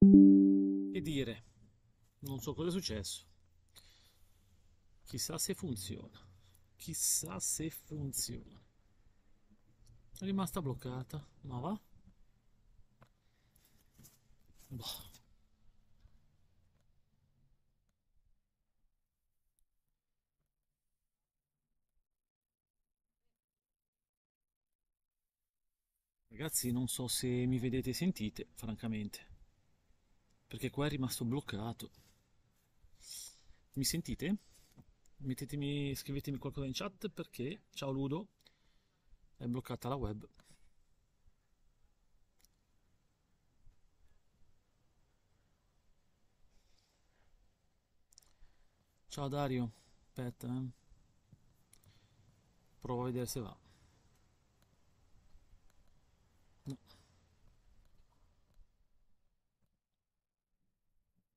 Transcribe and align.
Che 0.00 1.00
dire, 1.02 1.44
non 2.20 2.38
so 2.40 2.54
cosa 2.54 2.68
è 2.68 2.70
successo. 2.70 3.26
Chissà 5.04 5.38
se 5.38 5.54
funziona. 5.54 6.24
Chissà 6.76 7.40
se 7.40 7.68
funziona. 7.68 8.62
È 10.18 10.24
rimasta 10.24 10.62
bloccata, 10.62 11.26
ma 11.42 11.58
va? 11.58 11.80
Boh. 14.70 14.84
Ragazzi, 26.28 26.70
non 26.70 26.86
so 26.86 27.08
se 27.08 27.26
mi 27.26 27.58
vedete 27.58 27.90
e 27.90 27.94
sentite, 27.94 28.48
francamente, 28.54 29.27
perché 30.48 30.70
qua 30.70 30.86
è 30.86 30.88
rimasto 30.88 31.24
bloccato. 31.24 31.90
Mi 33.74 33.84
sentite? 33.84 34.36
Mettetemi, 35.18 35.94
scrivetemi 35.94 36.38
qualcosa 36.38 36.66
in 36.66 36.72
chat 36.74 37.08
perché, 37.08 37.62
ciao 37.72 37.90
Ludo, 37.90 38.28
è 39.36 39.46
bloccata 39.46 39.88
la 39.88 39.94
web. 39.96 40.28
Ciao 49.08 49.28
Dario, 49.28 49.72
aspetta, 50.06 50.46
eh. 50.46 50.70
Provo 52.80 53.02
a 53.02 53.04
vedere 53.06 53.26
se 53.26 53.40
va. 53.40 53.56
No. 56.64 56.76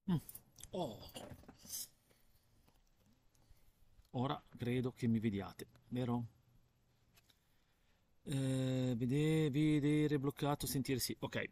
Mm. 0.07 0.17
Oh, 0.73 0.97
ora 4.11 4.41
credo 4.57 4.93
che 4.93 5.07
mi 5.07 5.19
vediate, 5.19 5.67
vero? 5.89 6.25
Eh, 8.23 8.93
vede- 8.97 9.49
vedere 9.49 10.19
bloccato, 10.19 10.67
sentire 10.67 10.99
sì. 10.99 11.15
Ok, 11.19 11.43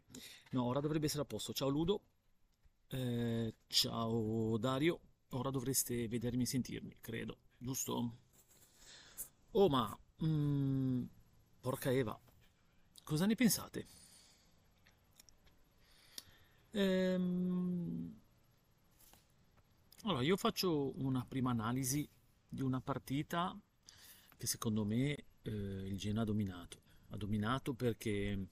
no, 0.50 0.64
ora 0.64 0.80
dovrebbe 0.80 1.06
essere 1.06 1.22
a 1.22 1.26
posto. 1.26 1.52
Ciao 1.52 1.68
Ludo, 1.68 2.02
Eh, 2.92 3.54
ciao 3.68 4.56
Dario, 4.58 5.00
ora 5.30 5.50
dovreste 5.50 6.08
vedermi 6.08 6.42
e 6.44 6.46
sentirmi, 6.46 6.96
credo, 7.00 7.38
giusto? 7.58 8.18
Oh, 9.52 9.68
ma... 9.68 9.96
mm, 10.22 11.02
porca 11.60 11.90
Eva, 11.92 12.18
cosa 13.04 13.26
ne 13.26 13.34
pensate? 13.34 13.86
Ehm, 16.74 18.19
allora, 20.04 20.22
io 20.22 20.36
faccio 20.36 20.92
una 21.00 21.24
prima 21.26 21.50
analisi 21.50 22.08
di 22.48 22.62
una 22.62 22.80
partita 22.80 23.58
che 24.36 24.46
secondo 24.46 24.84
me 24.84 25.24
eh, 25.42 25.50
il 25.50 25.98
Genoa 25.98 26.22
ha 26.22 26.26
dominato. 26.26 26.82
Ha 27.10 27.16
dominato 27.16 27.74
perché 27.74 28.46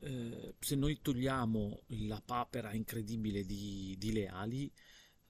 eh, 0.00 0.54
se 0.58 0.74
noi 0.74 1.00
togliamo 1.00 1.82
la 1.86 2.20
papera 2.24 2.72
incredibile 2.72 3.44
di, 3.44 3.94
di 3.98 4.12
Leali, 4.12 4.70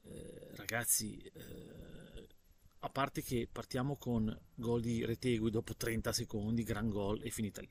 eh, 0.02 0.50
ragazzi, 0.56 1.18
eh, 1.18 2.28
a 2.80 2.88
parte 2.88 3.22
che 3.22 3.48
partiamo 3.50 3.96
con 3.96 4.36
gol 4.54 4.80
di 4.80 5.04
Retegui 5.04 5.50
dopo 5.50 5.76
30 5.76 6.12
secondi, 6.12 6.64
gran 6.64 6.88
gol 6.88 7.22
e 7.22 7.30
finita 7.30 7.60
lì. 7.60 7.70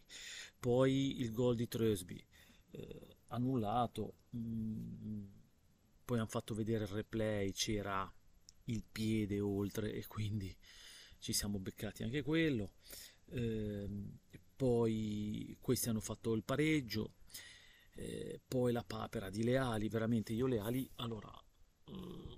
Poi 0.59 1.19
il 1.19 1.31
gol 1.31 1.55
di 1.55 1.67
Trösby, 1.67 2.23
eh, 2.71 3.17
annullato, 3.27 4.13
mm, 4.35 5.25
poi 6.11 6.19
hanno 6.19 6.27
fatto 6.27 6.53
vedere 6.53 6.83
il 6.83 6.89
replay, 6.89 7.53
c'era 7.53 8.13
il 8.65 8.83
piede 8.83 9.39
oltre 9.39 9.93
e 9.93 10.05
quindi 10.07 10.53
ci 11.19 11.31
siamo 11.31 11.57
beccati 11.57 12.03
anche 12.03 12.21
quello. 12.21 12.73
Ehm, 13.27 14.17
poi 14.57 15.55
questi 15.61 15.87
hanno 15.87 16.01
fatto 16.01 16.33
il 16.33 16.43
pareggio, 16.43 17.13
eh, 17.93 18.41
poi 18.45 18.73
la 18.73 18.83
papera 18.83 19.29
di 19.29 19.41
Leali, 19.41 19.87
veramente 19.87 20.33
io 20.33 20.47
Leali, 20.47 20.85
allora, 20.95 21.31
mm, 21.89 22.33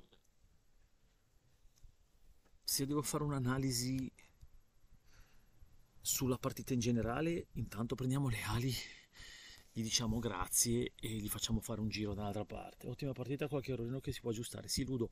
se 2.64 2.86
devo 2.86 3.02
fare 3.02 3.24
un'analisi 3.24 4.12
sulla 6.00 6.38
partita 6.38 6.74
in 6.74 6.80
generale, 6.80 7.48
intanto 7.54 7.96
prendiamo 7.96 8.30
Leali, 8.30 8.72
gli 9.74 9.82
diciamo 9.82 10.20
grazie 10.20 10.94
e 11.00 11.10
gli 11.10 11.28
facciamo 11.30 11.60
fare 11.60 11.82
un 11.82 11.90
giro 11.90 12.14
dall'altra 12.14 12.46
parte. 12.46 12.88
Ottima 12.88 13.12
partita, 13.14 13.48
qualche 13.48 13.72
errorino 13.74 14.00
che 14.00 14.12
si 14.14 14.22
può 14.22 14.30
aggiustare. 14.32 14.68
Sì, 14.70 14.86
Ludo, 14.86 15.10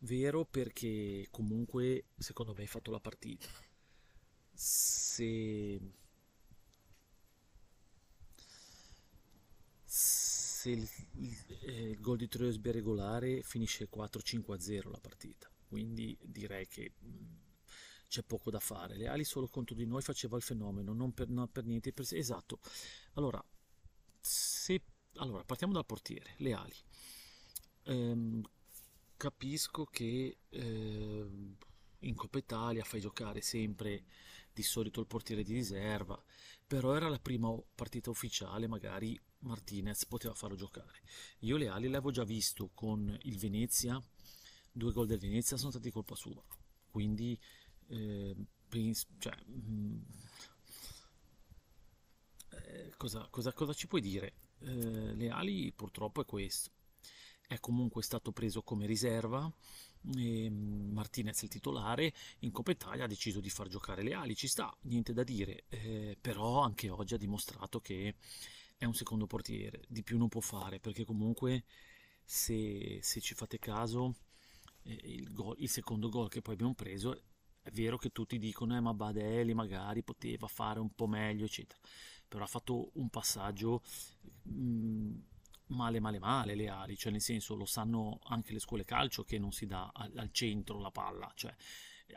vero 0.00 0.44
perché 0.44 1.26
comunque 1.30 2.06
secondo 2.18 2.52
me 2.54 2.60
hai 2.62 2.66
fatto 2.66 2.90
la 2.90 3.00
partita. 3.00 3.46
Se 4.54 5.80
se 9.84 10.70
il, 10.70 10.88
il- 11.14 11.58
eh, 11.62 11.90
il 11.90 12.00
gol 12.00 12.16
di 12.16 12.28
Troesby 12.28 12.68
è 12.68 12.72
regolare 12.72 13.42
finisce 13.42 13.88
4-5-0 13.88 14.90
la 14.90 14.98
partita, 15.00 15.50
quindi 15.68 16.16
direi 16.22 16.66
che 16.66 16.92
c'è 18.08 18.22
poco 18.22 18.50
da 18.50 18.60
fare. 18.60 18.96
Le 18.96 19.08
ali 19.08 19.24
solo 19.24 19.48
contro 19.48 19.74
di 19.74 19.86
noi 19.86 20.02
faceva 20.02 20.36
il 20.36 20.42
fenomeno, 20.42 20.92
non 20.92 21.12
per, 21.12 21.28
non 21.28 21.50
per 21.50 21.64
niente. 21.64 21.92
per- 21.92 22.06
esatto. 22.12 22.60
Allora, 23.14 23.42
se, 24.26 24.82
allora, 25.16 25.44
partiamo 25.44 25.72
dal 25.72 25.86
portiere, 25.86 26.34
le 26.38 26.52
ali. 26.52 26.74
Ehm, 27.84 28.42
capisco 29.16 29.84
che 29.84 30.38
ehm, 30.48 31.56
in 32.00 32.14
Coppa 32.14 32.38
Italia 32.38 32.84
fai 32.84 33.00
giocare 33.00 33.40
sempre 33.40 34.04
di 34.52 34.62
solito 34.62 35.00
il 35.00 35.06
portiere 35.06 35.44
di 35.44 35.54
riserva, 35.54 36.20
però 36.66 36.94
era 36.94 37.08
la 37.08 37.20
prima 37.20 37.54
partita 37.74 38.10
ufficiale, 38.10 38.66
magari 38.66 39.18
Martinez 39.40 40.06
poteva 40.06 40.34
farlo 40.34 40.56
giocare. 40.56 41.02
Io 41.40 41.56
le 41.56 41.68
ali 41.68 41.88
l'avevo 41.88 42.10
già 42.10 42.24
visto 42.24 42.70
con 42.74 43.16
il 43.22 43.38
Venezia, 43.38 44.02
due 44.72 44.92
gol 44.92 45.06
del 45.06 45.20
Venezia 45.20 45.56
sono 45.56 45.70
stati 45.70 45.90
colpa 45.90 46.16
sua, 46.16 46.44
quindi 46.90 47.38
eh, 47.88 48.34
cioè, 49.18 49.36
eh, 52.66 52.92
cosa, 52.96 53.26
cosa- 53.30 53.52
cosa 53.52 53.72
ci 53.72 53.86
puoi 53.86 54.00
dire? 54.00 54.34
Eh, 54.60 55.14
le 55.14 55.30
ali 55.30 55.72
purtroppo 55.72 56.20
è 56.22 56.24
questo. 56.24 56.70
È 57.46 57.58
comunque 57.60 58.02
stato 58.02 58.32
preso 58.32 58.62
come 58.62 58.86
riserva. 58.86 59.50
e, 60.16 60.48
mm, 60.50 60.92
Martinez 60.92 61.42
il 61.42 61.48
titolare. 61.48 62.12
In 62.40 62.50
Coppa 62.52 62.70
Italia 62.72 63.04
ha 63.04 63.06
deciso 63.08 63.40
di 63.40 63.50
far 63.50 63.68
giocare 63.68 64.02
le 64.02 64.14
ali. 64.14 64.36
Ci 64.36 64.46
sta, 64.48 64.74
niente 64.82 65.12
da 65.12 65.24
dire. 65.24 65.64
eh, 65.68 66.16
però 66.20 66.60
anche 66.60 66.90
oggi 66.90 67.14
ha 67.14 67.18
dimostrato 67.18 67.80
che 67.80 68.14
è 68.76 68.84
un 68.84 68.94
secondo 68.94 69.26
portiere. 69.26 69.82
Di 69.88 70.02
più 70.02 70.18
non 70.18 70.28
può 70.28 70.40
fare 70.40 70.78
perché 70.80 71.04
comunque, 71.04 71.64
se, 72.24 72.98
se 73.02 73.20
ci 73.20 73.34
fate 73.34 73.58
caso, 73.58 74.14
eh, 74.84 75.00
il, 75.04 75.32
gol- 75.32 75.56
il 75.58 75.68
secondo 75.68 76.08
gol 76.08 76.28
che 76.28 76.42
poi 76.42 76.54
abbiamo 76.54 76.74
preso. 76.74 77.20
È 77.62 77.70
vero 77.72 77.96
che 77.98 78.10
tutti 78.12 78.38
dicono, 78.38 78.76
eh, 78.76 78.80
ma 78.80 78.94
Badelli 78.94 79.52
magari 79.54 80.02
poteva 80.04 80.46
fare 80.46 80.78
un 80.78 80.94
po' 80.94 81.08
meglio, 81.08 81.44
eccetera 81.46 81.80
però 82.28 82.44
ha 82.44 82.48
fatto 82.48 82.90
un 82.94 83.08
passaggio 83.08 83.82
mh, 84.42 85.14
male 85.68 86.00
male 86.00 86.18
male 86.18 86.54
le 86.54 86.68
ali, 86.68 86.96
cioè 86.96 87.12
nel 87.12 87.20
senso 87.20 87.54
lo 87.54 87.66
sanno 87.66 88.18
anche 88.24 88.52
le 88.52 88.60
scuole 88.60 88.84
calcio 88.84 89.24
che 89.24 89.38
non 89.38 89.52
si 89.52 89.66
dà 89.66 89.90
al, 89.92 90.12
al 90.16 90.30
centro 90.32 90.78
la 90.80 90.90
palla, 90.90 91.30
cioè 91.34 91.54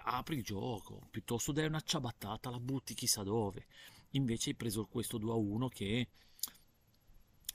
apri 0.03 0.37
il 0.37 0.43
gioco, 0.43 1.07
piuttosto 1.09 1.51
dai 1.51 1.65
una 1.65 1.81
ciabattata, 1.81 2.49
la 2.49 2.59
butti 2.59 2.93
chissà 2.93 3.23
dove. 3.23 3.65
Invece 4.11 4.51
hai 4.51 4.55
preso 4.55 4.85
questo 4.85 5.17
2 5.17 5.31
a 5.31 5.35
1 5.35 5.67
che 5.69 6.09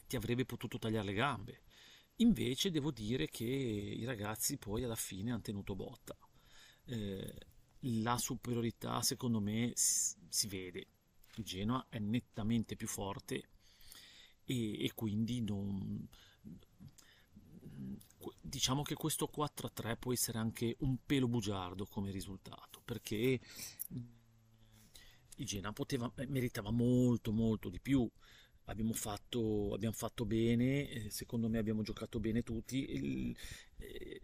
ti 0.06 0.17
avrebbe 0.17 0.44
potuto 0.44 0.79
tagliare 0.79 1.06
le 1.06 1.12
gambe. 1.12 1.62
Invece 2.19 2.70
devo 2.70 2.90
dire 2.90 3.29
che 3.29 3.44
i 3.44 4.05
ragazzi 4.05 4.56
poi 4.56 4.84
alla 4.84 4.94
fine 4.94 5.32
hanno 5.32 5.40
tenuto 5.40 5.75
botta. 5.75 6.17
Eh, 6.87 7.34
la 8.02 8.17
superiorità 8.19 9.02
secondo 9.02 9.40
me 9.40 9.73
si 9.75 10.46
vede. 10.46 10.88
Il 11.36 11.44
Genoa 11.44 11.86
è 11.88 11.98
nettamente 11.98 12.76
più 12.76 12.86
forte 12.88 13.48
e, 14.44 14.84
e 14.84 14.92
quindi 14.94 15.40
non... 15.42 16.08
diciamo 18.40 18.82
che 18.82 18.94
questo 18.94 19.28
4-3 19.34 19.96
può 19.96 20.12
essere 20.12 20.38
anche 20.38 20.76
un 20.81 20.96
pelo 21.04 21.28
bugiardo 21.28 21.86
come 21.86 22.10
risultato 22.10 22.81
perché 22.84 23.40
il 25.36 25.46
Genoa 25.46 25.72
poteva, 25.72 26.10
eh, 26.16 26.26
meritava 26.26 26.70
molto 26.70 27.32
molto 27.32 27.69
di 27.69 27.81
più. 27.81 28.08
Abbiamo 28.66 28.92
fatto, 28.94 29.75
abbiamo 29.75 29.94
fatto 29.94 30.25
bene 30.25 30.88
eh, 30.88 31.10
secondo 31.10 31.48
me 31.48 31.58
abbiamo 31.58 31.82
giocato 31.82 32.20
bene 32.20 32.42
tutti. 32.42 32.90
Il- 32.90 33.36
eh, 33.78 34.20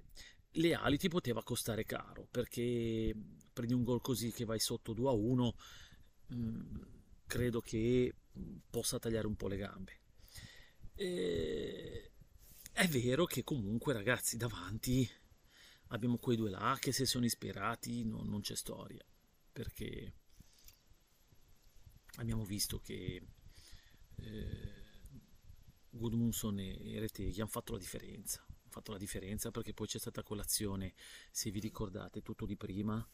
le 0.54 0.74
ali 0.74 0.98
ti 0.98 1.08
poteva 1.08 1.42
costare 1.42 1.84
caro 1.84 2.26
perché 2.30 3.14
prendi 3.52 3.74
un 3.74 3.84
gol 3.84 4.00
così 4.00 4.32
che 4.32 4.44
vai 4.44 4.58
sotto 4.58 4.92
2 4.92 5.08
a 5.08 5.12
1 5.12 5.54
mh, 6.28 6.80
credo 7.30 7.60
che 7.60 8.12
possa 8.68 8.98
tagliare 8.98 9.28
un 9.28 9.36
po' 9.36 9.46
le 9.46 9.56
gambe. 9.56 10.00
E... 10.96 12.10
È 12.72 12.88
vero 12.88 13.24
che 13.24 13.44
comunque, 13.44 13.92
ragazzi, 13.92 14.36
davanti 14.36 15.08
abbiamo 15.88 16.18
quei 16.18 16.36
due 16.36 16.50
là 16.50 16.76
che 16.80 16.90
se 16.90 17.06
sono 17.06 17.24
ispirati 17.24 18.04
no, 18.04 18.22
non 18.24 18.40
c'è 18.40 18.56
storia, 18.56 19.04
perché 19.52 20.14
abbiamo 22.16 22.44
visto 22.44 22.80
che 22.80 23.22
eh, 24.16 24.84
Gudmundsson 25.90 26.58
e 26.58 26.98
Reteghi 26.98 27.40
hanno 27.40 27.50
fatto 27.50 27.72
la 27.72 27.78
differenza, 27.78 28.40
hanno 28.40 28.70
fatto 28.70 28.92
la 28.92 28.98
differenza 28.98 29.50
perché 29.50 29.72
poi 29.72 29.86
c'è 29.86 29.98
stata 29.98 30.22
colazione, 30.24 30.94
se 31.30 31.50
vi 31.50 31.60
ricordate, 31.60 32.22
tutto 32.22 32.46
di 32.46 32.56
prima, 32.56 33.06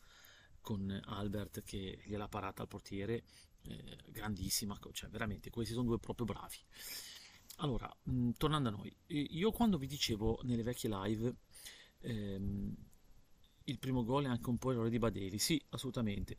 con 0.66 1.00
Albert 1.04 1.62
che 1.62 2.00
gliel'ha 2.06 2.26
parata 2.26 2.62
al 2.62 2.66
portiere, 2.66 3.22
eh, 3.62 3.98
grandissima, 4.08 4.76
cioè 4.90 5.08
veramente 5.08 5.48
questi 5.48 5.72
sono 5.72 5.86
due 5.86 6.00
proprio 6.00 6.26
bravi. 6.26 6.56
Allora, 7.58 7.88
mh, 8.02 8.12
mm, 8.12 8.30
tornando 8.36 8.70
a 8.70 8.72
noi, 8.72 8.92
io 9.06 9.52
quando 9.52 9.78
vi 9.78 9.86
dicevo 9.86 10.40
nelle 10.42 10.64
vecchie 10.64 10.90
live 10.90 11.36
ehm, 12.00 12.74
il 13.62 13.78
primo 13.78 14.02
gol 14.02 14.24
è 14.24 14.28
anche 14.28 14.50
un 14.50 14.58
po' 14.58 14.72
errore 14.72 14.90
di 14.90 14.98
Badeli, 14.98 15.38
sì, 15.38 15.62
assolutamente. 15.68 16.38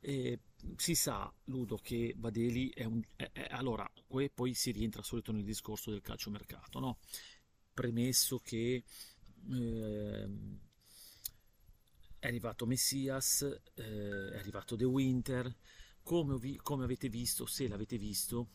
Eh, 0.00 0.40
si 0.76 0.94
sa, 0.94 1.30
Ludo, 1.44 1.76
che 1.76 2.14
Badeli 2.16 2.70
è 2.70 2.84
un... 2.84 3.02
È, 3.14 3.30
è, 3.30 3.48
allora, 3.50 3.86
poi 4.32 4.54
si 4.54 4.70
rientra 4.70 5.02
solito 5.02 5.32
nel 5.32 5.44
discorso 5.44 5.90
del 5.90 6.00
calciomercato, 6.00 6.78
no? 6.78 6.98
Premesso 7.74 8.38
che 8.38 8.84
eh, 9.52 10.28
è 12.18 12.26
arrivato 12.26 12.66
Messias, 12.66 13.42
eh, 13.74 14.30
è 14.32 14.38
arrivato 14.38 14.76
De 14.76 14.84
Winter, 14.84 15.54
come, 16.02 16.38
vi, 16.38 16.56
come 16.56 16.84
avete 16.84 17.08
visto, 17.08 17.46
se 17.46 17.68
l'avete 17.68 17.98
visto, 17.98 18.48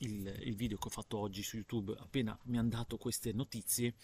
il, 0.00 0.26
il, 0.42 0.54
video 0.54 0.76
che 0.76 0.88
ho 0.88 0.90
fatto 0.90 1.18
oggi 1.18 1.42
su 1.42 1.56
YouTube, 1.56 1.94
appena 1.98 2.38
mi 2.44 2.58
hanno 2.58 2.68
dato 2.68 2.98
queste 2.98 3.32
notizie, 3.32 3.94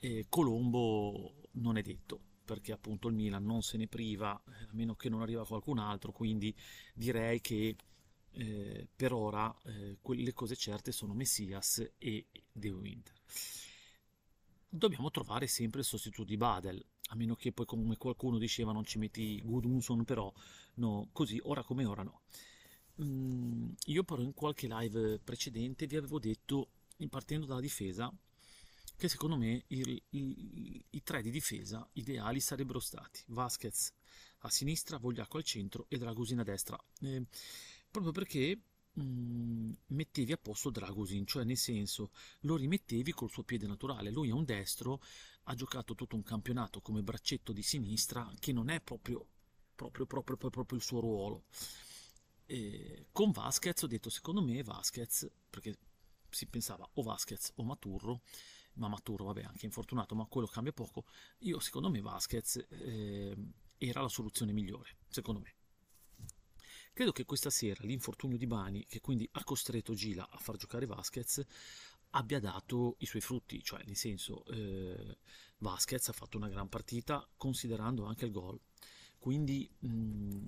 eh, 0.00 0.26
Colombo 0.28 1.48
non 1.52 1.76
è 1.76 1.82
detto, 1.82 2.20
perché 2.44 2.72
appunto 2.72 3.08
il 3.08 3.14
Milan 3.14 3.44
non 3.44 3.62
se 3.62 3.76
ne 3.76 3.86
priva, 3.86 4.40
eh, 4.48 4.64
a 4.64 4.72
meno 4.72 4.94
che 4.94 5.08
non 5.08 5.22
arriva 5.22 5.46
qualcun 5.46 5.78
altro, 5.78 6.12
quindi 6.12 6.54
direi 6.92 7.40
che 7.40 7.76
eh, 8.32 8.88
per 8.94 9.12
ora 9.12 9.54
eh, 9.64 9.98
le 10.02 10.32
cose 10.32 10.56
certe 10.56 10.92
sono 10.92 11.14
Messias 11.14 11.88
e 11.98 12.26
De 12.50 12.70
Winter. 12.70 13.14
Dobbiamo 14.76 15.08
trovare 15.12 15.46
sempre 15.46 15.80
il 15.80 15.86
sostituto 15.86 16.24
di 16.24 16.36
Badel, 16.36 16.84
a 17.10 17.14
meno 17.14 17.36
che 17.36 17.52
poi 17.52 17.64
come 17.64 17.96
qualcuno 17.96 18.38
diceva 18.38 18.72
non 18.72 18.82
ci 18.82 18.98
metti 18.98 19.40
Gudmundsson, 19.40 20.04
però 20.04 20.32
no, 20.74 21.10
così 21.12 21.40
ora 21.44 21.62
come 21.62 21.84
ora 21.84 22.02
no. 22.02 22.22
Mm, 23.00 23.70
io 23.86 24.02
però 24.02 24.20
in 24.20 24.34
qualche 24.34 24.66
live 24.66 25.20
precedente 25.20 25.86
vi 25.86 25.94
avevo 25.94 26.18
detto, 26.18 26.70
partendo 27.08 27.46
dalla 27.46 27.60
difesa, 27.60 28.12
che 28.96 29.08
secondo 29.08 29.36
me 29.36 29.62
il, 29.68 30.02
il, 30.08 30.84
i 30.90 31.02
tre 31.04 31.22
di 31.22 31.30
difesa 31.30 31.88
ideali 31.92 32.40
sarebbero 32.40 32.80
stati 32.80 33.22
Vasquez 33.28 33.94
a 34.38 34.50
sinistra, 34.50 34.98
Vogliacco 34.98 35.36
al 35.36 35.44
centro 35.44 35.86
e 35.88 35.98
Dragusin 35.98 36.40
a 36.40 36.42
destra, 36.42 36.76
eh, 37.02 37.24
proprio 37.92 38.10
perché 38.10 38.60
mm, 39.00 39.72
mettevi 39.88 40.32
a 40.32 40.36
posto 40.36 40.70
Dragusin, 40.70 41.26
cioè 41.26 41.44
nel 41.44 41.56
senso 41.56 42.10
lo 42.40 42.56
rimettevi 42.56 43.12
col 43.12 43.30
suo 43.30 43.42
piede 43.42 43.66
naturale, 43.66 44.10
lui 44.10 44.28
è 44.28 44.32
un 44.32 44.44
destro, 44.44 45.00
ha 45.44 45.54
giocato 45.54 45.94
tutto 45.94 46.16
un 46.16 46.22
campionato 46.22 46.80
come 46.80 47.02
braccetto 47.02 47.52
di 47.52 47.62
sinistra 47.62 48.32
che 48.38 48.52
non 48.52 48.68
è 48.68 48.80
proprio, 48.80 49.26
proprio, 49.74 50.06
proprio, 50.06 50.36
proprio 50.36 50.78
il 50.78 50.84
suo 50.84 51.00
ruolo. 51.00 51.44
E 52.46 53.06
con 53.12 53.30
Vasquez 53.30 53.82
ho 53.82 53.86
detto 53.86 54.10
secondo 54.10 54.42
me 54.42 54.62
Vasquez, 54.62 55.30
perché 55.48 55.78
si 56.28 56.46
pensava 56.46 56.88
o 56.94 57.02
Vasquez 57.02 57.52
o 57.56 57.64
Maturro, 57.64 58.22
ma 58.74 58.88
Maturo 58.88 59.24
vabbè 59.24 59.42
anche 59.42 59.66
infortunato 59.66 60.14
ma 60.14 60.26
quello 60.26 60.46
cambia 60.46 60.72
poco. 60.72 61.04
Io 61.40 61.58
secondo 61.60 61.90
me 61.90 62.00
Vasquez 62.00 62.64
eh, 62.68 63.36
era 63.78 64.02
la 64.02 64.08
soluzione 64.08 64.52
migliore 64.52 64.96
secondo 65.08 65.40
me 65.40 65.54
credo 66.94 67.12
che 67.12 67.26
questa 67.26 67.50
sera 67.50 67.84
l'infortunio 67.84 68.38
di 68.38 68.46
Bani 68.46 68.86
che 68.86 69.00
quindi 69.00 69.28
ha 69.32 69.44
costretto 69.44 69.92
Gila 69.92 70.26
a 70.30 70.38
far 70.38 70.56
giocare 70.56 70.86
Vasquez 70.86 71.44
abbia 72.10 72.40
dato 72.40 72.94
i 73.00 73.06
suoi 73.06 73.20
frutti 73.20 73.62
cioè 73.62 73.82
nel 73.84 73.96
senso 73.96 74.44
eh, 74.46 75.18
Vasquez 75.64 76.08
ha 76.08 76.12
fatto 76.12 76.36
una 76.36 76.48
gran 76.48 76.68
partita 76.68 77.26
considerando 77.36 78.04
anche 78.04 78.26
il 78.26 78.30
gol. 78.30 78.60
Quindi 79.18 79.68
mh, 79.78 79.88
mm, 79.88 80.46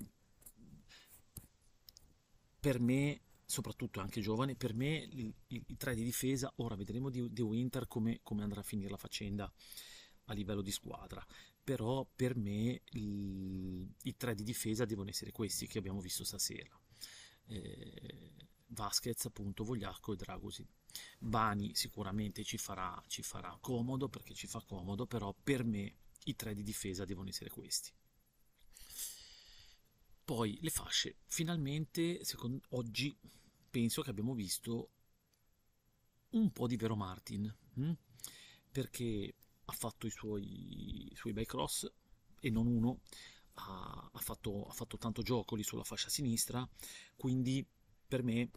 per 2.59 2.79
me 2.79 3.21
soprattutto 3.43 4.01
anche 4.01 4.21
giovane, 4.21 4.55
per 4.55 4.73
me 4.73 5.07
i, 5.47 5.65
tre 5.77 5.95
di 5.95 6.03
difesa, 6.03 6.51
ora 6.57 6.75
vedremo 6.75 7.09
di 7.09 7.31
The 7.31 7.41
Winter 7.41 7.87
come, 7.87 8.19
come, 8.21 8.43
andrà 8.43 8.59
a 8.59 8.63
finire 8.63 8.89
la 8.89 8.97
faccenda 8.97 9.51
a 10.25 10.33
livello 10.33 10.61
di 10.61 10.71
squadra, 10.71 11.25
però 11.67 12.09
per 12.15 12.37
me 12.37 12.81
il, 12.91 13.85
i 14.03 14.15
tre 14.15 14.33
di 14.35 14.43
difesa 14.43 14.85
devono 14.85 15.09
essere 15.09 15.33
questi 15.33 15.67
che 15.67 15.79
abbiamo 15.79 15.99
visto 15.99 16.23
stasera. 16.23 16.79
Eh, 17.47 18.31
Vasquez, 18.67 19.25
appunto, 19.25 19.65
Vogliacco 19.65 20.13
e 20.13 20.15
Dragosin. 20.15 20.65
Bani 21.19 21.75
sicuramente 21.75 22.45
ci 22.45 22.57
farà, 22.57 23.03
ci 23.07 23.21
farà 23.21 23.57
comodo 23.59 24.07
perché 24.07 24.33
ci 24.33 24.47
fa 24.47 24.63
comodo, 24.65 25.07
però 25.07 25.35
per 25.43 25.65
me 25.65 25.93
i 26.23 26.37
tre 26.37 26.53
di 26.53 26.63
difesa 26.63 27.03
devono 27.03 27.27
essere 27.27 27.49
questi. 27.49 27.91
Poi 30.23 30.57
le 30.61 30.69
fasce, 30.69 31.17
finalmente 31.25 32.23
secondo, 32.23 32.61
oggi 32.69 33.13
penso 33.69 34.01
che 34.03 34.09
abbiamo 34.09 34.33
visto 34.33 34.91
un 36.29 36.49
po' 36.49 36.65
di 36.65 36.77
vero 36.77 36.95
Martin, 36.95 37.53
hm? 37.73 37.91
perché 38.71 39.35
ha 39.69 39.73
fatto 39.73 40.07
i 40.07 40.09
suoi, 40.09 41.11
i 41.11 41.15
suoi 41.15 41.33
bei 41.33 41.45
cross 41.45 41.89
e 42.39 42.49
non 42.49 42.67
uno, 42.67 43.01
ha, 43.55 44.09
ha, 44.11 44.19
fatto, 44.19 44.65
ha 44.65 44.73
fatto 44.73 44.97
tanto 44.97 45.21
gioco 45.21 45.55
lì 45.55 45.63
sulla 45.63 45.83
fascia 45.83 46.09
sinistra, 46.09 46.67
quindi 47.15 47.65
per 48.07 48.23
me 48.23 48.49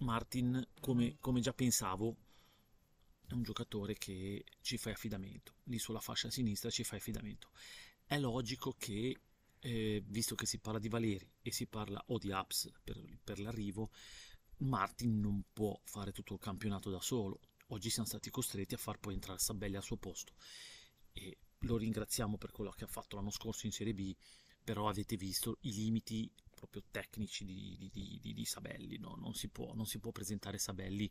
Martin, 0.00 0.66
come, 0.80 1.16
come 1.20 1.40
già 1.40 1.52
pensavo, 1.52 2.16
è 3.26 3.32
un 3.32 3.42
giocatore 3.42 3.94
che 3.94 4.44
ci 4.60 4.76
fa 4.76 4.90
affidamento, 4.90 5.54
lì 5.64 5.78
sulla 5.78 6.00
fascia 6.00 6.30
sinistra 6.30 6.70
ci 6.70 6.84
fa 6.84 6.96
affidamento. 6.96 7.50
È 8.04 8.18
logico 8.18 8.74
che 8.76 9.18
eh, 9.60 10.02
visto 10.06 10.34
che 10.34 10.44
si 10.44 10.58
parla 10.58 10.80
di 10.80 10.88
Valeri 10.88 11.30
e 11.40 11.52
si 11.52 11.66
parla 11.66 12.02
o 12.08 12.18
di 12.18 12.32
Apps 12.32 12.70
per, 12.82 13.00
per 13.22 13.38
l'arrivo, 13.38 13.90
Martin 14.58 15.20
non 15.20 15.44
può 15.52 15.80
fare 15.84 16.12
tutto 16.12 16.34
il 16.34 16.40
campionato 16.40 16.90
da 16.90 17.00
solo. 17.00 17.40
Oggi 17.72 17.88
siamo 17.88 18.06
stati 18.06 18.28
costretti 18.28 18.74
a 18.74 18.78
far 18.78 18.98
poi 18.98 19.14
entrare 19.14 19.38
Sabelli 19.38 19.76
al 19.76 19.82
suo 19.82 19.96
posto 19.96 20.34
e 21.10 21.38
lo 21.60 21.78
ringraziamo 21.78 22.36
per 22.36 22.52
quello 22.52 22.70
che 22.70 22.84
ha 22.84 22.86
fatto 22.86 23.16
l'anno 23.16 23.30
scorso 23.30 23.64
in 23.64 23.72
Serie 23.72 23.94
B, 23.94 24.14
però 24.62 24.90
avete 24.90 25.16
visto 25.16 25.56
i 25.62 25.72
limiti 25.72 26.30
proprio 26.54 26.82
tecnici 26.90 27.46
di, 27.46 27.88
di, 27.90 28.18
di, 28.20 28.34
di 28.34 28.44
Sabelli, 28.44 28.98
no? 28.98 29.14
non, 29.14 29.32
si 29.32 29.48
può, 29.48 29.72
non, 29.72 29.86
si 29.86 30.00
può, 30.00 30.12
presentare 30.12 30.58
Sabelli 30.58 31.10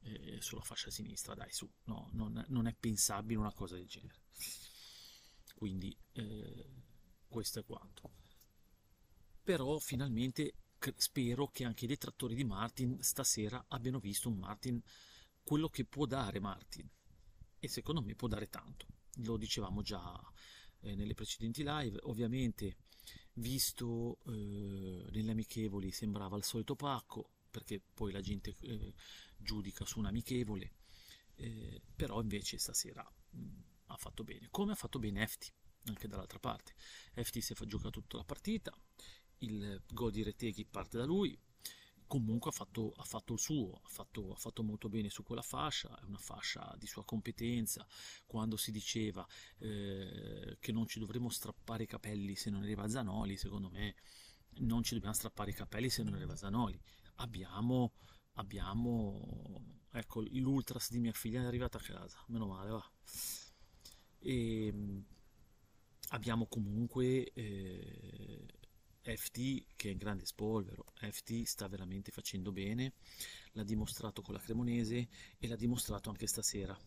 eh, 0.00 0.40
sulla 0.40 0.62
fascia 0.62 0.90
sinistra, 0.90 1.34
dai 1.34 1.52
su, 1.52 1.70
no, 1.84 2.08
non, 2.14 2.44
non, 2.48 2.66
è 2.66 2.74
pensabile 2.74 3.38
una 3.38 3.52
cosa 3.52 3.76
del 3.76 3.86
genere. 3.86 4.22
Quindi 5.54 5.96
eh, 6.14 6.66
questo 7.28 7.60
è 7.60 7.64
quanto. 7.64 8.10
Però 9.40 9.78
finalmente 9.78 10.54
spero 10.96 11.46
che 11.46 11.64
anche 11.64 11.84
i 11.84 11.88
detrattori 11.88 12.34
di 12.34 12.42
Martin 12.42 13.00
stasera 13.02 13.64
abbiano 13.68 14.00
visto 14.00 14.28
un 14.28 14.38
Martin 14.38 14.82
quello 15.42 15.68
che 15.68 15.84
può 15.84 16.06
dare 16.06 16.40
Martin. 16.40 16.88
E 17.58 17.68
secondo 17.68 18.02
me 18.02 18.14
può 18.14 18.28
dare 18.28 18.48
tanto. 18.48 18.86
Lo 19.16 19.36
dicevamo 19.36 19.82
già 19.82 20.18
eh, 20.80 20.94
nelle 20.94 21.14
precedenti 21.14 21.62
live. 21.62 21.98
Ovviamente 22.02 22.76
visto 23.34 24.18
eh, 24.26 25.10
nelle 25.10 25.32
amichevoli 25.32 25.90
sembrava 25.90 26.36
il 26.36 26.44
solito 26.44 26.76
pacco 26.76 27.30
perché 27.50 27.82
poi 27.94 28.12
la 28.12 28.20
gente 28.20 28.54
eh, 28.60 28.94
giudica 29.36 29.84
su 29.84 29.98
un 29.98 30.06
amichevole 30.06 30.72
eh, 31.36 31.82
però 31.96 32.20
invece 32.20 32.58
stasera 32.58 33.02
mh, 33.30 33.38
mm, 33.38 33.60
ha 33.86 33.96
fatto 33.96 34.24
bene. 34.24 34.48
Come 34.50 34.72
ha 34.72 34.76
fatto 34.76 34.98
bene 34.98 35.22
Efti 35.22 35.52
anche 35.86 36.08
dall'altra 36.08 36.38
parte. 36.38 36.74
FT 37.14 37.38
si 37.38 37.52
è 37.52 37.66
giocato 37.66 38.00
tutta 38.00 38.18
la 38.18 38.24
partita, 38.24 38.72
il 39.38 39.82
gol 39.88 40.12
di 40.12 40.22
Reteghi 40.22 40.64
parte 40.64 40.98
da 40.98 41.04
lui, 41.04 41.38
comunque 42.12 42.50
ha 42.50 42.52
fatto, 42.52 42.92
ha 42.94 43.04
fatto 43.04 43.32
il 43.32 43.38
suo, 43.38 43.80
ha 43.82 43.88
fatto, 43.88 44.32
ha 44.32 44.36
fatto, 44.36 44.62
molto 44.62 44.90
bene 44.90 45.08
su 45.08 45.22
quella 45.22 45.40
fascia, 45.40 45.98
è 45.98 46.04
una 46.04 46.18
fascia 46.18 46.76
di 46.78 46.86
sua 46.86 47.06
competenza, 47.06 47.86
quando 48.26 48.58
si 48.58 48.70
diceva 48.70 49.26
eh, 49.56 50.58
che 50.60 50.72
non 50.72 50.86
ci 50.86 50.98
dovremmo 50.98 51.30
strappare 51.30 51.84
i 51.84 51.86
capelli 51.86 52.34
se 52.34 52.50
non 52.50 52.64
arriva 52.64 52.86
Zanoli, 52.86 53.38
secondo 53.38 53.70
me 53.70 53.94
non 54.56 54.82
ci 54.82 54.92
dobbiamo 54.92 55.14
strappare 55.14 55.52
i 55.52 55.54
capelli 55.54 55.88
se 55.88 56.02
non 56.02 56.12
arriva 56.12 56.36
Zanoli, 56.36 56.78
abbiamo, 57.14 57.94
abbiamo 58.34 59.80
ecco 59.90 60.20
l'ultras 60.20 60.90
di 60.90 60.98
mia 60.98 61.12
figlia 61.12 61.40
è 61.40 61.46
arrivata 61.46 61.78
a 61.78 61.80
casa, 61.80 62.22
meno 62.26 62.46
male 62.46 62.70
va. 62.72 62.92
E, 64.18 65.02
abbiamo 66.10 66.46
comunque 66.46 67.32
eh, 67.32 68.46
FT 69.02 69.66
che 69.76 69.88
è 69.88 69.92
in 69.92 69.98
grande 69.98 70.24
spolvero, 70.24 70.92
FT 70.94 71.42
sta 71.42 71.66
veramente 71.68 72.10
facendo 72.10 72.52
bene, 72.52 72.94
l'ha 73.52 73.64
dimostrato 73.64 74.22
con 74.22 74.34
la 74.34 74.40
Cremonese 74.40 75.08
e 75.38 75.48
l'ha 75.48 75.56
dimostrato 75.56 76.08
anche 76.08 76.26
stasera. 76.26 76.78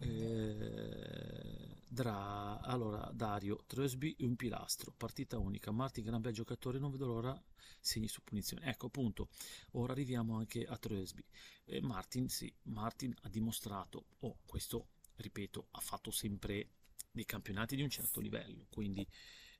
Eh, 0.00 1.76
Dra, 1.88 2.60
allora 2.60 3.10
Dario, 3.12 3.64
Trusby 3.66 4.16
un 4.20 4.36
pilastro, 4.36 4.92
partita 4.96 5.38
unica, 5.38 5.70
Martin 5.70 6.04
gran 6.04 6.20
bel 6.20 6.32
giocatore, 6.32 6.78
non 6.78 6.90
vedo 6.90 7.06
l'ora 7.06 7.42
segni 7.80 8.08
su 8.08 8.22
punizione. 8.22 8.66
Ecco 8.66 8.86
appunto, 8.86 9.28
ora 9.72 9.92
arriviamo 9.92 10.36
anche 10.36 10.64
a 10.64 10.76
Trusby. 10.76 11.24
Eh, 11.64 11.80
Martin, 11.80 12.28
sì, 12.28 12.52
Martin 12.64 13.14
ha 13.22 13.28
dimostrato, 13.28 14.06
oh, 14.20 14.38
questo 14.44 14.88
ripeto, 15.16 15.68
ha 15.72 15.80
fatto 15.80 16.10
sempre 16.10 16.68
dei 17.10 17.24
campionati 17.24 17.74
di 17.74 17.82
un 17.82 17.90
certo 17.90 18.20
livello, 18.20 18.66
quindi 18.70 19.06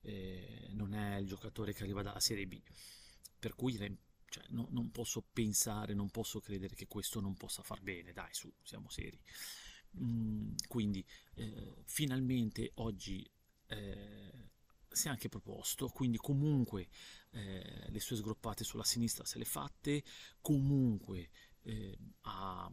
eh, 0.00 0.68
non 0.72 0.94
è 0.94 1.16
il 1.16 1.26
giocatore 1.26 1.72
che 1.72 1.82
arriva 1.82 2.02
dalla 2.02 2.20
Serie 2.20 2.46
B, 2.46 2.60
per 3.38 3.54
cui 3.54 3.76
cioè, 4.28 4.44
no, 4.50 4.68
non 4.70 4.90
posso 4.90 5.24
pensare, 5.32 5.94
non 5.94 6.10
posso 6.10 6.40
credere 6.40 6.74
che 6.74 6.86
questo 6.86 7.20
non 7.20 7.34
possa 7.34 7.62
far 7.62 7.80
bene, 7.80 8.12
dai 8.12 8.32
su, 8.32 8.52
siamo 8.62 8.88
seri. 8.88 9.20
Mm, 10.00 10.54
quindi 10.68 11.04
eh, 11.34 11.82
finalmente 11.86 12.72
oggi 12.74 13.28
eh, 13.66 14.50
si 14.88 15.06
è 15.06 15.10
anche 15.10 15.28
proposto, 15.28 15.88
quindi 15.88 16.18
comunque 16.18 16.88
eh, 17.30 17.86
le 17.88 18.00
sue 18.00 18.16
sgroppate 18.16 18.64
sulla 18.64 18.84
sinistra 18.84 19.24
se 19.24 19.38
le 19.38 19.44
fatte, 19.44 20.02
comunque 20.40 21.30
eh, 21.62 21.98
ha, 22.22 22.70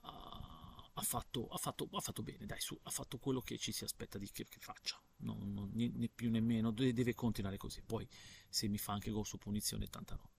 ha, 0.00 0.90
ha, 0.94 1.02
fatto, 1.02 1.46
ha, 1.48 1.58
fatto, 1.58 1.88
ha, 1.92 2.00
fatto, 2.00 2.22
bene, 2.22 2.46
dai 2.46 2.60
su, 2.60 2.78
ha 2.82 2.90
fatto 2.90 3.18
quello 3.18 3.40
che 3.40 3.58
ci 3.58 3.72
si 3.72 3.84
aspetta 3.84 4.18
di 4.18 4.30
che, 4.30 4.46
che 4.48 4.58
faccia, 4.58 5.00
non, 5.18 5.52
non, 5.52 5.70
né 5.72 6.08
più 6.08 6.30
né 6.30 6.40
meno, 6.40 6.70
deve 6.70 7.14
continuare 7.14 7.56
così, 7.56 7.82
poi 7.82 8.06
se 8.48 8.68
mi 8.68 8.78
fa 8.78 8.92
anche 8.92 9.10
gol 9.10 9.26
su 9.26 9.38
punizione, 9.38 9.86
tanta 9.86 10.14
no. 10.14 10.30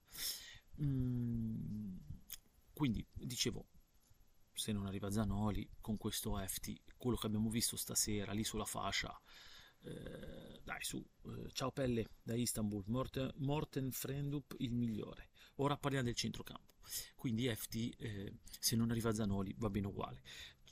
Mm, 0.81 1.95
quindi 2.73 3.05
dicevo, 3.13 3.67
se 4.53 4.71
non 4.71 4.85
arriva 4.85 5.11
Zanoli 5.11 5.67
con 5.81 5.97
questo 5.97 6.37
FT, 6.37 6.81
quello 6.97 7.17
che 7.17 7.27
abbiamo 7.27 7.49
visto 7.49 7.75
stasera 7.75 8.31
lì 8.31 8.43
sulla 8.43 8.65
fascia, 8.65 9.19
eh, 9.81 10.61
dai 10.63 10.83
su, 10.83 11.03
eh, 11.25 11.49
ciao 11.51 11.71
Pelle 11.71 12.07
da 12.21 12.35
Istanbul, 12.35 12.83
Morten, 12.87 13.31
Morten 13.37 13.91
Frendup 13.91 14.55
il 14.59 14.73
migliore. 14.73 15.29
Ora 15.55 15.77
parliamo 15.77 16.05
del 16.05 16.15
centrocampo, 16.15 16.75
quindi 17.15 17.53
FT 17.53 17.95
eh, 17.97 18.33
se 18.59 18.75
non 18.75 18.91
arriva 18.91 19.13
Zanoli 19.13 19.55
va 19.57 19.69
bene 19.69 19.87
uguale. 19.87 20.21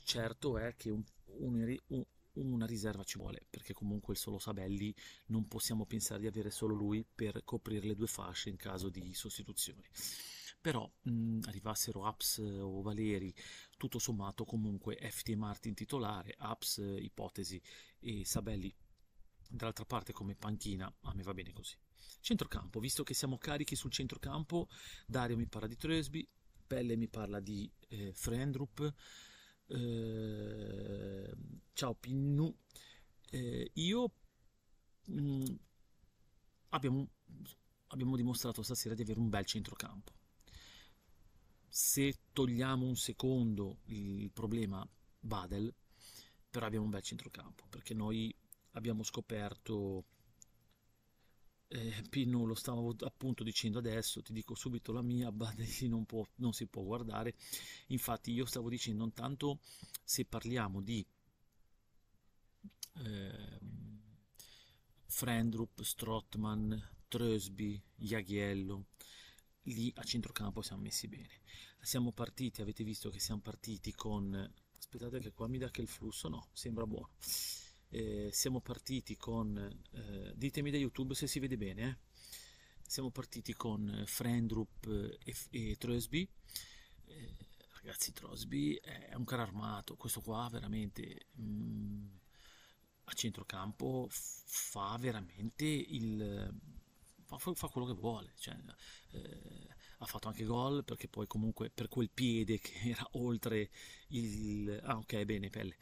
Certo 0.04 0.58
è 0.58 0.76
che 0.76 0.90
un, 0.90 1.02
un, 1.38 1.76
un, 1.88 2.04
una 2.40 2.66
riserva 2.66 3.04
ci 3.04 3.18
vuole, 3.18 3.46
perché 3.48 3.72
comunque 3.72 4.14
il 4.14 4.20
solo 4.20 4.38
Sabelli 4.38 4.94
non 5.26 5.46
possiamo 5.48 5.86
pensare 5.86 6.20
di 6.20 6.26
avere 6.26 6.50
solo 6.50 6.74
lui 6.74 7.04
per 7.04 7.42
coprire 7.44 7.86
le 7.86 7.94
due 7.94 8.06
fasce 8.06 8.48
in 8.48 8.56
caso 8.56 8.88
di 8.88 9.12
sostituzioni 9.14 9.84
però 10.66 10.90
mh, 11.02 11.42
arrivassero 11.44 12.06
Aps 12.06 12.38
o 12.38 12.82
Valeri, 12.82 13.32
tutto 13.76 14.00
sommato 14.00 14.44
comunque 14.44 14.96
FT 14.96 15.28
Martin 15.34 15.74
titolare, 15.74 16.34
Aps 16.36 16.82
ipotesi 16.98 17.62
e 18.00 18.24
Sabelli 18.24 18.74
dall'altra 19.48 19.84
parte 19.84 20.12
come 20.12 20.34
panchina, 20.34 20.92
a 21.02 21.14
me 21.14 21.22
va 21.22 21.34
bene 21.34 21.52
così. 21.52 21.76
Centrocampo, 22.20 22.80
visto 22.80 23.04
che 23.04 23.14
siamo 23.14 23.38
carichi 23.38 23.76
sul 23.76 23.92
centrocampo, 23.92 24.68
Dario 25.06 25.36
mi 25.36 25.46
parla 25.46 25.68
di 25.68 25.76
Tresby, 25.76 26.28
Pelle 26.66 26.96
mi 26.96 27.08
parla 27.08 27.38
di 27.38 27.70
eh, 27.88 28.12
Frendrup, 28.12 28.92
eh, 29.66 31.34
ciao 31.72 31.94
Pinnu, 31.94 32.54
eh, 33.30 33.70
io 33.74 34.12
mh, 35.06 35.54
abbiamo, 36.70 37.08
abbiamo 37.88 38.16
dimostrato 38.16 38.62
stasera 38.62 38.94
di 38.94 39.02
avere 39.02 39.18
un 39.20 39.28
bel 39.28 39.44
centrocampo. 39.44 40.12
Se 41.68 42.18
togliamo 42.32 42.86
un 42.86 42.96
secondo 42.96 43.80
il 43.86 44.30
problema 44.30 44.86
Badel, 45.18 45.74
però 46.48 46.66
abbiamo 46.66 46.84
un 46.84 46.90
bel 46.90 47.02
centrocampo, 47.02 47.66
perché 47.68 47.92
noi 47.92 48.34
abbiamo 48.72 49.02
scoperto, 49.02 50.04
eh, 51.68 52.04
Pino 52.08 52.44
lo 52.44 52.54
stavo 52.54 52.94
appunto 53.00 53.42
dicendo 53.42 53.78
adesso, 53.78 54.22
ti 54.22 54.32
dico 54.32 54.54
subito 54.54 54.92
la 54.92 55.02
mia, 55.02 55.32
Badel 55.32 55.68
non, 55.88 56.04
può, 56.04 56.24
non 56.36 56.52
si 56.52 56.66
può 56.66 56.82
guardare, 56.82 57.34
infatti 57.88 58.32
io 58.32 58.44
stavo 58.44 58.68
dicendo 58.68 59.04
intanto 59.04 59.60
se 60.04 60.24
parliamo 60.24 60.80
di 60.80 61.04
eh, 63.04 63.58
Frendrup, 65.06 65.82
Strottman, 65.82 66.90
Trösby, 67.08 67.82
Jaghiello, 67.94 68.86
lì 69.62 69.92
a 69.96 70.02
centrocampo 70.02 70.62
siamo 70.62 70.82
messi 70.82 71.08
bene. 71.08 71.40
Siamo 71.80 72.12
partiti, 72.12 72.60
avete 72.60 72.84
visto 72.84 73.10
che 73.10 73.20
siamo 73.20 73.40
partiti 73.40 73.92
con... 73.92 74.52
Aspettate 74.78 75.20
che 75.20 75.32
qua 75.32 75.48
mi 75.48 75.58
dà 75.58 75.70
che 75.70 75.80
il 75.80 75.88
flusso, 75.88 76.28
no, 76.28 76.48
sembra 76.52 76.86
buono. 76.86 77.10
Eh, 77.88 78.30
siamo 78.32 78.60
partiti 78.60 79.16
con... 79.16 79.56
Eh, 79.92 80.32
ditemi 80.34 80.70
da 80.70 80.76
YouTube 80.76 81.14
se 81.14 81.26
si 81.26 81.38
vede 81.38 81.56
bene. 81.56 81.82
Eh. 81.88 81.96
Siamo 82.86 83.10
partiti 83.10 83.54
con 83.54 84.04
Frendrup 84.06 84.86
e, 85.24 85.34
e 85.50 85.76
Trosby. 85.76 86.28
Eh, 87.06 87.36
ragazzi, 87.74 88.12
Trosby 88.12 88.74
è 88.74 89.14
un 89.14 89.24
caro 89.24 89.42
armato, 89.42 89.96
questo 89.96 90.20
qua 90.20 90.48
veramente... 90.50 91.26
Mm, 91.40 92.06
a 93.08 93.12
centrocampo 93.12 94.08
fa 94.10 94.96
veramente 94.98 95.64
il 95.64 96.52
fa, 97.26 97.54
fa 97.54 97.68
quello 97.68 97.86
che 97.86 97.92
vuole, 97.92 98.32
cioè, 98.36 98.56
eh, 99.12 99.66
ha 99.98 100.06
fatto 100.06 100.28
anche 100.28 100.44
gol 100.44 100.84
perché 100.84 101.08
poi 101.08 101.26
comunque 101.26 101.70
per 101.70 101.88
quel 101.88 102.10
piede 102.10 102.58
che 102.58 102.90
era 102.90 103.06
oltre 103.12 103.70
il... 104.08 104.80
ah 104.84 104.96
ok 104.96 105.24
bene 105.24 105.50
pelle, 105.50 105.76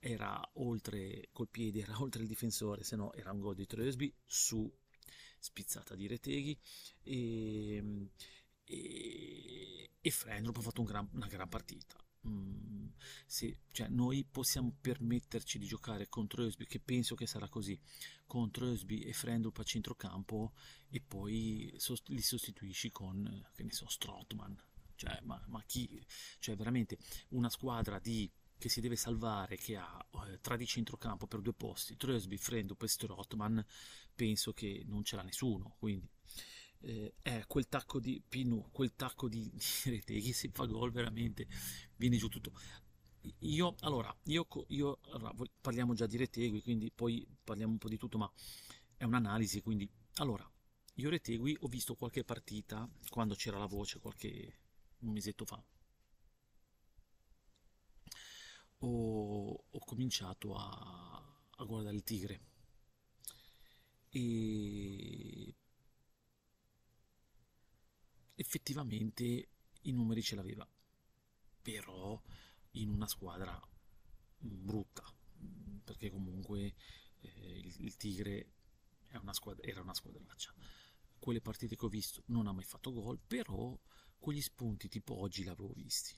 era 0.00 0.40
oltre 0.54 1.28
col 1.30 1.48
piede, 1.48 1.80
era 1.80 1.94
oltre 2.02 2.22
il 2.22 2.28
difensore, 2.28 2.82
se 2.82 2.96
no 2.96 3.12
era 3.12 3.30
un 3.30 3.40
gol 3.40 3.54
di 3.54 3.66
Tresby 3.66 4.12
su 4.24 4.70
spizzata 5.38 5.94
di 5.94 6.06
Reteghi 6.06 6.58
e, 7.02 8.08
e, 8.64 9.90
e 10.00 10.10
Frendrup 10.10 10.56
ha 10.56 10.60
fatto 10.60 10.80
un 10.80 10.86
gran, 10.86 11.08
una 11.12 11.28
gran 11.28 11.48
partita 11.48 11.96
Mm, 12.28 12.88
sì, 13.26 13.56
cioè 13.72 13.88
noi 13.88 14.26
possiamo 14.30 14.76
permetterci 14.78 15.58
di 15.58 15.66
giocare 15.66 16.08
contro 16.08 16.44
Ösby, 16.44 16.66
che 16.66 16.78
penso 16.80 17.14
che 17.14 17.26
sarà 17.26 17.48
così, 17.48 17.78
contro 18.26 18.66
Ösby 18.66 19.00
e 19.00 19.12
Frendrup 19.12 19.58
a 19.58 19.62
centrocampo 19.62 20.52
e 20.90 21.00
poi 21.00 21.72
sost- 21.78 22.08
li 22.08 22.20
sostituisci 22.20 22.90
con, 22.90 23.48
che 23.54 23.62
ne 23.62 23.72
so, 23.72 23.88
Strottman. 23.88 24.62
Cioè, 24.96 25.20
ma, 25.22 25.42
ma 25.48 25.62
chi? 25.64 26.04
Cioè, 26.40 26.56
veramente 26.56 26.98
una 27.30 27.48
squadra 27.48 27.98
di 27.98 28.30
che 28.60 28.68
si 28.68 28.80
deve 28.80 28.94
salvare, 28.94 29.56
che 29.56 29.76
ha 29.76 30.06
eh, 30.26 30.38
tra 30.40 30.56
di 30.56 30.66
centrocampo 30.66 31.26
per 31.26 31.40
due 31.40 31.54
posti, 31.54 31.96
Trösby, 31.96 32.36
Frendrup 32.36 32.82
e 32.82 32.88
Strottman, 32.88 33.64
penso 34.14 34.52
che 34.52 34.84
non 34.86 35.02
ce 35.02 35.16
l'ha 35.16 35.22
nessuno, 35.22 35.74
quindi 35.78 36.08
eh, 36.82 37.14
è 37.22 37.44
quel 37.46 37.68
tacco 37.68 37.98
di 37.98 38.22
Pinu, 38.26 38.68
quel 38.70 38.94
tacco 38.94 39.28
di, 39.28 39.50
di 39.50 39.90
Reteghi 39.90 40.32
si 40.32 40.50
fa 40.52 40.66
gol 40.66 40.92
veramente, 40.92 41.48
viene 41.96 42.18
giù 42.18 42.28
tutto. 42.28 42.52
Io, 43.40 43.74
allora, 43.80 44.14
io, 44.24 44.46
io 44.68 44.98
allora, 45.10 45.34
parliamo 45.60 45.94
già 45.94 46.06
di 46.06 46.18
Retegui, 46.18 46.62
quindi 46.62 46.92
poi 46.94 47.26
parliamo 47.42 47.72
un 47.72 47.78
po' 47.78 47.88
di 47.88 47.96
tutto, 47.96 48.18
ma 48.18 48.30
è 48.96 49.04
un'analisi, 49.04 49.62
quindi, 49.62 49.88
allora, 50.16 50.48
io 50.94 51.08
Retegui 51.08 51.56
ho 51.60 51.68
visto 51.68 51.94
qualche 51.96 52.24
partita, 52.24 52.86
quando 53.08 53.34
c'era 53.34 53.58
la 53.58 53.66
voce, 53.66 54.00
qualche 54.00 54.58
un 55.00 55.12
mesetto 55.12 55.46
fa, 55.46 55.62
ho, 58.80 59.64
ho 59.70 59.78
cominciato 59.80 60.54
a, 60.54 61.22
a 61.56 61.64
guardare 61.64 61.96
il 61.96 62.02
Tigre 62.02 62.40
e 64.10 65.54
effettivamente 68.34 69.48
i 69.82 69.92
numeri 69.92 70.22
ce 70.22 70.34
l'aveva, 70.34 70.66
però 71.62 72.20
in 72.72 72.90
una 72.90 73.06
squadra 73.06 73.60
brutta, 74.38 75.04
perché 75.84 76.10
comunque 76.10 76.74
eh, 77.20 77.58
il, 77.58 77.74
il, 77.84 77.96
Tigre 77.96 78.52
una 79.20 79.32
squadra, 79.32 79.66
era 79.66 79.80
una 79.80 79.94
squadraccia. 79.94 80.54
Quelle 81.18 81.40
partite 81.40 81.76
che 81.76 81.84
ho 81.84 81.88
visto 81.88 82.22
non 82.26 82.46
ha 82.46 82.52
mai 82.52 82.64
fatto 82.64 82.92
gol, 82.92 83.18
però 83.18 83.78
quegli 84.18 84.40
spunti 84.40 84.88
tipo 84.88 85.18
oggi 85.18 85.44
l'avevo 85.44 85.72
visti. 85.74 86.14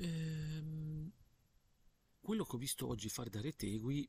Ehm, 0.00 1.10
quello 2.20 2.44
che 2.44 2.54
ho 2.56 2.58
visto 2.58 2.86
oggi 2.86 3.08
fare 3.08 3.30
da 3.30 3.40
Retegui, 3.40 4.08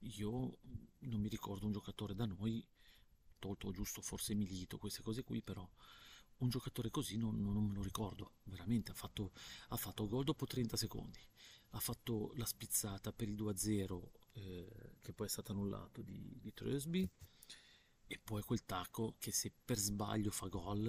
io 0.00 0.58
non 1.00 1.20
mi 1.20 1.28
ricordo 1.28 1.66
un 1.66 1.72
giocatore 1.72 2.14
da 2.14 2.24
noi 2.24 2.64
tolto 3.38 3.70
giusto 3.70 4.00
forse 4.00 4.34
Milito, 4.34 4.78
queste 4.78 5.02
cose 5.02 5.24
qui, 5.24 5.42
però 5.42 5.68
un 6.38 6.48
giocatore 6.48 6.90
così 6.90 7.16
non, 7.16 7.40
non, 7.40 7.52
non 7.54 7.64
me 7.64 7.74
lo 7.74 7.82
ricordo, 7.82 8.34
veramente, 8.44 8.92
ha 8.92 8.94
fatto, 8.94 9.32
ha 9.68 9.76
fatto 9.76 10.06
gol 10.06 10.24
dopo 10.24 10.46
30 10.46 10.76
secondi. 10.76 11.18
ha 11.70 11.80
fatto 11.80 12.32
la 12.36 12.46
spizzata 12.46 13.12
per 13.12 13.28
il 13.28 13.34
2-0 13.36 14.02
eh, 14.32 14.96
che 15.00 15.12
poi 15.12 15.26
è 15.26 15.30
stato 15.30 15.52
annullato 15.52 16.02
di, 16.02 16.38
di 16.40 16.52
Trösby 16.52 17.08
e 18.06 18.18
poi 18.18 18.42
quel 18.42 18.64
tacco 18.64 19.16
che 19.18 19.32
se 19.32 19.52
per 19.64 19.78
sbaglio 19.78 20.30
fa 20.30 20.46
gol 20.48 20.88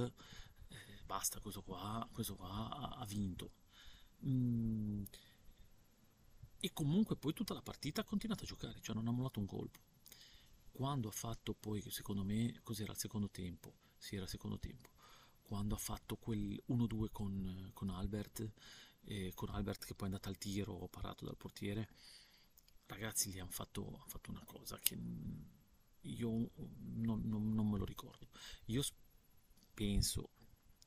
eh, 0.68 1.02
basta 1.06 1.40
questo 1.40 1.64
qua, 1.64 2.08
questo 2.12 2.36
qua 2.36 2.70
ha, 2.70 2.90
ha 2.98 3.06
vinto 3.06 3.59
mm. 4.26 5.04
e 6.60 6.74
comunque 6.74 7.16
poi 7.16 7.34
tutta 7.34 7.54
la 7.54 7.62
partita 7.62 8.02
ha 8.02 8.06
continuato 8.06 8.44
a 8.44 8.48
giocare 8.48 8.80
cioè 8.82 8.96
non 8.96 9.08
ha 9.08 9.12
mollato 9.12 9.40
un 9.40 9.46
colpo 9.46 9.80
quando 10.72 11.08
ha 11.08 11.12
fatto 11.12 11.54
poi 11.54 11.82
secondo 11.90 12.24
me 12.24 12.60
cos'era 12.64 12.92
il 12.92 12.98
secondo 12.98 13.30
tempo 13.30 13.74
sì 13.98 14.16
era 14.16 14.24
il 14.24 14.30
secondo 14.30 14.60
tempo 14.60 14.90
quando 15.42 15.76
ha 15.76 15.80
fatto 15.80 16.16
quel 16.16 16.62
1-2 16.70 17.08
con, 17.12 17.72
con 17.74 17.90
Albert 17.90 18.52
eh, 19.06 19.32
con 19.34 19.50
Albert 19.50 19.86
che 19.86 19.96
poi 19.96 20.08
è 20.08 20.12
andato 20.12 20.30
al 20.30 20.38
tiro 20.38 20.88
parato 20.88 21.26
dal 21.26 21.38
portiere 21.38 21.90
ragazzi 22.90 23.30
gli 23.30 23.40
hanno 23.40 23.52
fatto, 23.52 23.86
hanno 23.88 24.08
fatto 24.08 24.32
una 24.32 24.44
cosa 24.46 24.78
che 24.82 24.98
io 26.02 26.52
non, 26.56 27.22
non, 27.24 27.54
non 27.54 27.70
me 27.70 27.78
lo 27.78 27.86
ricordo. 27.86 28.30
Io 28.66 28.84
penso, 29.74 30.32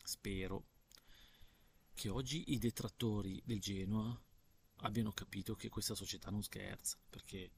spero, 0.03 0.67
che 2.03 2.09
oggi 2.09 2.53
i 2.53 2.59
detrattori 2.59 3.41
del 3.45 3.61
Genoa 3.61 4.21
abbiano 4.79 5.13
capito 5.13 5.55
che 5.55 5.69
questa 5.69 5.95
società 5.95 6.31
non 6.31 6.43
scherza, 6.43 6.99
perché 7.09 7.53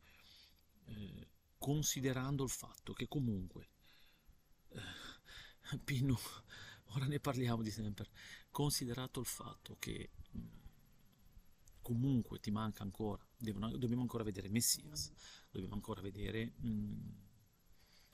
eh, 0.84 1.28
considerando 1.56 2.44
il 2.44 2.50
fatto 2.50 2.92
che 2.92 3.08
comunque 3.08 3.70
eh, 4.68 5.78
Pino, 5.82 6.18
ora 6.92 7.06
ne 7.06 7.20
parliamo 7.20 7.62
di 7.62 7.70
sempre, 7.70 8.10
considerato 8.50 9.18
il 9.18 9.24
fatto 9.24 9.78
che 9.78 10.10
mh, 10.32 10.40
comunque 11.80 12.38
ti 12.38 12.50
manca 12.50 12.82
ancora, 12.82 13.26
devono, 13.38 13.74
dobbiamo 13.78 14.02
ancora 14.02 14.24
vedere 14.24 14.50
Messias, 14.50 15.10
dobbiamo 15.50 15.72
ancora 15.72 16.02
vedere 16.02 16.52
mh, 16.58 16.98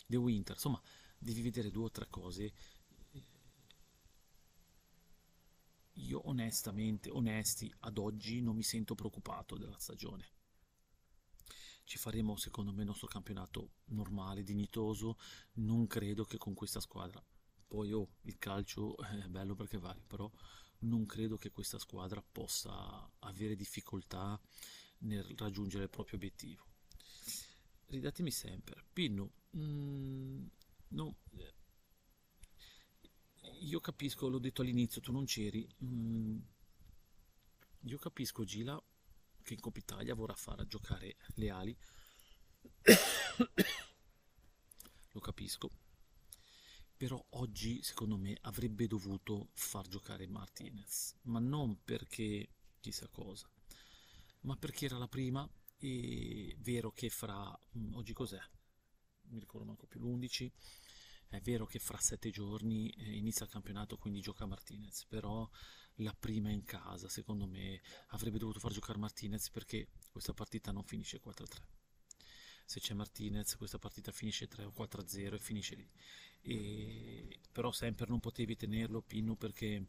The 0.07 0.17
Winter, 0.17 0.55
insomma, 0.55 0.81
devi 1.19 1.43
vedere 1.43 1.73
due 1.73 1.87
o 1.87 1.91
tre 1.91 2.07
cose. 2.09 2.53
Io 6.07 6.28
onestamente, 6.28 7.11
onesti, 7.11 7.73
ad 7.80 7.99
oggi 7.99 8.40
non 8.40 8.57
mi 8.57 8.62
sento 8.62 8.95
preoccupato 8.95 9.57
della 9.57 9.78
stagione. 9.78 10.28
Ci 11.85 11.99
faremo, 11.99 12.37
secondo 12.37 12.73
me, 12.73 12.80
il 12.83 12.87
nostro 12.87 13.09
campionato 13.09 13.73
normale, 13.87 14.42
dignitoso. 14.42 15.19
Non 15.54 15.87
credo 15.87 16.25
che 16.25 16.38
con 16.38 16.54
questa 16.54 16.80
squadra. 16.80 17.23
Poi, 17.66 17.92
oh, 17.92 18.16
il 18.23 18.38
calcio 18.38 18.97
è 18.97 19.26
bello 19.28 19.54
perché 19.54 19.78
vale, 19.78 20.02
però 20.07 20.30
non 20.80 21.04
credo 21.07 21.37
che 21.37 21.50
questa 21.50 21.78
squadra 21.78 22.23
possa 22.23 23.11
avere 23.21 23.54
difficoltà 23.54 24.40
nel 24.99 25.25
raggiungere 25.37 25.85
il 25.85 25.90
proprio 25.90 26.16
obiettivo. 26.16 26.64
Ridatemi 27.87 28.30
sempre, 28.30 28.85
Pinno, 28.92 29.33
mm, 29.57 30.47
no, 30.88 31.16
io 33.61 33.80
capisco, 33.80 34.28
l'ho 34.28 34.38
detto 34.38 34.62
all'inizio, 34.62 35.00
tu 35.00 35.12
non 35.12 35.25
c'eri, 35.25 35.68
mm, 35.85 36.38
io 37.82 37.99
capisco 37.99 38.44
Gila 38.44 38.82
che 39.42 39.54
in 39.54 39.61
Coppa 39.61 39.78
Italia 39.78 40.14
vorrà 40.14 40.35
far 40.35 40.66
giocare 40.66 41.16
le 41.35 41.50
ali, 41.50 41.76
lo 45.12 45.20
capisco, 45.20 45.70
però 46.97 47.23
oggi 47.30 47.82
secondo 47.82 48.16
me 48.16 48.37
avrebbe 48.42 48.87
dovuto 48.87 49.49
far 49.52 49.88
giocare 49.88 50.26
Martinez, 50.26 51.16
ma 51.23 51.38
non 51.38 51.82
perché 51.85 52.49
chissà 52.80 53.09
cosa, 53.09 53.50
ma 54.42 54.56
perché 54.56 54.87
era 54.87 54.99
la 54.99 55.09
prima 55.09 55.49
e 55.78 56.54
vero 56.59 56.92
che 56.92 57.09
fra 57.09 57.59
mm, 57.76 57.94
oggi 57.94 58.12
cos'è? 58.12 58.40
mi 59.30 59.38
ricordo 59.38 59.66
manco 59.66 59.87
più 59.87 60.00
l'11 60.00 60.50
è 61.31 61.41
vero 61.41 61.65
che 61.65 61.79
fra 61.79 61.99
sette 61.99 62.31
giorni 62.31 62.91
eh, 62.91 63.17
inizia 63.17 63.47
il 63.47 63.51
campionato 63.51 63.97
quindi 63.97 64.21
gioca 64.21 64.47
Martinez 64.47 65.05
però 65.07 65.49
la 65.97 66.15
prima 66.19 66.51
in 66.51 66.65
casa 66.65 67.09
secondo 67.09 67.47
me 67.47 67.81
avrebbe 68.09 68.38
dovuto 68.38 68.59
far 68.59 68.73
giocare 68.73 68.99
Martinez 68.99 69.51
perché 69.51 69.88
questa 70.11 70.35
partita 70.35 70.73
non 70.73 70.85
finisce 70.85 71.21
4-3 71.23 71.81
se 72.71 72.79
c'è 72.79 72.95
Martinez 72.95 73.57
questa 73.57 73.81
partita 73.81 74.12
finisce 74.12 74.47
3 74.47 74.62
o 74.62 74.73
4-0 74.73 75.35
e 75.35 75.38
finisce 75.40 75.75
lì. 75.75 75.90
E, 76.43 77.40
però 77.51 77.73
sempre 77.73 78.07
non 78.09 78.21
potevi 78.21 78.55
tenerlo 78.55 79.03
Pinno 79.03 79.35
perché 79.35 79.87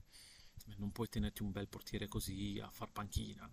non 0.77 0.91
puoi 0.91 1.08
tenerti 1.08 1.43
un 1.43 1.51
bel 1.51 1.67
portiere 1.67 2.08
così 2.08 2.60
a 2.60 2.71
far 2.71 2.91
panchina. 2.91 3.47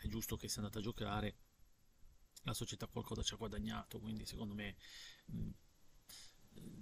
È 0.00 0.08
giusto 0.08 0.36
che 0.36 0.48
sia 0.48 0.62
andato 0.62 0.78
a 0.78 0.82
giocare 0.82 1.36
la 2.44 2.54
società 2.54 2.86
qualcosa 2.86 3.22
ci 3.22 3.34
ha 3.34 3.36
guadagnato 3.36 4.00
quindi 4.00 4.24
secondo 4.24 4.54
me 4.54 4.76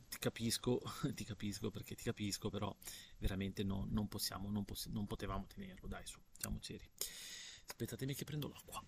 ti 0.08 0.18
capisco 0.18 0.80
ti 1.14 1.24
capisco 1.24 1.70
perché 1.70 1.94
ti 1.94 2.02
capisco 2.02 2.50
però 2.50 2.74
veramente 3.18 3.62
no, 3.62 3.86
non 3.88 4.08
possiamo 4.08 4.50
non, 4.50 4.64
poss 4.64 4.86
non 4.86 5.06
potevamo 5.06 5.46
tenerlo. 5.46 5.86
Dai 5.88 6.06
su 6.06 6.18
siamo 6.36 6.58
seri 6.60 6.88
aspettatemi 7.66 8.14
che 8.14 8.24
prendo 8.24 8.48
l'acqua 8.48 8.82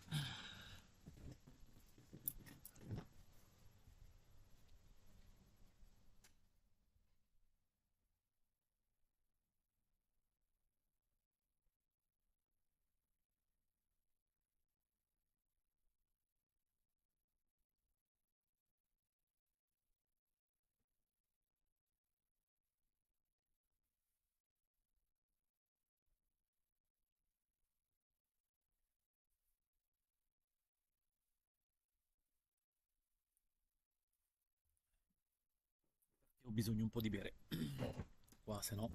bisogno 36.60 36.82
un 36.82 36.90
po' 36.90 37.00
di 37.00 37.08
bere. 37.08 37.36
Qua 38.44 38.60
se 38.60 38.74
no 38.74 38.90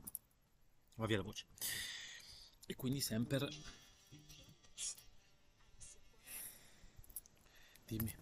va 0.95 1.07
via 1.07 1.17
la 1.17 1.23
voce. 1.23 1.47
E 2.67 2.75
quindi 2.75 3.01
sempre 3.01 3.49
dimmi. 7.87 8.15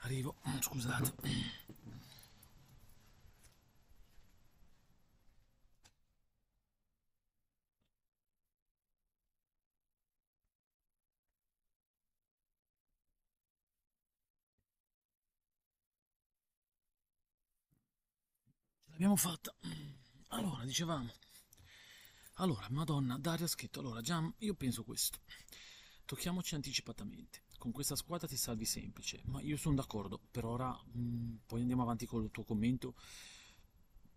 Arrivo. 0.00 0.36
Scusate 0.60 1.14
L'abbiamo 18.98 19.14
fatta. 19.14 19.54
Allora, 20.30 20.64
dicevamo. 20.64 21.08
Allora, 22.38 22.66
Madonna, 22.70 23.16
Daria 23.16 23.44
ha 23.44 23.48
scritto. 23.48 23.78
Allora, 23.78 24.00
già 24.00 24.20
io 24.38 24.54
penso 24.54 24.82
questo. 24.82 25.20
Tocchiamoci 26.04 26.56
anticipatamente. 26.56 27.42
Con 27.58 27.70
questa 27.70 27.94
squadra 27.94 28.26
ti 28.26 28.36
salvi 28.36 28.64
semplice, 28.64 29.20
ma 29.26 29.40
io 29.40 29.56
sono 29.56 29.76
d'accordo. 29.76 30.18
Per 30.28 30.44
ora, 30.44 30.72
mh, 30.72 31.00
mm, 31.00 31.34
poi 31.46 31.60
andiamo 31.60 31.82
avanti 31.82 32.06
con 32.06 32.24
il 32.24 32.32
tuo 32.32 32.42
commento. 32.42 32.96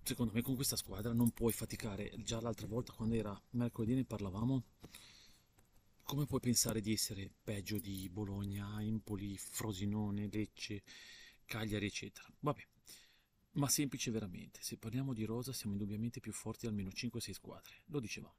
Secondo 0.01 0.33
me 0.33 0.41
con 0.41 0.55
questa 0.55 0.75
squadra 0.75 1.13
non 1.13 1.29
puoi 1.29 1.53
faticare. 1.53 2.15
Già 2.23 2.41
l'altra 2.41 2.65
volta, 2.65 2.91
quando 2.91 3.13
era 3.13 3.39
mercoledì, 3.51 3.93
ne 3.93 4.03
parlavamo. 4.03 4.63
Come 6.01 6.25
puoi 6.25 6.39
pensare 6.39 6.81
di 6.81 6.91
essere 6.91 7.29
peggio 7.43 7.77
di 7.77 8.09
Bologna, 8.09 8.81
Impoli, 8.81 9.37
Frosinone, 9.37 10.27
Lecce, 10.31 10.81
Cagliari, 11.45 11.85
eccetera? 11.85 12.27
Vabbè, 12.39 12.65
ma 13.53 13.67
semplice 13.67 14.11
veramente. 14.11 14.61
Se 14.61 14.77
parliamo 14.77 15.13
di 15.13 15.25
rosa 15.25 15.53
siamo 15.53 15.73
indubbiamente 15.73 16.19
più 16.19 16.31
forti 16.31 16.67
almeno 16.67 16.89
5-6 16.89 17.31
squadre, 17.31 17.81
lo 17.87 17.99
dicevamo. 17.99 18.35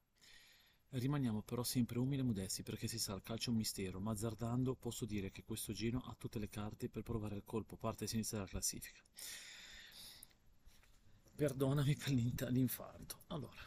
Rimaniamo 0.90 1.40
però 1.40 1.62
sempre 1.64 1.98
umili 1.98 2.20
e 2.20 2.24
modesti 2.24 2.62
perché 2.62 2.86
si 2.86 2.98
sa, 2.98 3.14
il 3.14 3.22
calcio 3.22 3.48
è 3.48 3.52
un 3.52 3.58
mistero, 3.58 3.98
ma 3.98 4.10
azzardando 4.10 4.74
posso 4.74 5.06
dire 5.06 5.30
che 5.30 5.42
questo 5.42 5.72
giro 5.72 6.00
ha 6.00 6.14
tutte 6.18 6.38
le 6.38 6.50
carte 6.50 6.90
per 6.90 7.02
provare 7.02 7.36
il 7.36 7.44
colpo 7.44 7.76
parte 7.76 8.06
sinistra 8.06 8.38
della 8.38 8.50
classifica. 8.50 9.02
Perdonami 11.34 11.96
per 11.96 12.50
l'infarto. 12.50 13.22
Allora, 13.28 13.62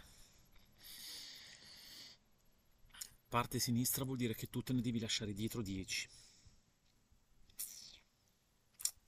parte 3.28 3.58
sinistra 3.58 4.04
vuol 4.04 4.18
dire 4.18 4.36
che 4.36 4.48
tu 4.48 4.62
te 4.62 4.74
ne 4.74 4.82
devi 4.82 5.00
lasciare 5.00 5.34
dietro 5.34 5.64
10. 5.64 6.08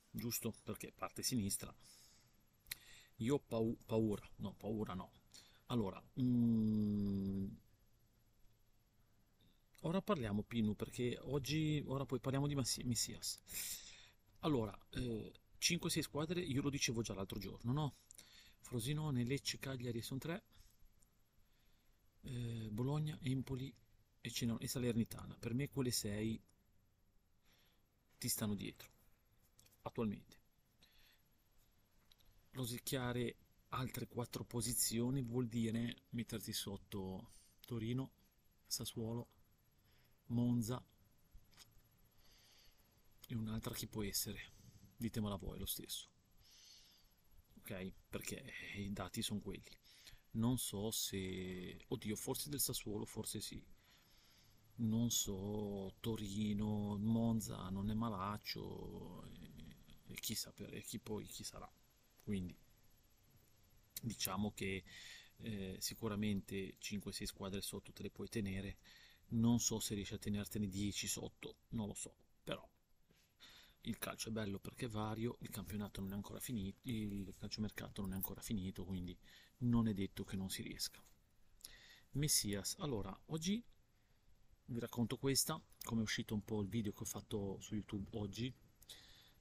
Giusto? 0.10 0.56
Perché 0.64 0.92
parte 0.92 1.22
sinistra 1.22 1.72
Io 3.26 3.36
ho 3.36 3.40
pau- 3.40 3.78
paura, 3.86 4.28
no, 4.38 4.54
paura 4.58 4.94
no. 4.94 5.12
Allora, 5.68 6.02
mm, 6.22 7.46
ora 9.82 10.02
parliamo 10.02 10.44
Pinu 10.44 10.76
perché 10.76 11.18
oggi, 11.22 11.84
ora 11.88 12.06
poi 12.06 12.20
parliamo 12.20 12.48
di 12.48 12.56
Messias. 12.56 13.40
Allora, 14.42 14.78
eh, 14.92 15.32
5-6 15.58 16.04
squadre, 16.04 16.42
io 16.42 16.62
lo 16.62 16.70
dicevo 16.70 17.02
già 17.02 17.14
l'altro 17.14 17.40
giorno, 17.40 17.72
no? 17.72 17.96
Frosinone, 18.60 19.24
Lecce, 19.24 19.60
Cagliari 19.60 20.02
sono 20.02 20.20
tre, 20.20 20.44
eh, 22.24 22.68
Bologna, 22.72 23.18
Empoli 23.24 23.74
e, 24.22 24.30
Cino- 24.30 24.60
e 24.60 24.68
Salernitana. 24.68 25.36
Per 25.40 25.54
me 25.56 25.70
quelle 25.70 25.92
sei 25.92 26.40
ti 28.20 28.28
stanno 28.30 28.54
dietro, 28.54 28.90
attualmente. 29.84 30.37
Rosicchiare 32.58 33.36
altre 33.70 34.08
quattro 34.08 34.44
posizioni 34.44 35.22
vuol 35.22 35.48
dire 35.48 36.06
metterti 36.10 36.52
sotto 36.52 37.30
Torino, 37.64 38.10
Sassuolo, 38.66 39.28
Monza 40.30 40.84
e 43.28 43.36
un'altra 43.36 43.76
chi 43.76 43.86
può 43.86 44.02
essere? 44.02 44.54
Ditemela 44.98 45.36
voi 45.36 45.60
lo 45.60 45.68
stesso. 45.68 46.10
Ok? 47.60 47.94
Perché 48.10 48.44
i 48.78 48.92
dati 48.92 49.22
sono 49.22 49.40
quelli. 49.40 49.70
Non 50.32 50.58
so 50.58 50.90
se... 50.90 51.80
Oddio, 51.90 52.16
forse 52.16 52.50
del 52.50 52.60
Sassuolo, 52.60 53.06
forse 53.06 53.40
sì. 53.40 53.64
Non 54.78 55.12
so, 55.12 55.94
Torino, 56.00 56.98
Monza 56.98 57.70
non 57.70 57.92
è 57.92 57.94
malaccio 57.94 59.24
e, 59.28 59.76
e 60.08 60.16
chi 60.16 60.34
sapere, 60.34 60.82
chi 60.82 60.98
poi 60.98 61.28
chi 61.28 61.44
sarà. 61.44 61.72
Quindi 62.28 62.54
diciamo 64.02 64.52
che 64.52 64.84
eh, 65.38 65.78
sicuramente 65.80 66.76
5-6 66.78 67.24
squadre 67.24 67.62
sotto 67.62 67.94
te 67.94 68.02
le 68.02 68.10
puoi 68.10 68.28
tenere. 68.28 68.80
Non 69.30 69.62
so 69.62 69.80
se 69.80 69.96
riesci 69.96 70.14
a 70.14 70.18
tenertene 70.18 70.68
10 70.68 71.08
sotto, 71.08 71.60
non 71.70 71.88
lo 71.88 71.94
so, 71.94 72.14
però 72.44 72.70
il 73.84 73.98
calcio 73.98 74.28
è 74.28 74.34
bello 74.34 74.60
perché 74.60 74.88
è 74.88 74.90
vario, 74.90 75.38
il 75.40 75.50
campionato 75.50 76.02
non 76.02 76.12
è 76.12 76.16
ancora 76.16 76.42
finito, 76.42 76.80
il 76.84 77.34
calciomercato 77.38 78.02
non 78.02 78.12
è 78.12 78.16
ancora 78.16 78.42
finito, 78.42 78.84
quindi 78.84 79.18
non 79.60 79.88
è 79.88 79.94
detto 79.94 80.26
che 80.26 80.36
non 80.36 80.50
si 80.50 80.64
riesca. 80.64 81.02
Messias, 82.12 82.76
allora, 82.80 83.18
oggi 83.28 83.64
vi 84.66 84.80
racconto 84.80 85.16
questa, 85.16 85.62
come 85.82 86.02
è 86.02 86.04
uscito 86.04 86.34
un 86.34 86.44
po' 86.44 86.62
il 86.62 86.68
video 86.68 86.92
che 86.92 87.04
ho 87.04 87.06
fatto 87.06 87.58
su 87.62 87.74
YouTube 87.74 88.10
oggi. 88.18 88.54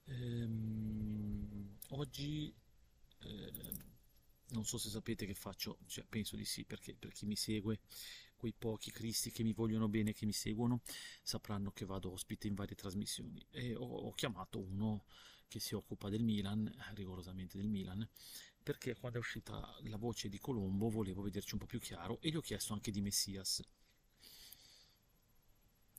Ehm, 0.04 1.78
oggi 1.88 2.54
ehm, 3.26 3.84
non 4.50 4.64
so 4.64 4.78
se 4.78 4.88
sapete 4.88 5.26
che 5.26 5.34
faccio, 5.34 5.78
cioè 5.86 6.04
penso 6.08 6.36
di 6.36 6.44
sì, 6.44 6.64
perché 6.64 6.94
per 6.94 7.12
chi 7.12 7.26
mi 7.26 7.36
segue, 7.36 7.80
quei 8.36 8.52
pochi 8.52 8.90
cristi 8.90 9.30
che 9.30 9.42
mi 9.42 9.52
vogliono 9.52 9.88
bene, 9.88 10.12
che 10.12 10.26
mi 10.26 10.32
seguono, 10.32 10.82
sapranno 11.22 11.72
che 11.72 11.84
vado 11.84 12.12
ospite 12.12 12.46
in 12.46 12.54
varie 12.54 12.76
trasmissioni. 12.76 13.44
E 13.50 13.74
ho, 13.74 13.84
ho 13.84 14.12
chiamato 14.12 14.60
uno 14.60 15.04
che 15.48 15.60
si 15.60 15.74
occupa 15.74 16.08
del 16.08 16.22
Milan, 16.22 16.72
rigorosamente 16.94 17.56
del 17.56 17.68
Milan, 17.68 18.08
perché 18.62 18.94
quando 18.96 19.18
è 19.18 19.20
uscita 19.20 19.76
la 19.82 19.96
voce 19.96 20.28
di 20.28 20.38
Colombo 20.38 20.88
volevo 20.88 21.22
vederci 21.22 21.54
un 21.54 21.60
po' 21.60 21.66
più 21.66 21.78
chiaro 21.78 22.20
e 22.20 22.30
gli 22.30 22.36
ho 22.36 22.40
chiesto 22.40 22.72
anche 22.72 22.90
di 22.90 23.00
Messias. 23.00 23.62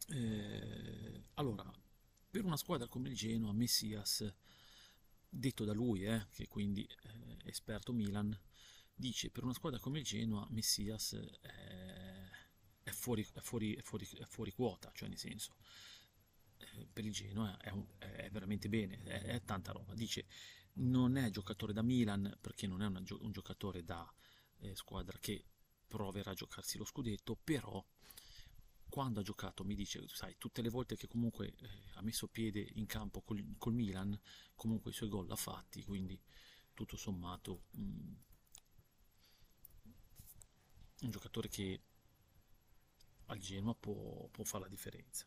Eh, 0.10 1.24
allora, 1.36 1.70
per 2.30 2.46
una 2.46 2.58
squadra 2.58 2.88
come 2.88 3.10
il 3.10 3.16
Genoa, 3.16 3.52
Messias, 3.54 4.34
detto 5.30 5.66
da 5.66 5.74
lui, 5.74 6.04
eh, 6.06 6.28
che 6.32 6.48
quindi 6.48 6.84
è 6.84 7.08
eh, 7.08 7.38
esperto 7.46 7.94
Milan, 7.94 8.38
dice 8.94 9.30
per 9.30 9.44
una 9.44 9.54
squadra 9.54 9.80
come 9.80 10.00
il 10.00 10.06
Genoa, 10.06 10.48
Messias 10.50 11.14
è, 11.42 12.30
è, 12.84 12.90
fuori, 12.92 13.28
è, 13.34 13.40
fuori, 13.40 13.76
è, 13.76 13.82
fuori, 13.82 14.08
fuori, 14.28 14.52
quota, 14.52 14.92
cioè 14.94 15.10
nel 15.10 15.18
senso, 15.18 15.56
eh, 16.58 16.88
per 16.92 17.06
il 17.06 17.12
Genoa 17.12 17.58
è, 17.58 17.70
un, 17.70 17.86
veramente 18.32 18.70
bene, 18.70 19.04
è, 19.04 19.42
tanta 19.44 19.72
roba. 19.72 19.94
Dice 19.94 20.26
non 20.80 21.18
è 21.18 21.30
giocatore 21.30 21.74
da 21.74 21.82
Milan 21.82 22.38
perché 22.40 22.68
non 22.68 22.82
è 22.82 22.86
una, 22.86 23.02
un 23.20 23.32
giocatore 23.32 23.84
da 23.84 24.12
eh, 24.60 24.76
squadra 24.76 25.18
che 25.20 25.46
proverà 25.88 26.32
a 26.32 26.36
giocarsi 26.36 26.78
lo 26.78 26.86
scudetto, 26.86 27.36
però 27.36 27.84
quando 28.90 29.20
ha 29.20 29.24
giocato 29.24 29.64
mi 29.64 29.76
dice, 29.76 30.08
sai, 30.08 30.36
tutte 30.38 30.62
le 30.62 30.70
volte 30.70 30.96
che 30.96 31.08
comunque 31.08 31.48
eh, 31.48 31.70
ha 31.96 32.02
messo 32.02 32.28
piede 32.28 32.66
in 32.76 32.86
campo 32.86 33.22
col, 33.22 33.44
col, 33.58 33.74
Milan, 33.74 34.20
comunque 34.56 34.92
i 34.92 34.94
suoi 34.94 35.10
gol 35.10 35.28
l'ha 35.28 35.36
fatti, 35.36 35.84
quindi 35.84 36.20
tutto 36.74 36.98
sommato 36.98 37.64
mh, 37.72 37.82
mm, 37.82 38.14
un 41.02 41.10
giocatore 41.12 41.50
che 41.50 41.82
al 43.28 43.40
Genoa 43.40 43.76
può, 43.76 44.28
può 44.30 44.44
fare 44.44 44.64
la 44.64 44.70
differenza. 44.70 45.26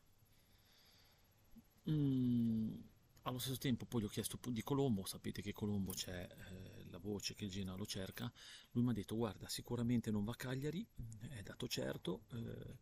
Mm, 1.89 2.79
allo 3.23 3.39
stesso 3.39 3.57
tempo 3.57 3.85
poi 3.85 4.01
gli 4.01 4.05
ho 4.05 4.09
chiesto 4.09 4.39
di 4.49 4.63
Colombo, 4.63 5.05
sapete 5.05 5.41
che 5.41 5.53
Colombo 5.53 5.91
c'è 5.93 6.27
eh, 6.29 6.83
la 6.89 6.97
voce 6.97 7.35
che 7.35 7.45
il 7.45 7.51
Genoa 7.51 7.75
lo 7.75 7.85
cerca, 7.85 8.31
lui 8.71 8.83
mi 8.83 8.89
ha 8.91 8.93
detto 8.93 9.15
guarda 9.15 9.47
sicuramente 9.47 10.09
non 10.11 10.23
va 10.23 10.31
a 10.31 10.35
Cagliari, 10.35 10.85
è 11.29 11.41
dato 11.43 11.67
certo, 11.67 12.23
eh, 12.31 12.77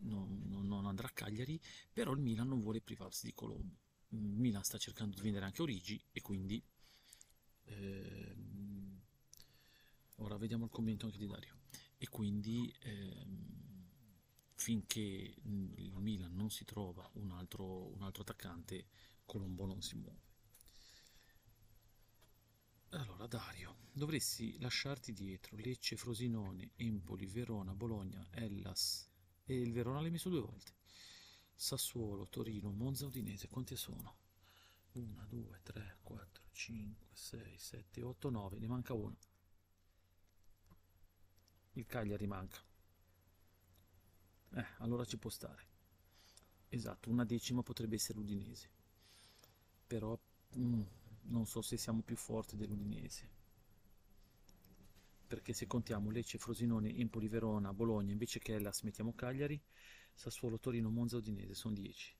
non, 0.00 0.66
non, 0.66 0.86
andrà 0.86 1.08
a 1.08 1.12
Cagliari, 1.12 1.60
però 1.92 2.12
il 2.12 2.20
Milan 2.20 2.48
non 2.48 2.60
vuole 2.60 2.80
privarsi 2.80 3.26
di 3.26 3.34
Colombo. 3.34 3.78
Il 4.08 4.20
Milan 4.20 4.64
sta 4.64 4.78
cercando 4.78 5.14
di 5.16 5.22
vendere 5.22 5.44
anche 5.44 5.62
Origi 5.62 6.02
e 6.12 6.20
quindi... 6.20 6.62
Ehm, 7.64 9.00
ora 10.16 10.36
vediamo 10.36 10.64
il 10.64 10.70
commento 10.70 11.06
anche 11.06 11.18
di 11.18 11.26
Dario. 11.26 11.58
E 11.96 12.08
quindi 12.08 12.74
ehm, 12.80 13.60
finché 14.54 15.00
il 15.00 15.94
Milan 15.96 16.34
non 16.34 16.50
si 16.50 16.64
trova 16.64 17.08
un 17.14 17.30
altro, 17.30 17.94
un 17.94 18.02
altro 18.02 18.22
attaccante, 18.22 18.88
Colombo 19.24 19.66
non 19.66 19.80
si 19.82 19.96
muove. 19.96 20.28
Allora, 22.90 23.26
Dario, 23.26 23.76
dovresti 23.92 24.58
lasciarti 24.58 25.12
dietro 25.12 25.56
Lecce, 25.56 25.96
Frosinone, 25.96 26.72
Empoli, 26.76 27.26
Verona, 27.26 27.72
Bologna, 27.72 28.26
Hellas, 28.32 29.09
e 29.50 29.60
il 29.60 29.72
Verona 29.72 30.00
l'hai 30.00 30.12
messo 30.12 30.28
due 30.28 30.40
volte. 30.40 30.74
Sassuolo, 31.56 32.28
Torino, 32.28 32.70
Monza, 32.70 33.06
Udinese, 33.06 33.48
quanti 33.48 33.74
sono? 33.74 34.18
1, 34.92 35.26
2, 35.26 35.60
3, 35.64 35.96
4, 36.02 36.44
5, 36.52 37.06
6, 37.12 37.58
7, 37.58 38.02
8, 38.02 38.30
9, 38.30 38.58
ne 38.60 38.66
manca 38.68 38.94
uno. 38.94 39.18
Il 41.72 41.84
Cagliari 41.86 42.28
manca. 42.28 42.62
Eh, 44.52 44.66
allora 44.78 45.04
ci 45.04 45.18
può 45.18 45.30
stare. 45.30 45.66
Esatto, 46.68 47.10
una 47.10 47.24
decima 47.24 47.64
potrebbe 47.64 47.96
essere 47.96 48.18
l'Udinese. 48.18 48.70
Però 49.84 50.16
mm, 50.56 50.82
non 51.22 51.46
so 51.46 51.60
se 51.60 51.76
siamo 51.76 52.02
più 52.02 52.14
forti 52.14 52.56
dell'Udinese 52.56 53.39
perché 55.30 55.52
se 55.52 55.68
contiamo 55.68 56.10
Lecce, 56.10 56.38
Frosinone, 56.38 56.92
Empoli, 56.96 57.28
Verona, 57.28 57.72
Bologna, 57.72 58.10
invece 58.10 58.40
che 58.40 58.54
Hellas 58.54 58.82
mettiamo 58.82 59.14
Cagliari, 59.14 59.62
Sassuolo, 60.12 60.58
Torino, 60.58 60.90
Monza, 60.90 61.18
Udinese, 61.18 61.54
sono 61.54 61.72
10. 61.74 62.16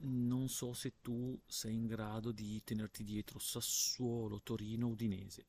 Non 0.00 0.50
so 0.50 0.74
se 0.74 1.00
tu 1.00 1.40
sei 1.46 1.74
in 1.76 1.86
grado 1.86 2.30
di 2.30 2.62
tenerti 2.62 3.04
dietro 3.04 3.38
Sassuolo, 3.38 4.42
Torino, 4.42 4.88
Udinese. 4.88 5.46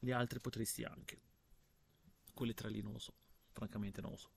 Le 0.00 0.12
altre 0.12 0.40
potresti 0.40 0.82
anche. 0.82 1.20
Quelle 2.34 2.52
tre 2.52 2.68
lì 2.68 2.82
non 2.82 2.94
lo 2.94 2.98
so, 2.98 3.14
francamente 3.52 4.00
non 4.00 4.10
lo 4.10 4.16
so. 4.16 4.30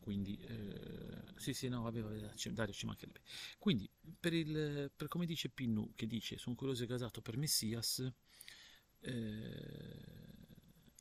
Quindi, 0.00 0.38
eh, 0.48 1.24
sì, 1.36 1.52
sì, 1.52 1.68
no, 1.68 1.82
vabbè, 1.82 2.00
vabbè, 2.00 2.32
Dario 2.52 2.72
ci 2.72 2.86
mancherebbe. 2.86 3.20
Quindi, 3.58 3.86
per, 4.18 4.32
il, 4.32 4.90
per 4.96 5.08
come 5.08 5.26
dice 5.26 5.50
Pinnu, 5.50 5.92
che 5.94 6.06
dice, 6.06 6.38
sono 6.38 6.56
curioso 6.56 6.84
e 6.84 6.86
gasato 6.86 7.20
per 7.20 7.36
Messias, 7.36 8.10
eh, 9.00 10.28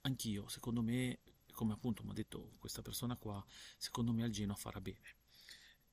anch'io, 0.07 0.47
secondo 0.47 0.81
me, 0.81 1.19
come 1.51 1.73
appunto 1.73 2.03
mi 2.03 2.09
ha 2.09 2.13
detto 2.13 2.53
questa 2.57 2.81
persona 2.81 3.15
qua, 3.17 3.43
secondo 3.77 4.11
me 4.11 4.23
al 4.23 4.31
Genoa 4.31 4.55
farà 4.55 4.81
bene. 4.81 5.15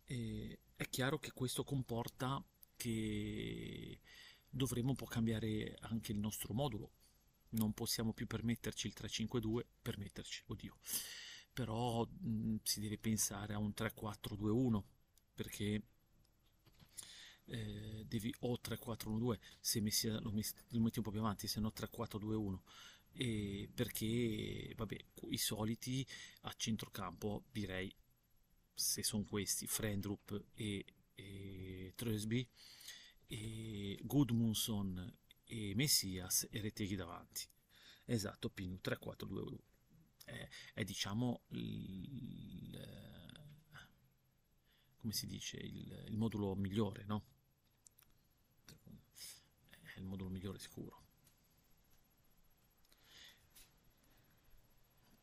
E 0.05 0.61
è 0.77 0.89
chiaro 0.89 1.19
che 1.19 1.33
questo 1.33 1.65
comporta 1.65 2.43
che 2.77 4.01
dovremo 4.49 4.91
un 4.91 4.97
po' 4.97 5.07
cambiare 5.07 5.77
anche 5.81 6.13
il 6.13 6.19
nostro 6.19 6.55
modulo. 6.55 6.93
Non 7.51 7.73
possiamo 7.73 8.13
più 8.13 8.27
permetterci 8.27 8.87
il 8.87 8.95
3-5-2, 8.97 9.65
permetterci, 9.83 10.43
oddio. 10.47 10.77
Però 11.53 12.05
mh, 12.05 12.57
si 12.63 12.81
deve 12.81 12.99
pensare 12.99 13.55
a 13.55 13.59
un 13.59 13.73
3-4-2-1, 13.77 14.83
perché 15.35 15.83
eh, 17.47 18.05
devi 18.07 18.35
o 18.41 18.59
3-4-1-2 18.63 19.39
se 19.61 19.81
messi, 19.81 20.09
lo, 20.09 20.33
metti 20.33 20.99
un 20.99 21.05
po' 21.05 21.11
più 21.11 21.21
avanti, 21.21 21.47
se 21.47 21.61
no 21.61 21.73
3-4-2-1 21.75 22.59
e 23.17 23.69
perché 23.73 24.73
vabbè 24.77 24.97
i 25.31 25.39
soliti 25.39 26.07
a 26.43 26.55
centrocampo 26.57 27.45
direi 27.51 27.95
se 28.75 29.03
sono 29.03 29.25
questi 29.25 29.67
Frendrup 29.67 30.47
e, 30.55 30.85
e 31.15 31.93
Trösby 31.95 32.47
e 33.27 33.99
Gudmundsson 34.03 35.17
e 35.45 35.73
Messias 35.75 36.49
e 36.51 36.61
Reteghi 36.61 36.97
davanti. 36.97 37.47
Esatto, 38.05 38.51
Pinu 38.51 38.79
3-4-2-2. 38.83 39.57
È, 40.25 40.49
è 40.75 40.85
diciamo 40.85 41.43
il, 41.51 42.79
come 44.99 45.13
si 45.13 45.27
dice, 45.27 45.57
il, 45.59 46.05
il 46.09 46.17
modulo 46.17 46.55
migliore, 46.55 47.05
no? 47.05 47.25
È 49.95 49.99
il 49.99 50.05
modulo 50.05 50.31
migliore 50.31 50.59
sicuro. 50.59 51.04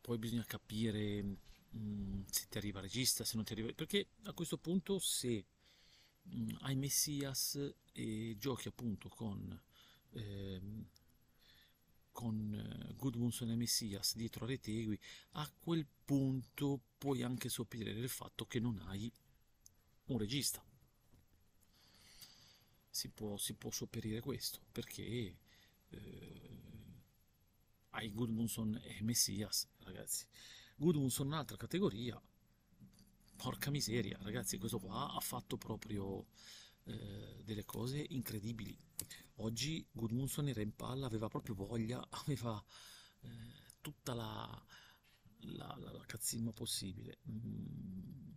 Poi 0.02 0.18
bisogna 0.18 0.44
capire 0.44 1.22
mh, 1.22 1.36
mm, 1.76 2.22
se 2.28 2.46
ti 2.50 2.58
arriva 2.58 2.80
il 2.80 2.84
regista, 2.84 3.24
se 3.24 3.36
non 3.36 3.44
ti 3.44 3.52
arriva... 3.52 3.72
Perché 3.72 4.08
a 4.24 4.32
questo 4.34 4.58
punto 4.58 4.98
se 4.98 5.46
mh, 6.22 6.42
mm, 6.42 6.48
hai 6.60 6.76
Messias 6.76 7.74
e 7.92 8.36
giochi 8.38 8.68
appunto 8.68 9.08
con... 9.08 9.62
Ehm, 10.10 10.86
con 12.12 12.54
eh, 12.54 12.94
Goodmunson 12.94 13.50
e 13.50 13.56
Messias 13.56 14.14
dietro 14.16 14.44
a 14.44 14.48
Retegui, 14.48 14.98
a 15.32 15.50
quel 15.58 15.86
punto 16.04 16.80
puoi 16.98 17.22
anche 17.22 17.48
sopperire 17.48 17.90
il 17.90 18.08
fatto 18.08 18.44
che 18.44 18.60
non 18.60 18.78
hai 18.86 19.10
un 20.06 20.18
regista. 20.18 20.62
Si 22.90 23.08
può, 23.08 23.38
si 23.38 23.54
può 23.54 23.70
sopperire 23.70 24.20
questo 24.20 24.60
perché 24.70 25.38
eh, 25.88 26.50
hai 27.92 28.10
Goodmunson 28.10 28.80
e 28.82 29.02
Messias, 29.02 29.68
ragazzi. 29.80 30.26
Goodmunson 30.76 31.26
un'altra 31.26 31.56
categoria. 31.56 32.20
Porca 33.36 33.70
miseria, 33.70 34.18
ragazzi, 34.22 34.58
questo 34.58 34.78
qua 34.78 35.12
ha 35.12 35.20
fatto 35.20 35.56
proprio 35.56 36.26
eh, 36.84 37.42
delle 37.44 37.64
cose 37.64 38.04
incredibili. 38.10 38.76
Oggi 39.36 39.86
Gudmundsson 39.90 40.48
era 40.48 40.60
in 40.60 40.74
palla, 40.74 41.06
aveva 41.06 41.28
proprio 41.28 41.54
voglia, 41.54 42.04
aveva 42.10 42.62
eh, 43.22 43.28
tutta 43.80 44.14
la, 44.14 44.66
la, 45.38 45.76
la, 45.78 45.92
la, 45.92 46.04
cazzimma 46.06 46.52
possibile. 46.52 47.18
Mm, 47.28 48.30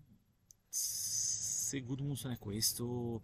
se 0.67 1.81
Gudmundsson 1.81 2.31
è 2.31 2.37
questo, 2.39 3.21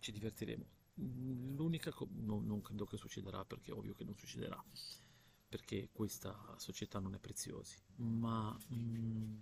ci 0.00 0.12
divertiremo. 0.12 0.77
L'unica 1.00 1.92
cosa, 1.92 2.10
no, 2.14 2.40
non 2.40 2.60
credo 2.60 2.84
che 2.84 2.96
succederà 2.96 3.44
perché 3.44 3.70
è 3.70 3.74
ovvio 3.74 3.94
che 3.94 4.04
non 4.04 4.16
succederà 4.16 4.62
perché 5.48 5.88
questa 5.92 6.56
società 6.58 6.98
non 6.98 7.14
è 7.14 7.18
preziosi 7.18 7.76
ma 7.96 8.58
mm, 8.72 9.36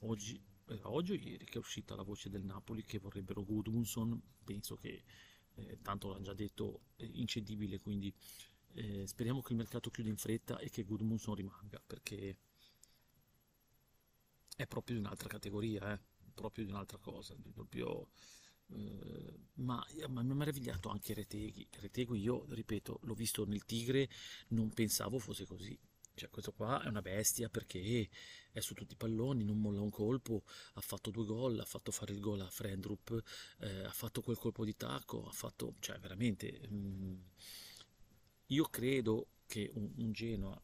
oggi 0.00 0.40
era 0.74 0.90
oggi 0.90 1.12
o 1.12 1.14
ieri 1.14 1.44
che 1.44 1.54
è 1.54 1.58
uscita 1.58 1.94
la 1.94 2.02
voce 2.02 2.28
del 2.28 2.44
Napoli 2.44 2.84
che 2.84 2.98
vorrebbero 2.98 3.44
Gudmundsson, 3.44 4.20
penso 4.44 4.76
che 4.76 5.02
eh, 5.54 5.78
tanto 5.82 6.08
l'hanno 6.08 6.24
già 6.24 6.34
detto, 6.34 6.80
è 6.96 7.04
incedibile, 7.04 7.80
quindi 7.80 8.12
eh, 8.74 9.06
speriamo 9.06 9.42
che 9.42 9.52
il 9.52 9.58
mercato 9.58 9.90
chiuda 9.90 10.08
in 10.08 10.16
fretta 10.16 10.58
e 10.58 10.70
che 10.70 10.84
Gudmundsson 10.84 11.34
rimanga, 11.34 11.82
perché 11.84 12.36
è 14.56 14.66
proprio 14.66 14.96
di 14.96 15.02
un'altra 15.02 15.28
categoria, 15.28 15.92
eh? 15.92 16.00
proprio 16.34 16.64
di 16.64 16.70
un'altra 16.70 16.98
cosa, 16.98 17.34
proprio... 17.52 18.08
Uh, 18.68 19.46
ma, 19.54 19.84
ma, 20.08 20.22
mi 20.22 20.30
ha 20.30 20.34
meravigliato 20.34 20.88
anche 20.88 21.14
Retegui. 21.14 21.66
Retegui, 21.80 22.20
io 22.20 22.44
ripeto, 22.48 23.00
l'ho 23.02 23.14
visto 23.14 23.44
nel 23.46 23.64
Tigre, 23.64 24.08
non 24.48 24.70
pensavo 24.70 25.18
fosse 25.18 25.46
così. 25.46 25.78
Cioè, 26.18 26.30
questo 26.30 26.52
qua 26.52 26.82
è 26.82 26.88
una 26.88 27.00
bestia 27.00 27.48
perché 27.48 28.08
è 28.50 28.58
su 28.58 28.74
tutti 28.74 28.94
i 28.94 28.96
palloni, 28.96 29.44
non 29.44 29.60
molla 29.60 29.80
un 29.80 29.90
colpo, 29.90 30.42
ha 30.74 30.80
fatto 30.80 31.10
due 31.10 31.24
gol, 31.24 31.60
ha 31.60 31.64
fatto 31.64 31.92
fare 31.92 32.12
il 32.12 32.18
gol 32.18 32.40
a 32.40 32.50
Frendrup, 32.50 33.22
eh, 33.60 33.84
ha 33.84 33.92
fatto 33.92 34.20
quel 34.20 34.36
colpo 34.36 34.64
di 34.64 34.76
tacco, 34.76 35.24
ha 35.26 35.32
fatto, 35.32 35.76
cioè 35.78 35.98
veramente, 36.00 36.66
mh, 36.68 36.74
mm, 36.74 37.14
io 38.46 38.64
credo 38.64 39.28
che 39.46 39.70
un, 39.74 39.92
un 39.96 40.12
Genoa, 40.12 40.60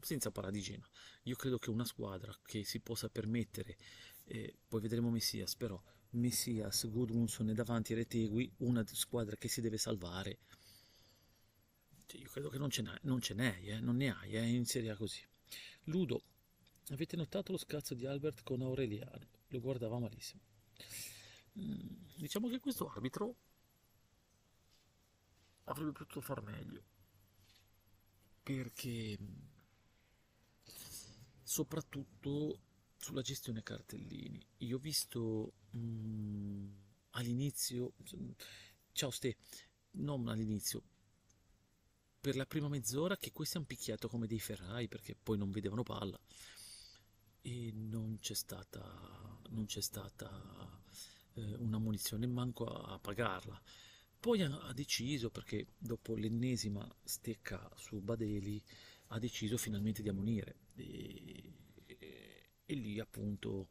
senza 0.00 0.30
parlare 0.30 0.56
di 0.56 0.62
Genoa, 0.62 0.88
io 1.24 1.36
credo 1.36 1.58
che 1.58 1.68
una 1.68 1.84
squadra 1.84 2.34
che 2.42 2.64
si 2.64 2.80
possa 2.80 3.10
permettere, 3.10 3.76
eh, 4.24 4.56
poi 4.66 4.80
vedremo 4.80 5.10
Messias, 5.10 5.56
però 5.56 5.80
Messias, 6.10 6.88
Gudmundsson 6.88 7.50
e 7.50 7.54
davanti 7.54 7.94
Retegui, 7.94 8.50
una 8.58 8.84
squadra 8.86 9.36
che 9.36 9.48
si 9.48 9.60
deve 9.60 9.78
salvare, 9.78 10.38
cioè, 12.08 12.22
io 12.22 12.30
credo 12.30 12.48
che 12.48 12.56
non 12.56 12.70
ce 12.70 12.80
n'hai, 12.80 12.98
non, 13.02 13.20
ce 13.20 13.34
n'hai 13.34 13.68
eh, 13.68 13.80
non 13.80 13.96
ne 13.96 14.08
hai 14.10 14.32
eh, 14.32 14.48
in 14.48 14.64
Serie 14.64 14.90
A 14.92 14.96
così. 14.96 15.20
Ludo, 15.84 16.22
avete 16.88 17.16
notato 17.16 17.52
lo 17.52 17.58
scazzo 17.58 17.92
di 17.92 18.06
Albert 18.06 18.42
con 18.42 18.62
Aureliano? 18.62 19.28
Lo 19.48 19.60
guardava 19.60 19.98
malissimo. 19.98 20.40
Mm, 21.58 22.16
diciamo 22.16 22.48
che 22.48 22.60
questo 22.60 22.88
arbitro 22.88 23.36
avrebbe 25.64 25.92
potuto 25.92 26.22
far 26.22 26.40
meglio. 26.40 26.82
Perché 28.42 29.18
soprattutto 31.42 32.60
sulla 32.98 33.22
gestione 33.22 33.62
cartellini. 33.62 34.44
Io 34.58 34.76
ho 34.76 34.80
visto 34.80 35.54
mm, 35.76 36.66
all'inizio, 37.10 37.94
ciao 38.92 39.10
Ste, 39.10 39.36
non 39.92 40.28
all'inizio, 40.28 40.82
per 42.20 42.36
la 42.36 42.46
prima 42.46 42.68
mezz'ora 42.68 43.16
che 43.16 43.32
questi 43.32 43.56
hanno 43.56 43.66
picchiato 43.66 44.08
come 44.08 44.26
dei 44.26 44.40
ferrai 44.40 44.88
perché 44.88 45.14
poi 45.14 45.38
non 45.38 45.50
vedevano 45.50 45.84
palla 45.84 46.20
e 47.40 47.72
non 47.72 48.18
c'è 48.20 48.34
stata, 48.34 49.40
non 49.50 49.64
c'è 49.66 49.80
stata 49.80 50.82
eh, 51.34 51.54
una 51.54 51.78
munizione 51.78 52.26
manco 52.26 52.66
a, 52.66 52.94
a 52.94 52.98
pagarla. 52.98 53.60
Poi 54.20 54.42
ha, 54.42 54.66
ha, 54.66 54.72
deciso, 54.72 55.30
perché 55.30 55.68
dopo 55.78 56.16
l'ennesima 56.16 56.86
stecca 57.04 57.70
su 57.76 58.00
Badeli, 58.00 58.60
ha 59.08 59.18
deciso 59.18 59.56
finalmente 59.56 60.02
di 60.02 60.08
ammonire. 60.08 60.56
E, 60.74 61.52
e, 62.68 62.74
lì 62.74 63.00
appunto 63.00 63.70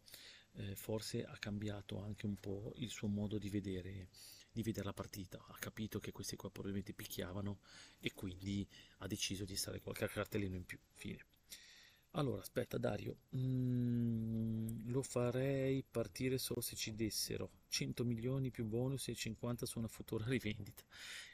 eh, 0.53 0.75
forse 0.75 1.23
ha 1.23 1.37
cambiato 1.37 2.01
anche 2.01 2.25
un 2.25 2.35
po' 2.35 2.73
il 2.77 2.89
suo 2.89 3.07
modo 3.07 3.37
di 3.37 3.49
vedere 3.49 4.09
di 4.57 4.63
vedere 4.63 4.85
la 4.85 4.93
partita, 4.93 5.37
ha 5.37 5.57
capito 5.59 5.99
che 5.99 6.11
questi 6.11 6.35
qua 6.35 6.49
probabilmente 6.49 6.91
picchiavano 6.91 7.59
e 7.99 8.11
quindi 8.15 8.67
ha 8.97 9.07
deciso 9.07 9.45
di 9.45 9.55
stare 9.55 9.81
qualche 9.81 10.07
cartellino 10.07 10.55
in 10.55 10.65
più. 10.65 10.79
Fine. 10.93 11.25
Allora, 12.11 12.41
aspetta 12.41 12.79
Dario, 12.79 13.17
mm, 13.35 14.89
lo 14.89 15.03
farei 15.03 15.83
partire 15.83 16.39
solo 16.39 16.61
se 16.61 16.75
ci 16.75 16.95
dessero 16.95 17.51
100 17.67 18.03
milioni 18.03 18.49
più 18.49 18.65
bonus 18.65 19.09
e 19.09 19.13
50 19.13 19.67
su 19.67 19.77
una 19.77 19.87
futura 19.87 20.25
rivendita. 20.27 20.81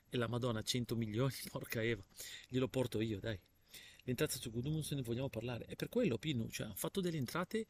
E 0.10 0.18
la 0.18 0.28
Madonna, 0.28 0.62
100 0.62 0.98
milioni, 0.98 1.34
porca 1.50 1.82
Eva, 1.82 2.04
glielo 2.50 2.68
porto 2.68 3.00
io, 3.00 3.22
dai. 3.22 3.40
L'entrata 4.04 4.38
su 4.38 4.52
Gudmundsson 4.52 4.98
ne 4.98 5.04
vogliamo 5.04 5.30
parlare. 5.30 5.66
È 5.66 5.76
per 5.76 5.90
quello, 5.90 6.18
Pino, 6.18 6.50
cioè, 6.50 6.68
ha 6.68 6.76
fatto 6.76 7.02
delle 7.02 7.18
entrate 7.18 7.68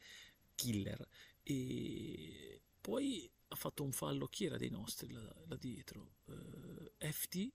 killer. 0.54 1.06
E 1.42 2.60
poi 2.80 3.30
ha 3.48 3.56
fatto 3.56 3.84
un 3.84 3.92
fallo, 3.92 4.26
chi 4.26 4.46
era 4.46 4.56
dei 4.56 4.70
nostri 4.70 5.12
là, 5.12 5.34
là 5.46 5.56
dietro? 5.56 6.16
Uh, 6.24 6.90
FT, 6.98 7.50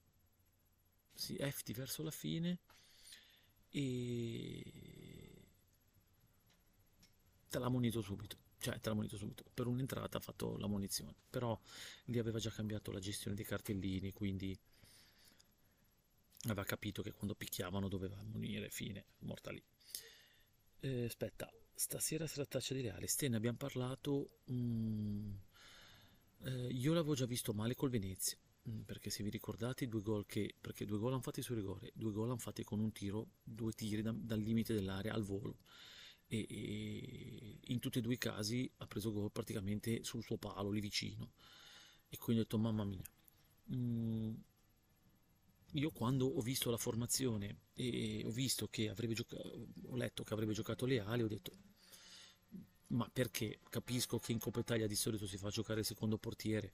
sì, 1.14 1.36
FT 1.36 1.74
verso 1.74 2.04
la 2.04 2.12
fine 2.12 2.60
e 3.70 4.64
te 7.50 7.60
l'ha 7.60 7.70
munito 7.70 8.02
subito, 8.02 8.38
cioè 8.60 8.80
te 8.80 8.90
l'ha 8.90 8.96
munito 8.96 9.18
subito, 9.18 9.44
per 9.54 9.68
un'entrata 9.68 10.18
ha 10.18 10.22
fatto 10.22 10.58
la 10.58 10.68
munizione, 10.68 11.16
però 11.30 11.60
lì 12.06 12.20
aveva 12.20 12.40
già 12.40 12.50
cambiato 12.50 12.92
la 12.92 13.00
gestione 13.00 13.36
dei 13.36 13.46
cartellini, 13.46 14.14
quindi 14.14 14.58
aveva 16.46 16.64
capito 16.64 17.02
che 17.02 17.12
quando 17.12 17.36
picchiavano 17.36 17.88
doveva 17.88 18.22
munire, 18.24 18.70
fine, 18.70 19.06
morta 19.20 19.52
lì. 19.52 19.62
Eh, 20.82 21.06
aspetta, 21.06 21.52
stasera 21.74 22.28
sarà 22.28 22.46
taccia 22.46 22.74
di 22.74 22.82
Reale, 22.82 23.08
Ste 23.08 23.28
ne 23.28 23.36
abbiamo 23.38 23.58
parlato... 23.58 24.40
Mm, 24.52 25.34
eh, 26.44 26.68
io 26.68 26.94
l'avevo 26.94 27.16
già 27.16 27.26
visto 27.26 27.54
male 27.54 27.76
col 27.76 27.90
Venezia, 27.90 28.38
mm, 28.70 28.82
perché 28.82 29.10
se 29.10 29.24
vi 29.24 29.30
ricordate 29.30 29.88
due 29.88 30.02
gol 30.02 30.26
che, 30.26 30.56
perché 30.60 30.86
due 30.86 30.98
gol 30.98 31.12
hanno 31.12 31.22
fatti 31.22 31.42
su 31.42 31.54
rigore, 31.54 31.92
due 31.94 32.12
gol 32.12 32.30
hanno 32.30 32.38
fatti 32.38 32.64
con 32.64 32.80
un 32.80 32.92
tiro, 32.92 33.32
due 33.44 33.74
tiri 33.74 34.02
da, 34.02 34.14
dal 34.16 34.40
limite 34.40 34.74
dell'area 34.74 35.14
al 35.14 35.24
volo. 35.24 35.58
E, 36.28 36.46
e, 36.48 37.58
in 37.66 37.80
tutti 37.80 37.98
e 37.98 38.02
due 38.02 38.14
i 38.14 38.18
casi 38.18 38.72
ha 38.78 38.88
preso 38.88 39.12
gol 39.12 39.32
praticamente 39.32 40.04
sul 40.04 40.24
suo 40.24 40.38
palo 40.38 40.70
lì 40.70 40.80
vicino 40.80 41.32
e 42.08 42.18
quindi 42.20 42.42
ho 42.42 42.44
detto 42.44 42.60
mamma 42.60 42.84
mia 42.84 43.02
mm, 43.74 44.34
io 45.74 45.92
quando 45.92 46.26
ho 46.26 46.42
visto 46.42 46.70
la 46.70 46.78
formazione 46.78 47.58
e 47.74 48.24
ho 48.26 48.32
visto 48.32 48.68
che 48.68 48.90
avrebbe 48.90 49.14
giocato 49.14 49.68
ho 49.88 49.96
letto 49.96 50.24
che 50.24 50.34
avrebbe 50.34 50.54
giocato 50.54 50.86
Leale 50.86 51.24
ho 51.24 51.28
detto 51.28 51.52
ma 52.90 53.10
perché 53.12 53.60
capisco 53.70 54.20
che 54.20 54.32
in 54.32 54.40
Coppa 54.40 54.60
Italia 54.60 54.88
di 54.88 54.96
solito 54.96 55.28
si 55.28 55.38
fa 55.38 55.50
giocare 55.50 55.82
il 55.82 55.86
secondo 55.86 56.18
portiere, 56.18 56.74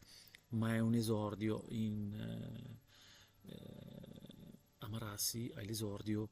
ma 0.50 0.74
è 0.74 0.80
un 0.80 0.94
esordio 0.94 1.66
in 1.70 2.14
eh, 2.14 3.52
eh, 3.52 4.60
a 4.80 4.88
Marassi, 4.88 5.52
hai 5.56 5.66
l'esordio, 5.66 6.30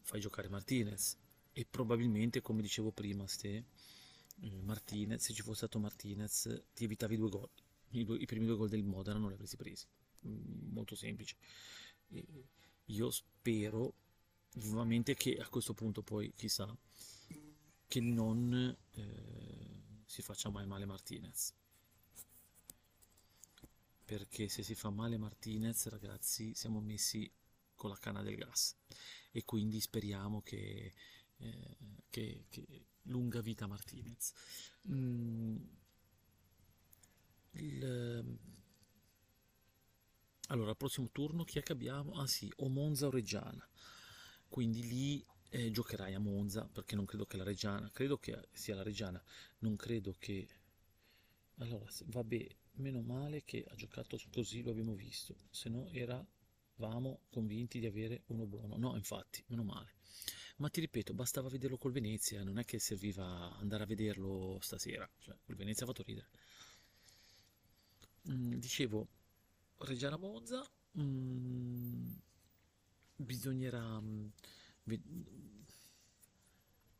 fai 0.00 0.20
giocare 0.20 0.48
Martinez 0.48 1.16
e 1.52 1.66
probabilmente, 1.68 2.40
come 2.40 2.62
dicevo 2.62 2.92
prima, 2.92 3.26
ste, 3.26 3.64
eh, 4.40 4.62
Martinez, 4.62 5.22
se 5.22 5.32
ci 5.32 5.42
fosse 5.42 5.58
stato 5.58 5.78
Martinez, 5.78 6.62
ti 6.72 6.84
evitavi 6.84 7.16
due 7.16 7.28
gol 7.28 7.50
I, 7.90 8.04
due, 8.04 8.16
i 8.18 8.26
primi 8.26 8.46
due 8.46 8.56
gol 8.56 8.68
del 8.68 8.84
Modena 8.84 9.18
non 9.18 9.28
li 9.28 9.34
avresti 9.34 9.56
presi. 9.56 9.86
Mm, 10.26 10.72
molto 10.72 10.94
semplice. 10.94 11.36
Io 12.86 13.10
spero 13.10 13.94
vivamente 14.54 15.14
che 15.14 15.36
a 15.36 15.48
questo 15.48 15.74
punto 15.74 16.02
poi, 16.02 16.32
chissà, 16.34 16.74
che 17.88 18.00
non 18.00 18.76
eh, 18.92 19.82
si 20.04 20.22
faccia 20.22 20.50
mai 20.50 20.66
male 20.66 20.84
Martinez. 20.84 21.54
Perché 24.04 24.48
se 24.48 24.62
si 24.62 24.74
fa 24.74 24.90
male 24.90 25.16
Martinez, 25.16 25.88
ragazzi, 25.88 26.54
siamo 26.54 26.80
messi 26.80 27.30
con 27.74 27.90
la 27.90 27.98
canna 27.98 28.22
del 28.22 28.36
gas. 28.36 28.76
E 29.32 29.44
quindi 29.44 29.80
speriamo 29.80 30.42
che, 30.42 30.94
eh, 31.38 31.76
che, 32.08 32.46
che 32.48 32.86
lunga 33.02 33.40
vita 33.40 33.66
Martinez. 33.66 34.32
Mm, 34.88 35.56
il, 37.52 38.38
allora, 40.46 40.70
al 40.70 40.76
prossimo 40.76 41.08
turno 41.10 41.44
chi 41.44 41.58
è 41.58 41.62
che 41.62 41.72
abbiamo? 41.72 42.12
Ah 42.20 42.26
sì, 42.26 42.52
o 42.56 42.68
Monza 42.68 43.06
o 43.06 43.10
Reggiana. 43.10 43.68
Quindi 44.48 44.86
lì 44.86 45.24
eh, 45.50 45.70
giocherai 45.70 46.14
a 46.14 46.18
Monza 46.18 46.68
perché 46.72 46.94
non 46.94 47.04
credo 47.04 47.26
che 47.26 47.36
la 47.36 47.44
Reggiana, 47.44 47.90
credo 47.90 48.18
che 48.18 48.48
sia 48.52 48.74
la 48.74 48.82
Reggiana, 48.82 49.22
non 49.58 49.76
credo 49.76 50.14
che... 50.18 50.48
Allora, 51.58 51.86
vabbè, 52.06 52.46
meno 52.72 53.00
male 53.00 53.42
che 53.44 53.64
ha 53.68 53.74
giocato 53.74 54.18
così, 54.30 54.62
lo 54.62 54.70
abbiamo 54.70 54.94
visto, 54.94 55.34
se 55.50 55.68
no 55.68 55.88
eravamo 55.90 57.20
convinti 57.30 57.78
di 57.80 57.86
avere 57.86 58.22
uno 58.26 58.46
buono. 58.46 58.76
No, 58.76 58.94
infatti, 58.94 59.42
meno 59.48 59.64
male. 59.64 59.94
Ma 60.58 60.68
ti 60.68 60.80
ripeto, 60.80 61.12
bastava 61.14 61.48
vederlo 61.48 61.76
col 61.76 61.92
Venezia, 61.92 62.42
non 62.42 62.58
è 62.58 62.64
che 62.64 62.78
serviva 62.78 63.54
andare 63.56 63.82
a 63.82 63.86
vederlo 63.86 64.58
stasera, 64.60 65.08
cioè 65.18 65.36
col 65.44 65.56
Venezia 65.56 65.84
ha 65.84 65.88
fatto 65.88 66.02
ridere. 66.02 66.28
Mm, 68.30 68.54
dicevo, 68.58 69.08
Reggiana 69.78 70.16
Monza, 70.16 70.68
mm, 70.98 72.10
bisognerà 73.16 74.00
mm, 74.00 74.28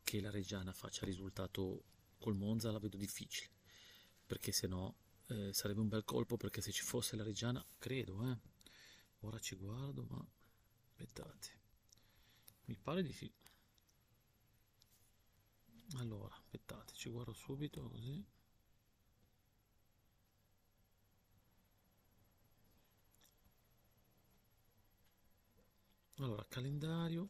che 0.03 0.21
la 0.21 0.29
Reggiana 0.29 0.71
faccia 0.73 1.05
risultato 1.05 1.83
col 2.19 2.35
Monza 2.35 2.71
la 2.71 2.79
vedo 2.79 2.97
difficile, 2.97 3.49
perché 4.25 4.51
se 4.51 4.67
no 4.67 4.95
eh, 5.27 5.51
sarebbe 5.53 5.81
un 5.81 5.87
bel 5.89 6.03
colpo, 6.03 6.37
perché 6.37 6.61
se 6.61 6.71
ci 6.71 6.83
fosse 6.83 7.15
la 7.15 7.23
Reggiana, 7.23 7.65
credo, 7.77 8.23
eh, 8.31 8.37
ora 9.21 9.39
ci 9.39 9.55
guardo, 9.55 10.05
ma 10.09 10.25
aspettate, 10.89 11.59
mi 12.65 12.77
pare 12.77 13.03
di 13.03 13.11
sì. 13.11 13.31
Allora, 15.95 16.35
aspettate, 16.35 16.93
ci 16.93 17.09
guardo 17.09 17.33
subito 17.33 17.89
così. 17.89 18.23
Allora, 26.19 26.45
calendario. 26.47 27.29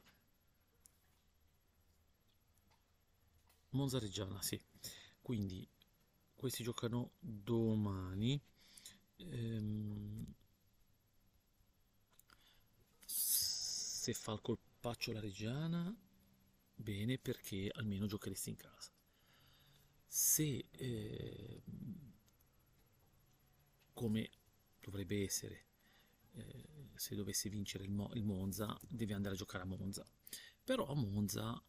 Monza 3.72 3.98
Reggiana, 4.00 4.42
sì. 4.42 4.60
Quindi 5.22 5.68
questi 6.36 6.64
giocano 6.64 7.12
domani. 7.20 8.40
Ehm, 9.18 10.26
se 13.06 14.14
fa 14.14 14.34
il 14.34 14.42
colpaccio 14.42 15.12
la 15.12 15.20
Reggiana, 15.20 15.96
bene 16.76 17.18
perché 17.18 17.70
almeno 17.74 18.06
giocheresti 18.06 18.50
in 18.50 18.56
casa. 18.58 18.92
Se 20.10 20.66
eh, 20.72 21.62
come 23.94 24.30
dovrebbe 24.80 25.24
essere 25.24 25.66
eh, 26.38 26.90
se 26.96 27.16
dovesse 27.16 27.50
vincere 27.50 27.84
il, 27.84 27.92
Mo 27.92 28.10
il 28.14 28.24
Monza 28.24 28.78
deve 28.88 29.14
andare 29.14 29.36
a 29.36 29.38
giocare 29.38 29.64
a 29.64 29.68
Monza. 29.68 30.06
Però 30.64 30.88
a 30.88 30.96
Monza 30.96 31.62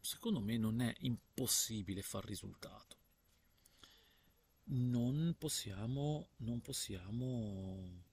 secondo 0.00 0.40
me 0.40 0.56
non 0.56 0.80
è 0.80 0.94
impossibile 1.00 2.02
far 2.02 2.24
risultato. 2.24 2.96
Non 4.70 5.34
possiamo 5.38 6.30
non 6.38 6.60
possiamo 6.60 8.04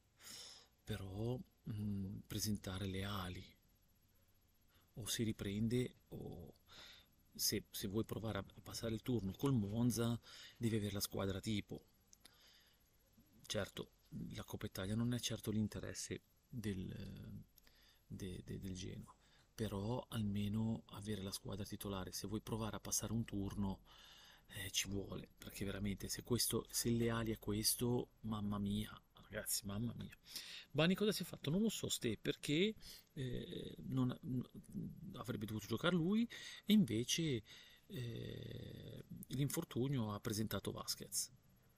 però 0.83 1.37
mh, 1.63 2.19
presentare 2.27 2.85
le 2.87 3.03
ali. 3.03 3.53
O 4.97 5.05
si 5.07 5.23
riprende 5.23 5.95
o 6.09 6.53
se, 7.33 7.65
se 7.69 7.87
vuoi 7.87 8.05
provare 8.05 8.37
a 8.37 8.45
passare 8.63 8.93
il 8.93 9.01
turno 9.01 9.33
col 9.33 9.53
Monza 9.53 10.17
devi 10.55 10.77
avere 10.77 10.93
la 10.93 11.01
squadra 11.01 11.41
tipo 11.41 11.83
certo 13.45 13.91
la 14.33 14.43
Coppa 14.43 14.65
Italia 14.65 14.95
non 14.95 15.13
è 15.13 15.19
certo 15.19 15.51
l'interesse 15.51 16.21
del, 16.47 17.43
de, 18.07 18.41
de, 18.43 18.59
del 18.59 18.75
Genoa 18.75 19.13
però 19.53 20.05
almeno 20.09 20.83
avere 20.87 21.21
la 21.21 21.31
squadra 21.31 21.65
titolare 21.65 22.11
se 22.11 22.27
vuoi 22.27 22.41
provare 22.41 22.75
a 22.75 22.79
passare 22.79 23.13
un 23.13 23.23
turno 23.23 23.83
eh, 24.47 24.69
ci 24.71 24.87
vuole 24.87 25.29
perché 25.37 25.65
veramente 25.65 26.07
se, 26.07 26.23
questo, 26.23 26.65
se 26.69 26.89
le 26.89 27.09
ali 27.09 27.31
è 27.31 27.39
questo 27.39 28.09
mamma 28.21 28.57
mia 28.57 28.91
ragazzi 29.13 29.65
mamma 29.65 29.93
mia 29.97 30.17
Bani 30.75 30.93
cosa 30.93 31.13
si 31.13 31.23
è 31.23 31.25
fatto? 31.25 31.49
Non 31.49 31.61
lo 31.61 31.69
so 31.69 31.87
Ste 31.87 32.17
perché 32.21 32.75
eh, 33.13 33.75
non, 33.85 34.13
avrebbe 35.13 35.45
dovuto 35.45 35.67
giocare 35.67 35.95
lui 35.95 36.27
e 36.65 36.73
invece 36.73 37.43
eh, 37.87 39.05
l'infortunio 39.27 40.13
ha 40.13 40.19
presentato 40.19 40.71
Vasquez 40.71 41.31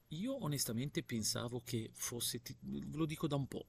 io 0.08 0.42
onestamente 0.42 1.02
pensavo 1.02 1.60
che 1.62 1.90
fosse, 1.92 2.40
ve 2.60 2.96
lo 2.96 3.06
dico 3.06 3.26
da 3.26 3.36
un 3.36 3.46
po', 3.46 3.66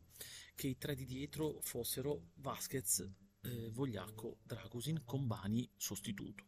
che 0.55 0.67
i 0.67 0.77
tre 0.77 0.95
di 0.95 1.05
dietro 1.05 1.59
fossero 1.61 2.31
Vasquez, 2.35 3.09
eh, 3.41 3.69
Vogliacco, 3.71 4.37
Dragusin 4.43 5.01
con 5.05 5.27
Bani 5.27 5.69
sostituto. 5.75 6.45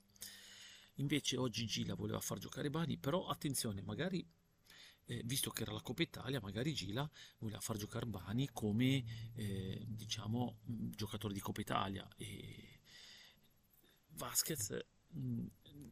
Invece 0.95 1.37
oggi 1.37 1.65
Gila 1.65 1.95
voleva 1.95 2.19
far 2.19 2.37
giocare 2.37 2.69
Bani, 2.69 2.97
però 2.97 3.27
attenzione, 3.27 3.81
magari 3.81 4.25
eh, 5.05 5.21
visto 5.25 5.49
che 5.49 5.63
era 5.63 5.71
la 5.71 5.81
Coppa 5.81 6.03
Italia, 6.03 6.39
magari 6.41 6.73
Gila 6.73 7.09
voleva 7.39 7.59
far 7.59 7.77
giocare 7.77 8.05
Bani 8.05 8.49
come 8.51 9.03
eh, 9.33 9.83
diciamo 9.87 10.59
giocatore 10.63 11.33
di 11.33 11.39
Coppa 11.39 11.61
Italia 11.61 12.07
e 12.17 12.79
Vasquez 14.09 14.77
mh, 15.07 15.45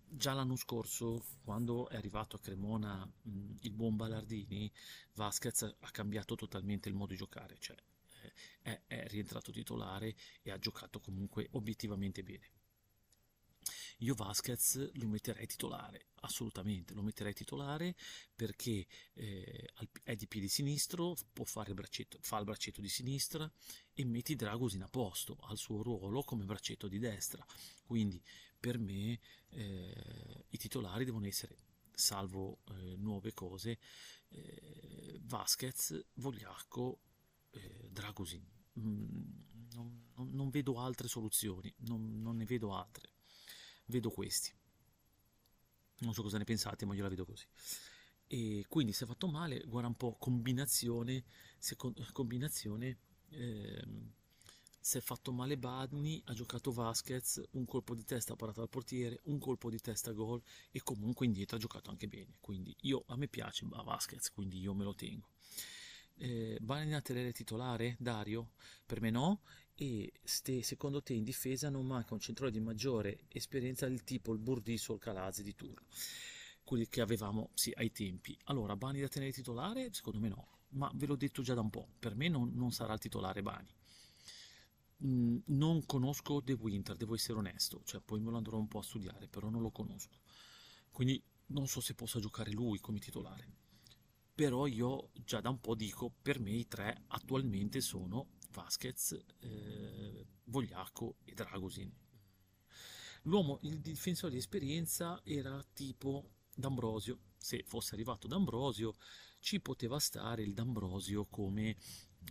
già 0.08 0.34
l'anno 0.34 0.56
scorso, 0.56 1.24
quando 1.44 1.88
è 1.90 1.96
arrivato 1.96 2.36
a 2.36 2.40
Cremona 2.40 3.06
mh, 3.06 3.56
il 3.62 3.72
buon 3.72 3.96
Ballardini, 3.96 4.72
Vasquez 5.14 5.64
ha 5.64 5.92
cambiato 5.92 6.36
totalmente 6.36 6.90
il 6.90 6.96
modo 6.96 7.12
di 7.12 7.18
giocare, 7.18 7.58
cioè 7.60 7.78
eh, 8.24 8.34
è, 8.62 8.82
è 8.88 9.08
rientrato 9.08 9.52
titolare 9.52 10.16
e 10.42 10.52
ha 10.52 10.60
giocato 10.60 11.00
comunque 11.00 11.48
obiettivamente 11.52 12.24
bene. 12.24 12.52
Io 14.02 14.16
Vasquez 14.16 14.92
lo 14.94 15.08
metterei 15.08 15.46
titolare, 15.46 16.08
assolutamente, 16.22 16.94
lo 16.94 17.02
metterei 17.02 17.34
titolare 17.34 17.96
perché 18.34 18.88
eh, 19.14 19.74
è 20.04 20.16
di 20.16 20.26
piede 20.26 20.48
sinistro, 20.48 21.16
può 21.34 21.44
fare 21.44 21.70
il 21.70 21.76
braccetto, 21.76 22.18
fa 22.22 22.38
il 22.38 22.46
braccetto 22.46 22.80
di 22.80 22.88
sinistra 22.88 23.52
e 23.94 24.06
metti 24.06 24.36
Dragosin 24.36 24.84
a 24.84 24.88
posto, 24.88 25.38
al 25.42 25.58
suo 25.58 25.84
ruolo 25.84 26.24
come 26.24 26.46
braccetto 26.46 26.88
di 26.88 26.98
destra. 26.98 27.46
Quindi 27.84 28.24
per 28.60 28.78
me 28.78 29.20
eh, 29.50 30.46
i 30.50 30.58
titolari 30.58 31.06
devono 31.06 31.26
essere, 31.28 31.58
salvo 31.92 32.60
eh, 32.70 32.96
nuove 32.98 33.34
cose, 33.34 33.80
eh, 34.30 35.20
Vasquez, 35.24 36.06
Vogliacco, 36.16 37.00
eh, 37.52 37.90
Dragosin. 37.90 38.46
Mm, 38.80 39.06
non, 39.74 40.12
non, 40.32 40.50
vedo 40.50 40.80
altre 40.80 41.08
soluzioni, 41.08 41.74
non, 41.80 42.22
non 42.22 42.38
ne 42.38 42.46
vedo 42.46 42.74
altre 42.74 43.18
vedo 43.90 44.10
questi. 44.10 44.52
Non 46.00 46.14
so 46.14 46.22
cosa 46.22 46.38
ne 46.38 46.46
pensate, 46.46 46.86
ma 46.86 46.96
io 46.96 47.04
la 47.04 47.10
vedo 47.10 47.26
così. 47.26 47.46
E 48.28 48.66
quindi 48.68 48.94
se 48.94 49.04
è 49.04 49.08
fatto 49.08 49.28
male, 49.28 49.64
guarda 49.66 49.88
un 49.88 49.96
po' 49.96 50.16
combinazione, 50.18 51.24
combinazione 52.14 52.98
eh, 53.30 53.84
se 54.80 55.00
è 55.00 55.02
fatto 55.02 55.32
male 55.32 55.58
Badni, 55.58 56.22
ha 56.26 56.34
giocato 56.34 56.72
Vasquez, 56.72 57.42
un 57.52 57.66
colpo 57.66 57.94
di 57.96 58.04
testa 58.04 58.36
parato 58.36 58.62
al 58.62 58.70
portiere, 58.70 59.20
un 59.26 59.40
colpo 59.40 59.70
di 59.70 59.80
testa 59.80 60.12
gol 60.12 60.42
e 60.72 60.82
comunque 60.82 61.26
indietro 61.26 61.58
ha 61.58 61.60
giocato 61.60 61.90
anche 61.90 62.08
bene. 62.08 62.38
Quindi 62.40 62.76
io, 62.82 63.04
a 63.08 63.16
me 63.16 63.28
piace 63.28 63.66
Vasquez, 63.68 64.32
quindi 64.32 64.60
io 64.60 64.74
me 64.74 64.84
lo 64.84 64.96
tengo. 64.96 65.28
Eh, 66.22 66.58
Bagna 66.62 67.02
tenere 67.02 67.32
titolare 67.32 67.96
Dario? 68.00 68.52
Per 68.86 69.02
me 69.02 69.10
no. 69.10 69.42
E 69.76 70.12
ste, 70.22 70.62
secondo 70.62 71.02
te 71.02 71.14
in 71.14 71.24
difesa 71.24 71.70
non 71.70 71.86
manca 71.86 72.14
un 72.14 72.20
centrale 72.20 72.52
di 72.52 72.60
maggiore 72.60 73.26
esperienza 73.30 73.88
del 73.88 74.04
tipo 74.04 74.34
il 74.34 74.40
Burdisso 74.40 74.92
o 74.92 74.96
il 74.96 75.02
Calazzi 75.02 75.42
di 75.42 75.56
turno? 75.56 75.88
Quelli 76.64 76.88
che 76.90 77.00
avevamo 77.00 77.52
sì, 77.54 77.72
ai 77.76 77.92
tempi. 77.92 78.38
Allora, 78.46 78.76
Bani 78.76 79.00
da 79.00 79.08
tenere 79.08 79.32
titolare? 79.32 79.94
Secondo 79.94 80.20
me 80.20 80.28
no. 80.28 80.48
Ma 80.72 80.92
ve 80.96 81.06
l'ho 81.06 81.16
detto 81.16 81.42
già 81.42 81.54
da 81.54 81.62
un 81.62 81.70
po'. 81.70 81.88
Per 81.98 82.16
me 82.16 82.28
non, 82.28 82.52
non 82.54 82.72
sarà 82.72 82.94
il 82.94 83.00
titolare 83.00 83.42
Bani. 83.42 83.74
Mm, 85.06 85.38
non 85.46 85.86
conosco 85.86 86.42
The 86.44 86.54
Winter, 86.54 86.96
devo 86.96 87.16
essere 87.16 87.38
onesto. 87.38 87.82
Cioè, 87.84 88.02
poi 88.02 88.20
me 88.20 88.32
lo 88.32 88.38
andrò 88.38 88.58
un 88.58 88.68
po' 88.68 88.80
a 88.80 88.84
studiare, 88.84 89.28
però 89.28 89.50
non 89.50 89.62
lo 89.62 89.72
conosco. 89.72 90.20
Quindi 90.92 91.22
non 91.48 91.68
so 91.68 91.80
se 91.82 91.94
possa 91.96 92.20
giocare 92.20 92.52
lui 92.52 92.80
come 92.80 93.00
titolare, 93.00 93.48
però 94.34 94.68
io 94.68 95.10
già 95.14 95.42
da 95.42 95.50
un 95.50 95.60
po' 95.60 95.76
dico, 95.76 96.12
per 96.22 96.40
me 96.40 96.52
i 96.52 96.68
tre 96.68 97.04
attualmente 97.08 97.82
sono 97.82 98.28
Vasquez, 98.52 99.18
eh, 99.40 100.26
Vogliacco 100.46 101.18
e 101.24 101.34
Dragosin. 101.34 101.92
L'uomo, 103.24 103.60
il 103.64 103.80
difensore 103.80 104.32
di 104.34 104.38
esperienza 104.38 105.22
era 105.24 105.64
tipo 105.74 106.32
D'Ambrosio, 106.56 107.20
se 107.38 107.64
fosse 107.66 107.96
arrivato 107.96 108.28
D'Ambrosio 108.28 108.96
ci 109.40 109.60
poteva 109.60 110.00
stare 110.00 110.44
il 110.44 110.54
D'Ambrosio 110.54 111.26
come 111.26 111.76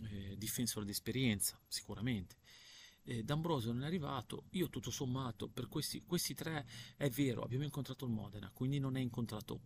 eh, 0.09 0.37
difensore 0.37 0.85
di 0.85 0.91
esperienza, 0.91 1.59
sicuramente. 1.67 2.37
Eh, 3.03 3.23
D'Ambrosio 3.23 3.71
non 3.71 3.83
è 3.83 3.87
arrivato, 3.87 4.45
io 4.51 4.69
tutto 4.69 4.91
sommato 4.91 5.47
per 5.47 5.67
questi, 5.67 6.03
questi 6.03 6.33
tre 6.33 6.67
è 6.95 7.09
vero, 7.09 7.41
abbiamo 7.41 7.63
incontrato 7.63 8.05
il 8.05 8.11
Modena, 8.11 8.51
quindi 8.51 8.79
non 8.79 8.95
è 8.95 8.99
incontrato 8.99 9.59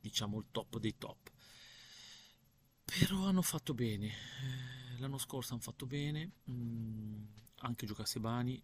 diciamo 0.00 0.38
il 0.38 0.46
top 0.50 0.78
dei 0.78 0.96
top. 0.98 1.30
Però 2.84 3.26
hanno 3.26 3.42
fatto 3.42 3.72
bene, 3.74 4.06
eh, 4.08 4.98
l'anno 4.98 5.18
scorso 5.18 5.52
hanno 5.52 5.62
fatto 5.62 5.86
bene, 5.86 6.32
mm, 6.50 7.24
anche 7.58 7.86
Giocasebani. 7.86 8.62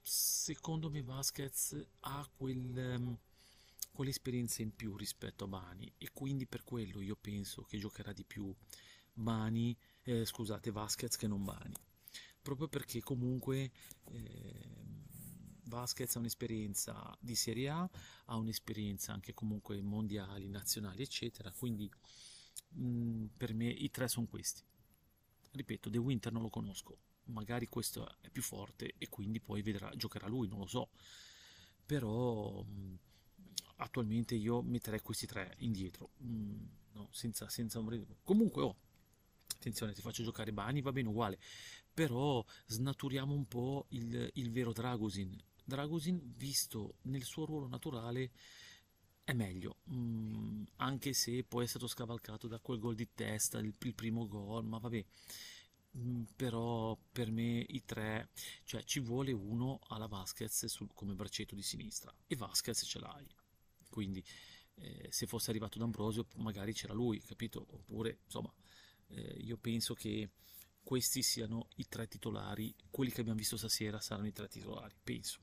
Secondo 0.00 0.90
me 0.90 1.02
Vasquez 1.02 1.76
ha 2.00 2.28
quel... 2.34 2.96
Um, 2.98 3.18
quell'esperienza 3.98 4.62
in 4.62 4.76
più 4.76 4.96
rispetto 4.96 5.42
a 5.42 5.48
Bani 5.48 5.92
e 5.98 6.10
quindi 6.12 6.46
per 6.46 6.62
quello 6.62 7.00
io 7.00 7.16
penso 7.16 7.62
che 7.62 7.78
giocherà 7.78 8.12
di 8.12 8.22
più 8.22 8.54
Bani, 9.12 9.76
eh, 10.04 10.24
scusate, 10.24 10.70
Vasquez 10.70 11.16
che 11.16 11.26
non 11.26 11.42
Bani. 11.42 11.74
Proprio 12.40 12.68
perché 12.68 13.00
comunque 13.00 13.72
eh, 14.12 14.68
Vasquez 15.64 16.14
ha 16.14 16.20
un'esperienza 16.20 17.12
di 17.18 17.34
Serie 17.34 17.70
A, 17.70 17.90
ha 18.26 18.36
un'esperienza 18.36 19.12
anche 19.12 19.34
comunque 19.34 19.82
mondiali, 19.82 20.48
nazionali, 20.48 21.02
eccetera, 21.02 21.50
quindi 21.50 21.90
mh, 22.74 22.86
mm, 22.86 23.24
per 23.36 23.52
me 23.52 23.66
i 23.66 23.90
tre 23.90 24.06
sono 24.06 24.26
questi. 24.26 24.62
Ripeto, 25.50 25.88
De 25.88 25.98
Winter 25.98 26.30
non 26.30 26.42
lo 26.42 26.50
conosco, 26.50 26.98
magari 27.24 27.66
questo 27.66 28.08
è 28.20 28.30
più 28.30 28.42
forte 28.42 28.94
e 28.96 29.08
quindi 29.08 29.40
poi 29.40 29.60
vedrà, 29.60 29.90
giocherà 29.96 30.28
lui, 30.28 30.46
non 30.46 30.60
lo 30.60 30.68
so. 30.68 30.90
Però 31.84 32.62
mh, 32.62 32.70
mm, 32.70 32.94
attualmente 33.78 34.34
io 34.34 34.62
metterei 34.62 35.00
questi 35.00 35.26
tre 35.26 35.54
indietro, 35.58 36.10
mm, 36.22 36.64
no, 36.92 37.08
senza, 37.10 37.48
senza 37.48 37.82
Comunque, 38.22 38.62
oh, 38.62 38.76
attenzione, 39.54 39.92
ti 39.92 40.00
faccio 40.00 40.22
giocare 40.22 40.52
Bani, 40.52 40.80
va 40.80 40.92
bene 40.92 41.08
uguale, 41.08 41.38
però 41.92 42.44
snaturiamo 42.66 43.34
un 43.34 43.46
po' 43.46 43.86
il, 43.90 44.30
il 44.34 44.50
vero 44.50 44.72
Dragosin. 44.72 45.36
Dragosin, 45.64 46.34
visto 46.36 46.96
nel 47.02 47.24
suo 47.24 47.44
ruolo 47.44 47.68
naturale, 47.68 48.30
è 49.24 49.32
meglio, 49.32 49.76
mm, 49.90 50.64
anche 50.76 51.12
se 51.12 51.44
poi 51.44 51.64
è 51.64 51.68
stato 51.68 51.86
scavalcato 51.86 52.48
da 52.48 52.58
quel 52.60 52.78
gol 52.78 52.94
di 52.94 53.08
testa, 53.14 53.58
il, 53.58 53.74
il 53.78 53.94
primo 53.94 54.26
gol, 54.26 54.64
ma 54.64 54.78
vabbè. 54.78 55.04
Mm, 55.98 56.22
però 56.36 56.96
per 57.12 57.30
me 57.30 57.64
i 57.68 57.84
tre, 57.84 58.30
cioè 58.64 58.82
ci 58.84 59.00
vuole 59.00 59.32
uno 59.32 59.80
alla 59.88 60.06
Vasquez 60.06 60.66
sul, 60.66 60.88
come 60.94 61.14
braccetto 61.14 61.54
di 61.54 61.62
sinistra. 61.62 62.14
E 62.26 62.36
Vasquez 62.36 62.82
ce 62.84 62.98
l'hai 63.00 63.26
quindi 63.88 64.24
eh, 64.80 65.08
se 65.10 65.26
fosse 65.26 65.50
arrivato 65.50 65.78
D'Ambrosio 65.78 66.26
magari 66.36 66.72
c'era 66.72 66.92
lui, 66.92 67.20
capito? 67.20 67.66
Oppure, 67.70 68.20
insomma, 68.24 68.52
eh, 69.08 69.36
io 69.40 69.56
penso 69.56 69.94
che 69.94 70.30
questi 70.82 71.22
siano 71.22 71.68
i 71.76 71.86
tre 71.88 72.08
titolari, 72.08 72.74
quelli 72.90 73.10
che 73.10 73.20
abbiamo 73.20 73.38
visto 73.38 73.56
stasera 73.56 74.00
saranno 74.00 74.28
i 74.28 74.32
tre 74.32 74.48
titolari, 74.48 74.94
penso. 75.02 75.40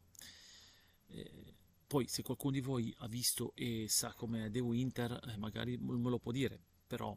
Eh, 1.07 1.53
poi 1.87 2.07
se 2.07 2.23
qualcuno 2.23 2.53
di 2.53 2.61
voi 2.61 2.93
ha 2.99 3.07
visto 3.07 3.53
e 3.55 3.85
sa 3.87 4.13
com'è 4.13 4.49
The 4.49 4.59
Winter, 4.59 5.19
eh, 5.29 5.37
magari 5.37 5.77
me 5.77 6.09
lo 6.09 6.17
può 6.17 6.31
dire, 6.31 6.59
però 6.87 7.15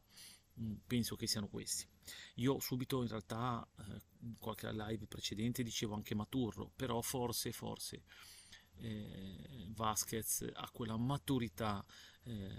mh, 0.54 0.62
mm, 0.62 0.74
penso 0.86 1.16
che 1.16 1.26
siano 1.26 1.48
questi. 1.48 1.86
Io 2.36 2.58
subito 2.58 3.00
in 3.02 3.08
realtà, 3.08 3.66
eh, 3.78 4.00
in 4.20 4.36
qualche 4.38 4.70
live 4.72 5.06
precedente 5.06 5.62
dicevo 5.62 5.94
anche 5.94 6.14
Maturro, 6.14 6.70
però 6.76 7.00
forse, 7.00 7.52
forse 7.52 8.02
eh, 8.80 9.66
Vasquez 9.74 10.46
ha 10.52 10.70
quella 10.70 10.96
maturità 10.96 11.84
eh, 12.24 12.58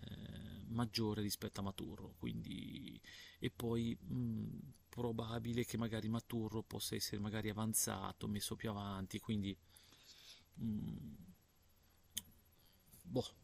maggiore 0.67 1.21
rispetto 1.21 1.59
a 1.61 1.63
Maturro 1.63 2.13
quindi 2.17 2.99
e 3.39 3.49
poi 3.51 3.97
mh, 3.99 4.57
probabile 4.89 5.65
che 5.65 5.77
magari 5.77 6.07
Maturro 6.09 6.63
possa 6.63 6.95
essere 6.95 7.19
magari 7.21 7.49
avanzato 7.49 8.27
messo 8.27 8.55
più 8.55 8.69
avanti 8.69 9.19
quindi 9.19 9.55
mh, 10.55 11.15
boh. 13.03 13.35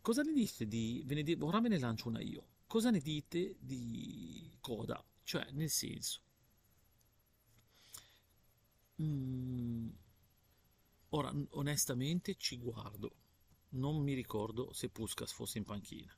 Cosa 0.00 0.22
ne 0.22 0.32
dite 0.32 0.66
di 0.66 1.02
ve 1.04 1.22
ne, 1.22 1.36
ora 1.40 1.60
ve 1.60 1.68
ne 1.68 1.78
lancio 1.78 2.08
una 2.08 2.20
io. 2.20 2.46
Cosa 2.66 2.90
ne 2.90 3.00
dite 3.00 3.56
di 3.60 4.56
Coda? 4.60 5.02
Cioè 5.24 5.50
nel 5.52 5.70
senso 5.70 6.20
mh, 8.98 9.88
Ora, 11.16 11.32
onestamente 11.52 12.34
ci 12.36 12.58
guardo, 12.58 13.10
non 13.70 14.02
mi 14.02 14.12
ricordo 14.12 14.74
se 14.74 14.90
Puskas 14.90 15.32
fosse 15.32 15.56
in 15.56 15.64
panchina. 15.64 16.14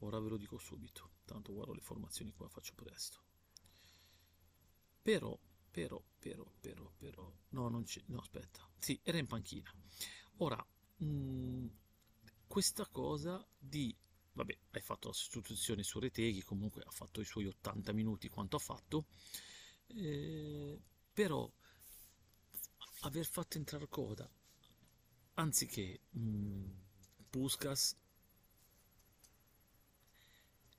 Ora 0.00 0.20
ve 0.20 0.28
lo 0.28 0.36
dico 0.36 0.58
subito, 0.58 1.12
tanto 1.24 1.54
guardo 1.54 1.72
le 1.72 1.80
formazioni 1.80 2.30
qua, 2.34 2.46
faccio 2.50 2.74
presto. 2.74 3.22
Però, 5.00 5.38
però, 5.70 6.02
però, 6.18 6.44
però, 6.60 6.92
però, 6.94 7.32
no, 7.50 7.68
non 7.70 7.84
c'è, 7.84 8.02
no, 8.08 8.18
aspetta, 8.18 8.68
sì, 8.78 9.00
era 9.02 9.16
in 9.16 9.26
panchina. 9.26 9.72
Ora, 10.38 10.62
mh, 10.98 11.06
mm, 11.06 11.66
questa 12.46 12.86
cosa 12.86 13.42
di, 13.56 13.96
vabbè, 14.34 14.58
hai 14.72 14.82
fatto 14.82 15.08
la 15.08 15.14
sostituzione 15.14 15.82
su 15.82 15.98
Reteghi, 15.98 16.42
comunque 16.42 16.82
ha 16.84 16.90
fatto 16.90 17.22
i 17.22 17.24
suoi 17.24 17.46
80 17.46 17.92
minuti 17.92 18.28
quanto 18.28 18.56
ha 18.56 18.60
fatto, 18.60 19.06
eh, 19.86 20.78
però 21.14 21.50
aver 23.00 23.26
fatto 23.26 23.56
entrare 23.56 23.88
coda 23.88 24.28
anziché 25.34 26.00
mh, 26.10 26.20
mm, 26.20 26.70
Puskas 27.30 27.96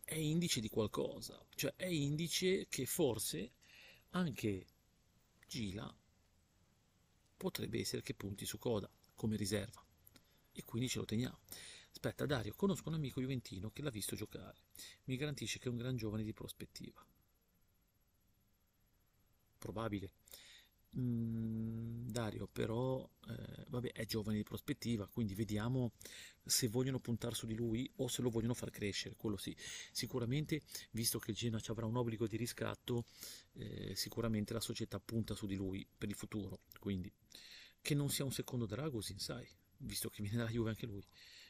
è 0.03 0.15
indice 0.15 0.59
di 0.59 0.67
qualcosa, 0.67 1.43
cioè 1.55 1.73
è 1.75 1.85
indice 1.85 2.67
che 2.67 2.85
forse 2.85 3.53
anche 4.09 4.65
Gila 5.47 5.95
potrebbe 7.37 7.79
essere 7.79 8.01
che 8.01 8.13
punti 8.13 8.45
su 8.45 8.57
coda 8.57 8.89
come 9.15 9.37
riserva 9.37 9.83
e 10.51 10.63
quindi 10.65 10.89
ce 10.89 10.99
lo 10.99 11.05
teniamo. 11.05 11.39
Aspetta, 11.91 12.25
Dario, 12.25 12.53
conosco 12.55 12.89
un 12.89 12.95
amico 12.95 13.21
juventino 13.21 13.71
che 13.71 13.81
l'ha 13.81 13.89
visto 13.89 14.15
giocare. 14.15 14.63
Mi 15.05 15.15
garantisce 15.15 15.59
che 15.59 15.65
è 15.65 15.71
un 15.71 15.77
gran 15.77 15.95
giovane 15.95 16.23
di 16.23 16.33
prospettiva. 16.33 17.05
Probabile. 19.57 20.11
Mm, 20.97 22.09
Dario 22.09 22.47
però 22.47 23.09
eh, 23.29 23.65
vabbè, 23.69 23.91
è 23.93 24.05
giovane 24.05 24.37
di 24.37 24.43
prospettiva, 24.43 25.07
quindi 25.07 25.33
vediamo 25.35 25.93
se 26.43 26.67
vogliono 26.67 26.99
puntare 26.99 27.33
su 27.33 27.45
di 27.45 27.55
lui 27.55 27.89
o 27.97 28.07
se 28.09 28.21
lo 28.21 28.29
vogliono 28.29 28.53
far 28.53 28.71
crescere, 28.71 29.15
quello 29.15 29.37
sì. 29.37 29.55
Sicuramente, 29.91 30.61
visto 30.91 31.17
che 31.19 31.31
il 31.31 31.37
Genoa 31.37 31.59
ci 31.61 31.71
avrà 31.71 31.85
un 31.85 31.95
obbligo 31.95 32.27
di 32.27 32.35
riscatto, 32.35 33.05
eh, 33.53 33.95
sicuramente 33.95 34.53
la 34.53 34.59
società 34.59 34.99
punta 34.99 35.33
su 35.33 35.45
di 35.45 35.55
lui 35.55 35.87
per 35.97 36.09
il 36.09 36.15
futuro, 36.15 36.61
quindi 36.79 37.11
che 37.81 37.95
non 37.95 38.09
sia 38.09 38.25
un 38.25 38.31
secondo 38.31 38.65
Dragosin, 38.65 39.17
sai, 39.17 39.47
visto 39.77 40.09
che 40.09 40.21
viene 40.21 40.37
dalla 40.37 40.49
Juve 40.49 40.69
anche 40.69 40.85
lui. 40.85 41.03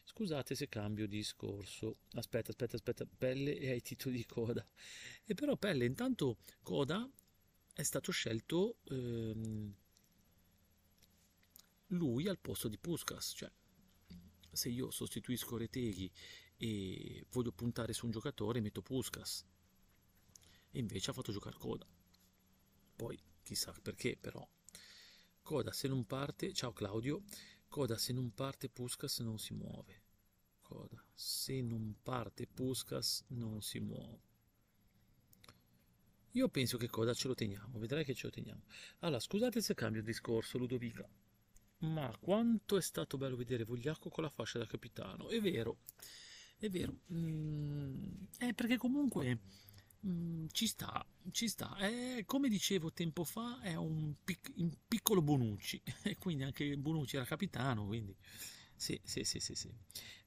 Scusate 0.04 0.56
se 0.56 0.68
cambio 0.68 1.08
discorso. 1.08 1.98
Aspetta, 2.14 2.50
aspetta, 2.52 2.76
aspetta. 2.76 3.06
Pelle 3.06 3.58
e 3.58 3.72
ai 3.72 3.82
titoli 3.82 4.18
di 4.18 4.26
coda. 4.26 4.66
E 5.26 5.34
però 5.34 5.56
Pelle, 5.58 5.86
intanto 5.86 6.38
coda 6.62 7.10
è 7.82 7.84
stato 7.84 8.12
scelto 8.12 8.78
ehm, 8.90 9.74
lui 11.88 12.28
al 12.28 12.40
posto 12.40 12.68
di 12.68 12.78
Puskas, 12.78 13.34
cioè 13.36 13.52
se 14.52 14.70
io 14.70 14.92
sostituisco 14.92 15.58
Reteghi 15.58 16.12
e 16.58 17.26
voglio 17.32 17.52
puntare 17.52 17.94
su 17.94 18.06
un 18.06 18.12
giocatore 18.12 18.62
metto 18.62 18.82
Puskas. 18.82 19.46
E 20.74 20.80
invece 20.80 21.10
ha 21.10 21.14
fatto 21.14 21.32
giocare 21.32 21.58
Coda. 21.58 21.88
Poi 22.96 23.20
chissà 23.44 23.74
perché 23.82 24.16
però. 24.16 24.48
Coda 25.42 25.72
se 25.72 25.88
non 25.88 26.06
parte 26.06 26.54
ciao 26.54 26.72
Claudio 26.72 27.24
Coda 27.68 27.98
se 27.98 28.14
non 28.14 28.32
parte 28.32 28.70
Puskas 28.70 29.20
non 29.20 29.40
si 29.40 29.54
muove. 29.54 30.04
Coda 30.62 31.04
se 31.14 31.62
non 31.62 31.96
parte 32.04 32.46
Puskas 32.46 33.24
non 33.30 33.62
si 33.62 33.80
muove 33.80 34.31
io 36.34 36.48
penso 36.50 36.78
che 36.78 36.88
Coda 36.90 37.14
ce 37.14 37.28
lo 37.28 37.36
teniamo, 37.36 37.78
vedrai 37.80 38.04
che 38.06 38.14
ce 38.14 38.28
lo 38.28 38.32
teniamo. 38.32 38.62
Allora, 39.00 39.20
scusate 39.20 39.62
se 39.62 39.74
cambio 39.74 40.02
discorso, 40.04 40.58
Ludovica, 40.58 41.08
ma 41.80 42.16
quanto 42.20 42.78
è 42.78 42.82
stato 42.82 43.18
bello 43.18 43.36
vedere 43.36 43.64
Vogliacco 43.64 44.10
con 44.10 44.24
la 44.24 44.30
fascia 44.30 44.60
da 44.60 44.66
capitano. 44.68 45.30
È 45.30 45.40
vero, 45.42 45.80
è 46.58 46.70
vero. 46.70 47.00
Mm, 47.14 48.14
è 48.38 48.54
perché 48.54 48.78
comunque 48.78 49.40
Mm, 50.04 50.48
ci 50.52 50.66
sta, 50.66 51.06
ci 51.32 51.48
sta. 51.48 51.76
È, 51.78 52.24
come 52.26 52.50
dicevo 52.50 52.92
tempo 52.92 53.24
fa, 53.24 53.62
è 53.62 53.76
un, 53.76 54.16
pic- 54.24 54.52
un 54.56 54.72
piccolo 54.88 55.22
Bonucci, 55.22 55.80
e 56.04 56.18
quindi 56.18 56.42
anche 56.44 56.76
Bonucci 56.76 57.18
era 57.18 57.26
capitano, 57.26 57.86
quindi 57.86 58.16
sì, 58.76 59.00
sì, 59.04 59.24
sì, 59.24 59.40
sì, 59.40 59.54
sì. 59.54 59.72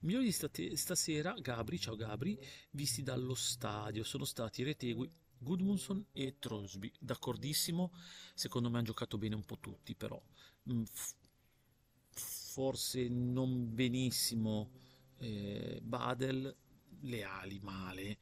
Migliori 0.01 0.31
state- 0.31 0.77
stasera, 0.77 1.35
Gabri, 1.41 1.79
ciao 1.81 1.97
Gabri, 1.97 2.39
visti 2.71 3.03
dallo 3.03 3.35
stadio, 3.35 4.05
sono 4.05 4.25
stati 4.25 4.63
Retegui, 4.63 5.11
Gudmundsson 5.39 6.07
e 6.13 6.37
Trosby, 6.39 6.93
d'accordissimo, 6.99 7.93
secondo 8.35 8.69
me 8.71 8.77
hanno 8.79 8.87
giocato 8.87 9.19
bene 9.19 9.35
un 9.35 9.45
po' 9.45 9.59
tutti, 9.59 9.95
però 9.95 10.21
mm, 10.71 10.83
forse 12.11 13.09
non 13.09 13.75
benissimo 13.75 14.71
eh, 15.19 15.81
Badel, 15.83 16.55
le 17.01 17.23
ali 17.23 17.59
male, 17.61 18.19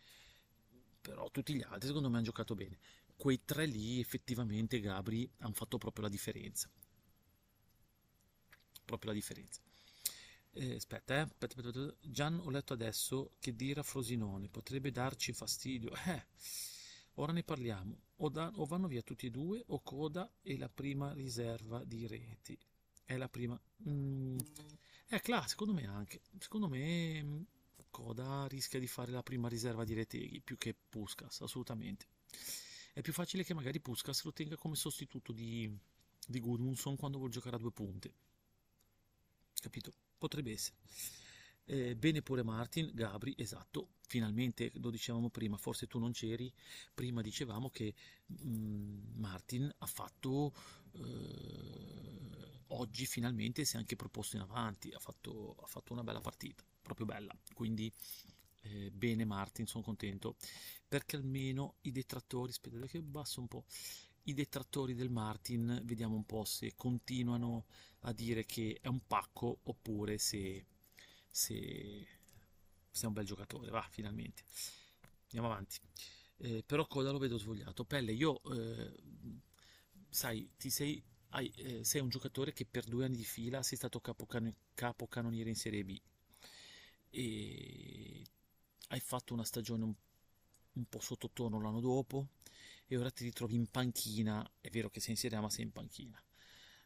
però 1.00 1.30
tutti 1.30 1.54
gli 1.54 1.62
altri 1.62 1.88
secondo 1.88 2.08
me 2.08 2.16
hanno 2.16 2.24
giocato 2.24 2.54
bene. 2.54 2.78
Quei 3.16 3.44
tre 3.44 3.66
lì 3.66 4.00
effettivamente 4.00 4.80
Gabri 4.80 5.30
hanno 5.38 5.52
fatto 5.54 5.78
proprio 5.78 6.04
la 6.04 6.10
differenza. 6.10 6.70
Proprio 8.84 9.10
la 9.12 9.16
differenza. 9.16 9.60
Eh, 10.52 10.74
aspetta, 10.74 11.14
eh. 11.14 11.18
Aspetta, 11.20 11.46
aspetta, 11.46 11.68
aspetta. 11.68 11.96
Gian, 12.02 12.40
ho 12.40 12.50
letto 12.50 12.72
adesso 12.74 13.32
che 13.38 13.54
Dira 13.54 13.82
Frosinone 13.82 14.48
potrebbe 14.48 14.90
darci 14.90 15.32
fastidio. 15.32 15.92
Eh, 16.06 16.26
ora 17.14 17.32
ne 17.32 17.42
parliamo. 17.42 18.00
O, 18.16 18.28
da, 18.28 18.52
o 18.56 18.64
vanno 18.64 18.86
via 18.86 19.02
tutti 19.02 19.26
e 19.26 19.30
due, 19.30 19.62
o 19.66 19.80
Coda 19.80 20.30
è 20.42 20.56
la 20.56 20.68
prima 20.68 21.12
riserva 21.12 21.82
di 21.84 22.06
reti. 22.06 22.58
È 23.04 23.16
la 23.16 23.28
prima. 23.28 23.60
Mm. 23.88 24.38
Eh, 25.08 25.20
Cla, 25.20 25.46
secondo 25.46 25.72
me 25.72 25.86
anche. 25.86 26.20
Secondo 26.38 26.68
me 26.68 27.22
mm, 27.22 27.42
Coda 27.90 28.46
rischia 28.46 28.78
di 28.78 28.86
fare 28.86 29.10
la 29.10 29.22
prima 29.22 29.48
riserva 29.48 29.84
di 29.84 29.94
Reteghi 29.94 30.40
più 30.40 30.56
che 30.56 30.74
Puskas, 30.74 31.42
assolutamente. 31.42 32.06
È 32.92 33.00
più 33.00 33.12
facile 33.12 33.44
che 33.44 33.54
magari 33.54 33.80
Puskas 33.80 34.24
lo 34.24 34.32
tenga 34.32 34.56
come 34.56 34.76
sostituto 34.76 35.32
di, 35.32 35.70
di 36.26 36.40
Gudmundsson 36.40 36.96
quando 36.96 37.18
vuol 37.18 37.30
giocare 37.30 37.56
a 37.56 37.58
due 37.58 37.72
punte. 37.72 38.12
Capito? 39.60 39.92
Potrebbe 40.18 40.52
essere. 40.52 40.76
Eh, 41.64 41.94
bene 41.94 42.22
pure 42.22 42.42
Martin, 42.42 42.90
Gabri, 42.92 43.34
esatto, 43.38 43.90
finalmente 44.06 44.72
lo 44.74 44.90
dicevamo 44.90 45.30
prima, 45.30 45.56
forse 45.56 45.86
tu 45.86 45.98
non 45.98 46.12
c'eri, 46.12 46.52
prima 46.92 47.22
dicevamo 47.22 47.70
che 47.70 47.94
mm, 48.44 49.14
Martin 49.14 49.72
ha 49.78 49.86
fatto 49.86 50.52
eh, 50.92 52.60
oggi 52.68 53.06
finalmente 53.06 53.64
si 53.64 53.76
è 53.76 53.78
anche 53.78 53.96
proposto 53.96 54.36
in 54.36 54.42
avanti, 54.42 54.90
ha 54.90 54.98
fatto, 54.98 55.56
ha 55.60 55.66
fatto 55.66 55.92
una 55.92 56.02
bella 56.02 56.20
partita, 56.20 56.64
proprio 56.82 57.06
bella, 57.06 57.34
quindi 57.54 57.90
eh, 58.62 58.90
bene 58.90 59.24
Martin, 59.24 59.66
sono 59.66 59.84
contento, 59.84 60.36
perché 60.88 61.16
almeno 61.16 61.76
i 61.82 61.92
detrattori, 61.92 62.50
aspetta 62.50 62.86
che 62.86 63.02
basso 63.02 63.40
un 63.40 63.48
po', 63.48 63.64
i 64.24 64.34
detrattori 64.34 64.94
del 64.94 65.10
Martin, 65.10 65.80
vediamo 65.84 66.14
un 66.14 66.24
po' 66.24 66.44
se 66.44 66.74
continuano 66.76 67.66
a 68.00 68.12
dire 68.12 68.44
che 68.46 68.78
è 68.80 68.88
un 68.88 69.00
pacco 69.06 69.60
oppure 69.64 70.18
se, 70.18 70.64
se, 71.33 72.07
se 72.91 73.05
è 73.05 73.09
un 73.09 73.14
bel 73.14 73.26
giocatore. 73.26 73.70
Va, 73.70 73.87
finalmente. 73.91 74.45
Andiamo 75.24 75.49
avanti. 75.53 75.78
Eh, 76.39 76.62
però 76.66 76.87
Coda 76.87 77.11
lo 77.12 77.18
vedo 77.18 77.39
svogliato. 77.39 77.85
Pelle, 77.85 78.12
io, 78.12 78.41
eh, 78.55 78.93
sai, 80.09 80.51
ti 80.57 80.70
sei, 80.70 81.03
hai, 81.30 81.49
eh, 81.57 81.85
sei 81.85 82.01
un 82.01 82.09
giocatore 82.09 82.53
che 82.53 82.66
per 82.66 82.85
due 82.85 83.05
anni 83.05 83.16
di 83.16 83.24
fila 83.24 83.62
sei 83.62 83.76
stato 83.78 84.01
capocan- 84.01 84.55
capocannoniere 84.74 85.49
in 85.51 85.57
Serie 85.57 85.85
B 85.85 86.01
e 87.11 88.22
hai 88.89 89.01
fatto 89.01 89.35
una 89.35 89.45
stagione 89.45 89.85
un, 89.85 89.95
un 90.74 90.85
po' 90.89 91.01
sottotono 91.01 91.61
l'anno 91.61 91.80
dopo 91.80 92.28
e 92.87 92.97
ora 92.97 93.11
ti 93.11 93.24
ritrovi 93.24 93.55
in 93.55 93.68
panchina. 93.70 94.49
È 94.61 94.68
vero 94.70 94.91
che 94.91 95.01
sei 95.01 95.12
in 95.12 95.16
Serie 95.18 95.39
A, 95.39 95.41
ma 95.41 95.51
sei 95.51 95.64
in 95.64 95.72
panchina. 95.72 96.22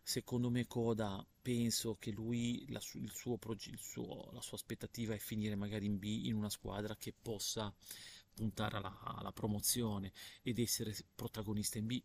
Secondo 0.08 0.50
me 0.50 0.66
Coda, 0.68 1.26
penso 1.42 1.96
che 1.98 2.12
lui, 2.12 2.64
la, 2.68 2.78
su- 2.78 3.04
suo 3.08 3.38
suo- 3.76 4.30
la 4.32 4.40
sua 4.40 4.56
aspettativa 4.56 5.14
è 5.14 5.18
finire 5.18 5.56
magari 5.56 5.86
in 5.86 5.98
B 5.98 6.04
in 6.04 6.34
una 6.36 6.48
squadra 6.48 6.94
che 6.96 7.12
possa 7.12 7.74
puntare 8.32 8.76
alla, 8.76 9.00
alla 9.00 9.32
promozione 9.32 10.12
ed 10.42 10.60
essere 10.60 10.94
protagonista 11.14 11.78
in 11.78 11.86
B, 11.86 12.00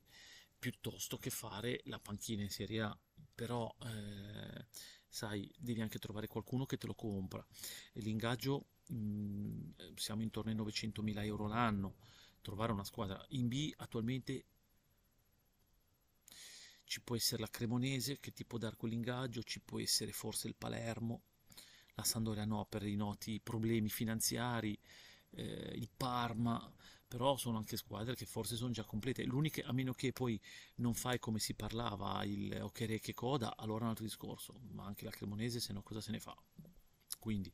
piuttosto 0.57 1.17
che 1.17 1.29
fare 1.29 1.81
la 1.85 1.99
panchina 1.99 2.41
in 2.41 2.49
Serie 2.49 2.81
A. 2.81 2.97
Però, 3.35 3.71
eh, 3.83 4.65
sai, 5.07 5.51
devi 5.57 5.81
anche 5.81 5.99
trovare 5.99 6.25
qualcuno 6.27 6.65
che 6.65 6.77
te 6.77 6.87
lo 6.87 6.95
compra. 6.95 7.45
L'ingaggio, 7.93 8.65
mh, 8.87 9.93
siamo 9.95 10.23
intorno 10.23 10.49
ai 10.49 10.57
900.000 10.57 11.23
euro 11.23 11.47
l'anno. 11.47 11.97
Trovare 12.41 12.71
una 12.71 12.83
squadra 12.83 13.23
in 13.29 13.47
B 13.47 13.71
attualmente 13.77 14.45
ci 16.91 16.99
può 16.99 17.15
essere 17.15 17.39
la 17.39 17.47
Cremonese 17.49 18.19
che 18.19 18.33
ti 18.33 18.43
può 18.43 18.57
dare 18.57 18.75
quell'ingaggio, 18.75 19.43
ci 19.43 19.61
può 19.61 19.79
essere 19.79 20.11
forse 20.11 20.49
il 20.49 20.55
Palermo, 20.55 21.21
la 21.93 22.03
Sandoria 22.03 22.43
no 22.43 22.65
per 22.65 22.83
i 22.83 22.97
noti 22.97 23.39
problemi 23.39 23.87
finanziari, 23.87 24.77
eh, 25.29 25.71
il 25.73 25.89
Parma, 25.95 26.69
però 27.07 27.37
sono 27.37 27.55
anche 27.55 27.77
squadre 27.77 28.13
che 28.13 28.25
forse 28.25 28.57
sono 28.57 28.71
già 28.71 28.83
complete. 28.83 29.23
L'unica, 29.23 29.65
a 29.65 29.71
meno 29.71 29.93
che 29.93 30.11
poi 30.11 30.37
non 30.75 30.93
fai 30.93 31.17
come 31.17 31.39
si 31.39 31.53
parlava 31.53 32.25
il 32.25 32.59
Okereke 32.61 33.13
Coda, 33.13 33.55
allora 33.55 33.79
è 33.79 33.83
un 33.83 33.89
altro 33.91 34.03
discorso, 34.03 34.59
ma 34.71 34.83
anche 34.83 35.05
la 35.05 35.11
Cremonese 35.11 35.61
se 35.61 35.71
no 35.71 35.83
cosa 35.83 36.01
se 36.01 36.11
ne 36.11 36.19
fa? 36.19 36.37
Quindi, 37.19 37.53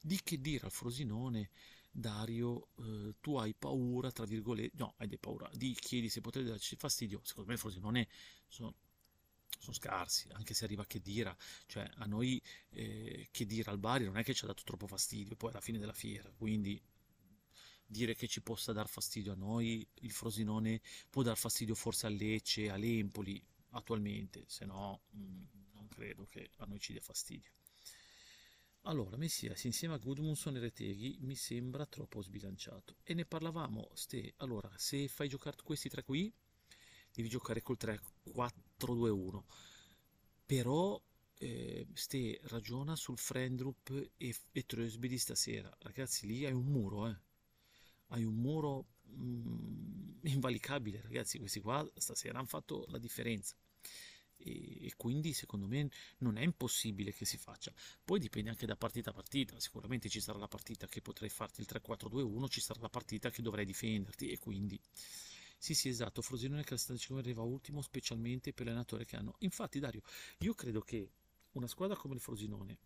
di 0.00 0.18
che 0.22 0.40
dire 0.40 0.64
al 0.64 0.72
Frosinone, 0.72 1.50
Dario, 1.90 2.68
eh, 2.78 3.14
tu 3.20 3.36
hai 3.36 3.54
paura, 3.54 4.10
tra 4.12 4.24
virgolette, 4.24 4.76
no, 4.76 4.94
hai 4.98 5.08
paura, 5.18 5.50
di 5.52 5.74
chiedi 5.74 6.08
se 6.08 6.20
potete 6.20 6.48
darci 6.48 6.76
fastidio, 6.76 7.20
secondo 7.24 7.48
me 7.48 7.54
il 7.54 7.60
Frosinone 7.60 8.08
sono, 8.46 8.74
sono 9.58 9.74
scarsi, 9.74 10.28
anche 10.32 10.54
se 10.54 10.64
arriva 10.64 10.86
che 10.86 11.00
dira, 11.00 11.36
cioè 11.66 11.88
a 11.96 12.06
noi 12.06 12.40
eh, 12.70 13.28
che 13.30 13.44
dira 13.46 13.70
al 13.72 13.78
Bari 13.78 14.04
non 14.04 14.16
è 14.16 14.22
che 14.24 14.34
ci 14.34 14.44
ha 14.44 14.46
dato 14.46 14.62
troppo 14.64 14.86
fastidio, 14.86 15.36
poi 15.36 15.50
alla 15.50 15.60
fine 15.60 15.78
della 15.78 15.92
fiera, 15.92 16.30
quindi 16.36 16.80
dire 17.86 18.14
che 18.14 18.28
ci 18.28 18.40
possa 18.40 18.72
dar 18.72 18.88
fastidio 18.88 19.32
a 19.32 19.36
noi, 19.36 19.86
il 20.02 20.12
Frosinone 20.12 20.80
può 21.10 21.22
dar 21.22 21.36
fastidio 21.36 21.74
forse 21.74 22.06
a 22.06 22.10
Lecce, 22.10 22.70
all'Empoli 22.70 23.42
attualmente, 23.70 24.44
se 24.46 24.64
no 24.64 25.02
mh, 25.10 25.42
non 25.72 25.88
credo 25.88 26.26
che 26.26 26.50
a 26.58 26.66
noi 26.66 26.78
ci 26.78 26.92
dia 26.92 27.00
fastidio. 27.00 27.50
Allora, 28.84 29.18
Messias 29.18 29.64
insieme 29.64 29.94
a 29.94 29.98
Gudmundsson 29.98 30.56
e 30.56 30.60
Reteghi 30.60 31.18
mi 31.20 31.34
sembra 31.34 31.84
troppo 31.84 32.22
sbilanciato. 32.22 32.96
E 33.02 33.12
ne 33.12 33.26
parlavamo, 33.26 33.90
ste. 33.92 34.32
Allora, 34.38 34.70
se 34.76 35.06
fai 35.08 35.28
giocare 35.28 35.58
questi 35.62 35.90
tre 35.90 36.02
qui, 36.02 36.32
devi 37.12 37.28
giocare 37.28 37.60
col 37.60 37.76
3-4-2-1. 37.78 39.42
Però, 40.46 41.00
eh, 41.38 41.86
ste, 41.92 42.40
ragiona 42.44 42.96
sul 42.96 43.18
Frendrup 43.18 43.90
e, 44.16 44.34
e 44.50 44.64
Trösby 44.64 45.08
di 45.08 45.18
stasera. 45.18 45.70
Ragazzi, 45.80 46.26
lì 46.26 46.46
hai 46.46 46.52
un 46.52 46.64
muro, 46.64 47.06
eh. 47.06 47.16
Hai 48.08 48.24
un 48.24 48.34
muro 48.34 48.86
mm, 49.10 50.20
invalicabile, 50.22 51.02
ragazzi. 51.02 51.38
Questi 51.38 51.60
qua 51.60 51.86
stasera 51.96 52.38
hanno 52.38 52.48
fatto 52.48 52.86
la 52.88 52.98
differenza 52.98 53.54
e, 54.42 54.86
e, 54.86 54.92
quindi 54.96 55.32
secondo 55.32 55.66
me 55.66 55.90
non 56.18 56.36
è 56.36 56.42
impossibile 56.42 57.12
che 57.12 57.24
si 57.24 57.36
faccia. 57.36 57.72
Poi 58.04 58.18
dipende 58.18 58.50
anche 58.50 58.66
da 58.66 58.76
partita 58.76 59.10
a 59.10 59.12
partita, 59.12 59.58
sicuramente 59.60 60.08
ci 60.08 60.20
sarà 60.20 60.38
la 60.38 60.48
partita 60.48 60.86
che 60.86 61.00
potrai 61.00 61.28
farti 61.28 61.60
il 61.60 61.66
3-4-2-1, 61.70 62.48
ci 62.48 62.60
sarà 62.60 62.80
la 62.80 62.88
partita 62.88 63.30
che 63.30 63.42
dovrai 63.42 63.64
difenderti 63.64 64.30
e 64.30 64.38
quindi 64.38 64.80
sì 65.58 65.74
sì 65.74 65.88
esatto, 65.88 66.22
Frosinone 66.22 66.64
che 66.64 66.74
la 66.74 67.18
arriva 67.18 67.42
ultimo 67.42 67.82
specialmente 67.82 68.52
per 68.52 68.66
l'allenatore 68.66 69.04
che 69.04 69.16
hanno. 69.16 69.36
Infatti 69.40 69.78
Dario, 69.78 70.02
io 70.38 70.54
credo 70.54 70.80
che 70.80 71.10
una 71.52 71.66
squadra 71.66 71.96
come 71.96 72.14
il 72.14 72.20
Frosinone, 72.20 72.78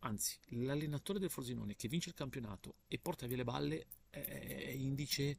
anzi 0.00 0.36
l'allenatore 0.48 1.18
del 1.18 1.30
Frosinone 1.30 1.74
che 1.74 1.88
vince 1.88 2.10
il 2.10 2.14
campionato 2.14 2.76
e 2.86 2.98
porta 2.98 3.26
via 3.26 3.36
le 3.36 3.44
balle 3.44 3.86
è 4.10 4.70
indice 4.74 5.38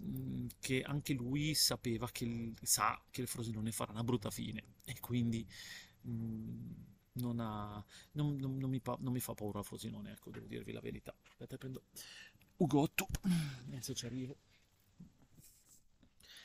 Mm, 0.00 0.46
che 0.60 0.82
anche 0.82 1.12
lui 1.14 1.54
sapeva 1.54 2.08
che 2.10 2.52
sa 2.62 3.00
che 3.10 3.20
il 3.20 3.28
Frosinone 3.28 3.70
farà 3.70 3.92
una 3.92 4.02
brutta 4.02 4.30
fine 4.30 4.62
e 4.84 4.98
quindi 5.00 5.46
mh, 6.02 6.10
mm, 6.10 6.70
non, 7.12 7.38
ha, 7.40 7.84
non, 8.12 8.36
non, 8.36 8.56
non, 8.58 8.70
mi 8.70 8.80
pa, 8.80 8.96
non, 9.00 9.12
mi 9.12 9.20
fa 9.20 9.34
paura 9.34 9.60
il 9.60 9.64
Frosinone, 9.64 10.12
ecco, 10.12 10.30
devo 10.30 10.46
dirvi 10.46 10.72
la 10.72 10.80
verità. 10.80 11.14
Aspetta, 11.28 11.56
prendo 11.56 11.84
Ugotto, 12.56 13.06
adesso 13.66 13.94
ci 13.94 14.06
arrivo. 14.06 14.36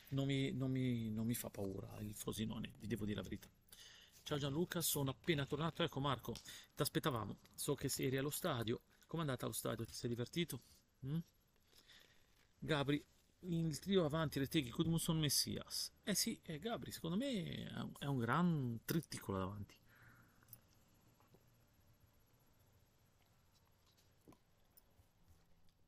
Non 0.09 0.25
mi, 0.25 0.51
mi, 0.51 1.11
non 1.11 1.25
mi 1.25 1.35
fa 1.35 1.49
paura 1.49 1.99
il 1.99 2.15
Frosinone, 2.15 2.73
vi 2.79 2.87
devo 2.87 3.05
dire 3.05 3.17
la 3.17 3.23
verità. 3.23 3.47
Ciao 4.23 4.37
Gianluca, 4.37 4.81
sono 4.81 5.11
appena 5.11 5.45
tornato. 5.45 5.83
Ecco 5.83 5.99
Marco, 5.99 6.33
ti 6.33 6.81
aspettavamo. 6.81 7.37
So 7.55 7.75
che 7.75 7.91
eri 7.97 8.17
allo 8.17 8.29
stadio. 8.29 8.81
Com'è 9.05 9.21
andata 9.21 9.45
allo 9.45 9.53
stadio? 9.53 9.85
Ti 9.85 9.93
sei 9.93 10.09
divertito? 10.09 10.61
Mm? 11.05 11.17
Gabri, 12.59 13.03
il 13.41 13.79
trio 13.79 14.05
avanti 14.05 14.39
Reteghi, 14.39 14.69
Gudmundsson, 14.69 15.17
Messias. 15.19 15.91
Eh 16.03 16.15
sì, 16.15 16.39
eh, 16.43 16.59
Gabri, 16.59 16.91
secondo 16.91 17.15
me 17.17 17.93
è 17.99 18.05
un 18.05 18.17
gran 18.17 18.81
trittico 18.85 19.31
là 19.31 19.39
davanti. 19.39 19.75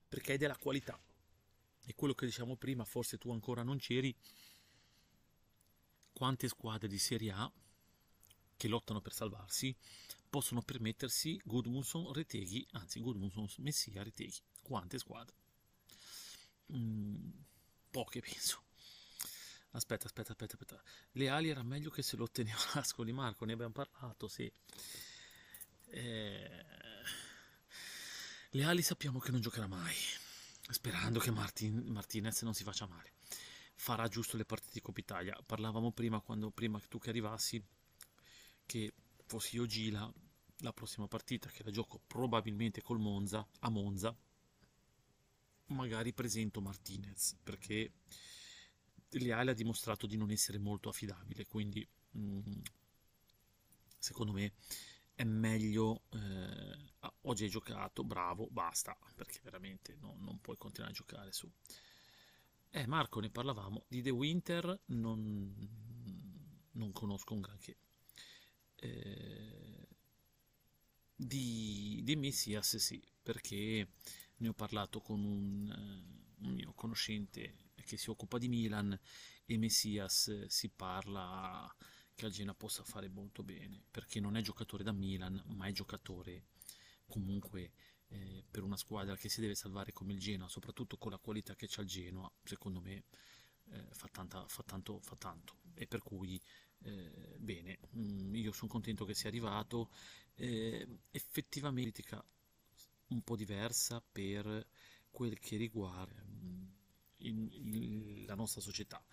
Perché 0.08 0.34
è 0.34 0.38
della 0.38 0.58
qualità. 0.58 1.00
e 1.86 1.96
quello 1.96 2.14
che 2.14 2.26
diciamo 2.26 2.56
prima, 2.56 2.86
forse 2.86 3.18
tu 3.18 3.32
ancora 3.32 3.64
non 3.64 3.78
c'eri, 3.78 4.16
quante 6.14 6.48
squadre 6.48 6.88
di 6.88 6.98
Serie 7.00 7.32
A 7.32 7.52
che 8.56 8.68
lottano 8.68 9.02
per 9.02 9.14
salvarsi 9.14 9.76
possono 10.30 10.62
permettersi 10.62 11.42
Gudmundsson, 11.44 12.14
Reteghi, 12.14 12.66
anzi 12.72 13.00
Gudmundsson, 13.00 13.48
Messia, 13.58 14.04
Reteghi. 14.04 14.38
Quante 14.62 14.98
squadre? 15.00 15.41
Mm, 16.74 17.30
poche 17.90 18.22
penso. 18.22 18.64
Aspetta, 19.72 20.06
aspetta, 20.06 20.32
aspetta, 20.32 20.58
aspetta. 20.60 20.84
Le 21.12 21.30
ali 21.30 21.50
era 21.50 21.64
meglio 21.64 21.90
che 21.90 22.02
se 22.02 22.18
lo 22.18 22.24
otteneva 22.24 22.60
Ascoli 22.74 23.14
Marco, 23.14 23.46
ne 23.46 23.54
abbiamo 23.54 23.72
parlato, 23.72 24.28
sì. 24.28 24.52
Eh... 25.90 26.66
Le 28.54 28.64
ali 28.66 28.82
sappiamo 28.82 29.20
che 29.20 29.32
non 29.32 29.40
giocherà 29.40 29.68
mai, 29.68 29.96
sperando 30.72 31.20
che 31.20 31.32
Martin, 31.32 31.86
Martinez 31.88 32.42
non 32.42 32.54
si 32.54 32.64
faccia 32.64 32.86
male. 32.86 33.14
Farà 33.76 34.10
giusto 34.10 34.36
le 34.36 34.44
partite 34.44 34.74
di 34.74 34.82
Coppa 34.82 35.00
Italia. 35.00 35.42
Parlavamo 35.46 35.94
prima, 35.94 36.20
quando, 36.20 36.52
prima 36.52 36.78
tu 36.90 37.00
che 37.00 37.10
arrivassi, 37.10 37.64
che 38.66 38.94
fossi 39.26 39.56
io 39.56 39.66
Gila, 39.66 40.12
la 40.58 40.74
prossima 40.74 41.08
partita 41.08 41.50
che 41.50 41.64
la 41.64 41.72
gioco 41.72 42.02
probabilmente 42.06 42.82
col 42.82 43.00
Monza, 43.00 43.48
a 43.60 43.70
Monza, 43.70 44.14
magari 45.72 46.14
presento 46.14 46.62
Martinez, 46.62 47.38
perché 47.42 47.92
Leale 49.10 49.52
ha 49.52 49.56
dimostrato 49.56 50.08
di 50.08 50.18
non 50.18 50.32
essere 50.32 50.58
molto 50.58 50.90
affidabile, 50.90 51.46
quindi 51.48 51.88
mh, 52.12 52.20
mm, 52.20 52.62
secondo 53.98 54.32
me 54.32 54.54
è 55.16 55.24
meglio 55.24 56.04
eh, 56.12 56.92
oggi 57.22 57.44
hai 57.44 57.50
giocato, 57.50 58.04
bravo, 58.04 58.48
basta, 58.50 58.98
perché 59.16 59.40
veramente 59.44 59.96
no, 60.00 60.16
non 60.20 60.40
puoi 60.40 60.58
continuare 60.58 60.94
a 60.94 60.96
giocare 60.96 61.32
su. 61.32 61.50
Eh, 62.70 62.88
Marco, 62.88 63.20
ne 63.20 63.30
parlavamo, 63.30 63.84
di 63.88 64.02
The 64.02 64.10
Winter 64.10 64.80
non, 64.86 65.54
non 66.72 66.92
conosco 66.92 67.34
un 67.34 67.42
granché. 67.42 67.78
Eh, 68.76 69.88
di, 71.16 72.02
di 72.04 72.16
Messias 72.16 72.78
sì, 72.78 73.02
perché 73.22 73.90
ne 74.42 74.50
ho 74.50 74.54
parlato 74.54 75.00
con 75.00 75.24
un, 75.24 75.68
uh, 75.70 76.46
un 76.46 76.54
mio 76.54 76.74
conoscente 76.74 77.70
che 77.84 77.98
si 77.98 78.10
occupa 78.10 78.38
di 78.38 78.48
Milan 78.48 78.98
e 79.46 79.58
Messias 79.58 80.46
si 80.48 80.70
parla 80.70 81.74
che 82.14 82.26
al 82.26 82.32
Genoa 82.32 82.54
possa 82.54 82.84
fare 82.84 83.08
molto 83.10 83.44
bene, 83.44 83.84
perché 83.90 84.20
non 84.20 84.36
è 84.36 84.42
giocatore 84.42 84.84
da 84.84 84.92
Milan, 84.92 85.42
ma 85.56 85.66
è 85.66 85.72
giocatore 85.72 86.46
comunque 87.08 87.72
eh, 88.08 88.44
per 88.50 88.64
una 88.64 88.78
squadra 88.78 89.16
che 89.16 89.30
si 89.30 89.42
deve 89.42 89.56
salvare 89.56 89.92
come 89.92 90.14
il 90.14 90.20
Genoa, 90.20 90.48
soprattutto 90.48 90.98
con 90.98 91.12
la 91.12 91.18
qualità 91.18 91.56
che 91.56 91.68
c'ha 91.68 91.82
il 91.82 91.88
Genoa, 91.88 92.32
secondo 92.44 92.80
me 92.80 93.06
eh, 93.72 93.88
fa, 93.92 94.08
tanta, 94.12 94.46
fa, 94.48 94.64
tanto, 94.64 95.00
fa 95.00 95.16
tanto. 95.16 95.58
E 95.74 95.88
per 95.88 96.02
cui, 96.02 96.42
eh, 96.84 97.36
bene, 97.38 97.80
mh, 97.92 98.02
mm, 98.02 98.36
io 98.36 98.52
sono 98.52 98.70
contento 98.70 99.06
che 99.06 99.14
sia 99.14 99.30
arrivato. 99.30 99.92
Eh, 100.36 100.88
effettivamente 101.12 102.04
un 103.12 103.22
po' 103.22 103.36
diversa 103.36 104.02
per 104.02 104.68
quel 105.10 105.40
che 105.40 105.58
riguarda 105.58 106.22
mh, 106.24 106.46
mm, 106.46 106.68
in, 107.18 107.50
in, 107.52 108.26
la 108.26 108.36
nostra 108.36 108.62
società, 108.62 109.04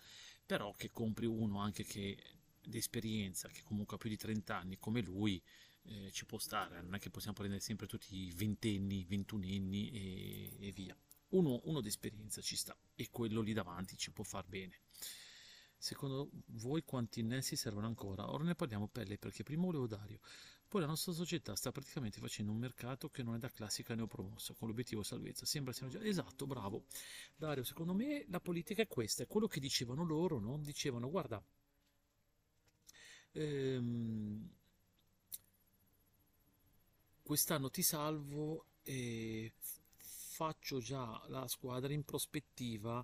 però 0.45 0.73
che 0.73 0.91
compri 0.91 1.25
uno 1.25 1.59
anche 1.59 1.83
che 1.83 2.17
di 2.61 2.77
esperienza, 2.77 3.47
che 3.49 3.61
comunque 3.63 3.95
ha 3.95 3.99
più 3.99 4.09
di 4.09 4.17
30 4.17 4.55
anni 4.55 4.77
come 4.77 5.01
lui, 5.01 5.41
eh, 5.83 6.11
ci 6.11 6.25
può 6.25 6.37
stare, 6.37 6.81
non 6.81 6.95
è 6.95 6.99
che 6.99 7.09
possiamo 7.09 7.35
prendere 7.35 7.61
sempre 7.61 7.87
tutti 7.87 8.15
i 8.15 8.31
ventenni, 8.31 9.05
ventunenni 9.05 9.89
e, 9.91 10.67
e 10.67 10.71
via. 10.71 10.95
Uno, 11.29 11.61
uno 11.65 11.81
di 11.81 11.87
esperienza 11.87 12.41
ci 12.41 12.55
sta 12.55 12.75
e 12.95 13.09
quello 13.11 13.41
lì 13.41 13.53
davanti 13.53 13.97
ci 13.97 14.11
può 14.11 14.23
far 14.23 14.45
bene. 14.47 14.81
Secondo 15.77 16.29
voi 16.47 16.83
quanti 16.83 17.21
innesti 17.21 17.55
servono 17.55 17.87
ancora? 17.87 18.29
Ora 18.31 18.43
ne 18.43 18.55
parliamo 18.55 18.87
pelle 18.87 19.17
perché 19.17 19.43
prima 19.43 19.63
volevo 19.63 19.87
Dario. 19.87 20.19
Poi 20.69 20.81
la 20.81 20.87
nostra 20.87 21.13
società 21.13 21.55
sta 21.55 21.71
praticamente 21.71 22.19
facendo 22.19 22.51
un 22.51 22.59
mercato 22.59 23.09
che 23.09 23.23
non 23.23 23.33
è 23.33 23.39
da 23.39 23.49
classica 23.49 23.95
neopromossa, 23.95 24.53
con 24.53 24.67
l'obiettivo 24.67 25.01
salvezza. 25.01 25.45
Sembra 25.47 25.73
siano 25.73 25.91
già... 25.91 25.99
Esatto, 26.03 26.45
bravo. 26.45 26.85
Dario, 27.35 27.63
secondo 27.63 27.95
me 27.95 28.23
la 28.29 28.39
politica 28.39 28.83
è 28.83 28.87
questa, 28.87 29.23
è 29.23 29.27
quello 29.27 29.47
che 29.47 29.59
dicevano 29.59 30.03
loro, 30.05 30.39
no? 30.39 30.59
Dicevano, 30.59 31.09
guarda, 31.09 31.43
ehm, 33.31 34.49
quest'anno 37.23 37.69
ti 37.71 37.81
salvo 37.81 38.65
e 38.83 39.53
faccio 39.97 40.79
già 40.79 41.21
la 41.29 41.47
squadra 41.47 41.91
in 41.93 42.03
prospettiva 42.03 43.03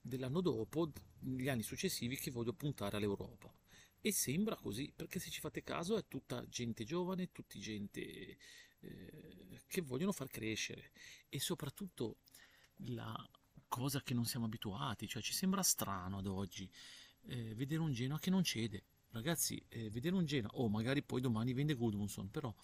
dell'anno 0.00 0.40
dopo, 0.40 0.90
gli 1.20 1.48
anni 1.48 1.62
successivi 1.62 2.16
che 2.16 2.32
voglio 2.32 2.52
puntare 2.52 2.96
all'Europa. 2.96 3.63
E 4.06 4.12
sembra 4.12 4.54
così, 4.54 4.92
perché 4.94 5.18
se 5.18 5.30
ci 5.30 5.40
fate 5.40 5.62
caso 5.62 5.96
è 5.96 6.04
tutta 6.06 6.46
gente 6.46 6.84
giovane, 6.84 7.32
tutta 7.32 7.58
gente 7.58 8.36
eh, 8.80 9.62
che 9.66 9.80
vogliono 9.80 10.12
far 10.12 10.28
crescere 10.28 10.92
e 11.30 11.40
soprattutto 11.40 12.18
la 12.88 13.16
cosa 13.66 14.02
che 14.02 14.12
non 14.12 14.26
siamo 14.26 14.44
abituati, 14.44 15.08
cioè 15.08 15.22
ci 15.22 15.32
sembra 15.32 15.62
strano 15.62 16.18
ad 16.18 16.26
oggi 16.26 16.70
eh, 17.28 17.54
vedere 17.54 17.80
un 17.80 17.94
Genoa 17.94 18.18
che 18.18 18.28
non 18.28 18.44
cede. 18.44 18.84
Ragazzi, 19.08 19.64
eh, 19.70 19.88
vedere 19.88 20.16
un 20.16 20.26
Genoa, 20.26 20.50
o 20.52 20.64
oh, 20.64 20.68
magari 20.68 21.02
poi 21.02 21.22
domani 21.22 21.54
vende 21.54 21.72
Gudmundsson, 21.72 22.30
però 22.30 22.54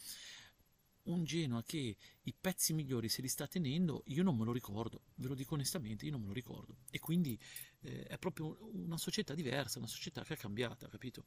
un 1.05 1.24
Genoa 1.24 1.62
che 1.62 1.96
i 2.20 2.34
pezzi 2.38 2.72
migliori 2.72 3.09
se 3.09 3.22
li 3.22 3.28
sta 3.28 3.46
tenendo, 3.46 4.03
io 4.07 4.22
non 4.22 4.36
me 4.36 4.44
lo 4.44 4.53
ricordo, 4.53 5.03
ve 5.16 5.28
lo 5.28 5.34
dico 5.34 5.55
onestamente, 5.55 6.05
io 6.05 6.12
non 6.12 6.20
me 6.20 6.28
lo 6.28 6.32
ricordo. 6.32 6.78
E 6.90 6.98
quindi 6.98 7.38
eh, 7.80 8.05
è 8.05 8.18
proprio 8.18 8.59
una 8.72 8.98
società 8.98 9.34
diversa, 9.34 9.78
una 9.78 9.88
società 9.88 10.22
che 10.22 10.34
è 10.34 10.36
cambiata, 10.36 10.88
capito? 10.88 11.26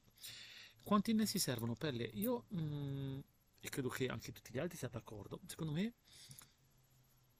Quanti 0.84 1.12
innesti 1.12 1.40
servono 1.40 1.76
per 1.76 1.94
le... 1.94 2.04
Io, 2.04 2.46
mh, 2.50 2.62
mm, 2.62 3.20
e 3.60 3.70
credo 3.70 3.90
che 3.90 4.08
anche 4.08 4.32
tutti 4.32 4.52
gli 4.52 4.60
altri 4.60 4.78
siano 4.78 4.94
d'accordo, 4.94 5.40
secondo 5.48 5.72
me 5.72 5.94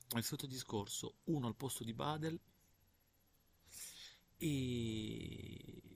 è 0.08 0.18
il 0.18 0.24
solito 0.24 0.48
discorso, 0.48 1.18
uno 1.26 1.48
al 1.48 1.56
posto 1.56 1.84
di 1.84 1.94
Badel 1.94 2.40
e 4.38 5.93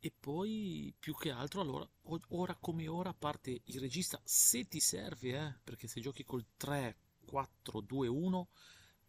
e 0.00 0.10
poi 0.18 0.94
più 0.98 1.14
che 1.14 1.30
altro 1.30 1.60
allora 1.60 1.88
ora 2.28 2.56
come 2.58 2.88
ora 2.88 3.10
a 3.10 3.14
parte 3.14 3.60
il 3.64 3.80
regista 3.80 4.18
se 4.24 4.66
ti 4.66 4.80
serve 4.80 5.38
eh, 5.38 5.54
perché 5.62 5.86
se 5.86 6.00
giochi 6.00 6.24
col 6.24 6.44
3 6.56 6.96
4 7.26 7.80
2 7.80 8.08
1 8.08 8.48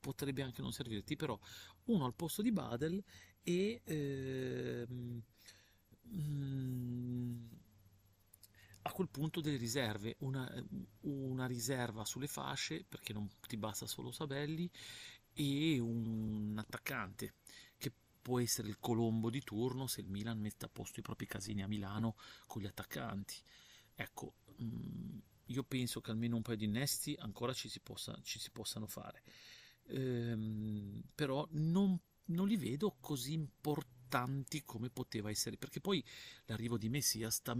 potrebbe 0.01 0.41
anche 0.41 0.61
non 0.61 0.73
servirti 0.73 1.15
però 1.15 1.39
uno 1.85 2.05
al 2.05 2.13
posto 2.13 2.41
di 2.41 2.51
Badel 2.51 3.01
e 3.41 3.81
mm, 4.91 5.19
a 8.83 8.91
quel 8.91 9.09
punto 9.09 9.39
delle 9.39 9.57
riserve 9.57 10.15
una, 10.19 10.51
una 11.01 11.45
riserva 11.45 12.03
sulle 12.03 12.27
fasce 12.27 12.83
perché 12.87 13.13
non 13.13 13.29
ti 13.47 13.55
basta 13.55 13.87
solo 13.87 14.11
Sabelli 14.11 14.69
e 15.33 15.79
un 15.79 16.55
attaccante 16.57 17.35
può 18.21 18.39
essere 18.39 18.67
il 18.67 18.79
Colombo 18.79 19.29
di 19.29 19.41
turno 19.41 19.87
se 19.87 20.01
il 20.01 20.09
Milan 20.09 20.39
mette 20.39 20.65
a 20.65 20.69
posto 20.69 20.99
i 20.99 21.03
propri 21.03 21.25
casini 21.25 21.63
a 21.63 21.67
Milano 21.67 22.15
con 22.47 22.61
gli 22.61 22.67
attaccanti. 22.67 23.35
Ecco, 23.95 24.35
mm, 24.61 25.17
io 25.47 25.63
penso 25.63 26.01
che 26.01 26.11
almeno 26.11 26.35
un 26.35 26.41
paio 26.41 26.57
di 26.57 26.65
innesti 26.65 27.15
ancora 27.19 27.53
ci 27.53 27.69
si, 27.69 27.79
possa, 27.79 28.17
ci 28.23 28.39
si 28.39 28.51
possano 28.51 28.87
fare, 28.87 29.23
ehm, 29.87 31.03
però 31.13 31.47
non, 31.51 31.99
non, 32.25 32.47
li 32.47 32.57
vedo 32.57 32.97
così 32.99 33.33
importanti 33.33 34.63
come 34.63 34.89
poteva 34.89 35.29
essere, 35.29 35.57
perché 35.57 35.81
poi 35.81 36.03
l'arrivo 36.45 36.77
di 36.77 36.89
Messia 36.89 37.29
sta 37.29 37.57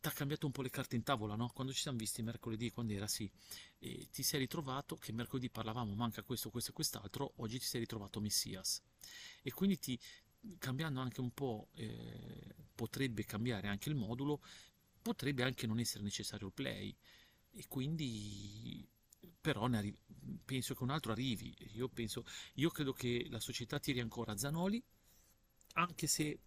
ti 0.00 0.08
ha 0.08 0.10
cambiato 0.12 0.46
un 0.46 0.52
po' 0.52 0.62
le 0.62 0.70
carte 0.70 0.96
in 0.96 1.02
tavola, 1.02 1.34
no? 1.34 1.50
Quando 1.52 1.72
ci 1.72 1.80
siamo 1.80 1.98
visti 1.98 2.22
mercoledì, 2.22 2.70
quando 2.70 2.92
era 2.92 3.06
sì, 3.06 3.30
e 3.78 4.08
ti 4.10 4.22
sei 4.22 4.40
ritrovato 4.40 4.96
che 4.96 5.12
mercoledì 5.12 5.50
parlavamo 5.50 5.94
manca 5.94 6.22
questo, 6.22 6.50
questo 6.50 6.70
e 6.70 6.74
quest'altro, 6.74 7.32
oggi 7.36 7.58
ti 7.58 7.64
sei 7.64 7.80
ritrovato 7.80 8.20
Messias. 8.20 8.82
E 9.42 9.52
quindi 9.52 9.78
ti, 9.78 9.98
cambiando 10.58 11.00
anche 11.00 11.20
un 11.20 11.32
po', 11.32 11.68
eh, 11.74 12.54
potrebbe 12.74 13.24
cambiare 13.24 13.68
anche 13.68 13.88
il 13.88 13.94
modulo, 13.94 14.40
potrebbe 15.02 15.42
anche 15.42 15.66
non 15.66 15.78
essere 15.78 16.02
necessario 16.02 16.46
il 16.48 16.52
play. 16.52 16.96
E 17.52 17.64
quindi 17.68 18.88
però 19.40 19.64
arri- 19.66 19.96
penso 20.44 20.74
che 20.74 20.82
un 20.82 20.90
altro 20.90 21.12
arrivi. 21.12 21.54
Io, 21.74 21.88
penso, 21.88 22.24
io 22.54 22.70
credo 22.70 22.92
che 22.92 23.26
la 23.30 23.40
società 23.40 23.78
tiri 23.78 24.00
ancora 24.00 24.36
Zanoli, 24.36 24.82
anche 25.74 26.06
se 26.06 26.38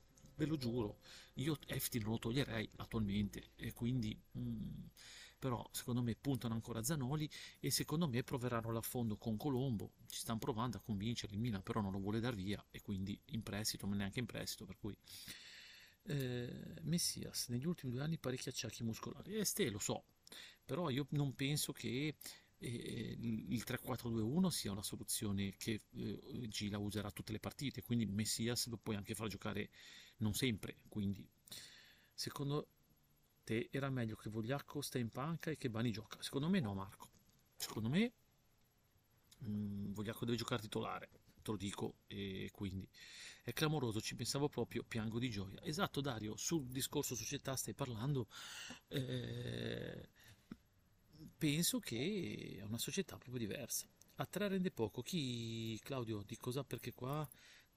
ve 0.43 0.45
lo 0.45 0.57
giuro, 0.57 0.99
io 1.35 1.57
Efti 1.67 1.99
non 1.99 2.11
lo 2.11 2.19
toglierei 2.19 2.69
attualmente 2.77 3.51
e 3.55 3.73
quindi 3.73 4.17
mm, 4.37 4.85
però 5.39 5.67
secondo 5.71 6.01
me 6.01 6.15
puntano 6.15 6.53
ancora 6.53 6.79
a 6.79 6.83
Zanoli 6.83 7.29
e 7.59 7.69
secondo 7.69 8.07
me 8.07 8.23
proveranno 8.23 8.71
l'affondo 8.71 9.17
con 9.17 9.35
Colombo, 9.35 9.93
ci 10.07 10.19
stanno 10.19 10.39
provando 10.39 10.77
a 10.77 10.81
convincerli, 10.81 11.35
il 11.35 11.41
Milan 11.41 11.63
però 11.63 11.81
non 11.81 11.91
lo 11.91 11.99
vuole 11.99 12.19
dar 12.19 12.35
via 12.35 12.63
e 12.71 12.81
quindi 12.81 13.19
in 13.31 13.43
prestito, 13.43 13.87
ma 13.87 13.95
neanche 13.95 14.19
in 14.19 14.25
prestito, 14.25 14.65
per 14.65 14.77
cui 14.77 14.95
eh, 16.03 16.75
Messias 16.83 17.47
negli 17.49 17.65
ultimi 17.65 17.91
due 17.91 18.01
anni 18.01 18.17
parecchi 18.17 18.49
acciacchi 18.49 18.83
muscolari, 18.83 19.35
e 19.35 19.39
eh, 19.39 19.45
ste 19.45 19.69
lo 19.69 19.79
so, 19.79 20.05
però 20.63 20.89
io 20.89 21.07
non 21.09 21.35
penso 21.35 21.73
che 21.73 22.15
eh, 22.57 23.17
il 23.19 23.63
3-4-2-1 23.65 24.47
sia 24.47 24.71
una 24.71 24.81
soluzione 24.81 25.55
che 25.57 25.81
eh, 25.91 26.47
Gila 26.47 26.77
userà 26.77 27.11
tutte 27.11 27.33
le 27.33 27.39
partite, 27.39 27.83
quindi 27.83 28.05
Messias 28.05 28.67
lo 28.67 28.77
puoi 28.77 28.95
anche 28.95 29.13
far 29.13 29.27
giocare 29.27 29.69
non 30.17 30.33
sempre, 30.33 30.77
quindi 30.89 31.27
secondo 32.13 32.67
te 33.43 33.69
era 33.71 33.89
meglio 33.89 34.15
che 34.15 34.29
Vogliacco 34.29 34.81
sta 34.81 34.97
in 34.97 35.09
panca 35.09 35.51
e 35.51 35.57
che 35.57 35.69
Bani 35.69 35.91
gioca? 35.91 36.21
Secondo 36.21 36.49
me 36.49 36.59
no 36.59 36.73
Marco, 36.73 37.09
secondo 37.55 37.89
me 37.89 38.13
mh, 39.39 39.49
mm, 39.49 39.93
Vogliacco 39.93 40.25
deve 40.25 40.37
giocare 40.37 40.61
titolare, 40.61 41.09
te 41.41 41.51
lo 41.51 41.57
dico, 41.57 41.95
e 42.07 42.49
quindi 42.51 42.87
è 43.43 43.51
clamoroso, 43.51 43.99
ci 43.99 44.15
pensavo 44.15 44.47
proprio, 44.47 44.83
piango 44.83 45.19
di 45.19 45.29
gioia. 45.29 45.61
Esatto 45.63 46.01
Dario, 46.01 46.35
sul 46.37 46.65
discorso 46.67 47.15
società 47.15 47.55
stai 47.55 47.73
parlando, 47.73 48.27
eh, 48.87 50.09
penso 51.37 51.79
che 51.79 52.57
è 52.59 52.63
una 52.63 52.77
società 52.77 53.17
proprio 53.17 53.39
diversa. 53.39 53.87
A 54.17 54.25
tre 54.25 54.47
rende 54.47 54.71
poco. 54.71 55.01
Chi, 55.01 55.79
Claudio, 55.83 56.21
di 56.23 56.37
cosa? 56.37 56.63
Perché 56.63 56.93
qua 56.93 57.27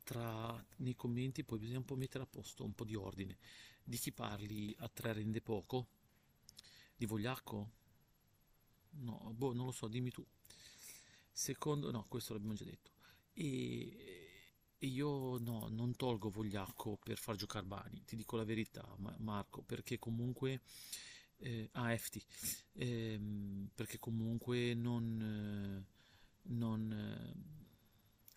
tra, 0.06 0.64
nei 0.76 0.94
commenti 0.94 1.42
poi 1.42 1.58
bisogna 1.58 1.78
un 1.78 1.84
po' 1.84 1.96
mettere 1.96 2.22
a 2.22 2.28
posto, 2.28 2.64
un 2.64 2.74
po' 2.74 2.84
di 2.84 2.94
ordine. 2.94 3.36
Di 3.82 3.98
chi 3.98 4.12
parli 4.12 4.72
a 4.78 4.88
tre 4.88 5.12
rende 5.12 5.40
poco? 5.40 5.88
Di 6.96 7.06
Vogliacco? 7.06 7.70
No, 9.00 9.32
boh, 9.34 9.52
non 9.52 9.66
lo 9.66 9.72
so, 9.72 9.88
dimmi 9.88 10.10
tu. 10.10 10.24
Secondo, 11.32 11.90
no, 11.90 12.06
questo 12.06 12.32
l'abbiamo 12.32 12.54
già 12.54 12.64
detto. 12.64 12.92
E, 13.32 14.54
e 14.78 14.86
io 14.86 15.38
no, 15.38 15.66
non 15.70 15.96
tolgo 15.96 16.30
Vogliacco 16.30 16.98
per 17.02 17.18
far 17.18 17.34
giocare 17.34 17.66
Bani, 17.66 18.04
ti 18.04 18.14
dico 18.14 18.36
la 18.36 18.44
verità, 18.44 18.86
Marco, 19.18 19.62
perché 19.62 19.98
comunque 19.98 20.60
eh, 21.38 21.68
ah, 21.72 21.92
Efti, 21.92 22.22
eh, 22.74 23.20
perché 23.74 23.98
comunque 23.98 24.72
non, 24.74 25.84
eh, 25.84 25.84
non 26.42 27.34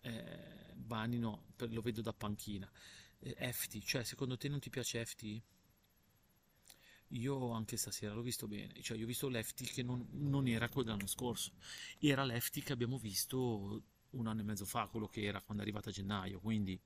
eh, 0.00 0.59
Bani 0.80 1.18
no, 1.18 1.44
lo 1.56 1.80
vedo 1.80 2.00
da 2.00 2.12
panchina. 2.12 2.70
Eh, 3.18 3.34
Efti, 3.38 3.80
cioè 3.82 4.04
secondo 4.04 4.36
te 4.36 4.48
non 4.48 4.60
ti 4.60 4.70
piace 4.70 5.00
Efti? 5.00 5.42
Io 7.14 7.50
anche 7.50 7.76
stasera 7.76 8.14
l'ho 8.14 8.22
visto 8.22 8.46
bene, 8.46 8.80
cioè 8.82 8.96
io 8.96 9.04
ho 9.04 9.08
visto 9.08 9.28
Lefty 9.28 9.64
che 9.64 9.82
non, 9.82 10.06
non 10.12 10.46
era 10.46 10.68
quello 10.68 10.90
dell'anno 10.90 11.08
scorso, 11.08 11.52
era 11.98 12.24
Lefty 12.24 12.60
che 12.60 12.72
abbiamo 12.72 12.98
visto 12.98 13.82
un 14.10 14.26
anno 14.28 14.40
e 14.40 14.44
mezzo 14.44 14.64
fa, 14.64 14.86
quello 14.86 15.08
che 15.08 15.22
era 15.24 15.40
quando 15.40 15.62
è 15.62 15.66
arrivato 15.66 15.88
a 15.88 15.92
gennaio, 15.92 16.38
quindi 16.38 16.80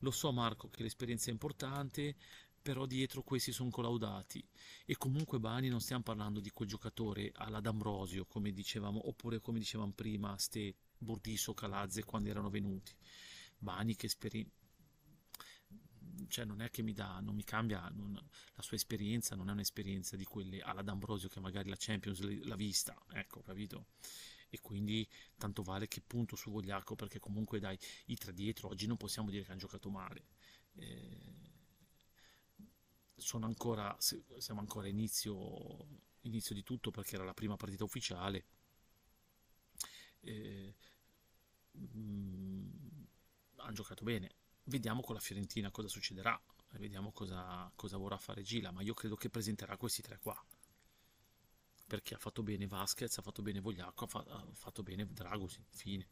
lo 0.00 0.10
so 0.10 0.30
Marco 0.30 0.68
che 0.68 0.82
l'esperienza 0.82 1.30
è 1.30 1.32
importante, 1.32 2.16
però 2.60 2.84
dietro 2.84 3.22
questi 3.22 3.52
sono 3.52 3.70
collaudati 3.70 4.44
e 4.84 4.96
comunque 4.98 5.38
Bani 5.38 5.68
non 5.68 5.80
stiamo 5.80 6.02
parlando 6.02 6.40
di 6.40 6.50
quel 6.50 6.68
giocatore 6.68 7.30
alla 7.36 7.60
D'Ambrosio 7.60 8.26
come 8.26 8.52
dicevamo 8.52 9.08
oppure 9.08 9.40
come 9.40 9.58
dicevamo 9.58 9.92
prima 9.92 10.36
ste 10.36 10.74
Burdisso 10.98 11.54
Calazze 11.54 12.04
quando 12.04 12.30
erano 12.30 12.50
venuti 12.50 12.92
Bani 13.58 13.96
che 13.96 14.06
esperienza 14.06 14.64
cioè 16.28 16.44
non 16.44 16.60
è 16.60 16.70
che 16.70 16.82
mi 16.82 16.92
dà, 16.92 17.20
non 17.20 17.34
mi 17.34 17.44
cambia 17.44 17.88
non, 17.94 18.12
la 18.12 18.62
sua 18.62 18.76
esperienza, 18.76 19.36
non 19.36 19.48
è 19.48 19.52
un'esperienza 19.52 20.16
di 20.16 20.24
quelle 20.24 20.60
alla 20.60 20.82
D'Ambrosio 20.82 21.28
che 21.28 21.40
magari 21.40 21.68
la 21.68 21.76
Champions 21.78 22.20
l'ha 22.20 22.56
vista, 22.56 22.96
ecco, 23.12 23.42
capito? 23.42 23.86
E 24.48 24.60
quindi 24.60 25.06
tanto 25.36 25.62
vale 25.62 25.88
che 25.88 26.00
punto 26.00 26.36
su 26.36 26.50
Vogliacco 26.50 26.94
perché 26.94 27.18
comunque 27.18 27.58
dai, 27.58 27.78
i 28.06 28.16
tre 28.16 28.32
dietro 28.32 28.68
oggi 28.68 28.86
non 28.86 28.96
possiamo 28.96 29.30
dire 29.30 29.44
che 29.44 29.50
hanno 29.50 29.60
giocato 29.60 29.90
male. 29.90 30.24
Eh, 30.74 31.34
sono 33.16 33.46
ancora, 33.46 33.96
siamo 33.98 34.60
ancora 34.60 34.88
inizio, 34.88 35.86
inizio 36.22 36.54
di 36.54 36.62
tutto 36.62 36.90
perché 36.90 37.16
era 37.16 37.24
la 37.24 37.34
prima 37.34 37.56
partita 37.56 37.84
ufficiale. 37.84 38.44
Eh, 40.20 40.74
mm, 41.76 42.68
hanno 43.56 43.72
giocato 43.72 44.04
bene. 44.04 44.34
Vediamo 44.64 45.00
con 45.00 45.14
la 45.14 45.20
Fiorentina 45.20 45.70
cosa 45.70 45.88
succederà, 45.88 46.40
vediamo 46.72 47.12
cosa, 47.12 47.70
cosa 47.74 47.96
vorrà 47.96 48.18
fare 48.18 48.42
Gila, 48.42 48.70
ma 48.72 48.82
io 48.82 48.94
credo 48.94 49.16
che 49.16 49.30
presenterà 49.30 49.76
questi 49.76 50.02
tre 50.02 50.18
qua. 50.18 50.36
Perché 51.86 52.14
ha 52.14 52.18
fatto 52.18 52.42
bene 52.42 52.66
Vasquez, 52.66 53.16
ha 53.18 53.22
fatto 53.22 53.42
bene 53.42 53.60
Vogliacco, 53.60 54.04
ha, 54.04 54.08
fa, 54.08 54.24
ha 54.26 54.46
fatto 54.52 54.82
bene 54.82 55.06
Dragosi, 55.06 55.64
fine. 55.70 56.08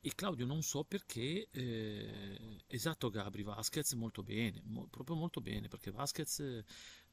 E 0.00 0.14
Claudio 0.14 0.46
non 0.46 0.62
so 0.62 0.84
perché, 0.84 1.48
eh, 1.50 2.62
esatto 2.68 3.10
Gabri, 3.10 3.42
Vasquez 3.42 3.92
molto 3.94 4.22
bene, 4.22 4.62
mo, 4.66 4.86
proprio 4.86 5.16
molto 5.16 5.40
bene, 5.40 5.66
perché 5.66 5.90
Vasquez 5.90 6.62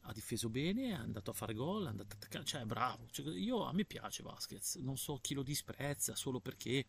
ha 0.08 0.14
difeso 0.14 0.50
bene, 0.50 0.90
è 0.90 0.94
andato 0.94 1.32
a 1.32 1.34
fare 1.34 1.54
gol, 1.54 1.86
è 1.86 1.90
andato 1.90 2.14
a 2.14 2.18
attaccare, 2.18 2.46
cioè 2.46 2.62
è 2.62 2.66
bravo, 2.66 3.08
cioè, 3.12 3.28
io, 3.38 3.66
a 3.66 3.74
me 3.74 3.86
piace 3.86 4.24
Vasquez, 4.24 4.76
non 4.76 4.98
so 4.98 5.18
chi 5.22 5.34
lo 5.34 5.44
disprezza 5.44 6.16
solo 6.16 6.40
perché, 6.40 6.86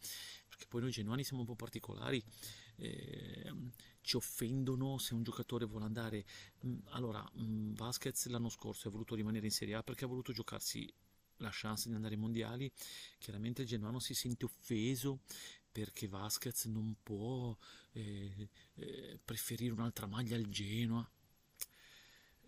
perché 0.48 0.66
poi 0.68 0.82
noi 0.82 0.90
genuani 0.90 1.24
siamo 1.24 1.42
un 1.42 1.48
po' 1.48 1.54
particolari, 1.54 2.22
eh, 2.76 3.52
ci 4.02 4.16
offendono 4.16 4.98
se 4.98 5.14
un 5.14 5.22
giocatore 5.22 5.64
vuole 5.64 5.86
andare, 5.86 6.24
allora 6.90 7.28
Vasquez 7.34 8.26
l'anno 8.26 8.48
scorso 8.48 8.88
ha 8.88 8.90
voluto 8.90 9.14
rimanere 9.14 9.46
in 9.46 9.52
Serie 9.52 9.74
A 9.74 9.82
perché 9.82 10.04
ha 10.04 10.08
voluto 10.08 10.32
giocarsi 10.32 10.92
la 11.38 11.50
chance 11.52 11.88
di 11.88 11.94
andare 11.94 12.14
ai 12.14 12.20
mondiali, 12.20 12.70
chiaramente 13.18 13.62
il 13.62 13.68
genuano 13.68 13.98
si 13.98 14.14
sente 14.14 14.44
offeso 14.44 15.20
perché 15.70 16.08
Vasquez 16.08 16.64
non 16.66 16.96
può 17.02 17.54
eh, 17.92 18.48
eh, 18.74 19.18
preferire 19.22 19.72
un'altra 19.72 20.06
maglia 20.06 20.36
al 20.36 20.48
Genoa. 20.48 21.06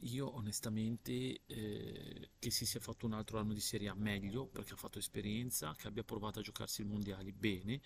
Io 0.03 0.33
onestamente 0.35 1.41
eh, 1.47 2.31
che 2.39 2.51
si 2.51 2.67
sia 2.67 2.81
fatto 2.81 3.07
un 3.07 3.15
altro 3.15 3.39
anno 3.39 3.53
di 3.53 3.61
Serie 3.61 3.89
A 3.89 3.95
meglio 3.95 4.47
perché 4.47 4.75
ha 4.75 4.77
fatto 4.77 4.99
esperienza, 4.99 5.75
che 5.75 5.89
abbia 5.89 6.05
provato 6.05 6.39
a 6.39 6.43
giocarsi 6.43 6.83
i 6.83 6.85
mondiali 6.85 7.33
bene. 7.33 7.81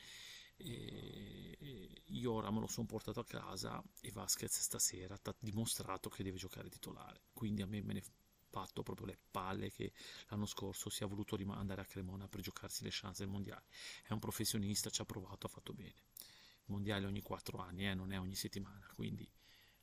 io 2.07 2.33
ora 2.33 2.51
me 2.51 2.61
lo 2.61 2.67
sono 2.67 2.87
portato 2.87 3.21
a 3.21 3.25
casa 3.25 3.83
e 4.01 4.11
Vasquez 4.13 4.61
stasera 4.61 5.19
ha 5.21 5.35
dimostrato 5.39 6.09
che 6.09 6.23
deve 6.23 6.37
giocare 6.39 6.69
titolare, 6.69 7.23
quindi 7.33 7.63
a 7.63 7.67
me 7.67 7.83
me 7.83 7.95
ne 7.95 8.03
fatto 8.53 8.83
proprio 8.83 9.07
le 9.07 9.19
palle 9.31 9.73
che 9.73 9.93
l'anno 10.29 10.45
scorso 10.45 10.91
si 10.91 11.03
è 11.03 11.07
voluto 11.07 11.37
andare 11.53 11.81
a 11.81 11.87
Cremona 11.87 12.29
per 12.29 12.43
giocarsi 12.43 12.85
le 12.85 12.91
chance 12.93 13.23
del 13.23 13.33
mondiale. 13.33 13.65
È 14.07 14.13
un 14.13 14.19
professionista, 14.19 14.91
ci 14.91 15.01
ha 15.01 15.07
provato, 15.07 15.47
ha 15.47 15.49
fatto 15.49 15.73
bene. 15.73 15.95
Il 16.65 16.67
mondiale 16.67 17.07
ogni 17.07 17.23
quattro 17.23 17.59
anni, 17.59 17.89
eh, 17.89 17.95
non 17.95 18.13
è 18.13 18.21
ogni 18.21 18.35
settimana, 18.35 18.87
quindi 18.95 19.29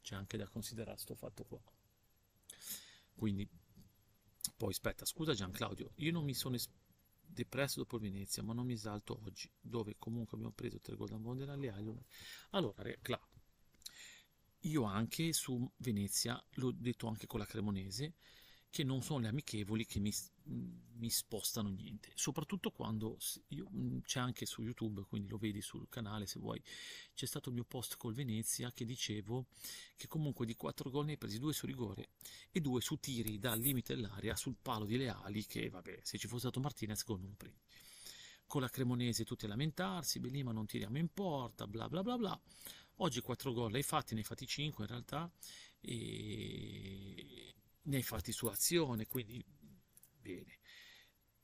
c'è 0.02 0.16
anche 0.16 0.38
da 0.38 0.48
considerare 0.48 0.94
questo 0.94 1.16
fatto 1.16 1.44
qua. 1.44 1.62
Quindi, 3.20 3.46
poi 4.56 4.70
aspetta, 4.70 5.04
scusa 5.04 5.34
Gian 5.34 5.52
Claudio, 5.52 5.92
io 5.96 6.14
non 6.14 6.24
mi 6.24 6.34
sono 6.34 6.56
depresso 7.20 7.82
dopo 7.82 7.98
il 7.98 8.04
Venezia, 8.04 8.42
ma 8.44 8.54
non 8.54 8.66
mi 8.66 8.72
esalto 8.72 9.20
oggi, 9.26 9.52
dove 9.60 9.98
comunque 10.00 10.38
abbiamo 10.38 10.54
preso 10.54 10.80
tre 10.80 10.96
gol 10.96 11.10
da 11.10 11.18
Modena 11.18 11.52
alle 11.52 11.70
ali. 11.70 11.94
Allora, 12.52 12.82
Claudio, 13.02 13.28
io 14.60 14.84
anche 14.84 15.34
su 15.34 15.70
Venezia, 15.76 16.42
l'ho 16.52 16.72
detto 16.72 17.08
anche 17.08 17.28
con 17.28 17.40
la 17.40 17.46
Cremonese, 17.46 18.16
che 18.70 18.84
non 18.84 19.02
sono 19.02 19.20
le 19.20 19.28
amichevoli 19.30 19.86
che 19.86 20.00
mi, 20.00 20.14
mi 20.44 21.10
spostano 21.10 21.70
niente, 21.70 22.12
soprattutto 22.14 22.72
quando 22.72 23.18
io, 23.50 23.68
c'è 24.04 24.20
anche 24.20 24.46
su 24.46 24.62
YouTube, 24.62 25.04
quindi 25.04 25.28
lo 25.28 25.38
vedi 25.38 25.62
sul 25.62 25.88
canale 25.90 26.28
se 26.28 26.40
vuoi, 26.40 26.62
c'è 27.14 27.26
stato 27.26 27.50
il 27.50 27.56
mio 27.56 27.66
post 27.66 27.98
col 27.98 28.14
Venezia 28.14 28.72
che 28.72 28.86
dicevo 28.86 29.48
che 29.96 30.08
comunque 30.08 30.46
di 30.46 30.56
4 30.56 30.90
gol 30.90 31.06
ne 31.06 31.12
hai 31.12 31.18
presi 31.18 31.40
2 31.40 31.54
su 31.54 31.66
rigore 31.66 32.10
e 32.52 32.62
2 32.62 32.82
su 32.82 32.98
tiri 32.98 33.40
dal 33.40 33.60
limite 33.60 33.96
dell'area 33.96 34.36
sul 34.36 34.56
palo 34.62 34.86
di 34.86 34.98
Leali 34.98 35.46
che 35.46 35.70
vabbè 35.70 36.00
se 36.04 36.18
ci 36.18 36.28
fosse 36.28 36.42
stato 36.42 36.60
Martinez 36.60 37.04
gol 37.04 37.22
non 37.22 37.36
prendi. 37.36 37.60
Con 38.46 38.62
la 38.62 38.70
Cremonese 38.70 39.26
tutti 39.26 39.46
a 39.46 39.48
lamentarsi, 39.48 40.20
Belima 40.20 40.52
non 40.52 40.66
tiriamo 40.66 40.98
in 40.98 41.10
porta, 41.14 41.68
bla 41.68 41.88
bla 41.88 42.02
bla 42.02 42.18
bla. 42.18 42.42
Oggi 43.02 43.22
4 43.22 43.54
gol 43.54 43.74
hai 43.76 43.84
fatti, 43.84 44.14
ne 44.14 44.22
hai 44.22 44.26
fatti 44.26 44.48
5 44.48 44.84
in 44.84 44.90
realtà 44.90 45.32
e 45.80 47.54
ne 47.84 48.02
fatti 48.02 48.32
su 48.32 48.48
azione, 48.48 49.08
quindi 49.08 49.44
bene. 50.20 50.58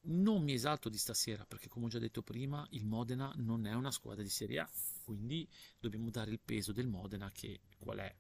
Non 0.08 0.44
mi 0.44 0.54
esalto 0.54 0.88
di 0.90 0.98
stasera 0.98 1.46
perché 1.46 1.68
come 1.68 1.86
ho 1.86 1.90
già 1.90 1.98
detto 1.98 2.22
prima 2.22 2.66
il 2.72 2.86
Modena 2.86 3.34
non 3.38 3.66
è 3.66 3.74
una 3.74 3.92
squadra 3.92 4.22
di 4.22 4.30
Serie 4.30 4.60
A, 4.60 4.70
quindi 5.04 5.50
dobbiamo 5.80 6.12
dare 6.12 6.30
il 6.32 6.40
peso 6.40 6.72
del 6.72 6.88
Modena 6.88 7.32
che 7.32 7.62
qual 7.80 7.98
è. 8.00 8.16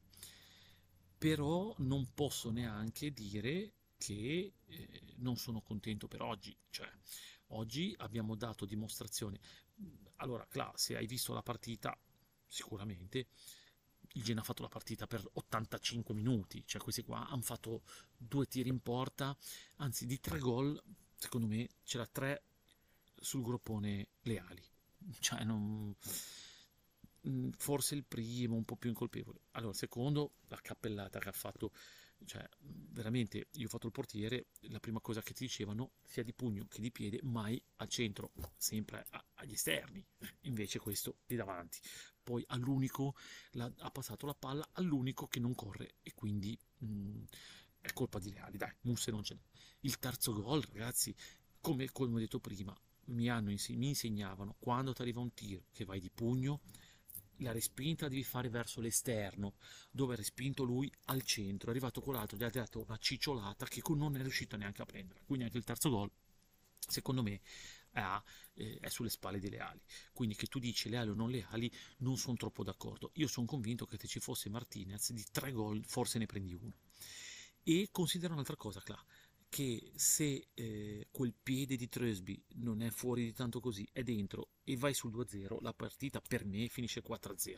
Però 1.18 1.76
non 1.80 2.11
posso 2.13 2.49
neanche 2.51 3.11
dire 3.11 3.74
che 3.97 4.53
eh, 4.66 5.01
non 5.18 5.38
sono 5.38 5.61
contento 5.61 6.07
per 6.07 6.22
oggi, 6.22 6.57
cioè 6.70 6.91
oggi 7.49 7.93
abbiamo 7.99 8.36
dato 8.36 8.66
dimostrazione. 8.66 9.39
Allora, 10.18 10.45
Cla, 10.47 10.72
se 10.76 10.95
hai 10.95 11.05
visto 11.05 11.34
la 11.34 11.43
partita, 11.43 11.97
sicuramente 12.47 13.28
il 14.16 14.24
Genoa 14.24 14.41
ha 14.41 14.45
fatto 14.45 14.61
la 14.61 14.70
partita 14.70 15.07
per 15.07 15.28
85 15.34 16.13
minuti, 16.13 16.63
cioè 16.66 16.82
questi 16.82 17.03
qua 17.03 17.28
hanno 17.28 17.41
fatto 17.41 17.84
due 18.18 18.47
tiri 18.47 18.70
in 18.70 18.80
porta, 18.80 19.36
anzi 19.78 20.05
di 20.05 20.20
tre 20.20 20.39
gol, 20.39 20.82
secondo 21.16 21.47
me 21.47 21.70
c'era 21.84 22.05
tre 22.05 22.43
sul 23.16 23.41
groppone 23.41 24.07
leali, 24.22 24.63
cioè 25.20 25.43
non... 25.43 25.95
Mm, 27.28 27.49
forse 27.57 27.95
il 27.95 28.03
primo 28.03 28.55
un 28.55 28.66
po' 28.66 28.76
più 28.76 28.89
incolpevole. 28.89 29.39
Allora, 29.51 29.74
secondo, 29.74 30.36
la 30.47 30.59
cappellata 30.61 31.18
che 31.18 31.30
ha 31.30 31.34
fatto 31.34 31.72
cioè 32.26 32.47
veramente 32.59 33.49
io 33.53 33.66
ho 33.66 33.70
fatto 33.70 33.88
il 33.88 33.91
portiere, 33.91 34.47
la 34.70 34.80
prima 34.80 34.99
cosa 34.99 35.22
che 35.22 35.34
ti 35.34 35.45
dicevano 35.45 35.91
sia 36.03 36.24
di 36.24 36.34
pugno 36.34 36.66
che 36.68 36.82
di 36.82 36.91
piede, 36.91 37.20
mai 37.24 37.61
al 37.78 37.89
centro, 37.89 38.32
sempre 38.55 39.05
a, 39.09 39.26
agli 39.36 39.53
esterni, 39.53 40.05
invece 40.41 40.80
questo 40.80 41.18
di 41.26 41.36
davanti. 41.36 41.80
Poi 42.24 42.43
all'unico 42.47 43.16
la, 43.51 43.72
ha 43.80 43.91
passato 43.91 44.26
la 44.26 44.34
palla 44.34 44.68
all'unico 44.74 45.28
che 45.28 45.39
non 45.39 45.53
corre 45.53 45.95
e 46.01 46.13
quindi 46.13 46.57
mh, 46.80 46.88
mm, 46.88 47.24
è 47.82 47.93
colpa 47.93 48.20
di 48.20 48.32
Leali, 48.32 48.57
dai, 48.57 48.74
Musse 48.82 49.11
non 49.11 49.24
ce 49.24 49.36
n'è. 49.36 49.41
Il 49.82 49.99
terzo 49.99 50.34
gol, 50.34 50.63
ragazzi, 50.72 51.16
come, 51.59 51.91
come 51.91 52.16
ho 52.16 52.20
detto 52.20 52.39
prima, 52.39 52.76
mi, 53.05 53.30
hanno, 53.30 53.49
mi 53.51 53.88
insegnavano 53.88 54.55
quando 54.57 54.93
ti 54.93 55.01
arriva 55.01 55.20
un 55.20 55.34
tiro 55.34 55.66
che 55.72 55.86
vai 55.86 55.99
di 55.99 56.09
pugno 56.09 56.61
la 57.40 57.52
respinta 57.52 58.08
devi 58.08 58.24
fare 58.24 58.50
verso 58.50 58.82
l'esterno, 58.82 59.56
dove 59.92 60.14
ha 60.14 60.18
respinto 60.18 60.64
lui 60.64 60.92
al 61.06 61.24
centro. 61.24 61.68
È 61.68 61.72
arrivato 61.72 62.02
quell'altro, 62.02 62.38
gli 62.38 62.44
ha 62.44 62.50
dato 62.50 62.84
una 62.86 62.98
cicciolata 62.98 63.66
che 63.66 63.82
non 63.96 64.16
è 64.16 64.22
riuscito 64.22 64.58
neanche 64.58 64.82
a 64.82 64.86
prendere. 64.86 65.22
Quindi 65.26 65.46
anche 65.46 65.58
il 65.58 65.64
terzo 65.64 65.90
gol, 65.90 66.10
secondo 66.88 67.24
me, 67.24 67.42
è, 67.92 68.02
eh, 68.56 68.78
è 68.80 68.90
sulle 68.90 69.10
spalle 69.10 69.40
di 69.40 69.50
Leali. 69.50 69.82
Quindi 70.14 70.36
che 70.36 70.48
tu 70.48 70.60
dici 70.60 70.90
leali 70.90 71.10
o 71.10 71.14
non 71.14 71.30
leali, 71.30 71.72
non 71.98 72.18
sono 72.18 72.36
troppo 72.36 72.64
d'accordo. 72.64 73.12
Io 73.16 73.28
sono 73.28 73.46
convinto 73.46 73.86
che 73.86 73.98
se 73.98 74.08
ci 74.08 74.20
fosse 74.20 74.50
Martinez 74.50 75.12
di 75.12 75.24
tre 75.32 75.52
gol 75.52 75.84
forse 75.86 76.20
ne 76.20 76.26
prendi 76.26 76.54
uno. 76.54 76.74
E 77.64 77.90
considera 77.92 78.34
un'altra 78.34 78.56
cosa, 78.56 78.82
Cla 78.82 79.04
che 79.56 79.93
se 79.95 80.49
eh, 80.53 81.08
quel 81.12 81.34
piede 81.34 81.78
di 81.78 81.88
Tresby 81.88 82.43
non 82.56 82.82
è 82.82 82.89
fuori 82.89 83.24
di 83.24 83.32
tanto 83.32 83.62
così, 83.62 83.88
è 83.93 84.03
dentro 84.03 84.49
e 84.66 84.76
vai 84.76 84.93
sul 84.93 85.14
2-0, 85.14 85.62
la 85.62 85.74
partita 85.74 86.20
per 86.20 86.43
me 86.43 86.68
finisce 86.68 87.01
4-0 87.01 87.58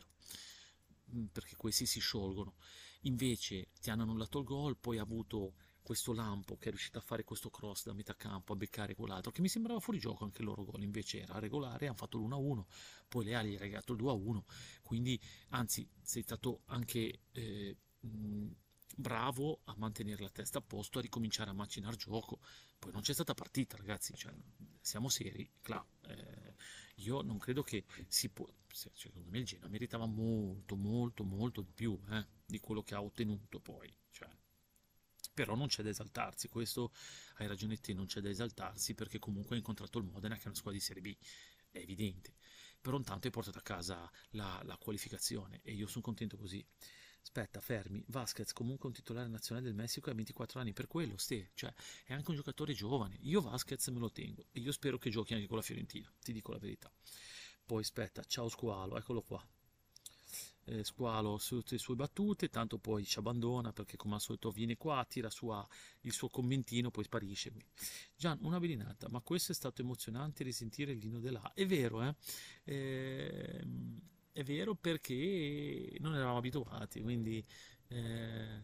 mm, 1.15 1.25
perché 1.31 1.55
questi 1.55 1.87
si 1.87 1.99
sciolgono. 1.99 2.53
Invece 3.01 3.69
ti 3.81 3.89
hanno 3.89 4.03
annullato 4.03 4.37
il 4.37 4.45
gol, 4.45 4.77
poi 4.77 4.99
ha 4.99 5.01
avuto 5.01 5.55
questo 5.81 6.13
lampo 6.13 6.55
che 6.57 6.67
è 6.67 6.69
riuscito 6.69 6.99
a 6.99 7.01
fare 7.01 7.23
questo 7.23 7.49
cross 7.49 7.85
da 7.85 7.93
metà 7.93 8.15
campo 8.15 8.53
a 8.53 8.55
beccare 8.55 8.93
quell'altro 8.93 9.31
che 9.31 9.41
mi 9.41 9.47
sembrava 9.47 9.79
fuori 9.79 9.97
gioco 9.97 10.23
anche 10.25 10.41
il 10.41 10.47
loro 10.47 10.65
gol 10.65 10.83
invece 10.83 11.21
era 11.21 11.39
regolare 11.39 11.87
hanno 11.87 11.95
fatto 11.95 12.17
l'1-1 12.17 12.63
poi 13.07 13.23
Leali 13.23 13.55
ha 13.55 13.59
regalato 13.59 13.93
il 13.93 14.03
2-1 14.03 14.41
quindi 14.83 15.17
anzi 15.51 15.89
sei 16.01 16.23
stato 16.23 16.63
anche 16.65 17.21
eh, 17.31 17.77
mh, 18.01 18.51
bravo 18.99 19.61
a 19.65 19.75
mantenere 19.77 20.23
la 20.23 20.29
testa 20.29 20.57
a 20.57 20.61
posto, 20.61 20.97
a 20.97 21.01
ricominciare 21.01 21.51
a 21.51 21.53
macinare 21.53 21.95
gioco. 21.95 22.39
Poi 22.79 22.91
non 22.91 23.01
c'è 23.01 23.13
stata 23.13 23.35
partita, 23.35 23.77
ragazzi, 23.77 24.13
cioè, 24.15 24.33
siamo 24.81 25.07
seri. 25.07 25.47
Clar, 25.61 25.85
eh, 26.07 26.55
io 26.95 27.21
non 27.21 27.37
credo 27.37 27.61
che 27.63 27.85
si 28.07 28.29
può. 28.29 28.47
Secondo 28.71 29.29
me 29.29 29.39
il 29.39 29.45
Genoa 29.45 29.69
meritava 29.69 30.05
molto, 30.05 30.75
molto, 30.75 31.23
molto 31.23 31.61
di 31.61 31.71
più 31.71 31.99
eh, 32.09 32.25
di 32.45 32.59
quello 32.59 32.81
che 32.81 32.95
ha 32.95 33.01
ottenuto 33.01 33.59
poi. 33.59 33.95
Cioè, 34.11 34.29
però 35.33 35.55
non 35.55 35.67
c'è 35.67 35.83
da 35.83 35.89
esaltarsi, 35.89 36.47
questo 36.47 36.91
hai 37.35 37.47
ragione 37.47 37.79
te, 37.79 37.93
non 37.93 38.07
c'è 38.07 38.21
da 38.21 38.29
esaltarsi 38.29 38.95
perché 38.95 39.19
comunque 39.19 39.55
ha 39.55 39.59
incontrato 39.59 39.99
il 39.99 40.05
Modena 40.05 40.35
che 40.35 40.43
è 40.43 40.47
una 40.47 40.55
squadra 40.55 40.79
di 40.79 40.85
Serie 40.85 41.01
B, 41.01 41.15
è 41.69 41.77
evidente. 41.77 42.33
Però 42.81 42.97
intanto 42.97 43.27
hai 43.27 43.33
portato 43.33 43.57
a 43.59 43.61
casa 43.61 44.11
la, 44.31 44.59
la 44.63 44.77
qualificazione 44.77 45.59
e 45.61 45.73
io 45.73 45.87
sono 45.87 46.03
contento 46.03 46.37
così. 46.37 46.65
Aspetta, 47.28 47.59
fermi. 47.59 48.01
Vasquez 48.07 48.53
comunque 48.53 48.88
un 48.88 48.95
titolare 48.95 49.28
nazionale 49.28 49.65
del 49.65 49.75
Messico 49.75 50.09
a 50.09 50.13
24 50.13 50.61
anni, 50.61 50.71
per 50.71 50.88
quello, 50.88 51.17
ste, 51.17 51.51
cioè 51.55 51.73
è 52.05 52.13
anche 52.13 52.30
un 52.30 52.38
giocatore 52.38 52.71
giovane. 52.71 53.17
Io 53.23 53.41
Vasquez 53.41 53.86
me 53.89 53.99
lo 53.99 54.09
tengo 54.09 54.45
e 54.53 54.61
io 54.61 54.71
spero 54.71 54.97
che 54.97 55.09
giochi 55.09 55.34
anche 55.34 55.45
con 55.45 55.57
la 55.57 55.61
Fiorentina, 55.61 56.09
ti 56.23 56.32
dico 56.32 56.53
la 56.53 56.57
verità. 56.57 56.89
Poi 57.65 57.82
aspetta, 57.82 58.23
ciao 58.23 58.47
Squalo, 58.47 58.97
eccolo 58.97 59.21
qua. 59.23 59.45
Eh, 60.63 60.86
Squalo 60.86 61.38
su 61.38 61.57
tutte 61.57 61.73
le 61.73 61.80
sue 61.80 61.95
battute, 61.95 62.47
tanto 62.49 62.78
poi 62.78 63.03
ci 63.03 63.19
abbandona 63.19 63.73
perché 63.73 63.97
come 63.97 64.15
al 64.15 64.21
solito 64.21 64.49
viene 64.49 64.78
qua, 64.78 65.05
tira 65.05 65.30
sua, 65.30 65.67
il 66.01 66.13
suo 66.13 66.30
commentino, 66.30 66.91
poi 66.91 67.03
sparisce. 67.03 67.51
Gian, 68.15 68.39
una 68.43 68.57
belinata, 68.57 69.09
ma 69.09 69.19
questo 69.19 69.51
è 69.51 69.55
stato 69.55 69.82
emozionante 69.82 70.45
risentire 70.45 70.93
l'inno 70.93 71.19
dell'A. 71.19 71.51
È 71.53 71.65
vero, 71.65 72.03
eh? 72.03 72.15
eh 72.63 73.65
è 74.38 74.43
vero 74.43 74.75
perché 74.75 75.97
non 75.99 76.13
eravamo 76.13 76.38
abituati, 76.38 77.01
quindi 77.01 77.43
eh, 77.88 78.61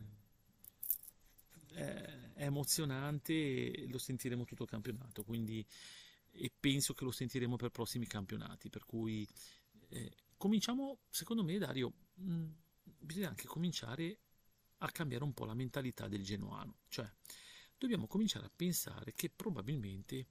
è 1.74 2.24
emozionante 2.36 3.88
lo 3.88 3.97
sentiremo 3.97 4.45
tutto 4.45 4.63
il 4.63 4.69
campionato, 4.69 5.24
quindi, 5.24 5.65
e 6.30 6.51
penso 6.59 6.93
che 6.93 7.03
lo 7.03 7.09
sentiremo 7.09 7.55
per 7.55 7.71
prossimi 7.71 8.05
campionati, 8.05 8.69
per 8.69 8.86
cui 8.86 9.28
eh, 9.89 10.15
cominciamo, 10.38 10.99
secondo 11.09 11.43
me 11.43 11.57
Dario, 11.57 11.91
mh, 12.13 12.34
mm, 12.34 12.51
bisogna 12.99 13.30
anche 13.30 13.47
cominciare 13.47 14.19
a 14.78 14.91
cambiare 14.91 15.24
un 15.24 15.34
po' 15.34 15.45
la 15.45 15.55
mentalità 15.55 16.07
del 16.07 16.24
genuano, 16.24 16.82
cioè 16.89 17.11
dobbiamo 17.80 18.05
cominciare 18.05 18.45
a 18.45 18.51
pensare 18.55 19.13
che 19.13 19.32
probabilmente 19.36 20.28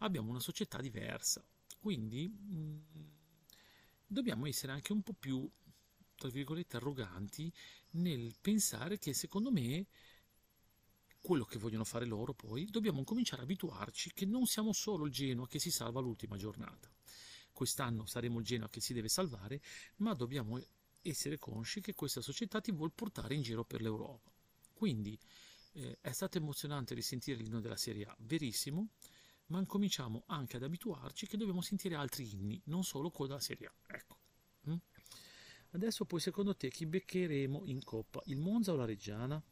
abbiamo 0.00 0.28
una 0.28 0.40
società 0.40 0.82
diversa, 0.82 1.42
quindi 1.78 2.28
mh, 2.28 2.56
mm, 2.58 3.20
dobbiamo 4.12 4.46
essere 4.46 4.72
anche 4.72 4.92
un 4.92 5.02
po' 5.02 5.14
più, 5.14 5.48
tra 6.14 6.28
virgolette, 6.28 6.76
arroganti 6.76 7.52
nel 7.92 8.34
pensare 8.40 8.98
che 8.98 9.12
secondo 9.14 9.50
me 9.50 9.86
quello 11.20 11.44
che 11.44 11.58
vogliono 11.58 11.84
fare 11.84 12.04
loro 12.04 12.34
poi, 12.34 12.66
dobbiamo 12.66 13.04
cominciare 13.04 13.42
a 13.42 13.44
abituarci 13.44 14.12
che 14.12 14.26
non 14.26 14.46
siamo 14.46 14.72
solo 14.72 15.06
il 15.06 15.12
Genoa 15.12 15.46
che 15.46 15.60
si 15.60 15.70
salva 15.70 16.00
l'ultima 16.00 16.36
giornata. 16.36 16.90
Quest'anno 17.52 18.06
saremo 18.06 18.40
il 18.40 18.44
Genoa 18.44 18.68
che 18.68 18.80
si 18.80 18.92
deve 18.92 19.08
salvare, 19.08 19.62
ma 19.96 20.14
dobbiamo 20.14 20.60
essere 21.00 21.38
consci 21.38 21.80
che 21.80 21.94
questa 21.94 22.20
società 22.20 22.60
ti 22.60 22.72
vuole 22.72 22.92
portare 22.94 23.34
in 23.34 23.42
giro 23.42 23.64
per 23.64 23.82
l'Europa. 23.82 24.32
Quindi 24.72 25.16
eh, 25.74 25.98
è 26.00 26.10
stato 26.10 26.38
emozionante 26.38 26.94
risentire 26.94 27.40
l'inno 27.40 27.60
della 27.60 27.76
Serie 27.76 28.04
A, 28.04 28.16
verissimo, 28.20 28.88
ma 29.52 29.64
cominciamo 29.66 30.24
anche 30.28 30.56
ad 30.56 30.62
abituarci 30.62 31.26
che 31.26 31.36
dobbiamo 31.36 31.60
sentire 31.60 31.94
altri 31.94 32.28
inni, 32.32 32.60
non 32.64 32.84
solo 32.84 33.10
quello 33.10 33.38
Serie 33.38 33.66
A. 33.66 33.74
Ecco. 33.86 34.16
Mm? 34.70 34.76
Adesso 35.72 36.06
poi 36.06 36.20
secondo 36.20 36.56
te 36.56 36.70
chi 36.70 36.86
beccheremo 36.86 37.64
in 37.66 37.84
Coppa? 37.84 38.22
Il 38.26 38.38
Monza 38.38 38.72
o 38.72 38.76
la 38.76 38.86
Reggiana? 38.86 39.42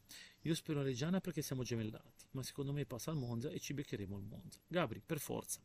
Io 0.41 0.55
spero 0.55 0.79
la 0.79 0.85
Reggiana 0.85 1.21
perché 1.21 1.43
siamo 1.43 1.61
gemellati, 1.61 2.25
ma 2.31 2.41
secondo 2.41 2.73
me 2.73 2.85
passa 2.85 3.11
al 3.11 3.17
Monza 3.17 3.49
e 3.49 3.59
ci 3.59 3.75
beccheremo 3.75 4.17
il 4.17 4.23
Monza. 4.23 4.59
Gabri, 4.67 5.01
per 5.05 5.19
forza. 5.19 5.61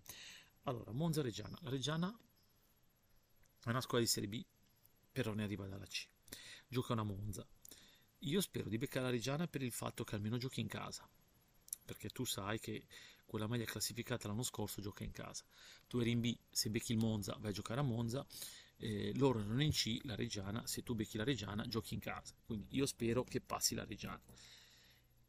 Allora, 0.65 0.93
Monza-Reggiana. 0.93 1.59
La 1.63 1.71
Reggiana 1.71 2.15
è 3.65 3.71
una 3.71 3.81
squadra 3.81 4.01
di 4.01 4.13
Serie 4.13 4.29
B, 4.29 4.45
però 5.13 5.33
ne 5.33 5.45
arriva 5.45 5.67
dalla 5.67 5.87
C. 5.87 6.07
Gioca 6.69 6.93
una 6.93 7.05
Monza. 7.05 7.47
Io 8.21 8.41
spero 8.43 8.69
di 8.69 8.77
beccare 8.77 9.07
la 9.07 9.11
Reggiana 9.11 9.49
per 9.49 9.63
il 9.63 9.73
fatto 9.73 10.05
che 10.05 10.15
almeno 10.15 10.37
giochi 10.37 10.61
in 10.61 10.69
casa, 10.69 11.09
perché 11.85 12.11
tu 12.11 12.25
sai 12.25 12.59
che 12.59 12.87
quella 13.37 13.51
maglia 13.51 13.67
classificata 13.67 14.29
l'anno 14.29 14.43
scorso 14.43 14.81
gioca 14.81 15.05
in 15.05 15.13
casa. 15.13 15.45
Tu 15.87 15.99
eri 15.99 16.13
in 16.13 16.21
B, 16.21 16.35
se 16.51 16.71
becchi 16.71 16.93
il 16.93 16.99
Monza 16.99 17.37
vai 17.39 17.51
a 17.51 17.53
giocare 17.55 17.81
a 17.81 17.83
Monza, 17.83 18.27
eh, 18.79 19.13
loro 19.17 19.41
erano 19.41 19.63
in 19.63 19.73
C, 19.73 19.99
la 20.05 20.15
Reggiana, 20.15 20.67
se 20.67 20.83
tu 20.83 20.95
becchi 20.95 21.19
la 21.19 21.25
Reggiana 21.25 21.69
giochi 21.69 21.93
in 21.93 22.01
casa. 22.01 22.35
Quindi 22.47 22.67
io 22.71 22.87
spero 22.87 23.25
che 23.25 23.43
passi 23.43 23.75
la 23.75 23.85
Reggiana. 23.85 24.23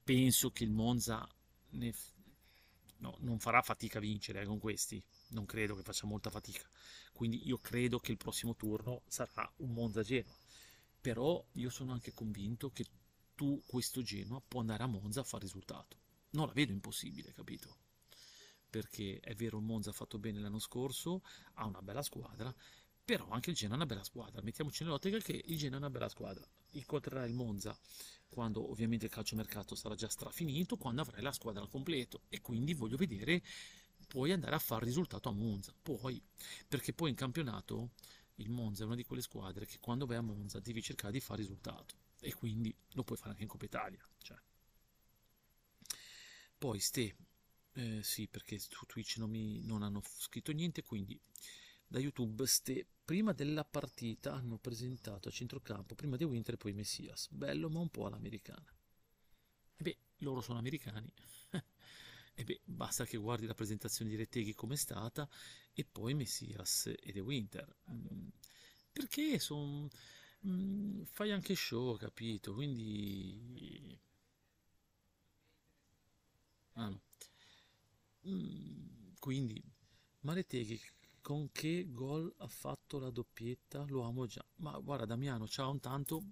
Penso 0.06 0.52
che 0.52 0.64
il 0.64 0.72
Monza 0.72 1.28
ne, 1.72 1.94
no, 3.00 3.18
non 3.20 3.40
farà 3.40 3.62
fatica 3.62 3.98
a 3.98 4.02
vincere 4.02 4.42
eh, 4.42 4.46
con 4.46 4.58
questi, 4.58 5.04
non 5.32 5.46
credo 5.46 5.76
che 5.76 5.84
faccia 5.84 6.08
molta 6.08 6.30
fatica. 6.30 6.66
Quindi 7.12 7.46
io 7.46 7.58
credo 7.58 8.00
che 8.00 8.12
il 8.12 8.18
prossimo 8.18 8.56
turno 8.56 9.02
sarà 9.08 9.52
un 9.58 9.74
Monza-Genoa. 9.74 10.36
Però 11.02 11.46
io 11.54 11.70
sono 11.70 11.92
anche 11.92 12.14
convinto 12.14 12.72
che 12.72 12.86
tu 13.36 13.62
questo 13.66 14.02
Genoa 14.02 14.42
può 14.46 14.62
andare 14.62 14.84
a 14.84 14.88
Monza 14.88 15.20
a 15.20 15.24
fare 15.26 15.44
risultato. 15.44 15.98
Non 16.30 16.48
la 16.48 16.54
vedo 16.54 16.72
impossibile, 16.72 17.34
capito? 17.34 17.87
Perché 18.70 19.20
è 19.20 19.34
vero 19.34 19.58
il 19.58 19.64
Monza 19.64 19.90
ha 19.90 19.94
fatto 19.94 20.18
bene 20.18 20.40
l'anno 20.40 20.60
scorso, 20.60 21.22
ha 21.54 21.66
una 21.66 21.82
bella 21.82 22.02
squadra, 22.02 22.54
però 23.04 23.28
anche 23.30 23.52
il 23.52 23.56
Genoa 23.56 23.76
è 23.76 23.78
una 23.78 23.86
bella 23.86 24.04
squadra. 24.04 24.42
Mettiamoci 24.42 24.84
nell'ottica 24.84 25.18
che 25.20 25.42
il 25.46 25.58
Genoa 25.58 25.78
è 25.78 25.80
una 25.80 25.90
bella 25.90 26.10
squadra. 26.10 26.46
Incontrerà 26.72 27.26
il 27.26 27.34
Monza 27.34 27.78
quando 28.28 28.70
ovviamente 28.70 29.06
il 29.06 29.12
calciomercato 29.12 29.76
sarà 29.76 29.96
già 29.96 30.10
strafinito, 30.10 30.76
quando 30.76 31.02
avrai 31.02 31.22
la 31.22 31.32
squadra 31.32 31.62
al 31.62 31.70
completo 31.70 32.24
e 32.28 32.42
quindi 32.42 32.74
voglio 32.74 32.98
vedere 32.98 33.42
puoi 34.08 34.32
andare 34.32 34.56
a 34.56 34.60
fare 34.60 34.86
risultato 34.86 35.30
a 35.30 35.34
Monza, 35.34 35.74
puoi, 35.82 36.22
perché 36.68 36.94
poi 36.94 37.10
in 37.10 37.16
campionato 37.16 37.92
il 38.36 38.50
Monza 38.50 38.84
è 38.84 38.86
una 38.86 38.96
di 38.96 39.04
quelle 39.04 39.22
squadre 39.22 39.66
che 39.66 39.80
quando 39.80 40.06
vai 40.06 40.18
a 40.18 40.22
Monza 40.22 40.60
devi 40.60 40.82
cercare 40.82 41.12
di 41.12 41.20
fare 41.20 41.42
risultato 41.42 41.96
e 42.22 42.34
quindi 42.34 42.74
lo 42.92 43.04
puoi 43.04 43.18
fare 43.18 43.32
anche 43.32 43.44
in 43.44 43.50
Coppa 43.50 43.66
Italia. 43.66 44.04
Cioè. 44.20 44.38
Poi 46.58 46.80
Ste, 46.80 47.16
eh, 47.78 48.02
sì, 48.04 48.28
perché 48.28 48.58
su 48.60 48.86
Twitch 48.86 49.18
non, 49.18 49.30
mi, 49.30 49.62
non 49.64 49.84
hanno 49.84 50.02
scritto 50.04 50.52
niente, 50.52 50.84
quindi 50.84 51.20
da 51.88 52.00
YouTube 52.00 52.46
ste, 52.48 52.86
prima 53.06 53.32
della 53.34 53.64
partita 53.64 54.34
hanno 54.34 54.58
presentato 54.58 55.30
a 55.30 55.32
centrocampo 55.32 55.96
prima 55.96 56.18
di 56.18 56.24
Winter 56.26 56.56
e 56.56 56.58
poi 56.58 56.74
Messias. 56.74 57.30
Bello, 57.32 57.70
ma 57.70 57.80
un 57.80 57.90
po' 57.90 58.06
all'americana. 58.08 58.66
E 59.80 59.84
beh, 59.84 59.98
loro 60.20 60.42
sono 60.42 60.60
americani. 60.60 61.12
e 62.36 62.44
beh, 62.44 62.62
basta 62.66 63.06
che 63.06 63.18
guardi 63.18 63.46
la 63.46 63.54
presentazione 63.54 64.10
di 64.12 64.16
Retteghi 64.18 64.54
come 64.54 64.74
è 64.76 64.78
stata 64.78 65.28
e 65.74 65.86
poi 65.86 66.14
Messias 66.14 66.88
e 67.00 67.12
De 67.12 67.20
Winter. 67.20 67.76
Mm, 67.92 68.28
perché 68.92 69.40
sono... 69.40 69.88
Mm, 70.48 71.04
fai 71.04 71.32
anche 71.32 71.56
show, 71.56 71.98
capito? 71.98 72.54
Quindi 72.54 74.00
Ah, 76.76 76.90
no. 76.90 77.00
Mm, 78.28 79.14
quindi, 79.20 79.64
Mareteghi 80.22 80.80
con 81.22 81.50
che 81.52 81.88
gol 81.90 82.34
ha 82.38 82.48
fatto 82.48 83.00
la 83.00 83.10
doppietta? 83.10 83.86
Lo 83.88 84.04
amo 84.04 84.26
già. 84.26 84.46
Ma 84.58 84.78
guarda, 84.80 85.06
Damiano, 85.06 85.48
ciao 85.48 85.72
un 85.72 85.80
tanto. 85.80 86.24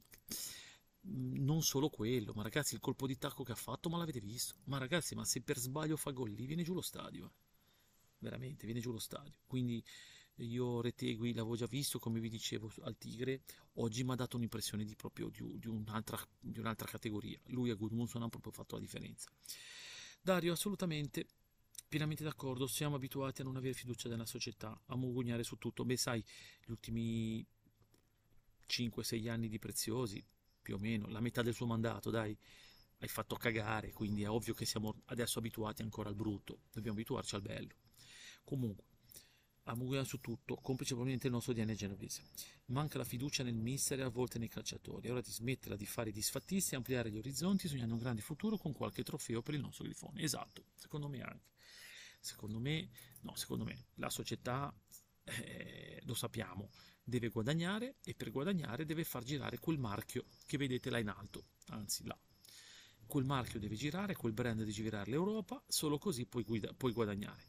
Mm, 1.08 1.44
non 1.44 1.62
solo 1.62 1.90
quello, 1.90 2.34
ma 2.34 2.44
ragazzi, 2.44 2.74
il 2.74 2.80
colpo 2.82 3.08
di 3.08 3.18
tacco 3.18 3.44
che 3.44 3.52
ha 3.54 3.56
fatto, 3.56 3.90
ma 3.90 3.98
l'avete 3.98 4.20
visto? 4.20 4.56
Ma 4.66 4.78
ragazzi, 4.78 5.16
ma 5.16 5.24
se 5.26 5.42
per 5.42 5.58
sbaglio 5.58 5.96
fa 5.98 6.12
gol 6.12 6.32
lì, 6.32 6.46
viene 6.46 6.64
giù 6.64 6.74
lo 6.74 6.82
stadio. 6.82 7.26
Eh. 7.26 7.32
Veramente, 8.20 8.66
viene 8.66 8.82
giù 8.82 8.92
lo 8.92 9.00
stadio. 9.00 9.40
Quindi 9.46 9.84
io 10.40 10.82
Retegui 10.82 11.34
l'avevo 11.34 11.56
già 11.56 11.68
visto, 11.68 12.00
come 12.00 12.20
vi 12.20 12.30
dicevo, 12.30 12.72
al 12.82 12.98
Tigre. 12.98 13.44
Oggi 13.76 14.04
mi 14.04 14.12
ha 14.12 14.16
dato 14.16 14.36
un'impressione 14.38 14.84
di 14.84 14.96
proprio 14.96 15.30
di, 15.30 15.60
di, 15.60 15.68
un'altra, 15.68 16.18
di 16.40 16.60
un'altra 16.60 16.88
categoria. 16.88 17.40
Lui 17.48 17.70
e 17.70 17.76
Gudmundsson 17.76 18.22
hanno 18.22 18.30
proprio 18.30 18.52
fatto 18.52 18.76
la 18.76 18.82
differenza. 18.82 19.30
Dario, 20.22 20.54
assolutamente 20.54 21.28
pienamente 21.88 22.24
d'accordo, 22.24 22.68
siamo 22.68 22.96
abituati 22.96 23.42
a 23.42 23.44
non 23.44 23.56
avere 23.56 23.74
fiducia 23.74 24.10
nella 24.10 24.26
società, 24.26 24.80
a 24.88 24.96
mugugnare 24.96 25.44
su 25.44 25.58
tutto. 25.58 25.86
Beh, 25.86 25.98
sai, 25.98 26.24
gli 26.64 26.72
ultimi 26.72 27.46
5-6 28.68 29.30
anni 29.30 29.48
di 29.48 29.60
Preziosi, 29.60 30.24
più 30.62 30.76
o 30.76 30.78
meno, 30.80 31.08
la 31.08 31.20
metà 31.20 31.42
del 31.42 31.54
suo 31.54 31.66
mandato, 31.66 32.10
dai, 32.10 32.38
hai 33.00 33.08
fatto 33.08 33.36
cagare, 33.36 33.92
quindi 33.92 34.24
è 34.24 34.30
ovvio 34.30 34.54
che 34.54 34.66
siamo 34.66 35.02
adesso 35.06 35.40
abituati 35.40 35.82
ancora 35.82 36.10
al 36.10 36.16
brutto, 36.16 36.62
dobbiamo 36.72 36.98
abituarci 36.98 37.36
al 37.36 37.42
bello. 37.42 37.76
Comunque, 38.44 38.84
a 39.68 39.76
mugugnare 39.76 40.06
su 40.06 40.20
tutto, 40.20 40.56
complice 40.56 40.94
probabilmente 40.94 41.28
il 41.28 41.34
nostro 41.34 41.54
DNA 41.54 41.74
genovese. 41.74 42.24
Manca 42.66 42.98
la 42.98 43.04
fiducia 43.04 43.44
nel 43.44 43.56
mister 43.56 44.00
e 44.00 44.04
a 44.04 44.10
volte 44.10 44.38
nei 44.38 44.48
calciatori. 44.48 45.08
È 45.08 45.12
ora 45.12 45.22
di 45.22 45.32
smetterla 45.32 45.76
di 45.76 45.86
fare 45.86 46.10
i 46.10 46.14
disfattisti 46.14 46.74
e 46.74 46.78
ampliare 46.78 47.10
gli 47.10 47.18
orizzonti, 47.18 47.68
sognando 47.68 47.94
un 47.94 48.00
grande 48.00 48.22
futuro 48.22 48.58
con 48.58 48.74
qualche 48.74 49.04
trofeo 49.04 49.42
per 49.42 49.56
il 49.56 49.62
nostro 49.62 49.84
grifone. 49.84 50.22
Esatto, 50.22 50.66
secondo 50.76 51.08
me 51.08 51.22
anche. 51.22 51.55
Secondo 52.26 52.60
me, 52.60 52.90
no, 53.22 53.36
secondo 53.36 53.64
me 53.66 53.86
la 53.98 54.10
società, 54.10 54.74
eh, 55.26 56.02
lo 56.06 56.16
sappiamo, 56.16 56.72
deve 57.04 57.30
guadagnare 57.30 57.98
e 58.04 58.16
per 58.16 58.32
guadagnare 58.32 58.84
deve 58.84 59.04
far 59.04 59.24
girare 59.24 59.60
quel 59.60 59.78
marchio 59.78 60.26
che 60.48 60.58
vedete 60.58 60.90
là 60.90 60.98
in 60.98 61.10
alto, 61.10 61.50
anzi 61.68 62.04
là. 62.04 62.18
Quel 63.06 63.26
marchio 63.26 63.60
deve 63.60 63.76
girare, 63.76 64.16
quel 64.16 64.34
brand 64.34 64.58
deve 64.58 64.72
girare 64.72 65.12
l'Europa, 65.12 65.64
solo 65.68 66.00
così 66.00 66.26
puoi, 66.26 66.42
guida, 66.42 66.74
puoi 66.74 66.94
guadagnare. 66.94 67.44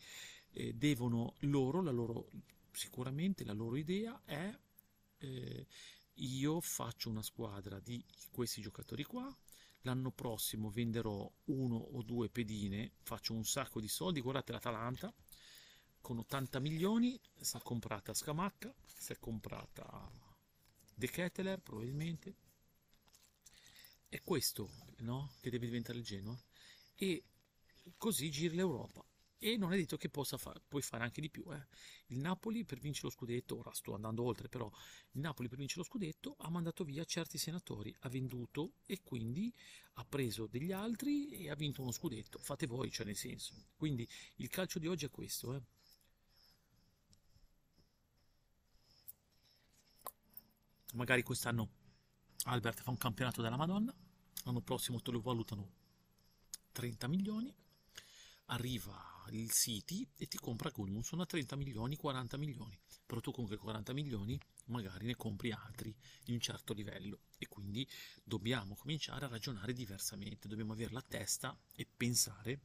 Eh, 0.50 0.74
devono 0.74 1.36
loro, 1.40 1.80
la 1.80 1.90
loro, 1.90 2.28
sicuramente 2.70 3.44
la 3.44 3.54
loro 3.54 3.76
idea 3.76 4.20
è 4.26 4.54
eh, 5.20 5.66
io 6.16 6.60
faccio 6.60 7.08
una 7.08 7.22
squadra 7.22 7.80
di 7.80 8.04
questi 8.30 8.60
giocatori 8.60 9.04
qua, 9.04 9.34
l'anno 9.86 10.10
prossimo 10.10 10.68
venderò 10.68 11.30
uno 11.44 11.76
o 11.76 12.02
due 12.02 12.28
pedine, 12.28 12.92
faccio 13.02 13.32
un 13.32 13.44
sacco 13.44 13.80
di 13.80 13.86
soldi, 13.86 14.20
guardate 14.20 14.50
l'Atalanta, 14.50 15.14
con 16.00 16.18
80 16.18 16.58
milioni 16.58 17.18
si 17.40 17.56
è 17.56 17.60
comprata 17.62 18.12
Scamacca, 18.12 18.74
si 18.84 19.12
è 19.12 19.18
comprata 19.18 20.10
De 20.92 21.08
Ketteler 21.08 21.60
probabilmente, 21.60 22.34
è 24.08 24.20
questo 24.22 24.70
no? 24.98 25.32
che 25.40 25.50
deve 25.50 25.66
diventare 25.66 25.98
il 25.98 26.04
Genoa, 26.04 26.36
e 26.96 27.22
così 27.96 28.28
giri 28.30 28.56
l'Europa 28.56 29.04
e 29.38 29.56
non 29.56 29.72
è 29.72 29.76
detto 29.76 29.96
che 29.96 30.08
possa 30.08 30.36
fa- 30.36 30.58
puoi 30.66 30.82
fare 30.82 31.04
anche 31.04 31.20
di 31.20 31.30
più. 31.30 31.44
Eh. 31.52 31.66
Il 32.06 32.18
Napoli 32.18 32.64
per 32.64 32.78
vincere 32.78 33.08
lo 33.08 33.12
scudetto, 33.12 33.58
ora 33.58 33.72
sto 33.72 33.94
andando 33.94 34.22
oltre, 34.22 34.48
però 34.48 34.70
il 35.12 35.20
Napoli 35.20 35.48
per 35.48 35.58
vincere 35.58 35.80
lo 35.80 35.86
scudetto 35.86 36.36
ha 36.38 36.50
mandato 36.50 36.84
via 36.84 37.04
certi 37.04 37.38
senatori, 37.38 37.94
ha 38.00 38.08
venduto 38.08 38.74
e 38.86 39.00
quindi 39.02 39.52
ha 39.94 40.04
preso 40.04 40.46
degli 40.46 40.72
altri 40.72 41.30
e 41.30 41.50
ha 41.50 41.54
vinto 41.54 41.82
uno 41.82 41.92
scudetto. 41.92 42.38
Fate 42.38 42.66
voi, 42.66 42.90
cioè 42.90 43.06
nel 43.06 43.16
senso. 43.16 43.54
Quindi 43.76 44.08
il 44.36 44.48
calcio 44.48 44.78
di 44.78 44.86
oggi 44.86 45.04
è 45.04 45.10
questo. 45.10 45.54
Eh. 45.54 45.62
Magari 50.94 51.22
quest'anno 51.22 51.84
Albert 52.44 52.80
fa 52.80 52.90
un 52.90 52.96
campionato 52.96 53.42
della 53.42 53.56
Madonna, 53.56 53.92
l'anno 54.44 54.60
prossimo 54.60 55.00
te 55.00 55.10
lo 55.10 55.20
valutano 55.20 55.72
30 56.72 57.08
milioni, 57.08 57.52
arriva 58.46 59.15
il 59.30 59.50
City 59.50 60.06
e 60.16 60.26
ti 60.26 60.38
compra 60.38 60.70
Gudmundsson 60.70 61.20
a 61.20 61.26
30 61.26 61.56
milioni, 61.56 61.96
40 61.96 62.36
milioni, 62.36 62.78
però 63.04 63.20
tu 63.20 63.30
con 63.30 63.46
quei 63.46 63.58
40 63.58 63.92
milioni 63.92 64.38
magari 64.66 65.06
ne 65.06 65.16
compri 65.16 65.52
altri 65.52 65.94
di 66.24 66.32
un 66.32 66.40
certo 66.40 66.72
livello. 66.72 67.20
E 67.38 67.48
quindi 67.48 67.88
dobbiamo 68.22 68.74
cominciare 68.74 69.24
a 69.24 69.28
ragionare 69.28 69.72
diversamente, 69.72 70.48
dobbiamo 70.48 70.72
avere 70.72 70.92
la 70.92 71.02
testa 71.02 71.58
e 71.74 71.86
pensare 71.86 72.60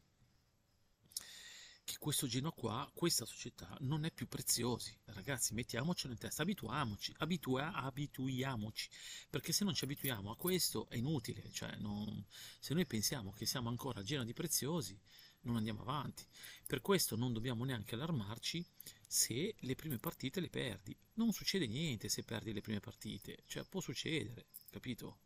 che 1.83 1.97
questo 1.97 2.27
Genoa 2.27 2.53
qua, 2.53 2.89
questa 2.93 3.25
società 3.25 3.75
non 3.81 4.05
è 4.05 4.11
più 4.11 4.27
preziosi. 4.27 4.97
Ragazzi, 5.05 5.53
mettiamocelo 5.53 6.13
in 6.13 6.19
testa, 6.19 6.43
abituiamoci, 6.43 7.13
abitua, 7.17 7.73
abituiamoci, 7.73 8.89
perché 9.29 9.51
se 9.51 9.65
non 9.65 9.73
ci 9.73 9.83
abituiamo 9.83 10.31
a 10.31 10.37
questo 10.37 10.87
è 10.89 10.95
inutile, 10.95 11.51
cioè 11.51 11.75
non, 11.77 12.25
se 12.59 12.73
noi 12.73 12.85
pensiamo 12.85 13.31
che 13.31 13.45
siamo 13.45 13.69
ancora 13.69 14.03
Genoa 14.03 14.23
di 14.23 14.33
preziosi, 14.33 14.97
non 15.41 15.55
andiamo 15.55 15.81
avanti. 15.81 16.25
Per 16.67 16.81
questo 16.81 17.15
non 17.15 17.33
dobbiamo 17.33 17.63
neanche 17.65 17.95
allarmarci 17.95 18.65
se 19.07 19.55
le 19.59 19.75
prime 19.75 19.97
partite 19.97 20.39
le 20.39 20.49
perdi. 20.49 20.97
Non 21.13 21.31
succede 21.33 21.67
niente 21.67 22.09
se 22.09 22.23
perdi 22.23 22.53
le 22.53 22.61
prime 22.61 22.79
partite, 22.79 23.43
cioè 23.47 23.63
può 23.63 23.81
succedere, 23.81 24.47
capito? 24.69 25.19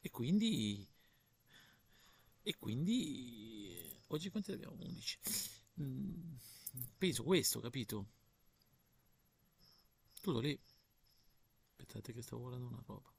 E 0.00 0.10
quindi... 0.10 0.86
E 2.42 2.56
quindi... 2.58 4.00
Oggi 4.08 4.30
quanti 4.30 4.50
ne 4.50 4.56
abbiamo? 4.56 4.76
11. 4.84 5.18
Mm, 5.80 6.34
penso 6.98 7.22
questo, 7.22 7.60
capito? 7.60 8.06
Tutto 10.20 10.40
lì. 10.40 10.58
Aspettate 11.70 12.12
che 12.12 12.22
stavo 12.22 12.42
guardando 12.42 12.68
una 12.68 12.82
roba. 12.84 13.10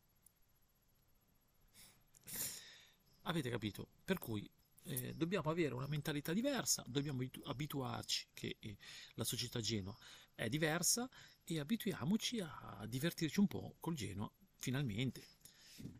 Avete 3.23 3.49
capito? 3.49 3.87
Per 4.03 4.19
cui 4.19 4.49
eh, 4.85 5.13
dobbiamo 5.13 5.49
avere 5.49 5.73
una 5.73 5.87
mentalità 5.87 6.33
diversa, 6.33 6.83
dobbiamo 6.87 7.23
abituarci 7.45 8.27
che 8.33 8.57
eh, 8.59 8.77
la 9.15 9.23
società 9.23 9.59
Genoa 9.59 9.97
è 10.35 10.49
diversa 10.49 11.09
e 11.43 11.59
abituiamoci 11.59 12.39
a 12.39 12.85
divertirci 12.87 13.39
un 13.39 13.47
po' 13.47 13.75
col 13.79 13.95
Genoa, 13.95 14.31
finalmente, 14.57 15.25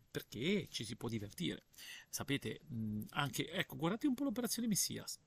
perché 0.10 0.68
ci 0.70 0.86
si 0.86 0.96
può 0.96 1.10
divertire. 1.10 1.66
Sapete, 2.10 2.62
mh, 2.68 3.04
anche, 3.10 3.50
ecco, 3.52 3.76
guardate 3.76 4.08
un 4.08 4.14
po' 4.14 4.24
l'operazione 4.24 4.68
Messias. 4.68 5.20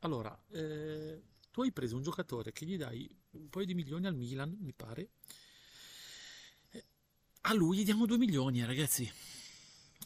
Allora, 0.00 0.38
eh, 0.50 1.22
tu 1.50 1.62
hai 1.62 1.72
preso 1.72 1.96
un 1.96 2.02
giocatore 2.02 2.52
che 2.52 2.66
gli 2.66 2.76
dai 2.76 3.08
un 3.30 3.48
paio 3.48 3.64
di 3.64 3.74
milioni 3.74 4.06
al 4.06 4.14
Milan, 4.14 4.56
mi 4.60 4.72
pare, 4.72 5.10
eh, 6.70 6.84
a 7.42 7.54
lui 7.54 7.78
gli 7.78 7.84
diamo 7.84 8.06
2 8.06 8.18
milioni, 8.18 8.60
eh, 8.60 8.66
ragazzi. 8.66 9.10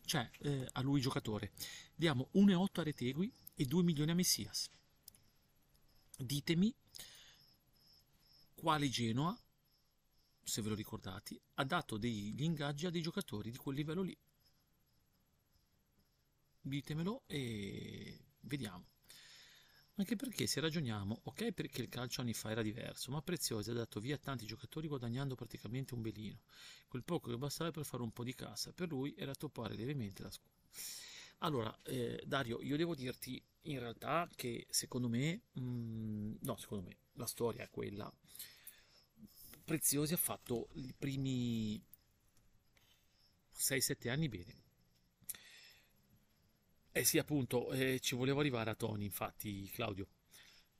Cioè, 0.04 0.30
eh, 0.40 0.68
a 0.72 0.80
lui 0.80 1.00
giocatore 1.00 1.52
diamo 1.98 2.30
1,8 2.34 2.80
a 2.80 2.82
Retegui 2.84 3.32
e 3.56 3.64
2 3.64 3.82
milioni 3.82 4.12
a 4.12 4.14
Messias. 4.14 4.70
Ditemi 6.16 6.72
quale 8.54 8.88
Genoa, 8.88 9.36
se 10.44 10.62
ve 10.62 10.68
lo 10.68 10.74
ricordate, 10.76 11.40
ha 11.54 11.64
dato 11.64 11.96
degli 11.96 12.40
ingaggi 12.42 12.86
a 12.86 12.90
dei 12.90 13.02
giocatori 13.02 13.50
di 13.50 13.56
quel 13.56 13.74
livello 13.74 14.02
lì. 14.02 14.16
Ditemelo 16.60 17.24
e 17.26 18.16
vediamo. 18.42 18.86
Anche 19.96 20.14
perché 20.14 20.46
se 20.46 20.60
ragioniamo, 20.60 21.22
ok 21.24 21.50
perché 21.50 21.82
il 21.82 21.88
calcio 21.88 22.20
anni 22.20 22.32
fa 22.32 22.52
era 22.52 22.62
diverso, 22.62 23.10
ma 23.10 23.22
Preziosi 23.22 23.70
ha 23.70 23.74
dato 23.74 23.98
via 23.98 24.18
tanti 24.18 24.46
giocatori 24.46 24.86
guadagnando 24.86 25.34
praticamente 25.34 25.94
un 25.94 26.02
belino. 26.02 26.42
Quel 26.86 27.02
poco 27.02 27.30
che 27.30 27.38
bastava 27.38 27.72
per 27.72 27.84
fare 27.84 28.04
un 28.04 28.12
po' 28.12 28.22
di 28.22 28.36
cassa, 28.36 28.72
per 28.72 28.86
lui 28.86 29.16
era 29.16 29.34
toppare 29.34 29.74
lievemente 29.74 30.22
la 30.22 30.30
scuola. 30.30 30.54
Allora, 31.38 31.76
eh, 31.84 32.20
Dario, 32.26 32.60
io 32.62 32.76
devo 32.76 32.94
dirti 32.94 33.40
in 33.62 33.78
realtà 33.78 34.28
che 34.34 34.66
secondo 34.70 35.08
me, 35.08 35.42
mh, 35.52 35.60
mm, 35.60 36.34
no, 36.40 36.56
secondo 36.56 36.88
me, 36.88 36.96
la 37.12 37.26
storia 37.26 37.62
è 37.62 37.70
quella. 37.70 38.12
Preziosi 39.64 40.14
ha 40.14 40.16
fatto 40.16 40.68
i 40.74 40.92
primi 40.96 41.80
6-7 43.52 44.08
anni 44.10 44.28
bene. 44.28 44.56
Eh 46.90 47.04
sì, 47.04 47.18
appunto, 47.18 47.70
eh, 47.70 48.00
ci 48.00 48.16
volevo 48.16 48.40
arrivare 48.40 48.70
a 48.70 48.74
Tony, 48.74 49.04
infatti, 49.04 49.68
Claudio. 49.70 50.08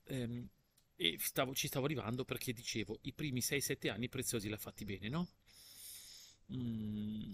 Ehm, 0.04 0.48
e 0.96 1.16
stavo, 1.20 1.54
ci 1.54 1.68
stavo 1.68 1.84
arrivando 1.84 2.24
perché 2.24 2.52
dicevo, 2.52 2.98
i 3.02 3.12
primi 3.12 3.40
6-7 3.40 3.90
anni 3.90 4.08
Preziosi 4.08 4.48
l'ha 4.48 4.56
fatti 4.56 4.84
bene, 4.84 5.08
no? 5.08 5.28
Mm, 6.52 7.32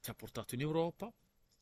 ti 0.00 0.10
ha 0.10 0.14
portato 0.14 0.54
in 0.54 0.62
Europa, 0.62 1.12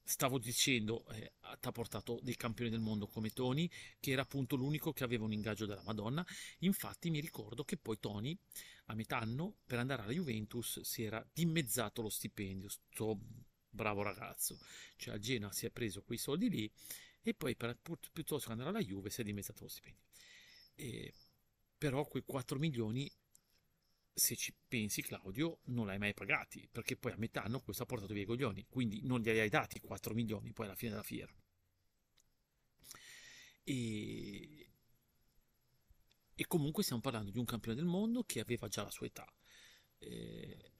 stavo 0.06 0.38
dicendo, 0.38 1.04
eh, 1.08 1.32
ti 1.60 1.68
ha 1.68 1.72
portato 1.72 2.20
dei 2.22 2.36
campioni 2.36 2.70
del 2.70 2.80
mondo 2.80 3.08
come 3.08 3.30
Tony, 3.30 3.68
che 3.98 4.12
era 4.12 4.22
appunto 4.22 4.54
l'unico 4.54 4.92
che 4.92 5.02
aveva 5.02 5.24
un 5.24 5.32
ingaggio 5.32 5.66
della 5.66 5.82
Madonna. 5.82 6.24
Infatti 6.60 7.10
mi 7.10 7.20
ricordo 7.20 7.64
che 7.64 7.76
poi 7.76 7.98
Tony, 7.98 8.38
a 8.86 8.94
metà 8.94 9.18
anno, 9.18 9.56
per 9.66 9.80
andare 9.80 10.02
alla 10.02 10.12
Juventus, 10.12 10.80
si 10.80 11.02
era 11.02 11.26
dimezzato 11.32 12.02
lo 12.02 12.08
stipendio, 12.08 12.68
sto 12.68 13.18
bravo 13.68 14.02
ragazzo. 14.02 14.58
Cioè 14.96 15.14
al 15.14 15.20
Genoa 15.20 15.50
si 15.50 15.66
è 15.66 15.70
preso 15.70 16.02
quei 16.02 16.18
soldi 16.18 16.48
lì 16.48 16.70
e 17.20 17.34
poi 17.34 17.56
per, 17.56 17.76
piuttosto 18.12 18.46
che 18.46 18.52
andare 18.52 18.70
alla 18.70 18.80
Juve 18.80 19.10
si 19.10 19.22
è 19.22 19.24
dimezzato 19.24 19.64
lo 19.64 19.68
stipendio. 19.68 20.04
E, 20.76 21.12
però 21.76 22.06
quei 22.06 22.22
4 22.24 22.58
milioni, 22.60 23.10
se 24.18 24.34
ci 24.34 24.54
pensi 24.66 25.02
Claudio, 25.02 25.58
non 25.64 25.84
l'hai 25.86 25.98
mai 25.98 26.14
pagati, 26.14 26.66
perché 26.72 26.96
poi 26.96 27.12
a 27.12 27.16
metà 27.18 27.42
anno 27.42 27.60
questo 27.60 27.82
ha 27.82 27.86
portato 27.86 28.14
via 28.14 28.22
i 28.22 28.26
coglioni, 28.26 28.64
quindi 28.66 29.02
non 29.02 29.20
gli 29.20 29.28
hai 29.28 29.50
dati 29.50 29.78
4 29.78 30.14
milioni 30.14 30.54
poi 30.54 30.64
alla 30.66 30.74
fine 30.74 30.92
della 30.92 31.02
fiera. 31.02 31.30
E, 33.62 34.70
e 36.34 36.46
comunque 36.46 36.82
stiamo 36.82 37.02
parlando 37.02 37.30
di 37.30 37.38
un 37.38 37.44
campione 37.44 37.76
del 37.76 37.84
mondo 37.84 38.22
che 38.22 38.40
aveva 38.40 38.68
già 38.68 38.82
la 38.82 38.90
sua 38.90 39.04
età. 39.04 39.30
Eh, 39.98 40.72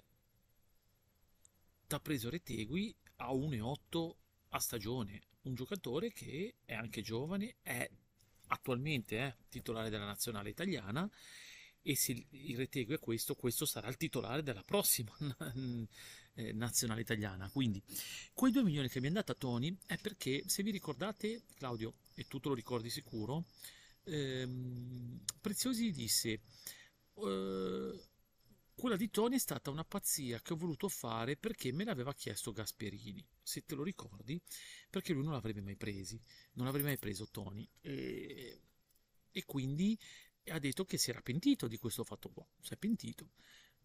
T'ha 1.87 2.01
preso 2.01 2.31
Retegui 2.31 2.97
a 3.17 3.33
1,8 3.33 4.15
a 4.49 4.59
stagione, 4.59 5.21
un 5.43 5.55
giocatore 5.55 6.11
che 6.11 6.55
è 6.65 6.73
anche 6.73 7.03
giovane, 7.03 7.57
è 7.61 7.87
attualmente 8.49 9.19
eh, 9.19 9.37
titolare 9.51 9.91
della 9.91 10.07
nazionale 10.07 10.49
italiana 10.49 11.09
e 11.87 11.95
se 11.95 12.27
il 12.29 12.57
Retegui 12.57 12.95
è 12.95 12.99
questo, 12.99 13.37
questo 13.37 13.65
sarà 13.65 13.87
il 13.87 13.97
titolare 13.97 14.43
della 14.43 14.65
prossima 14.65 15.17
eh, 16.35 16.53
nazionale 16.53 17.01
italiana. 17.01 17.49
Quindi 17.49 17.81
quei 18.35 18.51
2 18.51 18.65
milioni 18.65 18.89
che 18.89 18.99
abbiamo 18.99 19.15
dato 19.15 19.31
a 19.31 19.37
Tony 19.37 19.77
è 19.87 19.97
perché, 19.97 20.43
se 20.47 20.65
vi 20.65 20.73
ricordate, 20.73 21.45
Claudio, 21.55 21.95
e 22.15 22.27
tu 22.27 22.41
te 22.41 22.49
lo 22.49 22.55
ricordi 22.55 22.91
sicuro, 22.91 23.47
ehm, 24.05 25.21
Preziosi 25.41 25.93
disse... 25.93 26.41
Eh, 27.19 28.01
quella 28.77 28.97
di 28.97 29.09
Tony 29.09 29.37
è 29.37 29.39
stata 29.39 29.71
una 29.71 29.87
pazzia 29.87 30.43
che 30.43 30.53
ho 30.53 30.57
voluto 30.57 30.89
fare 30.91 31.39
perché 31.39 31.73
me 31.73 31.85
l'aveva 31.85 32.13
chiesto 32.13 32.53
Gasperini, 32.53 33.27
se 33.43 33.65
te 33.65 33.75
lo 33.75 33.83
ricordi, 33.83 34.39
perché 34.91 35.15
lui 35.15 35.23
non 35.23 35.33
l'avrebbe 35.33 35.63
mai 35.63 35.77
presi, 35.77 36.21
non 36.55 36.67
avrebbe 36.67 36.89
mai 36.89 36.99
preso 36.99 37.27
Tony. 37.31 37.67
E, 37.81 38.61
e 39.31 39.45
quindi 39.47 39.99
ha 40.51 40.59
detto 40.59 40.85
che 40.85 40.99
si 40.99 41.11
era 41.11 41.21
pentito 41.21 41.69
di 41.69 41.79
questo 41.79 42.05
fatto 42.05 42.31
qua, 42.31 42.47
si 42.61 42.75
è 42.75 42.77
pentito. 42.77 43.31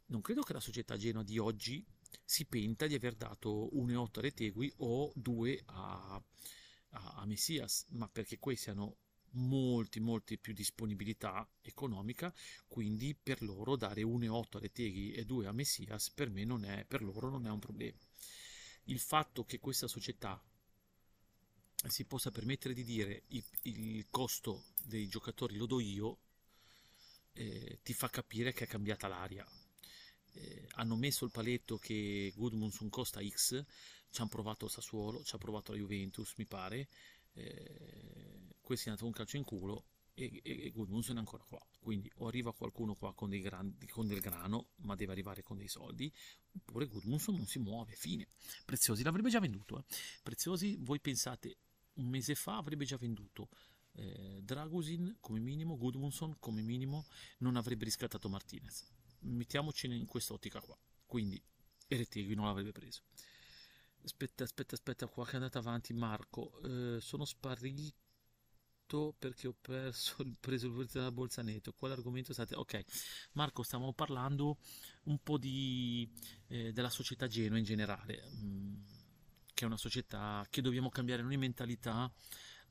Non 0.07 0.21
credo 0.21 0.41
che 0.41 0.53
la 0.53 0.59
società 0.59 0.97
Genoa 0.97 1.23
di 1.23 1.37
oggi 1.37 1.85
si 2.23 2.45
penta 2.45 2.87
di 2.87 2.95
aver 2.95 3.15
dato 3.15 3.69
1,8 3.73 4.17
a 4.17 4.21
Retegui 4.21 4.73
o 4.77 5.11
2 5.15 5.61
a, 5.65 6.23
a, 6.89 7.13
a 7.15 7.25
Messias, 7.25 7.85
ma 7.89 8.09
perché 8.09 8.37
questi 8.37 8.69
hanno 8.69 8.97
molti 9.33 9.99
molti 9.99 10.37
più 10.37 10.53
disponibilità 10.53 11.47
economica 11.61 12.33
quindi 12.67 13.15
per 13.15 13.41
loro 13.41 13.75
dare 13.75 14.01
1,8 14.01 14.57
a 14.57 14.59
Reteghi 14.59 15.13
e 15.13 15.25
2 15.25 15.47
a 15.47 15.51
Messias 15.51 16.09
per 16.09 16.29
me 16.29 16.43
non 16.43 16.65
è 16.65 16.83
per 16.85 17.01
loro 17.01 17.29
non 17.29 17.45
è 17.45 17.49
un 17.49 17.59
problema 17.59 17.97
il 18.85 18.99
fatto 18.99 19.45
che 19.45 19.59
questa 19.59 19.87
società 19.87 20.41
si 21.87 22.05
possa 22.05 22.29
permettere 22.29 22.73
di 22.73 22.83
dire 22.83 23.23
il, 23.27 23.43
il 23.63 24.07
costo 24.09 24.65
dei 24.83 25.07
giocatori 25.07 25.55
lo 25.55 25.65
do 25.65 25.79
io 25.79 26.17
eh, 27.33 27.79
ti 27.83 27.93
fa 27.93 28.09
capire 28.09 28.53
che 28.53 28.65
è 28.65 28.67
cambiata 28.67 29.07
l'aria. 29.07 29.45
Eh, 30.33 30.67
hanno 30.75 30.95
messo 30.95 31.25
il 31.25 31.31
paletto 31.31 31.77
che 31.77 32.31
Goodmanson 32.35 32.89
costa 32.89 33.19
X 33.21 33.65
ci 34.09 34.21
hanno 34.21 34.29
provato 34.29 34.67
Sassuolo 34.67 35.23
ci 35.23 35.35
ha 35.35 35.37
provato 35.37 35.71
la 35.73 35.77
Juventus 35.77 36.33
mi 36.37 36.45
pare 36.45 36.87
eh, 37.33 38.55
questi 38.61 38.87
hanno 38.87 38.97
dato 38.97 39.07
un 39.07 39.13
calcio 39.13 39.37
in 39.37 39.43
culo 39.43 39.85
e, 40.13 40.41
e, 40.43 40.65
e 40.65 40.69
Gudmundsson 40.71 41.15
è 41.15 41.19
ancora 41.19 41.43
qua. 41.43 41.59
Quindi 41.79 42.11
o 42.17 42.27
arriva 42.27 42.53
qualcuno 42.53 42.95
qua 42.95 43.13
con, 43.13 43.29
grandi, 43.29 43.87
con, 43.87 44.07
del 44.07 44.19
grano 44.19 44.69
ma 44.77 44.95
deve 44.95 45.11
arrivare 45.11 45.41
con 45.43 45.57
dei 45.57 45.67
soldi 45.67 46.11
oppure 46.53 46.85
Gudmundsson 46.85 47.35
non 47.35 47.47
si 47.47 47.59
muove 47.59 47.93
fine. 47.95 48.27
Preziosi 48.65 49.03
l'avrebbe 49.03 49.29
già 49.29 49.39
venduto 49.39 49.79
eh. 49.79 49.83
Preziosi 50.21 50.77
voi 50.79 50.99
pensate 50.99 51.57
un 51.93 52.07
mese 52.07 52.35
fa 52.35 52.57
avrebbe 52.57 52.85
già 52.85 52.97
venduto 52.97 53.49
eh, 53.93 54.39
Dragusin 54.41 55.17
come 55.19 55.39
minimo 55.39 55.77
Gudmundsson 55.77 56.37
come 56.39 56.61
minimo 56.61 57.05
non 57.39 57.55
avrebbe 57.55 57.85
riscattato 57.85 58.29
Martinez 58.29 58.89
mettiamoci 59.19 59.87
in 59.87 60.05
quest'ottica 60.05 60.59
qua 60.61 60.77
quindi 61.05 61.41
Eretegui 61.87 62.35
non 62.35 62.45
l'avrebbe 62.45 62.71
preso 62.71 63.01
Aspetta, 64.03 64.43
aspetta, 64.43 64.73
aspetta, 64.73 65.07
qua 65.07 65.25
che 65.25 65.33
è 65.33 65.35
andata 65.35 65.59
avanti 65.59 65.93
Marco. 65.93 66.59
Eh, 66.63 66.99
sono 66.99 67.23
sparito 67.23 69.13
perché 69.17 69.47
ho 69.47 69.55
perso 69.59 70.23
il 70.23 70.37
preso 70.39 70.69
della 70.91 71.11
Bolzaneto. 71.11 71.73
Quale 71.73 71.93
argomento 71.93 72.33
state? 72.33 72.55
Ok, 72.55 72.83
Marco, 73.33 73.61
stiamo 73.61 73.93
parlando 73.93 74.57
un 75.03 75.19
po' 75.21 75.37
di, 75.37 76.09
eh, 76.47 76.71
della 76.71 76.89
società 76.89 77.27
Genoa 77.27 77.59
in 77.59 77.63
generale, 77.63 78.27
mh, 78.31 78.45
mm, 78.45 78.73
che 79.53 79.63
è 79.63 79.67
una 79.67 79.77
società 79.77 80.45
che 80.49 80.61
dobbiamo 80.61 80.89
cambiare 80.89 81.21
noi 81.21 81.37
mentalità 81.37 82.11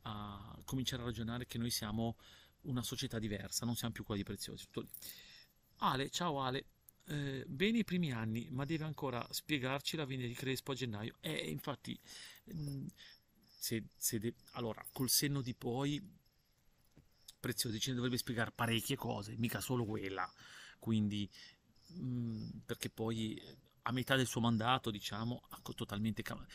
a 0.03 0.59
cominciare 0.65 1.03
a 1.03 1.07
ragionare 1.07 1.47
che 1.47 1.59
noi 1.59 1.71
siamo 1.71 2.17
una 2.63 2.83
società 2.83 3.19
diversa, 3.19 3.65
non 3.65 3.77
siamo 3.77 3.93
più 3.95 4.05
qua 4.05 4.17
di 4.17 4.23
preziosi. 4.23 4.67
Ale, 5.79 6.11
ciao 6.11 6.41
Ale 6.41 6.67
eh, 7.11 7.45
bene 7.47 7.79
i 7.79 7.85
primi 7.85 8.13
anni, 8.13 8.49
ma 8.51 8.65
deve 8.65 8.85
ancora 8.85 9.27
spiegarci 9.31 9.97
la 9.97 10.05
vendita 10.05 10.29
di 10.29 10.35
Crespo 10.35 10.73
a 10.73 10.75
gennaio. 10.75 11.17
E 11.21 11.33
eh, 11.33 11.51
infatti, 11.51 11.99
mh, 12.45 12.71
mm, 12.71 12.87
se, 13.47 13.85
se 13.97 14.19
de- 14.19 14.35
allora, 14.53 14.85
col 14.93 15.11
senno 15.11 15.43
di 15.43 15.55
poi, 15.55 16.19
Preziosi 17.41 17.81
ce 17.81 17.91
ne 17.91 17.97
dovrebbe 17.97 18.19
spiegare 18.19 18.53
parecchie 18.53 18.97
cose, 18.97 19.35
mica 19.39 19.61
solo 19.61 19.87
quella. 19.87 20.31
Quindi, 20.79 21.29
mh, 21.89 22.05
mm, 22.05 22.49
perché 22.67 22.91
poi 22.91 23.41
a 23.83 23.93
metà 23.93 24.15
del 24.15 24.27
suo 24.27 24.41
mandato, 24.41 24.91
diciamo, 24.91 25.43
ha 25.49 25.61
totalmente 25.75 26.23
cambiato. 26.23 26.53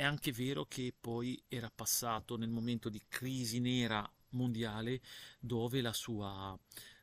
È 0.00 0.02
anche 0.02 0.32
vero 0.32 0.64
che 0.64 0.94
poi 0.98 1.38
era 1.46 1.68
passato 1.68 2.38
nel 2.38 2.48
momento 2.48 2.88
di 2.88 3.02
crisi 3.06 3.60
nera 3.60 4.10
mondiale 4.30 5.02
dove 5.38 5.82
la 5.82 5.92
sua, 5.92 6.58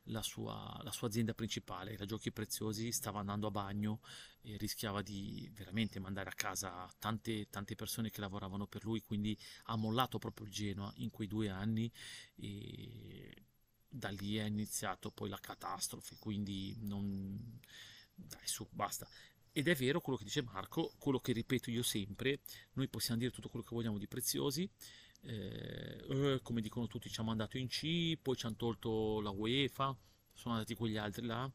la 0.05 0.23
sua, 0.23 0.79
la 0.81 0.91
sua 0.91 1.07
azienda 1.07 1.35
principale, 1.35 1.95
la 1.95 2.05
Giochi 2.05 2.31
Preziosi, 2.31 2.91
stava 2.91 3.19
andando 3.19 3.45
a 3.45 3.51
bagno 3.51 3.99
e 4.41 4.57
rischiava 4.57 5.03
di 5.03 5.47
veramente 5.53 5.99
mandare 5.99 6.31
a 6.31 6.33
casa 6.33 6.91
tante, 6.97 7.47
tante 7.51 7.75
persone 7.75 8.09
che 8.09 8.19
lavoravano 8.19 8.65
per 8.65 8.83
lui, 8.83 9.03
quindi 9.03 9.37
ha 9.65 9.75
mollato 9.75 10.17
proprio 10.17 10.47
il 10.47 10.51
Genoa 10.51 10.91
in 10.95 11.11
quei 11.11 11.27
due 11.27 11.49
anni 11.49 11.91
e 12.33 13.43
da 13.87 14.09
lì 14.09 14.37
è 14.37 14.45
iniziato 14.45 15.11
poi 15.11 15.29
la 15.29 15.39
catastrofe, 15.39 16.15
quindi 16.17 16.75
non... 16.79 17.59
Dai 18.19 18.47
su, 18.47 18.67
basta. 18.71 19.07
Ed 19.57 19.67
è 19.67 19.73
vero 19.73 20.01
quello 20.01 20.19
che 20.19 20.23
dice 20.23 20.43
Marco, 20.43 20.93
quello 20.99 21.19
che 21.19 21.31
ripeto 21.31 21.71
io 21.71 21.81
sempre, 21.81 22.41
noi 22.73 22.87
possiamo 22.87 23.19
dire 23.19 23.31
tutto 23.31 23.49
quello 23.49 23.65
che 23.65 23.73
vogliamo 23.73 23.97
di 23.97 24.07
preziosi, 24.07 24.69
eh, 25.21 26.05
eh, 26.07 26.39
come 26.43 26.61
dicono 26.61 26.85
tutti 26.85 27.09
ci 27.09 27.19
hanno 27.19 27.29
mandato 27.29 27.57
in 27.57 27.67
C, 27.67 28.19
poi 28.21 28.35
ci 28.35 28.45
hanno 28.45 28.55
tolto 28.55 29.19
la 29.19 29.31
UEFA, 29.31 29.97
sono 30.31 30.53
andati 30.53 30.75
quegli 30.75 30.97
altri 30.97 31.25
là, 31.25 31.51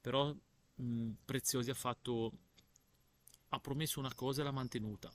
però 0.00 0.34
mh, 0.74 1.10
Preziosi 1.24 1.70
ha 1.70 1.74
fatto, 1.74 2.32
ha 3.50 3.60
promesso 3.60 4.00
una 4.00 4.12
cosa 4.12 4.40
e 4.40 4.44
l'ha 4.44 4.50
mantenuta, 4.50 5.08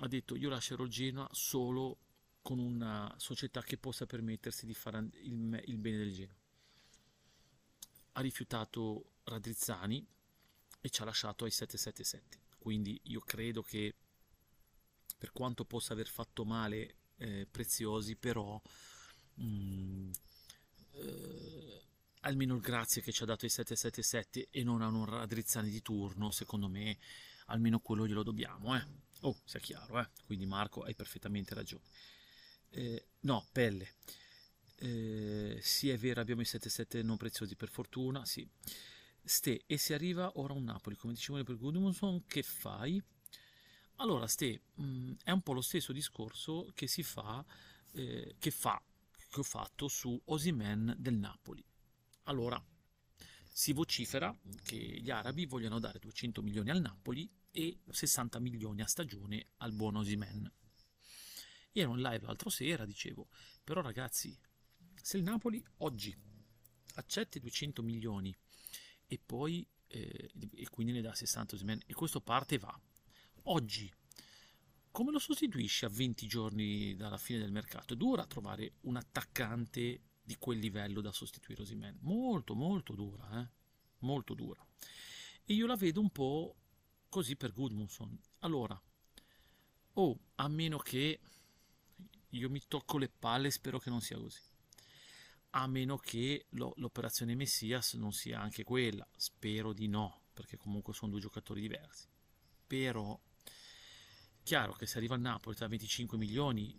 ha 0.00 0.08
detto 0.08 0.34
io 0.34 0.48
lascerò 0.48 0.84
Genoa 0.86 1.28
solo 1.30 1.98
con 2.42 2.58
una 2.58 3.14
società 3.18 3.62
che 3.62 3.78
possa 3.78 4.04
permettersi 4.04 4.66
di 4.66 4.74
fare 4.74 4.98
il, 4.98 5.62
il 5.66 5.78
bene 5.78 5.98
del 5.98 6.12
Genoa. 6.12 6.36
Ha 8.14 8.20
rifiutato 8.20 9.12
Radrizzani 9.22 10.04
e 10.82 10.90
ci 10.90 11.00
ha 11.00 11.04
lasciato 11.06 11.44
ai 11.44 11.50
777, 11.50 12.38
quindi 12.58 13.00
io 13.04 13.20
credo 13.20 13.62
che 13.62 13.94
per 15.16 15.32
quanto 15.32 15.64
possa 15.64 15.92
aver 15.92 16.08
fatto 16.08 16.44
male 16.44 16.96
eh, 17.16 17.46
Preziosi, 17.48 18.16
però 18.16 18.60
mh, 19.34 19.44
mm, 19.44 20.10
eh, 20.94 21.82
almeno 22.22 22.56
il 22.56 22.60
grazie 22.60 23.00
che 23.02 23.12
ci 23.12 23.22
ha 23.22 23.26
dato 23.26 23.46
i 23.46 23.48
777 23.48 24.48
e 24.50 24.64
non 24.64 24.82
a 24.82 24.88
un 24.88 25.04
Radrizzani 25.04 25.70
di 25.70 25.80
turno, 25.80 26.30
secondo 26.32 26.68
me 26.68 26.98
almeno 27.46 27.78
quello 27.78 28.06
glielo 28.06 28.24
dobbiamo, 28.24 28.76
eh. 28.76 28.84
Oh, 29.20 29.38
sia 29.44 29.60
chiaro, 29.60 30.00
eh. 30.00 30.08
Quindi 30.24 30.46
Marco 30.46 30.82
hai 30.82 30.94
perfettamente 30.94 31.54
ragione. 31.54 31.84
Eh, 32.70 33.06
no, 33.20 33.46
pelle. 33.52 33.94
Eh, 34.76 35.58
sì, 35.62 35.90
è 35.90 35.96
vero, 35.96 36.20
abbiamo 36.20 36.40
i 36.40 36.44
77 36.44 37.02
non 37.02 37.16
preziosi 37.16 37.54
per 37.54 37.68
fortuna, 37.68 38.24
sì. 38.24 38.48
Ste, 39.24 39.62
e 39.66 39.78
se 39.78 39.94
arriva 39.94 40.32
ora 40.38 40.52
un 40.52 40.64
Napoli, 40.64 40.96
come 40.96 41.12
dicevamo 41.12 41.44
per 41.44 41.56
Gudmundsson, 41.56 42.26
che 42.26 42.42
fai? 42.42 43.00
Allora, 43.96 44.26
Ste, 44.26 44.62
mh, 44.74 44.84
mm, 44.84 45.12
è 45.22 45.30
un 45.30 45.42
po' 45.42 45.52
lo 45.52 45.60
stesso 45.60 45.92
discorso 45.92 46.70
che 46.74 46.88
si 46.88 47.02
fa, 47.02 47.44
eh, 47.92 48.34
che 48.38 48.50
fa, 48.50 48.82
che 49.30 49.40
ho 49.40 49.44
fatto 49.44 49.86
su 49.86 50.20
Osimen 50.26 50.94
del 50.98 51.14
Napoli. 51.14 51.64
Allora, 52.24 52.62
si 53.48 53.72
vocifera 53.72 54.36
che 54.64 54.76
gli 54.76 55.10
arabi 55.10 55.46
vogliano 55.46 55.78
dare 55.78 55.98
200 56.00 56.42
milioni 56.42 56.70
al 56.70 56.80
Napoli 56.80 57.30
e 57.52 57.80
60 57.88 58.40
milioni 58.40 58.82
a 58.82 58.86
stagione 58.86 59.50
al 59.58 59.72
buon 59.72 59.96
Osimen. 59.96 60.50
Ero 61.70 61.94
in 61.94 62.02
live 62.02 62.26
l'altro 62.26 62.50
sera, 62.50 62.84
dicevo, 62.84 63.28
però 63.62 63.82
ragazzi, 63.82 64.36
se 65.00 65.16
il 65.16 65.22
Napoli 65.22 65.64
oggi 65.78 66.14
accetta 66.94 67.38
200 67.38 67.82
milioni 67.82 68.34
e 69.12 69.20
poi 69.24 69.66
eh, 69.88 70.30
e 70.54 70.68
quindi 70.70 70.92
ne 70.92 71.02
dà 71.02 71.14
60 71.14 71.56
Osimen 71.56 71.80
e 71.84 71.92
questo 71.92 72.22
parte 72.22 72.54
e 72.54 72.58
va 72.58 72.80
Oggi 73.44 73.92
come 74.90 75.10
lo 75.10 75.18
sostituisci 75.18 75.84
a 75.84 75.88
20 75.88 76.26
giorni 76.26 76.96
dalla 76.96 77.18
fine 77.18 77.38
del 77.38 77.50
mercato? 77.50 77.92
È 77.92 77.96
dura 77.96 78.26
trovare 78.26 78.74
un 78.82 78.96
attaccante 78.96 80.00
di 80.22 80.36
quel 80.36 80.58
livello 80.58 81.00
da 81.00 81.12
sostituire 81.12 81.62
Osimen. 81.62 81.98
Molto, 82.02 82.54
molto 82.54 82.94
dura, 82.94 83.40
eh? 83.40 83.48
Molto 84.00 84.34
dura. 84.34 84.64
E 85.44 85.54
io 85.54 85.66
la 85.66 85.76
vedo 85.76 86.00
un 86.00 86.10
po' 86.10 86.56
così 87.08 87.36
per 87.36 87.54
Gudmundsson. 87.54 88.18
Allora, 88.40 88.74
o 89.94 90.02
oh, 90.02 90.18
a 90.34 90.48
meno 90.48 90.76
che 90.76 91.20
io 92.28 92.50
mi 92.50 92.60
tocco 92.68 92.98
le 92.98 93.08
palle, 93.08 93.50
spero 93.50 93.78
che 93.78 93.88
non 93.88 94.02
sia 94.02 94.18
così. 94.18 94.42
A 95.54 95.66
meno 95.66 95.96
che 95.98 96.46
lo, 96.50 96.72
l'operazione 96.76 97.34
Messias 97.34 97.94
non 97.94 98.12
sia 98.12 98.40
anche 98.40 98.64
quella, 98.64 99.06
spero 99.16 99.72
di 99.72 99.86
no, 99.86 100.22
perché 100.32 100.56
comunque 100.56 100.94
sono 100.94 101.10
due 101.10 101.20
giocatori 101.20 101.60
diversi. 101.60 102.06
Però, 102.66 103.18
chiaro 104.42 104.72
che 104.72 104.86
se 104.86 104.96
arriva 104.98 105.14
al 105.14 105.20
Napoli 105.20 105.56
da 105.56 105.68
25 105.68 106.16
milioni, 106.16 106.78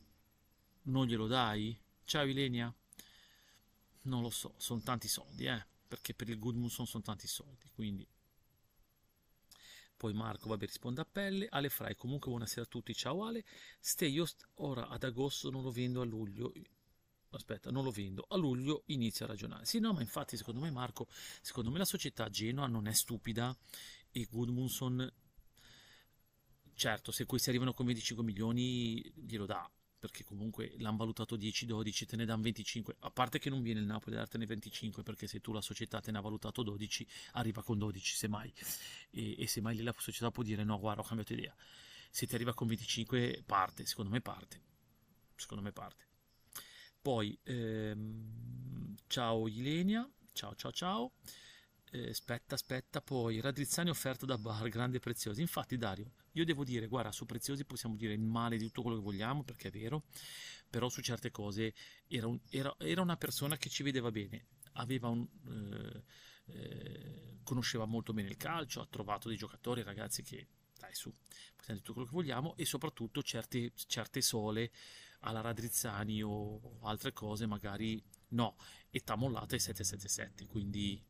non 0.83 1.05
glielo 1.05 1.27
dai? 1.27 1.79
Ciao 2.03 2.25
Ilenia? 2.25 2.73
Non 4.03 4.21
lo 4.21 4.29
so, 4.29 4.53
sono 4.57 4.81
tanti 4.81 5.07
soldi, 5.07 5.45
eh, 5.45 5.65
perché 5.87 6.13
per 6.13 6.29
il 6.29 6.39
Goodmanson 6.39 6.85
sono 6.87 7.03
tanti 7.03 7.27
soldi, 7.27 7.69
quindi 7.73 8.07
poi 10.03 10.13
Marco, 10.13 10.49
vabbè, 10.49 10.65
risponde 10.65 10.99
a 10.99 11.05
pelle. 11.05 11.47
Ale 11.49 11.69
Frai, 11.69 11.95
comunque 11.95 12.29
buonasera 12.29 12.63
a 12.63 12.65
tutti, 12.65 12.93
ciao 12.93 13.23
Ale. 13.23 13.45
Ste, 13.79 14.05
io 14.07 14.25
ora 14.55 14.89
ad 14.89 15.03
agosto 15.03 15.49
non 15.49 15.61
lo 15.63 15.71
vendo 15.71 16.01
a 16.01 16.03
luglio. 16.03 16.51
Aspetta, 17.35 17.71
non 17.71 17.83
lo 17.83 17.91
vendo. 17.91 18.25
A 18.29 18.37
luglio 18.37 18.83
inizia 18.87 19.25
a 19.25 19.29
ragionare. 19.29 19.65
Sì, 19.65 19.79
no, 19.79 19.93
ma 19.93 20.01
infatti, 20.01 20.37
secondo 20.37 20.59
me, 20.59 20.71
Marco, 20.71 21.07
secondo 21.41 21.71
me 21.71 21.77
la 21.77 21.85
società 21.85 22.29
Genoa 22.29 22.67
non 22.67 22.87
è 22.87 22.93
stupida 22.93 23.55
e 24.11 24.27
Gudmundsson, 24.29 25.11
certo, 26.75 27.11
se 27.11 27.25
questi 27.25 27.49
arrivano 27.49 27.73
con 27.73 27.85
25 27.85 28.23
milioni, 28.23 29.01
glielo 29.15 29.45
dà 29.45 29.69
perché 30.03 30.25
comunque 30.25 30.73
l'hanno 30.79 30.97
valutato 30.97 31.37
10-12, 31.37 32.05
te 32.05 32.17
ne 32.17 32.25
danno 32.25 32.41
25, 32.41 32.97
a 32.99 33.09
parte 33.09 33.39
che 33.39 33.49
non 33.49 33.61
viene 33.61 33.79
il 33.79 33.85
Napoli 33.85 34.17
a 34.17 34.19
dartene 34.19 34.45
25, 34.45 35.01
perché 35.01 35.27
se 35.27 35.39
tu 35.39 35.53
la 35.53 35.61
società 35.61 36.01
te 36.01 36.11
ne 36.11 36.17
ha 36.17 36.21
valutato 36.21 36.61
12, 36.61 37.07
arriva 37.33 37.63
con 37.63 37.77
12 37.77 38.13
semmai, 38.13 38.53
e, 39.11 39.41
e 39.41 39.47
semmai 39.47 39.77
lì 39.77 39.81
la 39.81 39.95
società 39.97 40.29
può 40.29 40.43
dire 40.43 40.65
no, 40.65 40.77
guarda, 40.77 40.99
ho 40.99 41.05
cambiato 41.05 41.31
idea. 41.31 41.55
Se 42.09 42.27
ti 42.27 42.35
arriva 42.35 42.53
con 42.53 42.67
25 42.67 43.43
parte, 43.45 43.85
secondo 43.85 44.11
me 44.11 44.19
parte, 44.19 44.61
secondo 45.37 45.63
me 45.63 45.71
parte. 45.71 46.12
Poi, 47.03 47.37
ehm, 47.43 48.95
ciao 49.07 49.49
Ilenia, 49.49 50.09
ciao 50.31 50.55
ciao 50.55 50.71
ciao. 50.71 51.11
Eh, 51.91 52.11
aspetta, 52.11 52.55
aspetta, 52.55 53.01
poi 53.01 53.41
Radrizzani 53.41 53.89
offerto 53.89 54.25
da 54.25 54.37
Bar, 54.37 54.69
grande 54.69 54.97
e 54.97 54.99
prezioso. 55.01 55.41
Infatti, 55.41 55.75
Dario, 55.75 56.13
io 56.31 56.45
devo 56.45 56.63
dire, 56.63 56.87
guarda, 56.87 57.11
su 57.11 57.25
Preziosi 57.25 57.65
possiamo 57.65 57.97
dire 57.97 58.13
il 58.13 58.21
male 58.21 58.55
di 58.55 58.67
tutto 58.67 58.83
quello 58.83 58.95
che 58.95 59.03
vogliamo, 59.03 59.43
perché 59.43 59.67
è 59.67 59.71
vero, 59.71 60.03
però 60.69 60.87
su 60.87 61.01
certe 61.01 61.29
cose 61.29 61.73
era, 62.07 62.27
un, 62.27 62.39
era, 62.49 62.73
era 62.79 63.01
una 63.01 63.17
persona 63.17 63.57
che 63.57 63.67
ci 63.67 63.83
vedeva 63.83 64.09
bene, 64.09 64.45
un, 65.01 65.27
eh, 65.49 66.53
eh, 66.53 67.39
conosceva 67.43 67.83
molto 67.83 68.13
bene 68.13 68.29
il 68.29 68.37
calcio, 68.37 68.79
ha 68.79 68.87
trovato 68.89 69.27
dei 69.27 69.35
giocatori, 69.35 69.83
ragazzi, 69.83 70.23
che, 70.23 70.47
dai 70.79 70.95
su, 70.95 71.13
possiamo 71.53 71.79
dire 71.79 71.81
tutto 71.81 71.91
quello 71.95 72.07
che 72.07 72.15
vogliamo, 72.15 72.55
e 72.55 72.63
soprattutto 72.63 73.21
certe, 73.21 73.73
certe 73.75 74.21
sole 74.21 74.71
alla 75.23 75.41
Radrizzani 75.41 76.21
o 76.21 76.79
altre 76.81 77.13
cose 77.13 77.45
magari 77.45 78.01
no, 78.29 78.55
e 78.89 79.01
t'ha 79.01 79.15
mollato 79.15 79.53
ai 79.53 79.59
777, 79.59 80.47
quindi 80.47 81.03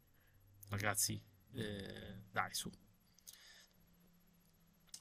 ragazzi, 0.69 1.21
eh, 1.53 2.23
dai 2.31 2.53
su. 2.53 2.69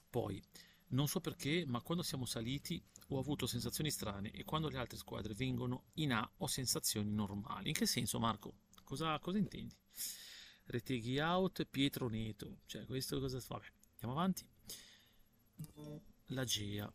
Poi, 0.09 0.41
non 0.89 1.07
so 1.07 1.19
perché, 1.19 1.65
ma 1.65 1.81
quando 1.81 2.03
siamo 2.03 2.25
saliti 2.25 2.83
ho 3.09 3.19
avuto 3.19 3.47
sensazioni 3.47 3.89
strane 3.89 4.31
e 4.31 4.43
quando 4.43 4.69
le 4.69 4.77
altre 4.77 4.97
squadre 4.97 5.33
vengono 5.33 5.85
in 5.95 6.13
A 6.13 6.31
ho 6.37 6.47
sensazioni 6.47 7.11
normali. 7.11 7.69
In 7.69 7.73
che 7.73 7.85
senso, 7.85 8.19
Marco? 8.19 8.53
Cosa, 8.83 9.17
cosa 9.19 9.37
intendi? 9.37 9.75
Reteghi 10.65 11.19
out, 11.19 11.65
Pietro 11.65 12.07
Neto. 12.07 12.59
Cioè, 12.65 12.85
questo 12.85 13.19
cosa? 13.19 13.41
Vabbè, 13.45 13.65
andiamo 13.93 14.13
avanti. 14.13 14.47
La 16.27 16.43
Gea. 16.45 16.91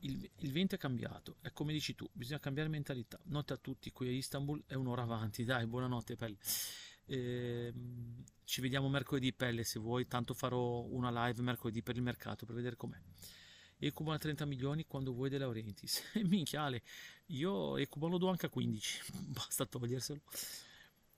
Il, 0.00 0.30
il, 0.36 0.52
vento 0.52 0.76
è 0.76 0.78
cambiato, 0.78 1.36
è 1.40 1.52
come 1.52 1.72
dici 1.72 1.94
tu, 1.94 2.08
bisogna 2.12 2.38
cambiare 2.38 2.68
mentalità. 2.68 3.18
Notte 3.24 3.52
a 3.52 3.56
tutti, 3.56 3.90
qui 3.90 4.08
a 4.08 4.10
Istanbul 4.10 4.62
è 4.66 4.74
un'ora 4.74 5.02
avanti, 5.02 5.44
dai, 5.44 5.66
buonanotte 5.66 6.16
pelle. 6.16 6.36
Eh, 7.06 7.72
ci 8.44 8.60
vediamo 8.60 8.88
mercoledì 8.88 9.32
pelle 9.32 9.64
se 9.64 9.78
vuoi, 9.78 10.06
tanto 10.06 10.34
farò 10.34 10.80
una 10.82 11.26
live 11.26 11.42
mercoledì 11.42 11.82
per 11.82 11.96
il 11.96 12.02
mercato 12.02 12.46
per 12.46 12.54
vedere 12.54 12.76
com'è. 12.76 12.98
Ecuban 13.80 14.14
a 14.14 14.18
30 14.18 14.44
milioni 14.44 14.86
quando 14.86 15.12
vuoi 15.12 15.30
De 15.30 15.38
Laurentiis. 15.38 16.02
Minchiale, 16.24 16.82
io 17.26 17.76
Ecuban 17.76 18.10
lo 18.10 18.18
do 18.18 18.28
anche 18.28 18.46
a 18.46 18.48
15, 18.48 19.00
basta 19.28 19.66
toglierselo. 19.66 20.20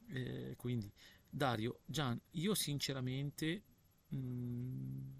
Eh, 0.09 0.55
quindi, 0.57 0.93
Dario, 1.29 1.81
Gian, 1.85 2.21
io 2.33 2.55
sinceramente 2.55 3.63
mh, 4.09 4.17
mm, 4.17 5.11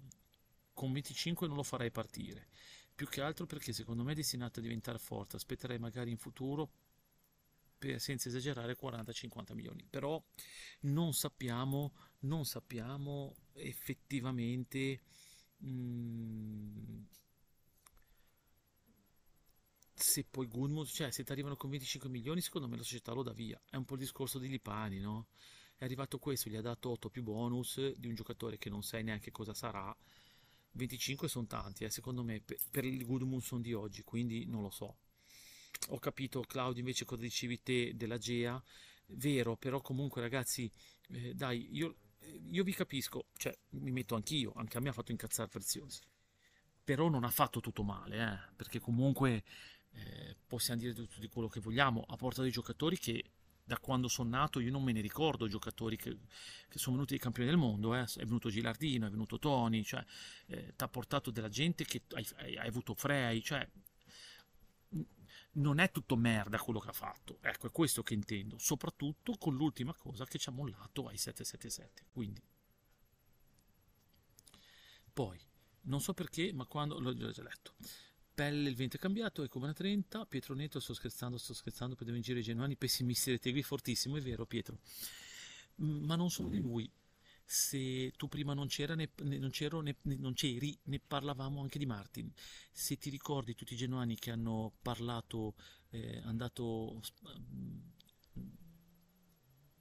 con 0.73 0.91
25 0.91 1.47
non 1.47 1.55
lo 1.55 1.63
farei 1.63 1.91
partire. 1.91 2.47
Più 3.01 3.09
che 3.09 3.21
altro 3.21 3.47
perché 3.47 3.73
secondo 3.73 4.03
me 4.03 4.11
è 4.11 4.15
destinato 4.15 4.59
a 4.59 4.61
diventare 4.61 4.99
forte. 4.99 5.35
Aspetterei 5.35 5.79
magari 5.79 6.11
in 6.11 6.19
futuro 6.19 6.69
per, 7.79 7.99
senza 7.99 8.29
esagerare 8.29 8.77
40-50 8.79 9.55
milioni 9.55 9.87
però 9.89 10.23
non 10.81 11.11
sappiamo 11.11 11.93
non 12.19 12.45
sappiamo 12.45 13.33
effettivamente 13.53 15.01
mh, 15.57 15.67
mm, 15.67 17.03
se 19.95 20.23
poi 20.29 20.45
Gunmund 20.45 20.85
cioè 20.85 21.09
se 21.09 21.23
ti 21.23 21.31
arrivano 21.31 21.55
con 21.55 21.71
25 21.71 22.07
milioni 22.07 22.39
secondo 22.39 22.67
me 22.67 22.77
la 22.77 22.83
società 22.83 23.13
lo 23.13 23.23
dà 23.23 23.33
via 23.33 23.59
è 23.67 23.77
un 23.77 23.85
po' 23.85 23.95
il 23.95 24.01
discorso 24.01 24.37
di 24.37 24.47
Lipani 24.47 24.99
no? 24.99 25.29
è 25.75 25.85
arrivato 25.85 26.19
questo 26.19 26.51
gli 26.51 26.55
ha 26.55 26.61
dato 26.61 26.91
8 26.91 27.09
più 27.09 27.23
bonus 27.23 27.93
di 27.95 28.05
un 28.05 28.13
giocatore 28.13 28.59
che 28.59 28.69
non 28.69 28.83
sai 28.83 29.01
neanche 29.01 29.31
cosa 29.31 29.55
sarà 29.55 29.97
25 30.73 31.27
sono 31.27 31.47
tanti, 31.47 31.83
eh, 31.83 31.89
secondo 31.89 32.23
me, 32.23 32.41
per, 32.41 32.57
per 32.69 32.85
il 32.85 33.05
Gudmundsson 33.05 33.61
di 33.61 33.73
oggi, 33.73 34.03
quindi 34.03 34.45
non 34.45 34.61
lo 34.61 34.69
so. 34.69 34.97
Ho 35.89 35.99
capito 35.99 36.41
Claudio 36.41 36.79
invece 36.79 37.05
cosa 37.05 37.21
dicevi 37.21 37.61
te 37.61 37.95
della 37.95 38.17
GEA. 38.17 38.61
Vero 39.13 39.57
però 39.57 39.81
comunque 39.81 40.21
ragazzi 40.21 40.71
eh, 41.09 41.33
dai 41.33 41.67
io, 41.75 41.95
io, 42.49 42.63
vi 42.63 42.73
capisco 42.73 43.25
cioè 43.35 43.53
mi 43.71 43.91
metto 43.91 44.15
anch'io 44.15 44.53
anche 44.55 44.77
a 44.77 44.79
me 44.79 44.89
ha 44.89 44.93
fatto 44.93 45.11
incazzare 45.11 45.49
preziosi. 45.49 46.01
Però 46.83 47.09
non 47.09 47.23
ha 47.23 47.29
fatto 47.29 47.59
tutto 47.59 47.83
male 47.83 48.17
eh, 48.17 48.53
perché 48.55 48.79
comunque 48.79 49.43
eh, 49.91 50.35
possiamo 50.47 50.79
dire 50.79 50.93
tutto 50.93 51.19
di 51.19 51.27
quello 51.27 51.47
che 51.47 51.59
vogliamo 51.59 52.05
a 52.07 52.15
porta 52.15 52.41
dei 52.41 52.51
giocatori 52.51 52.97
che 52.97 53.23
da 53.71 53.79
quando 53.79 54.09
sono 54.09 54.29
nato 54.29 54.59
io 54.59 54.69
non 54.69 54.83
me 54.83 54.91
ne 54.91 54.99
ricordo 54.99 55.47
giocatori 55.47 55.95
che, 55.95 56.17
che 56.67 56.77
sono 56.77 56.97
venuti 56.97 57.17
campioni 57.17 57.47
del 57.47 57.57
mondo, 57.57 57.95
eh. 57.95 58.03
è 58.03 58.25
venuto 58.25 58.49
Gilardino, 58.49 59.07
è 59.07 59.09
venuto 59.09 59.39
Tony, 59.39 59.81
cioè, 59.81 60.03
eh, 60.47 60.73
ti 60.75 60.83
ha 60.83 60.89
portato 60.89 61.31
della 61.31 61.47
gente 61.47 61.85
che 61.85 62.01
hai, 62.11 62.27
hai, 62.35 62.57
hai 62.57 62.67
avuto 62.67 62.93
Frey, 62.93 63.41
cioè, 63.41 63.65
non 65.53 65.79
è 65.79 65.89
tutto 65.89 66.17
merda 66.17 66.59
quello 66.59 66.79
che 66.79 66.89
ha 66.89 66.93
fatto. 66.93 67.37
Ecco, 67.41 67.67
è 67.67 67.71
questo 67.71 68.03
che 68.03 68.13
intendo, 68.13 68.57
soprattutto 68.57 69.37
con 69.37 69.55
l'ultima 69.55 69.93
cosa 69.93 70.25
che 70.25 70.37
ci 70.37 70.49
ha 70.49 70.51
mollato 70.51 71.07
ai 71.07 71.17
777. 71.17 72.07
Quindi, 72.11 72.43
poi, 75.13 75.39
non 75.83 76.01
so 76.01 76.13
perché, 76.13 76.51
ma 76.51 76.65
quando 76.65 76.99
l'ho 76.99 77.13
già 77.13 77.41
letto. 77.41 77.75
Pelle 78.41 78.69
il 78.69 78.75
vento 78.75 78.95
è 78.95 78.99
cambiato, 78.99 79.43
ecco 79.43 79.59
una 79.59 79.71
30, 79.71 80.25
Pietro 80.25 80.55
Neto, 80.55 80.79
sto 80.79 80.95
scherzando, 80.95 81.37
sto 81.37 81.53
scherzando, 81.53 81.95
per 81.95 82.07
in 82.07 82.21
giro 82.21 82.39
i 82.39 82.41
genuani 82.41 82.75
pessimisti 82.75 83.29
dei 83.29 83.37
tegui, 83.37 83.61
fortissimo, 83.61 84.17
è 84.17 84.19
vero 84.19 84.47
Pietro. 84.47 84.79
Ma 85.75 86.15
non 86.15 86.31
solo 86.31 86.49
di 86.49 86.59
lui, 86.59 86.91
se 87.45 88.11
tu 88.17 88.27
prima 88.27 88.55
non, 88.55 88.65
c'era, 88.65 88.95
ne, 88.95 89.11
non, 89.17 89.51
c'ero, 89.51 89.81
ne, 89.81 89.95
non 90.01 90.33
c'eri, 90.33 90.75
ne 90.85 90.99
parlavamo 90.99 91.61
anche 91.61 91.77
di 91.77 91.85
Martin. 91.85 92.33
Se 92.71 92.97
ti 92.97 93.11
ricordi 93.11 93.53
tutti 93.53 93.75
i 93.75 93.77
genuani 93.77 94.17
che 94.17 94.31
hanno 94.31 94.73
parlato, 94.81 95.53
eh, 95.91 96.19
andato 96.23 96.99
mm, 97.29 97.77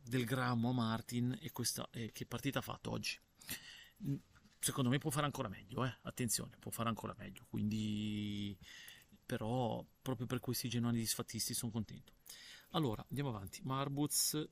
del 0.02 0.26
grammo 0.26 0.68
a 0.68 0.74
Martin 0.74 1.34
e 1.40 1.50
questa, 1.50 1.88
eh, 1.92 2.12
che 2.12 2.26
partita 2.26 2.58
ha 2.58 2.62
fatto 2.62 2.90
oggi. 2.90 3.18
Secondo 4.60 4.90
me 4.90 4.98
può 4.98 5.10
fare 5.10 5.26
ancora 5.26 5.48
meglio, 5.48 5.84
eh? 5.84 5.94
attenzione, 6.02 6.56
può 6.58 6.70
fare 6.70 6.88
ancora 6.88 7.14
meglio. 7.16 7.46
Quindi, 7.48 8.56
però, 9.24 9.84
proprio 10.02 10.26
per 10.26 10.38
questi 10.38 10.68
genuani 10.68 10.98
disfattisti 10.98 11.54
sono 11.54 11.72
contento. 11.72 12.12
Allora, 12.70 13.04
andiamo 13.08 13.30
avanti. 13.30 13.60
Marbuz 13.64 14.48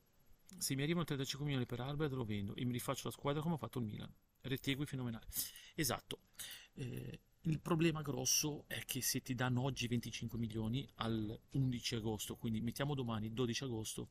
se 0.57 0.75
mi 0.75 0.81
arrivano 0.81 1.05
35 1.05 1.45
milioni 1.45 1.65
per 1.65 1.79
Albert 1.79 2.13
lo 2.13 2.25
vendo 2.25 2.55
e 2.55 2.65
mi 2.65 2.71
rifaccio 2.71 3.03
la 3.05 3.13
squadra 3.13 3.41
come 3.41 3.55
ha 3.55 3.57
fatto 3.57 3.79
il 3.79 3.85
Milan. 3.85 4.11
Retegui 4.41 4.85
fenomenale. 4.85 5.27
Esatto. 5.75 6.21
Eh, 6.73 7.19
il 7.43 7.59
problema 7.59 8.01
grosso 8.01 8.65
è 8.67 8.83
che 8.85 9.01
se 9.01 9.21
ti 9.21 9.35
danno 9.35 9.61
oggi 9.61 9.87
25 9.87 10.37
milioni 10.37 10.87
al 10.95 11.39
11 11.51 11.95
agosto, 11.95 12.35
quindi 12.35 12.61
mettiamo 12.61 12.95
domani 12.95 13.31
12 13.31 13.63
agosto, 13.63 14.09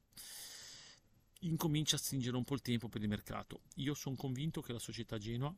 incomincia 1.41 1.97
a 1.97 1.99
stringere 1.99 2.37
un 2.37 2.45
po' 2.45 2.55
il 2.55 2.63
tempo 2.63 2.89
per 2.89 3.03
il 3.03 3.09
mercato. 3.09 3.63
Io 3.77 3.95
sono 3.95 4.17
convinto 4.17 4.63
che 4.63 4.73
la 4.73 4.79
società 4.79 5.19
Genoa 5.19 5.55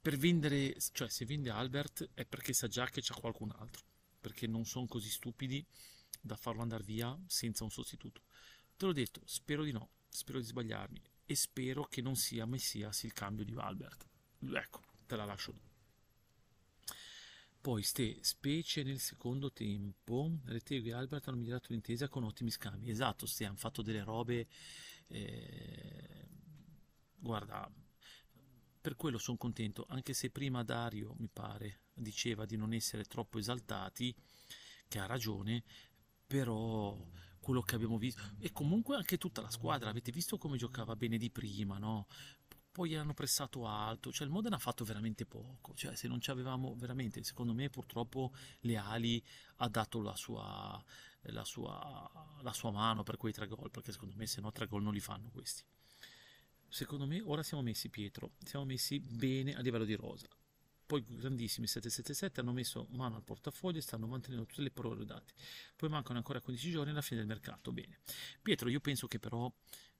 per 0.00 0.16
vendere, 0.16 0.76
cioè 0.92 1.08
se 1.08 1.24
vende 1.24 1.50
Albert 1.50 2.10
è 2.14 2.24
perché 2.24 2.52
sa 2.52 2.68
già 2.68 2.86
che 2.88 3.00
c'è 3.00 3.14
qualcun 3.14 3.50
altro, 3.56 3.84
perché 4.20 4.46
non 4.46 4.64
sono 4.64 4.86
così 4.86 5.10
stupidi 5.10 5.64
da 6.20 6.36
farlo 6.36 6.62
andare 6.62 6.84
via 6.84 7.18
senza 7.26 7.64
un 7.64 7.70
sostituto. 7.70 8.22
Te 8.76 8.86
l'ho 8.86 8.92
detto, 8.92 9.22
spero 9.24 9.64
di 9.64 9.72
no, 9.72 9.90
spero 10.08 10.38
di 10.38 10.44
sbagliarmi 10.44 11.00
e 11.26 11.34
spero 11.34 11.84
che 11.84 12.00
non 12.00 12.16
sia 12.16 12.46
Messias 12.46 13.02
il 13.02 13.12
cambio 13.12 13.44
di 13.44 13.54
Albert. 13.56 14.08
Ecco, 14.40 14.82
te 15.06 15.16
la 15.16 15.24
lascio. 15.24 15.66
Poi 17.60 17.82
ste 17.82 18.18
specie 18.22 18.82
nel 18.84 19.00
secondo 19.00 19.52
tempo, 19.52 20.38
Retegui 20.44 20.90
e 20.90 20.92
Albert 20.92 21.28
hanno 21.28 21.38
migliorato 21.38 21.66
l'intesa 21.70 22.08
con 22.08 22.22
ottimi 22.24 22.50
scambi. 22.50 22.88
Esatto, 22.88 23.26
ste 23.26 23.44
hanno 23.44 23.56
fatto 23.56 23.82
delle 23.82 24.04
robe... 24.04 24.46
Eh, 25.08 26.28
guarda, 27.16 27.70
per 28.88 28.96
quello 28.96 29.18
sono 29.18 29.36
contento, 29.36 29.84
anche 29.90 30.14
se 30.14 30.30
prima 30.30 30.62
Dario, 30.62 31.14
mi 31.18 31.28
pare, 31.30 31.80
diceva 31.92 32.46
di 32.46 32.56
non 32.56 32.72
essere 32.72 33.04
troppo 33.04 33.36
esaltati, 33.36 34.14
che 34.88 34.98
ha 34.98 35.04
ragione, 35.04 35.62
però 36.26 36.98
quello 37.38 37.60
che 37.60 37.74
abbiamo 37.74 37.98
visto 37.98 38.22
e 38.38 38.50
comunque 38.50 38.96
anche 38.96 39.18
tutta 39.18 39.42
la 39.42 39.50
squadra 39.50 39.90
avete 39.90 40.10
visto 40.10 40.38
come 40.38 40.56
giocava 40.56 40.96
bene 40.96 41.18
di 41.18 41.30
prima 41.30 41.78
no? 41.78 42.06
poi 42.72 42.94
hanno 42.94 43.14
pressato 43.14 43.66
alto 43.66 44.12
cioè 44.12 44.26
il 44.26 44.32
Modena 44.32 44.56
ha 44.56 44.58
fatto 44.58 44.84
veramente 44.84 45.24
poco 45.24 45.72
cioè 45.74 45.94
se 45.94 46.08
non 46.08 46.20
ci 46.20 46.30
avevamo 46.30 46.74
veramente 46.76 47.22
secondo 47.22 47.54
me 47.54 47.70
purtroppo 47.70 48.32
le 48.60 48.76
ali 48.76 49.22
ha 49.56 49.68
dato 49.68 50.02
la 50.02 50.14
sua, 50.14 50.82
la 51.20 51.44
sua, 51.44 52.38
la 52.42 52.52
sua 52.52 52.70
mano 52.70 53.02
per 53.02 53.16
quei 53.16 53.32
tre 53.32 53.46
gol 53.46 53.70
perché 53.70 53.92
secondo 53.92 54.14
me 54.16 54.26
se 54.26 54.42
no 54.42 54.52
tre 54.52 54.66
gol 54.66 54.82
non 54.82 54.92
li 54.92 55.00
fanno 55.00 55.30
questi 55.30 55.64
secondo 56.68 57.06
me 57.06 57.20
ora 57.20 57.42
siamo 57.42 57.62
messi 57.62 57.88
Pietro 57.88 58.32
siamo 58.44 58.64
messi 58.64 58.98
bene 59.00 59.54
a 59.54 59.60
livello 59.60 59.84
di 59.84 59.94
rosa 59.94 60.28
poi 60.88 61.04
grandissimi 61.06 61.66
777 61.66 62.40
hanno 62.40 62.52
messo 62.52 62.86
mano 62.92 63.16
al 63.16 63.22
portafoglio 63.22 63.76
e 63.76 63.82
stanno 63.82 64.06
mantenendo 64.06 64.46
tutte 64.46 64.62
le 64.62 64.70
parole 64.70 65.04
date. 65.04 65.34
Poi 65.76 65.90
mancano 65.90 66.16
ancora 66.16 66.40
15 66.40 66.70
giorni 66.70 66.92
alla 66.92 67.02
fine 67.02 67.18
del 67.18 67.28
mercato. 67.28 67.72
Bene. 67.72 67.98
Pietro, 68.40 68.70
io 68.70 68.80
penso 68.80 69.06
che 69.06 69.18
però 69.18 69.52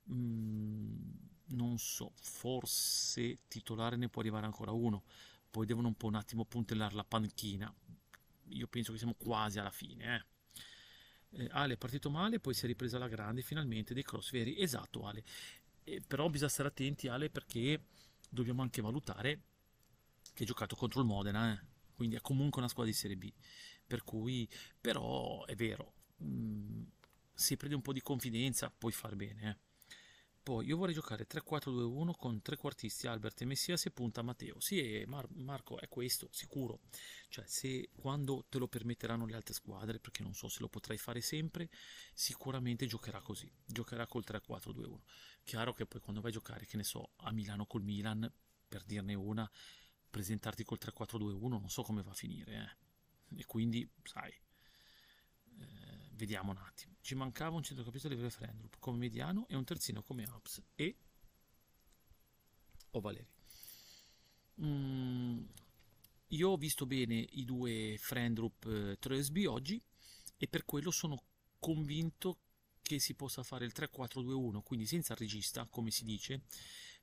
mh, 0.05 0.15
mm, 0.15 1.11
non 1.49 1.79
so, 1.79 2.13
forse 2.15 3.41
titolare 3.49 3.97
ne 3.97 4.09
può 4.09 4.23
arrivare 4.23 4.47
ancora 4.47 4.71
uno. 4.71 5.05
Poi 5.51 5.67
devono 5.67 5.89
un 5.89 5.95
po' 5.95 6.07
un 6.07 6.15
attimo 6.15 6.47
puntellare 6.47 6.95
la 6.95 7.05
panchina. 7.05 7.71
Io 8.53 8.67
penso 8.67 8.93
che 8.93 8.97
siamo 8.97 9.15
quasi 9.15 9.59
alla 9.59 9.71
fine, 9.71 10.17
eh. 10.17 10.25
Eh, 11.31 11.49
Ale 11.51 11.75
è 11.75 11.77
partito 11.77 12.09
male, 12.09 12.41
poi 12.41 12.55
si 12.55 12.65
è 12.65 12.67
ripresa 12.67 12.97
la 12.97 13.09
grande 13.09 13.43
finalmente 13.43 13.93
dei 13.93 14.03
cross 14.03 14.31
veri. 14.31 14.59
Esatto, 14.59 15.07
Ale. 15.07 15.23
Però 16.07 16.29
bisogna 16.29 16.51
stare 16.51 16.69
attenti, 16.69 17.09
Ale, 17.09 17.31
perché 17.31 17.85
dobbiamo 18.29 18.63
anche 18.63 18.83
valutare 18.83 19.43
che 20.35 20.43
ha 20.45 20.47
giocato 20.47 20.77
contro 20.77 21.01
il 21.01 21.07
Modena, 21.07 21.53
eh? 21.53 21.67
quindi 21.95 22.17
è 22.17 22.21
comunque 22.21 22.61
una 22.61 22.71
squadra 22.71 22.93
di 22.93 22.99
Serie 22.99 23.17
B. 23.17 23.33
Per 23.87 24.05
cui, 24.05 24.49
però, 24.81 25.45
è 25.47 25.55
vero, 25.55 25.95
mh, 26.19 26.27
mm, 26.27 26.83
se 27.33 27.57
prendi 27.57 27.75
un 27.75 27.83
po' 27.83 27.93
di 27.93 28.03
confidenza 28.03 28.71
puoi 28.71 28.93
far 28.93 29.17
bene. 29.17 29.51
Eh? 29.51 29.68
Poi 30.49 30.65
io 30.65 30.79
vorrei 30.79 30.95
giocare 30.95 31.27
3-4-2-1 31.27 32.13
con 32.17 32.41
tre 32.41 32.57
quartisti 32.57 33.07
Albert 33.07 33.43
e 33.43 33.45
Messias 33.45 33.85
e 33.85 33.91
punta 33.91 34.23
Matteo. 34.23 34.59
Sì, 34.61 35.05
Mar- 35.07 35.29
Marco, 35.35 35.79
è 35.79 35.91
questo, 35.91 36.31
sicuro. 36.33 36.81
Cioè, 37.29 37.45
se 37.47 37.91
quando 37.95 38.47
te 38.49 38.57
lo 38.57 38.67
permetteranno 38.67 39.27
le 39.27 39.35
altre 39.35 39.53
squadre, 39.53 39.99
perché 39.99 40.23
non 40.23 40.33
so 40.33 40.49
se 40.49 40.61
lo 40.61 40.71
potrai 40.71 40.97
fare 40.97 41.21
sempre, 41.21 41.69
sicuramente 42.15 42.87
giocherà 42.87 43.21
così. 43.21 43.53
Giocherà 43.67 44.07
col 44.07 44.25
3-4-2-1. 44.27 45.01
Chiaro 45.45 45.75
che 45.75 45.85
poi 45.85 46.01
quando 46.01 46.23
vai 46.23 46.31
a 46.31 46.33
giocare, 46.33 46.65
che 46.65 46.79
ne 46.79 46.85
so, 46.85 47.11
a 47.17 47.31
Milano 47.31 47.67
col 47.67 47.83
Milan, 47.83 48.33
per 48.67 48.85
dirne 48.85 49.13
una, 49.13 49.51
presentarti 50.09 50.65
col 50.65 50.79
3-4-2-1 50.81 51.47
non 51.47 51.69
so 51.69 51.83
come 51.83 52.03
va 52.03 52.13
a 52.13 52.15
finire 52.15 52.79
eh. 53.35 53.41
e 53.41 53.45
quindi 53.45 53.87
sai 54.03 54.33
vediamo 56.19 56.51
un 56.51 56.59
attimo 56.59 56.97
ci 57.01 57.15
mancava 57.15 57.57
un 57.57 57.63
centrocampista 57.63 58.09
livello 58.09 58.29
Frendrup 58.29 58.77
come 58.79 58.99
mediano 58.99 59.47
e 59.49 59.57
un 59.57 59.65
terzino 59.65 60.03
come 60.03 60.29
Ops 60.29 60.63
e 60.75 60.97
o 62.91 63.01
Valeri 63.01 63.27
mm, 64.61 65.43
io 66.29 66.49
ho 66.51 66.57
visto 66.57 66.85
bene 66.85 67.15
i 67.15 67.45
due 67.45 67.97
Frendrup 67.99 68.67
eh, 68.67 68.97
Tresby 68.99 69.47
oggi 69.47 69.81
e 70.37 70.49
per 70.49 70.65
quello 70.65 70.91
sono 70.91 71.23
convinto 71.59 72.41
che 72.83 72.99
si 72.99 73.15
possa 73.15 73.43
fare 73.43 73.65
il 73.65 73.73
3-4-2-1 73.75 74.63
quindi 74.63 74.87
senza 74.87 75.15
regista 75.15 75.67
come 75.67 75.91
si 75.91 76.05
dice 76.05 76.43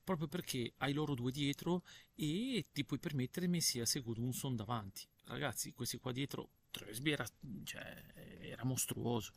proprio 0.05 0.27
perché 0.27 0.73
hai 0.77 0.93
loro 0.93 1.15
due 1.15 1.31
dietro 1.31 1.83
e 2.13 2.67
ti 2.71 2.85
puoi 2.85 2.99
permettere 2.99 3.47
Messias 3.47 3.95
e 3.95 4.01
Gudmundsson 4.01 4.55
davanti. 4.55 5.05
Ragazzi, 5.25 5.73
questi 5.73 5.97
qua 5.97 6.11
dietro, 6.13 6.51
Tresby 6.75 7.11
era, 7.11 7.25
cioè, 7.63 8.03
era 8.41 8.65
mostruoso. 8.65 9.31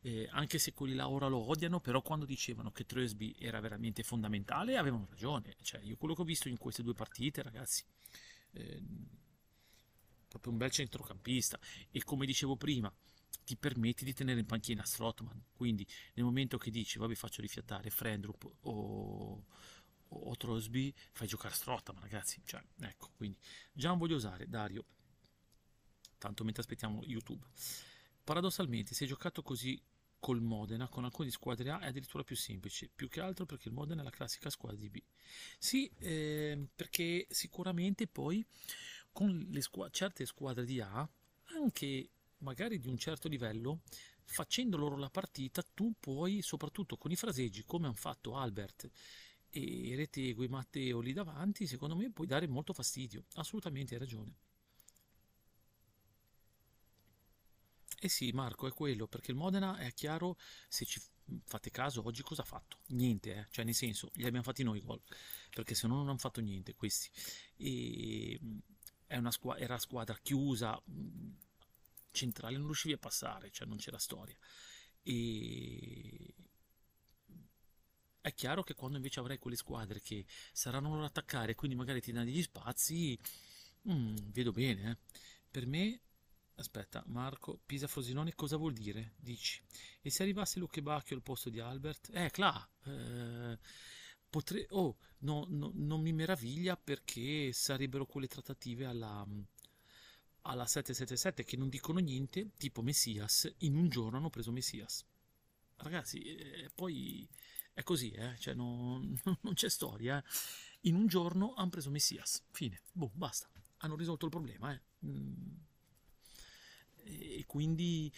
Eh, 0.00 0.28
anche 0.30 0.58
se 0.58 0.72
quelli 0.74 0.94
là 0.94 1.08
ora 1.08 1.26
lo 1.26 1.48
odiano, 1.48 1.80
però 1.80 2.02
quando 2.02 2.24
dicevano 2.24 2.70
che 2.70 2.86
Tresby 2.86 3.34
era 3.36 3.58
veramente 3.58 4.04
fondamentale 4.04 4.76
avevano 4.76 5.06
ragione. 5.10 5.56
Cioè, 5.60 5.80
io 5.80 5.96
quello 5.96 6.14
che 6.14 6.20
ho 6.22 6.24
visto 6.24 6.48
in 6.48 6.56
queste 6.56 6.84
due 6.84 6.94
partite, 6.94 7.42
ragazzi, 7.42 7.82
eh, 8.52 8.80
proprio 10.28 10.52
un 10.52 10.58
bel 10.58 10.70
centrocampista. 10.70 11.58
E 11.90 12.04
come 12.04 12.26
dicevo 12.26 12.56
prima, 12.56 12.92
ti 13.44 13.56
permetti 13.56 14.04
di 14.04 14.14
tenere 14.14 14.38
in 14.38 14.46
panchina 14.46 14.84
Strotman. 14.84 15.46
Quindi 15.52 15.84
nel 16.14 16.24
momento 16.24 16.58
che 16.58 16.70
dici, 16.70 16.98
vabbè, 16.98 17.14
faccio 17.14 17.40
rifiatare 17.40 17.90
Frendrup 17.90 18.48
o 18.60 19.44
o 20.10 20.34
Trosby 20.36 20.90
fai 21.12 21.26
giocare 21.26 21.54
Strottman 21.54 22.00
ragazzi 22.00 22.40
cioè, 22.44 22.62
ecco 22.80 23.10
quindi 23.14 23.36
già 23.72 23.88
non 23.88 23.98
voglio 23.98 24.16
usare 24.16 24.48
Dario 24.48 24.84
tanto 26.18 26.44
mentre 26.44 26.62
aspettiamo 26.62 27.02
YouTube 27.04 27.44
paradossalmente 28.24 28.94
se 28.94 29.04
hai 29.04 29.08
giocato 29.08 29.42
così 29.42 29.80
col 30.18 30.40
Modena 30.40 30.88
con 30.88 31.04
alcune 31.04 31.30
squadre 31.30 31.70
A 31.70 31.78
è 31.80 31.86
addirittura 31.86 32.24
più 32.24 32.36
semplice 32.36 32.90
più 32.94 33.08
che 33.08 33.20
altro 33.20 33.46
perché 33.46 33.68
il 33.68 33.74
Modena 33.74 34.00
è 34.00 34.04
la 34.04 34.10
classica 34.10 34.50
squadra 34.50 34.78
di 34.78 34.90
B 34.90 35.00
sì 35.58 35.90
eh, 35.98 36.68
perché 36.74 37.26
sicuramente 37.30 38.06
poi 38.06 38.44
con 39.12 39.56
squ- 39.60 39.90
certe 39.90 40.26
squadre 40.26 40.64
di 40.64 40.80
A 40.80 41.08
anche 41.56 42.10
magari 42.38 42.78
di 42.78 42.88
un 42.88 42.98
certo 42.98 43.28
livello 43.28 43.80
facendo 44.24 44.76
loro 44.76 44.96
la 44.96 45.08
partita 45.08 45.62
tu 45.74 45.94
puoi 45.98 46.42
soprattutto 46.42 46.96
con 46.96 47.10
i 47.10 47.16
fraseggi 47.16 47.64
come 47.64 47.86
hanno 47.86 47.94
fatto 47.94 48.36
Albert 48.36 48.90
e 49.50 49.94
Retegui, 49.96 50.48
Matteo 50.48 51.00
lì 51.00 51.12
davanti, 51.12 51.66
secondo 51.66 51.96
me 51.96 52.10
puoi 52.10 52.26
dare 52.26 52.46
molto 52.46 52.72
fastidio. 52.72 53.24
Assolutamente 53.34 53.94
hai 53.94 54.00
ragione. 54.00 54.34
Eh 58.00 58.08
sì, 58.08 58.30
Marco, 58.30 58.68
è 58.68 58.72
quello, 58.72 59.08
perché 59.08 59.32
il 59.32 59.36
Modena 59.36 59.76
è 59.78 59.92
chiaro, 59.92 60.36
se 60.68 60.84
ci 60.84 61.00
fate 61.44 61.70
caso, 61.70 62.04
oggi 62.06 62.22
cosa 62.22 62.42
ha 62.42 62.44
fatto? 62.44 62.78
Niente, 62.88 63.34
eh? 63.34 63.46
cioè 63.50 63.64
nel 63.64 63.74
senso, 63.74 64.10
li 64.14 64.24
abbiamo 64.24 64.44
fatti 64.44 64.62
noi 64.62 64.78
i 64.78 64.82
gol, 64.82 65.00
perché 65.50 65.74
se 65.74 65.88
no 65.88 65.96
non 65.96 66.08
hanno 66.08 66.18
fatto 66.18 66.40
niente 66.40 66.74
questi. 66.74 67.10
E 67.56 68.38
una 69.08 69.30
squ- 69.32 69.58
era 69.58 69.78
squadra 69.78 70.16
chiusa, 70.22 70.80
centrale, 72.12 72.56
non 72.56 72.66
riuscivi 72.66 72.94
a 72.94 72.98
passare, 72.98 73.50
cioè 73.50 73.66
non 73.66 73.78
c'era 73.78 73.98
storia. 73.98 74.38
E 75.02 76.34
è 78.20 78.34
chiaro 78.34 78.62
che 78.62 78.74
quando 78.74 78.96
invece 78.96 79.20
avrai 79.20 79.38
quelle 79.38 79.56
squadre 79.56 80.00
che 80.00 80.24
saranno 80.52 80.90
loro 80.90 81.04
attaccare, 81.04 81.54
quindi 81.54 81.76
magari 81.76 82.00
ti 82.00 82.12
danno 82.12 82.26
degli 82.26 82.42
spazi, 82.42 83.18
mm, 83.90 84.16
vedo 84.30 84.52
bene. 84.52 84.90
Eh. 84.90 85.18
Per 85.50 85.66
me, 85.66 86.00
aspetta, 86.58 87.02
Marco, 87.06 87.60
Pisa 87.64 87.86
Frosinone 87.86 88.34
cosa 88.34 88.56
vuol 88.56 88.72
dire? 88.72 89.14
Dici. 89.16 89.62
E 90.00 90.10
se 90.10 90.22
arrivasse 90.22 90.58
Luque 90.58 90.82
Bacchio 90.82 91.16
al 91.16 91.22
posto 91.22 91.50
di 91.50 91.60
Albert? 91.60 92.10
Eh, 92.12 92.30
Cla, 92.30 92.68
eh, 92.84 93.58
potrei... 94.28 94.66
Oh, 94.70 94.96
no, 95.18 95.46
no, 95.48 95.70
non 95.74 96.00
mi 96.00 96.12
meraviglia 96.12 96.76
perché 96.76 97.52
sarebbero 97.52 98.06
quelle 98.06 98.28
trattative 98.28 98.84
alla 98.84 99.26
alla 100.42 100.66
777 100.66 101.44
che 101.44 101.56
non 101.56 101.68
dicono 101.68 101.98
niente, 101.98 102.52
tipo 102.56 102.80
Messias, 102.80 103.52
in 103.58 103.76
un 103.76 103.88
giorno 103.88 104.16
hanno 104.16 104.30
preso 104.30 104.50
Messias. 104.50 105.04
Ragazzi, 105.76 106.22
eh, 106.22 106.70
poi 106.74 107.28
è 107.72 107.82
così, 107.82 108.10
eh? 108.12 108.36
cioè, 108.38 108.54
non, 108.54 109.14
non, 109.42 109.54
c'è 109.54 109.68
storia. 109.68 110.18
Eh? 110.18 110.24
In 110.88 110.94
un 110.94 111.06
giorno 111.06 111.54
hanno 111.54 111.68
preso 111.68 111.90
Messias, 111.90 112.42
fine, 112.50 112.80
boh, 112.92 113.10
basta. 113.14 113.50
Hanno 113.78 113.94
risolto 113.94 114.24
il 114.24 114.30
problema. 114.30 114.72
Eh? 114.72 114.80
Mm. 115.06 115.66
E 117.08 117.44
quindi 117.46 118.12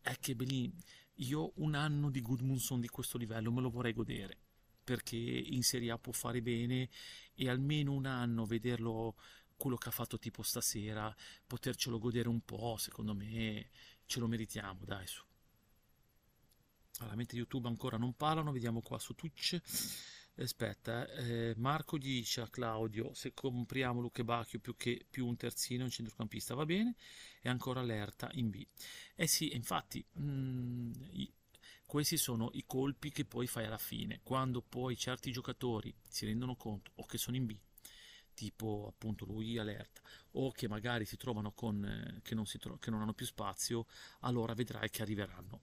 è 0.00 0.18
che 0.18 0.34
Belin, 0.34 0.72
io 1.14 1.52
un 1.56 1.74
anno 1.74 2.10
di 2.10 2.20
Goodmunson 2.20 2.80
di 2.80 2.88
questo 2.88 3.18
livello 3.18 3.52
me 3.52 3.60
lo 3.60 3.70
vorrei 3.70 3.92
godere 3.92 4.38
perché 4.84 5.16
in 5.16 5.62
Serie 5.62 5.90
A 5.90 5.98
può 5.98 6.12
fare 6.12 6.42
bene 6.42 6.90
e 7.34 7.48
almeno 7.48 7.92
un 7.92 8.04
anno 8.04 8.44
vederlo 8.44 9.16
quello 9.56 9.76
che 9.76 9.88
ha 9.88 9.92
fatto 9.92 10.18
tipo 10.18 10.42
stasera, 10.42 11.14
potercelo 11.46 11.98
godere 11.98 12.28
un 12.28 12.40
po', 12.44 12.76
secondo 12.76 13.14
me 13.14 13.70
ce 14.04 14.20
lo 14.20 14.26
meritiamo, 14.26 14.84
dai 14.84 15.06
su. 15.06 15.24
Allora, 16.98 17.16
mentre 17.16 17.38
YouTube 17.38 17.66
ancora 17.66 17.96
non 17.96 18.14
parlano, 18.14 18.52
vediamo 18.52 18.82
qua 18.82 18.98
su 18.98 19.14
Twitch. 19.14 19.60
Aspetta, 20.36 21.06
eh, 21.12 21.54
Marco 21.58 21.96
dice 21.96 22.40
a 22.40 22.48
Claudio 22.48 23.14
se 23.14 23.32
compriamo 23.34 24.00
Luque 24.00 24.24
Bacchio 24.24 24.58
più 24.58 24.76
che 24.76 25.06
più 25.08 25.28
un 25.28 25.36
terzino, 25.36 25.84
un 25.84 25.90
centrocampista 25.90 26.54
va 26.54 26.64
bene, 26.64 26.96
e 27.40 27.48
ancora 27.48 27.82
Lerta 27.82 28.28
in 28.32 28.50
B. 28.50 28.66
Eh 29.14 29.28
sì, 29.28 29.54
infatti, 29.54 30.04
mh, 30.12 30.22
mm, 30.24 30.92
i, 31.12 31.32
questi 31.86 32.16
sono 32.16 32.50
i 32.54 32.64
colpi 32.66 33.12
che 33.12 33.24
poi 33.24 33.46
fai 33.46 33.66
alla 33.66 33.78
fine, 33.78 34.20
quando 34.24 34.60
poi 34.60 34.96
certi 34.96 35.30
giocatori 35.30 35.94
si 36.08 36.26
rendono 36.26 36.56
conto 36.56 36.90
o 36.96 37.06
che 37.06 37.16
sono 37.16 37.36
in 37.36 37.46
B, 37.46 37.56
tipo 38.34 38.86
appunto 38.88 39.24
lui 39.24 39.56
Alerta, 39.56 40.00
o 40.32 40.50
che 40.50 40.66
magari 40.66 41.04
si 41.04 41.16
trovano 41.16 41.52
con 41.52 41.84
eh, 41.84 42.20
che, 42.22 42.34
non 42.34 42.46
si 42.46 42.58
tro- 42.58 42.78
che 42.78 42.90
non 42.90 43.00
hanno 43.02 43.14
più 43.14 43.26
spazio, 43.26 43.86
allora 44.20 44.52
vedrai 44.54 44.90
che 44.90 45.02
arriveranno. 45.02 45.62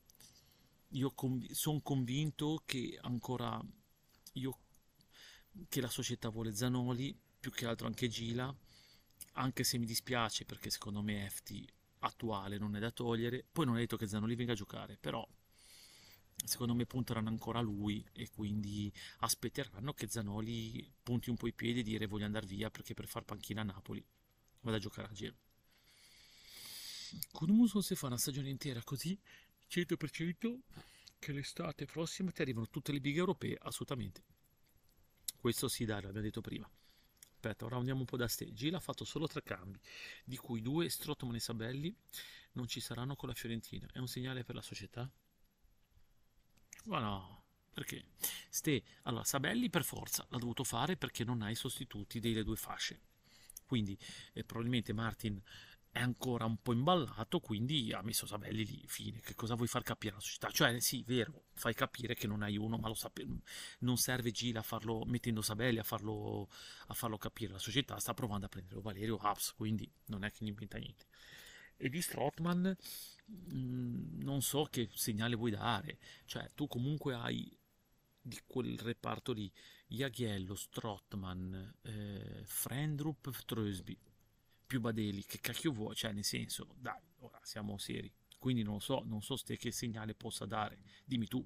Io 0.91 1.11
conv- 1.11 1.51
sono 1.51 1.81
convinto 1.81 2.63
che 2.65 2.97
ancora 3.01 3.61
io, 4.33 4.57
che 5.67 5.81
la 5.81 5.89
società 5.89 6.29
vuole 6.29 6.55
Zanoli, 6.55 7.17
più 7.39 7.51
che 7.51 7.65
altro 7.65 7.87
anche 7.87 8.07
Gila, 8.07 8.53
anche 9.33 9.63
se 9.63 9.77
mi 9.77 9.85
dispiace 9.85 10.45
perché 10.45 10.69
secondo 10.69 11.01
me 11.01 11.29
FT 11.29 11.65
attuale 11.99 12.57
non 12.57 12.75
è 12.75 12.79
da 12.79 12.91
togliere, 12.91 13.45
poi 13.51 13.65
non 13.65 13.75
è 13.75 13.79
detto 13.79 13.97
che 13.97 14.07
Zanoli 14.07 14.35
venga 14.35 14.53
a 14.53 14.55
giocare, 14.55 14.97
però 14.97 15.27
secondo 16.43 16.73
me 16.73 16.85
punteranno 16.85 17.29
ancora 17.29 17.59
a 17.59 17.61
lui 17.61 18.03
e 18.13 18.29
quindi 18.29 18.91
aspetteranno 19.19 19.93
che 19.93 20.07
Zanoli 20.07 20.91
punti 21.03 21.29
un 21.29 21.37
po' 21.37 21.47
i 21.47 21.53
piedi 21.53 21.81
e 21.81 21.83
dire 21.83 22.07
voglio 22.07 22.25
andare 22.25 22.47
via 22.47 22.69
perché 22.69 22.93
per 22.93 23.07
far 23.07 23.23
panchina 23.23 23.61
a 23.61 23.65
Napoli 23.65 24.03
vado 24.61 24.77
a 24.77 24.79
giocare 24.79 25.07
a 25.07 25.13
giro. 25.13 25.35
Con 27.31 27.49
Muso 27.49 27.81
si 27.81 27.95
fa 27.95 28.07
una 28.07 28.17
stagione 28.17 28.49
intera 28.49 28.81
così 28.83 29.19
100% 29.69 30.59
che 31.21 31.31
l'estate 31.33 31.85
prossima 31.85 32.31
ti 32.31 32.41
arrivano 32.41 32.67
tutte 32.67 32.91
le 32.91 32.99
big 32.99 33.15
europee, 33.15 33.55
assolutamente. 33.61 34.23
Questo 35.37 35.67
sì, 35.67 35.85
dai, 35.85 36.01
l'abbiamo 36.01 36.25
detto 36.25 36.41
prima. 36.41 36.67
Aspetta, 37.35 37.65
ora 37.65 37.77
andiamo 37.77 37.99
un 37.99 38.05
po' 38.07 38.17
da 38.17 38.27
ste. 38.27 38.51
Gila 38.51 38.77
ha 38.77 38.79
fatto 38.79 39.05
solo 39.05 39.27
tre 39.27 39.43
cambi, 39.43 39.79
di 40.25 40.35
cui 40.35 40.63
due 40.63 40.89
Strottoman 40.89 41.35
e 41.35 41.39
Sabelli 41.39 41.95
non 42.53 42.67
ci 42.67 42.79
saranno 42.79 43.15
con 43.15 43.29
la 43.29 43.35
Fiorentina. 43.35 43.87
È 43.93 43.99
un 43.99 44.07
segnale 44.07 44.43
per 44.43 44.55
la 44.55 44.63
società? 44.63 45.07
Ma 46.85 46.99
no, 46.99 47.43
perché? 47.71 48.05
Ste, 48.49 48.83
allora, 49.03 49.23
Sabelli 49.23 49.69
per 49.69 49.83
forza 49.83 50.25
l'ha 50.29 50.39
dovuto 50.39 50.63
fare 50.63 50.97
perché 50.97 51.23
non 51.23 51.43
ha 51.43 51.51
i 51.51 51.55
sostituti 51.55 52.19
delle 52.19 52.43
due 52.43 52.55
fasce. 52.55 52.99
Quindi 53.67 53.95
eh, 54.33 54.43
probabilmente 54.43 54.91
Martin 54.91 55.39
è 55.91 55.99
ancora 55.99 56.45
un 56.45 56.57
po' 56.61 56.71
imballato, 56.71 57.39
quindi 57.41 57.91
ha 57.93 58.01
messo 58.01 58.25
Sabelli 58.25 58.65
lì, 58.65 58.83
fine. 58.87 59.19
Che 59.19 59.35
cosa 59.35 59.55
vuoi 59.55 59.67
far 59.67 59.83
capire 59.83 60.13
alla 60.13 60.21
società? 60.21 60.49
Cioè, 60.49 60.79
sì, 60.79 61.03
vero, 61.05 61.45
fai 61.53 61.73
capire 61.73 62.15
che 62.15 62.27
non 62.27 62.43
hai 62.43 62.57
uno, 62.57 62.77
ma 62.77 62.87
lo 62.87 62.93
sape- 62.93 63.27
non 63.79 63.97
serve 63.97 64.31
Gila 64.31 64.59
a 64.59 64.63
farlo, 64.63 65.03
mettendo 65.05 65.41
Sabelli 65.41 65.79
a 65.79 65.83
farlo, 65.83 66.49
a 66.87 66.93
farlo 66.93 67.17
capire. 67.17 67.51
La 67.53 67.59
società 67.59 67.99
sta 67.99 68.13
provando 68.13 68.45
a 68.45 68.49
prendere 68.49 68.79
Valerio 68.79 69.17
Haps, 69.17 69.53
quindi 69.53 69.89
non 70.05 70.23
è 70.23 70.31
che 70.31 70.37
ne 70.41 70.49
inventa 70.49 70.77
niente. 70.77 71.07
E 71.75 71.89
di 71.89 72.01
Strotman 72.01 72.75
mm, 73.53 74.21
non 74.21 74.41
so 74.41 74.67
che 74.69 74.89
segnale 74.93 75.35
vuoi 75.35 75.51
dare. 75.51 75.99
Cioè, 76.25 76.49
tu 76.55 76.67
comunque 76.67 77.15
hai 77.15 77.51
di 78.21 78.39
quel 78.45 78.77
reparto 78.79 79.33
lì 79.33 79.51
Jaghiello, 79.87 80.55
Strotman, 80.55 81.75
eh, 81.81 82.41
Frendrup, 82.45 83.29
Trösby 83.45 83.97
più 84.71 84.79
Badeli, 84.79 85.25
che 85.25 85.39
cacchio 85.41 85.73
vuoi? 85.73 85.95
Cioè, 85.95 86.13
nel 86.13 86.23
senso, 86.23 86.75
dai, 86.77 87.01
ora 87.19 87.37
siamo 87.43 87.77
seri. 87.77 88.09
Quindi 88.39 88.63
non 88.63 88.79
so, 88.79 89.03
non 89.05 89.21
so 89.21 89.35
ste 89.35 89.57
che 89.57 89.69
segnale 89.69 90.15
possa 90.15 90.45
dare. 90.45 90.79
Dimmi 91.03 91.27
tu. 91.27 91.45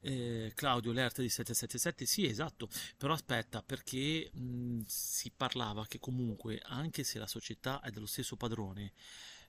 Eh, 0.00 0.52
Claudio 0.54 0.92
Lerta 0.92 1.20
di 1.20 1.28
777 1.28 2.06
sì 2.06 2.24
esatto 2.24 2.68
però 2.96 3.14
aspetta 3.14 3.64
perché 3.64 4.30
mh, 4.32 4.82
si 4.86 5.32
parlava 5.32 5.88
che 5.88 5.98
comunque 5.98 6.60
anche 6.66 7.02
se 7.02 7.18
la 7.18 7.26
società 7.26 7.80
è 7.80 7.90
dello 7.90 8.06
stesso 8.06 8.36
padrone 8.36 8.92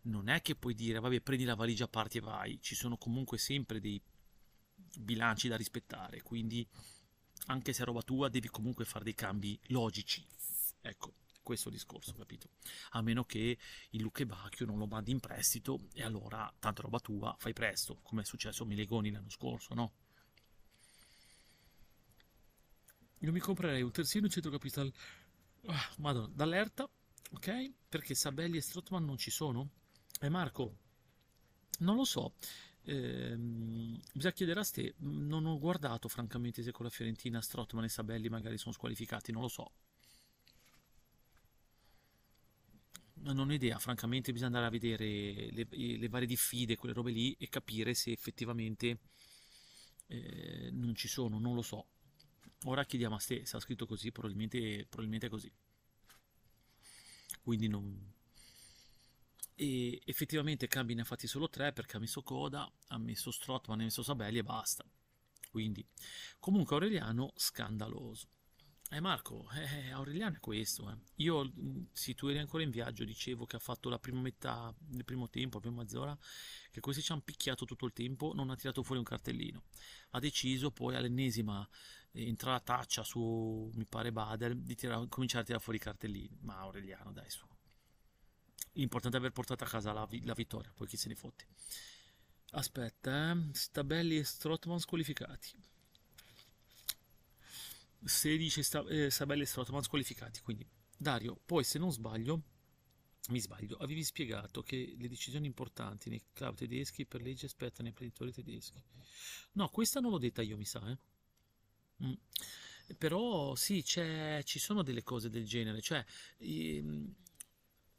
non 0.05 0.27
è 0.27 0.41
che 0.41 0.55
puoi 0.55 0.73
dire 0.73 0.99
vabbè 0.99 1.21
prendi 1.21 1.43
la 1.43 1.53
valigia 1.53 1.87
parti 1.87 2.17
e 2.17 2.21
vai 2.21 2.59
ci 2.63 2.73
sono 2.73 2.97
comunque 2.97 3.37
sempre 3.37 3.79
dei 3.79 4.01
bilanci 4.97 5.47
da 5.47 5.55
rispettare 5.55 6.23
quindi 6.23 6.67
anche 7.45 7.71
se 7.71 7.83
è 7.83 7.85
roba 7.85 8.01
tua 8.01 8.27
devi 8.27 8.47
comunque 8.49 8.85
fare 8.85 9.03
dei 9.03 9.13
cambi 9.13 9.59
logici 9.67 10.25
ecco 10.81 11.13
questo 11.49 11.71
discorso, 11.71 12.13
capito? 12.13 12.49
A 12.91 13.01
meno 13.01 13.25
che 13.25 13.57
il 13.89 14.01
Luque 14.01 14.27
Bacchio 14.27 14.67
non 14.67 14.77
lo 14.77 14.85
mandi 14.85 15.09
in 15.09 15.19
prestito 15.19 15.87
e 15.93 16.03
allora 16.03 16.53
tanta 16.59 16.83
roba 16.83 16.99
tua, 16.99 17.35
fai 17.39 17.53
presto, 17.53 18.01
come 18.03 18.21
è 18.21 18.23
successo 18.23 18.61
a 18.61 18.65
Milegoni 18.67 19.09
l'anno 19.09 19.31
scorso, 19.31 19.73
no? 19.73 19.93
Io 23.21 23.31
mi 23.31 23.39
comprerei 23.39 23.81
un 23.81 23.89
terzino 23.89 24.29
centrocampista 24.29 24.85
ah, 25.65 26.27
d'allerta, 26.29 26.87
ok? 27.31 27.71
Perché 27.89 28.13
Sabelli 28.13 28.57
e 28.57 28.61
Strottman 28.61 29.03
non 29.03 29.17
ci 29.17 29.31
sono? 29.31 29.71
E 30.21 30.29
Marco, 30.29 30.77
non 31.79 31.95
lo 31.95 32.05
so. 32.05 32.35
Ehm, 32.83 33.99
bisogna 34.13 34.33
chiedere 34.35 34.59
a 34.59 34.63
ste. 34.63 34.93
Non 34.97 35.47
ho 35.47 35.57
guardato 35.57 36.07
francamente 36.09 36.61
se 36.61 36.71
con 36.71 36.85
la 36.85 36.91
Fiorentina 36.91 37.41
Strottman 37.41 37.85
e 37.85 37.89
Sabelli 37.89 38.29
magari 38.29 38.59
sono 38.59 38.71
squalificati, 38.71 39.31
non 39.31 39.41
lo 39.41 39.47
so. 39.47 39.71
Non 43.21 43.49
ho 43.49 43.53
idea, 43.53 43.79
francamente 43.79 44.31
bisogna 44.31 44.57
andare 44.57 44.67
a 44.67 44.69
vedere 44.69 45.51
le, 45.51 45.67
le 45.69 46.09
varie 46.09 46.27
diffide, 46.27 46.75
quelle 46.75 46.93
robe 46.93 47.11
lì 47.11 47.35
e 47.39 47.49
capire 47.49 47.93
se 47.93 48.11
effettivamente 48.11 48.99
eh, 50.07 50.69
non 50.71 50.95
ci 50.95 51.07
sono, 51.07 51.39
non 51.39 51.55
lo 51.55 51.61
so. 51.61 51.87
Ora 52.65 52.83
chiediamo 52.85 53.15
a 53.15 53.19
ste, 53.19 53.45
se 53.45 53.55
ha 53.55 53.59
scritto 53.59 53.85
così, 53.85 54.11
probabilmente, 54.11 54.85
probabilmente 54.89 55.27
è 55.27 55.29
così. 55.29 55.51
Quindi 57.41 57.67
non... 57.67 58.13
E 59.55 60.01
effettivamente 60.05 60.67
cambi 60.67 60.93
ne 60.93 61.01
ha 61.01 61.05
fatti 61.05 61.27
solo 61.27 61.49
tre 61.49 61.73
perché 61.73 61.97
ha 61.97 61.99
messo 61.99 62.21
Coda, 62.23 62.71
ha 62.87 62.97
messo 62.97 63.31
Strotman, 63.31 63.79
ha 63.79 63.83
messo 63.83 64.03
Sabelli 64.03 64.37
e 64.37 64.43
basta. 64.43 64.85
Quindi, 65.49 65.85
comunque 66.39 66.75
Aureliano, 66.75 67.33
scandaloso. 67.35 68.29
Eh 68.91 69.01
Marco, 69.01 69.47
eh, 69.53 69.91
Aureliano 69.91 70.37
è 70.37 70.39
questo. 70.39 70.89
Eh. 70.89 70.97
Io, 71.17 71.45
mm, 71.45 71.83
se 71.91 72.15
tu 72.15 72.25
eri 72.25 72.39
ancora 72.39 72.63
in 72.63 72.71
viaggio, 72.71 73.03
dicevo 73.03 73.45
che 73.45 73.55
ha 73.57 73.59
fatto 73.59 73.87
la 73.87 73.99
prima 73.99 74.19
metà 74.19 74.73
del 74.79 75.05
primo 75.05 75.29
tempo, 75.29 75.57
la 75.57 75.61
prima 75.61 75.81
mezz'ora, 75.83 76.17
che 76.71 76.79
questi 76.79 77.03
ci 77.03 77.11
hanno 77.11 77.21
picchiato 77.21 77.65
tutto 77.65 77.85
il 77.85 77.93
tempo, 77.93 78.31
non 78.33 78.49
ha 78.49 78.55
tirato 78.55 78.81
fuori 78.81 78.97
un 78.97 79.05
cartellino. 79.05 79.65
Ha 80.11 80.19
deciso 80.19 80.71
poi 80.71 80.95
all'ennesima 80.95 81.67
eh, 82.13 82.27
entrata 82.27 82.77
taccia 82.77 83.03
su, 83.03 83.69
mi 83.75 83.85
pare, 83.85 84.11
Bader, 84.11 84.55
di 84.55 84.73
tirare, 84.73 85.07
cominciare 85.07 85.43
a 85.43 85.45
tirare 85.45 85.63
fuori 85.63 85.77
i 85.77 85.81
cartellini. 85.81 86.39
Ma 86.41 86.57
Aureliano, 86.57 87.11
dai, 87.11 87.29
su. 87.29 87.45
L'importante 88.73 89.17
è 89.17 89.19
aver 89.19 89.33
portato 89.33 89.63
a 89.63 89.67
casa 89.67 89.93
la, 89.93 90.07
la 90.23 90.33
vittoria, 90.33 90.71
poi 90.75 90.87
chi 90.87 90.97
se 90.97 91.09
ne 91.09 91.15
fotte. 91.15 91.45
Aspetta, 92.53 93.31
eh. 93.31 93.37
Stabelli 93.53 94.17
e 94.17 94.23
Strotman 94.23 94.79
squalificati. 94.79 95.77
16 98.03 98.63
sta- 98.63 98.85
eh, 98.87 99.09
Sabella 99.09 99.43
e 99.43 99.45
Strottman 99.45 99.83
squalificati. 99.83 100.41
Quindi, 100.41 100.67
Dario, 100.97 101.39
poi 101.45 101.63
se 101.63 101.79
non 101.79 101.91
sbaglio, 101.91 102.41
mi 103.29 103.39
sbaglio, 103.39 103.77
avevi 103.77 104.03
spiegato 104.03 104.63
che 104.63 104.95
le 104.97 105.07
decisioni 105.07 105.45
importanti 105.45 106.09
nei 106.09 106.23
club 106.33 106.55
tedeschi 106.55 107.05
per 107.05 107.21
legge 107.21 107.45
aspettano 107.45 107.87
i 107.87 107.89
imprenditori 107.89 108.31
tedeschi. 108.31 108.81
No, 109.53 109.69
questa 109.69 109.99
non 109.99 110.11
l'ho 110.11 110.17
detta 110.17 110.41
io, 110.41 110.57
mi 110.57 110.65
sa, 110.65 110.89
eh. 110.89 110.97
Mm. 112.05 112.13
Però 112.97 113.55
sì, 113.55 113.83
ci 113.83 114.59
sono 114.59 114.81
delle 114.81 115.03
cose 115.03 115.29
del 115.29 115.45
genere, 115.45 115.79
cioè 115.79 116.03
ehm, 116.37 117.13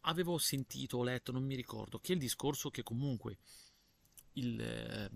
avevo 0.01 0.37
sentito, 0.39 0.99
ho 0.99 1.05
letto, 1.05 1.31
non 1.31 1.45
mi 1.45 1.55
ricordo, 1.55 2.01
che 2.01 2.13
il 2.13 2.19
discorso 2.19 2.71
che 2.71 2.83
comunque 2.83 3.39
il, 4.33 4.61
eh, 4.61 5.11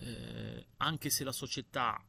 eh, 0.00 0.66
anche 0.76 1.10
se 1.10 1.24
la 1.24 1.32
società 1.32 2.00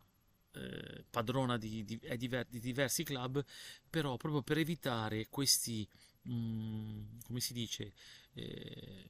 eh, 0.54 1.04
padrona 1.10 1.58
di, 1.58 1.84
di, 1.84 2.00
di, 2.18 2.60
diversi 2.60 3.04
club, 3.04 3.44
però 3.90 4.18
proprio 4.18 4.42
per 4.42 4.58
evitare 4.58 5.28
questi, 5.30 5.88
mh, 6.24 6.34
mm, 6.34 7.04
come 7.26 7.40
si 7.40 7.54
dice, 7.54 7.94
eh, 8.34 9.10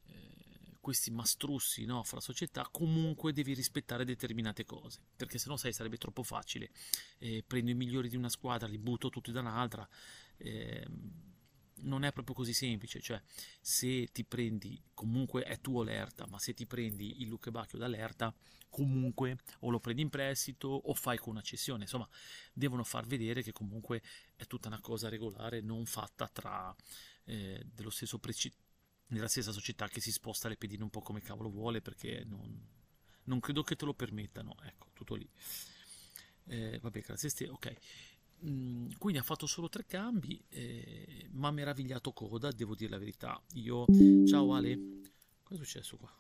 questi 0.81 1.11
mastrussi 1.11 1.85
no, 1.85 2.03
fra 2.03 2.19
società, 2.19 2.67
comunque 2.71 3.31
devi 3.31 3.53
rispettare 3.53 4.03
determinate 4.03 4.65
cose, 4.65 4.99
perché 5.15 5.37
sennò 5.37 5.55
sai 5.55 5.73
sarebbe 5.73 5.97
troppo 5.97 6.23
facile. 6.23 6.71
Eh, 7.19 7.43
prendo 7.45 7.71
i 7.71 7.75
migliori 7.75 8.09
di 8.09 8.17
una 8.17 8.29
squadra, 8.29 8.67
li 8.67 8.79
butto 8.79 9.09
tutti 9.09 9.31
da 9.31 9.39
un'altra. 9.41 9.87
Eh, 10.37 10.87
non 11.83 12.03
è 12.03 12.11
proprio 12.11 12.35
così 12.35 12.53
semplice, 12.53 12.99
cioè 12.99 13.21
se 13.59 14.07
ti 14.11 14.23
prendi, 14.23 14.81
comunque 14.93 15.43
è 15.43 15.59
tuo 15.61 15.83
l'Erta, 15.83 16.27
ma 16.27 16.39
se 16.39 16.53
ti 16.53 16.65
prendi 16.65 17.21
il 17.21 17.27
Luque 17.27 17.51
Bacchio 17.51 17.77
dall'Erta, 17.77 18.33
comunque 18.71 19.37
o 19.59 19.69
lo 19.69 19.79
prendi 19.79 20.01
in 20.01 20.09
prestito 20.09 20.67
o 20.67 20.93
fai 20.95 21.17
con 21.17 21.33
una 21.33 21.41
cessione, 21.41 21.83
insomma 21.83 22.07
devono 22.53 22.83
far 22.83 23.05
vedere 23.05 23.43
che 23.43 23.51
comunque 23.51 24.01
è 24.35 24.47
tutta 24.47 24.69
una 24.69 24.79
cosa 24.79 25.09
regolare, 25.09 25.61
non 25.61 25.85
fatta 25.85 26.27
tra 26.27 26.73
eh, 27.25 27.63
dello 27.71 27.91
stesso 27.91 28.17
preci- 28.17 28.51
nella 29.07 29.27
stessa 29.27 29.51
società 29.51 29.87
che 29.87 29.99
si 29.99 30.11
sposta 30.11 30.47
le 30.47 30.55
pedine 30.55 30.83
un 30.83 30.89
po' 30.89 31.01
come 31.01 31.21
cavolo 31.21 31.49
vuole 31.49 31.81
perché 31.81 32.23
non, 32.25 32.67
non 33.25 33.39
credo 33.39 33.61
che 33.61 33.75
te 33.75 33.85
lo 33.85 33.93
permettano, 33.93 34.55
ecco, 34.63 34.87
tutto 34.93 35.15
lì. 35.15 35.29
Eh, 36.45 36.79
vabbè, 36.81 37.01
grazie 37.01 37.29
a 37.29 37.31
te, 37.31 37.49
ok. 37.49 37.75
Mm, 38.45 38.91
quindi 38.97 39.19
ha 39.19 39.23
fatto 39.23 39.45
solo 39.45 39.69
tre 39.69 39.85
cambi, 39.85 40.41
eh, 40.49 41.27
ma 41.31 41.49
ha 41.49 41.51
meravigliato 41.51 42.13
Coda, 42.13 42.51
devo 42.51 42.73
dire 42.73 42.89
la 42.89 42.97
verità. 42.97 43.41
Io... 43.53 43.85
Ciao 44.25 44.53
Ale, 44.53 44.79
cosa 45.43 45.61
è 45.61 45.65
successo 45.65 45.97
qua? 45.97 46.11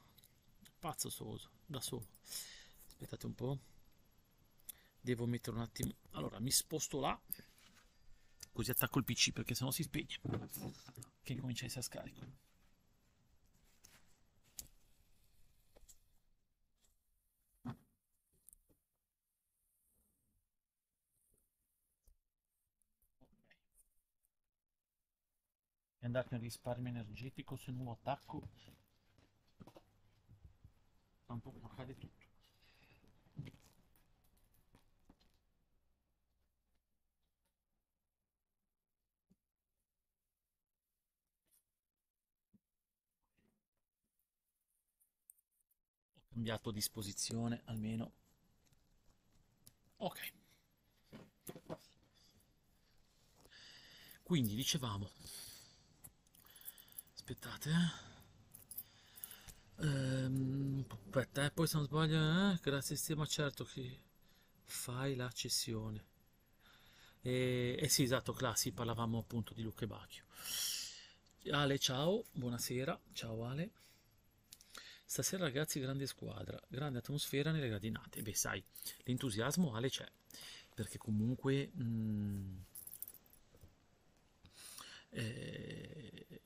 Pazzo 0.81 1.11
soso, 1.11 1.51
da 1.63 1.79
solo. 1.79 2.07
Aspettate 2.87 3.27
un 3.27 3.35
po'. 3.35 3.59
Devo 4.99 5.27
mettere 5.27 5.55
un 5.55 5.61
attimo... 5.61 5.93
Allora, 6.13 6.39
mi 6.39 6.49
sposto 6.49 6.99
là, 6.99 7.21
così 8.51 8.71
attacco 8.71 8.97
il 8.97 9.05
PC 9.05 9.31
perché 9.31 9.53
sennò 9.53 9.69
si 9.69 9.83
spegne. 9.83 10.17
Che 11.21 11.35
comincia 11.35 11.65
a 11.65 11.67
essere 11.67 11.81
a 11.81 11.83
scarico. 11.83 12.49
e 25.99 26.05
andare 26.07 26.29
nel 26.31 26.41
risparmio 26.41 26.89
energetico 26.89 27.55
se 27.55 27.69
attacco 31.31 31.59
tanto 31.59 31.75
cade 31.75 31.97
tutto. 31.97 32.25
Ho 46.15 46.33
cambiato 46.33 46.71
disposizione 46.71 47.61
almeno. 47.65 48.11
Ok. 49.97 50.33
Quindi 54.23 54.55
dicevamo. 54.55 55.09
Aspettate 57.13 57.69
eh. 57.69 58.10
Ehm, 59.83 60.85
aspetta 60.87 61.45
eh, 61.45 61.51
poi 61.51 61.65
se 61.65 61.77
non 61.77 61.85
sbaglio 61.85 62.51
eh, 62.51 62.59
grazie 62.61 62.95
sistema 62.95 63.25
certo 63.25 63.63
che 63.65 63.99
fai 64.63 65.15
la 65.15 65.29
cessione. 65.31 66.05
E, 67.21 67.77
eh 67.79 67.87
sì 67.89 68.03
esatto 68.03 68.33
classi 68.33 68.71
parlavamo 68.71 69.17
appunto 69.19 69.53
di 69.53 69.63
Luca 69.63 69.83
e 69.85 69.87
Bacchio. 69.87 70.25
Ale 71.51 71.79
ciao 71.79 72.25
buonasera 72.31 72.99
ciao 73.13 73.43
Ale. 73.45 73.71
Stasera 75.05 75.43
ragazzi 75.43 75.79
grande 75.79 76.05
squadra, 76.05 76.59
grande 76.67 76.99
atmosfera 76.99 77.51
nelle 77.51 77.67
gradinate. 77.67 78.21
Beh 78.21 78.35
sai, 78.35 78.63
l'entusiasmo 79.03 79.73
Ale 79.73 79.89
c'è, 79.89 80.07
perché 80.75 80.97
comunque 80.97 81.69
mh, 81.73 81.83
mm, 81.83 82.57
eh, 85.09 86.40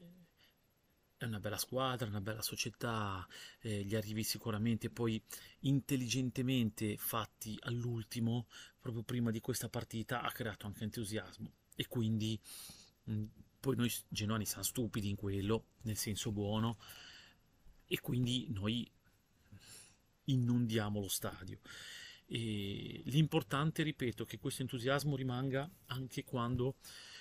è 1.17 1.25
una 1.25 1.39
bella 1.39 1.57
squadra, 1.57 2.07
una 2.07 2.21
bella 2.21 2.41
società, 2.41 3.25
eh, 3.61 3.83
gli 3.83 3.95
arrivi 3.95 4.23
sicuramente 4.23 4.89
poi 4.89 5.21
intelligentemente 5.61 6.97
fatti 6.97 7.57
all'ultimo, 7.61 8.47
proprio 8.79 9.03
prima 9.03 9.31
di 9.31 9.39
questa 9.39 9.69
partita, 9.69 10.21
ha 10.21 10.31
creato 10.31 10.65
anche 10.67 10.83
entusiasmo 10.83 11.51
e 11.75 11.87
quindi 11.87 12.39
mh, 13.03 13.23
poi 13.59 13.75
noi 13.75 13.91
genuani 14.07 14.45
siamo 14.45 14.63
stupidi 14.63 15.09
in 15.09 15.15
quello, 15.15 15.67
nel 15.83 15.97
senso 15.97 16.31
buono, 16.31 16.77
e 17.87 17.99
quindi 17.99 18.47
noi 18.49 18.89
inondiamo 20.25 20.99
lo 20.99 21.07
stadio. 21.07 21.59
E 22.27 23.03
l'importante, 23.05 23.83
ripeto, 23.83 24.23
è 24.23 24.25
che 24.25 24.39
questo 24.39 24.63
entusiasmo 24.63 25.15
rimanga 25.15 25.69
anche 25.87 26.23
quando 26.23 26.75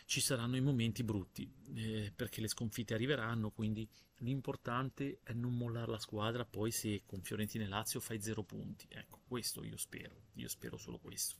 ci 0.04 0.20
saranno 0.20 0.56
i 0.56 0.60
momenti 0.60 1.02
brutti, 1.02 1.50
eh, 1.74 2.12
perché 2.14 2.40
le 2.40 2.48
sconfitte 2.48 2.94
arriveranno, 2.94 3.50
quindi 3.50 3.88
l'importante 4.18 5.20
è 5.22 5.32
non 5.32 5.56
mollare 5.56 5.90
la 5.90 5.98
squadra 5.98 6.44
poi 6.44 6.70
se 6.70 7.02
con 7.06 7.22
Fiorentina 7.22 7.64
e 7.64 7.68
Lazio 7.68 8.00
fai 8.00 8.20
zero 8.20 8.42
punti. 8.42 8.86
Ecco, 8.88 9.20
questo 9.26 9.64
io 9.64 9.76
spero, 9.76 10.26
io 10.34 10.48
spero 10.48 10.76
solo 10.76 10.98
questo, 10.98 11.36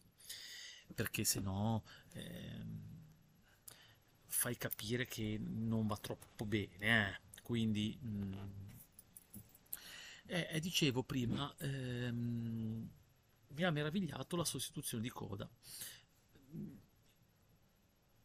perché 0.94 1.24
se 1.24 1.40
no 1.40 1.84
ehm, 2.12 3.02
fai 4.26 4.56
capire 4.56 5.06
che 5.06 5.38
non 5.38 5.86
va 5.86 5.96
troppo 5.96 6.44
bene, 6.46 7.10
eh? 7.10 7.40
quindi... 7.42 7.96
Mh, 8.00 8.08
mm, 8.08 8.32
eh, 10.26 10.58
dicevo 10.58 11.02
prima, 11.02 11.54
ehm, 11.58 12.90
mi 13.48 13.62
ha 13.62 13.70
meravigliato 13.70 14.36
la 14.36 14.44
sostituzione 14.44 15.02
di 15.02 15.10
Coda 15.10 15.48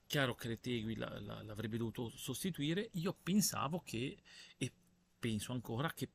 chiaro 0.09 0.33
che 0.33 0.47
Retegui 0.47 0.95
la, 0.95 1.19
la, 1.19 1.43
l'avrebbe 1.43 1.77
dovuto 1.77 2.09
sostituire, 2.09 2.89
io 2.93 3.15
pensavo 3.21 3.83
che, 3.85 4.17
e 4.57 4.71
penso 5.19 5.51
ancora, 5.51 5.93
che 5.93 6.09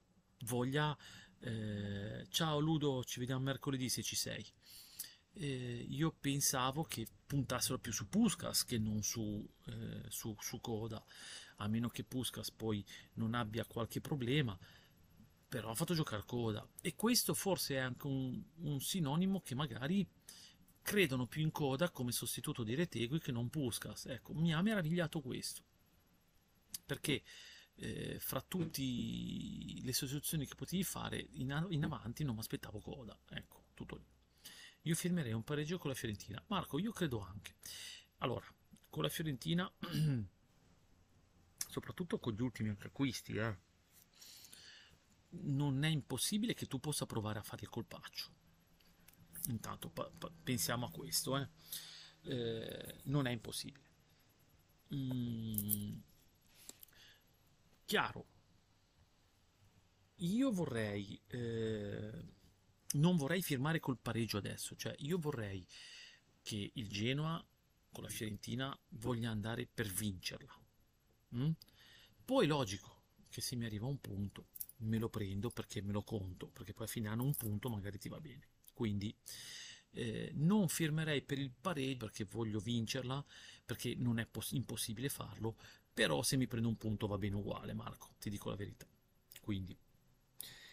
voglia, 0.46 0.98
eh, 1.38 2.26
ciao 2.28 2.58
Ludo, 2.58 3.04
ci 3.04 3.20
vediamo 3.20 3.44
mercoledì 3.44 3.88
se 3.88 4.02
ci 4.02 4.16
sei. 4.16 4.44
Eh, 5.34 5.86
io 5.88 6.12
pensavo 6.18 6.82
che 6.82 7.06
puntassero 7.24 7.78
più 7.78 7.92
su 7.92 8.08
Puskas 8.08 8.64
che 8.64 8.78
non 8.78 9.04
su, 9.04 9.48
eh, 9.66 10.02
su, 10.08 10.34
su 10.40 10.60
Coda, 10.60 11.02
a 11.58 11.68
meno 11.68 11.88
che 11.88 12.02
Puskas 12.02 12.50
poi 12.50 12.84
non 13.14 13.34
abbia 13.34 13.64
qualche 13.64 14.00
problema 14.00 14.58
però 15.46 15.70
ha 15.70 15.74
fatto 15.74 15.94
giocare 15.94 16.24
Coda 16.26 16.66
e 16.80 16.96
questo 16.96 17.32
forse 17.32 17.76
è 17.76 17.78
anche 17.78 18.08
un, 18.08 18.42
un 18.62 18.80
sinonimo 18.80 19.40
che 19.40 19.54
magari 19.54 20.04
credono 20.84 21.26
più 21.26 21.40
in 21.40 21.50
coda 21.50 21.90
come 21.90 22.12
sostituto 22.12 22.62
di 22.62 22.74
Retegui 22.74 23.18
che 23.18 23.32
non 23.32 23.48
Puskas. 23.48 24.04
Ecco, 24.04 24.34
mi 24.34 24.52
ha 24.52 24.60
meravigliato 24.60 25.22
questo. 25.22 25.62
Perché 26.84 27.22
eh, 27.76 28.18
fra 28.20 28.42
tutte 28.42 28.82
le 28.82 29.92
sostituzioni 29.94 30.46
che 30.46 30.54
potevi 30.54 30.84
fare 30.84 31.26
in, 31.32 31.66
in 31.70 31.84
avanti 31.84 32.22
non 32.22 32.34
mi 32.34 32.40
aspettavo 32.40 32.80
coda. 32.80 33.18
Ecco, 33.30 33.64
tutto 33.72 33.96
lì. 33.96 34.06
Io 34.82 34.94
firmerei 34.94 35.32
un 35.32 35.42
pareggio 35.42 35.78
con 35.78 35.88
la 35.88 35.96
Fiorentina. 35.96 36.44
Marco, 36.48 36.78
io 36.78 36.92
credo 36.92 37.20
anche. 37.20 37.54
Allora, 38.18 38.44
con 38.90 39.02
la 39.02 39.08
Fiorentina, 39.08 39.72
soprattutto 41.66 42.18
con 42.18 42.34
gli 42.34 42.42
ultimi 42.42 42.76
acquisti, 42.78 43.36
eh, 43.36 43.58
non 45.30 45.82
è 45.82 45.88
impossibile 45.88 46.52
che 46.52 46.66
tu 46.66 46.78
possa 46.78 47.06
provare 47.06 47.38
a 47.38 47.42
fare 47.42 47.62
il 47.62 47.70
colpaccio 47.70 48.42
Intanto 49.48 49.92
pensiamo 50.42 50.86
a 50.86 50.90
questo, 50.90 51.36
eh. 51.36 51.48
Eh, 52.22 53.00
non 53.04 53.26
è 53.26 53.30
impossibile. 53.30 53.90
Mm. 54.94 55.98
Chiaro, 57.84 58.26
io 60.16 60.50
vorrei, 60.50 61.20
eh, 61.26 62.24
non 62.92 63.16
vorrei 63.16 63.42
firmare 63.42 63.80
col 63.80 63.98
pareggio 63.98 64.38
adesso, 64.38 64.74
cioè 64.76 64.94
io 64.98 65.18
vorrei 65.18 65.66
che 66.42 66.70
il 66.74 66.88
Genoa 66.88 67.44
con 67.90 68.02
la 68.02 68.08
Fiorentina 68.08 68.76
voglia 68.90 69.30
andare 69.30 69.66
per 69.66 69.86
vincerla. 69.88 70.58
Mm? 71.36 71.50
Poi 72.24 72.46
logico 72.46 73.02
che 73.28 73.40
se 73.40 73.56
mi 73.56 73.66
arriva 73.66 73.86
un 73.86 74.00
punto 74.00 74.48
me 74.78 74.98
lo 74.98 75.08
prendo 75.08 75.50
perché 75.50 75.82
me 75.82 75.92
lo 75.92 76.02
conto, 76.02 76.48
perché 76.48 76.72
poi 76.72 76.86
a 76.86 76.88
fine 76.88 77.08
anno 77.08 77.24
un 77.24 77.34
punto 77.34 77.68
magari 77.68 77.98
ti 77.98 78.08
va 78.08 78.20
bene. 78.20 78.48
Quindi 78.74 79.16
eh, 79.92 80.30
non 80.34 80.68
firmerei 80.68 81.22
per 81.22 81.38
il 81.38 81.50
pareggio 81.50 82.06
perché 82.06 82.24
voglio 82.24 82.58
vincerla, 82.58 83.24
perché 83.64 83.94
non 83.94 84.18
è 84.18 84.28
impossibile 84.50 85.08
farlo, 85.08 85.56
però 85.92 86.22
se 86.22 86.36
mi 86.36 86.46
prendo 86.46 86.68
un 86.68 86.76
punto 86.76 87.06
va 87.06 87.16
bene 87.16 87.36
uguale, 87.36 87.72
Marco, 87.72 88.14
ti 88.18 88.28
dico 88.28 88.50
la 88.50 88.56
verità. 88.56 88.86
Quindi, 89.40 89.78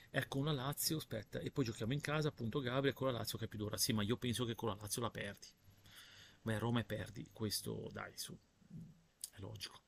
ecco 0.09 0.37
una 0.39 0.51
Lazio, 0.51 0.97
aspetta, 0.97 1.39
e 1.39 1.51
poi 1.51 1.65
giochiamo 1.65 1.93
in 1.93 2.01
casa, 2.01 2.29
appunto 2.29 2.59
Gabriel, 2.59 2.95
con 2.95 3.07
la 3.07 3.13
Lazio 3.13 3.37
che 3.37 3.45
è 3.45 3.47
più 3.47 3.59
dura. 3.59 3.77
Sì, 3.77 3.93
ma 3.93 4.01
io 4.03 4.17
penso 4.17 4.45
che 4.45 4.55
con 4.55 4.69
la 4.69 4.77
Lazio 4.79 5.01
la 5.01 5.11
perdi. 5.11 5.47
Beh, 6.41 6.57
Roma 6.57 6.79
e 6.79 6.85
perdi, 6.85 7.29
questo 7.31 7.89
dai, 7.91 8.17
su, 8.17 8.35
è 9.31 9.39
logico. 9.39 9.79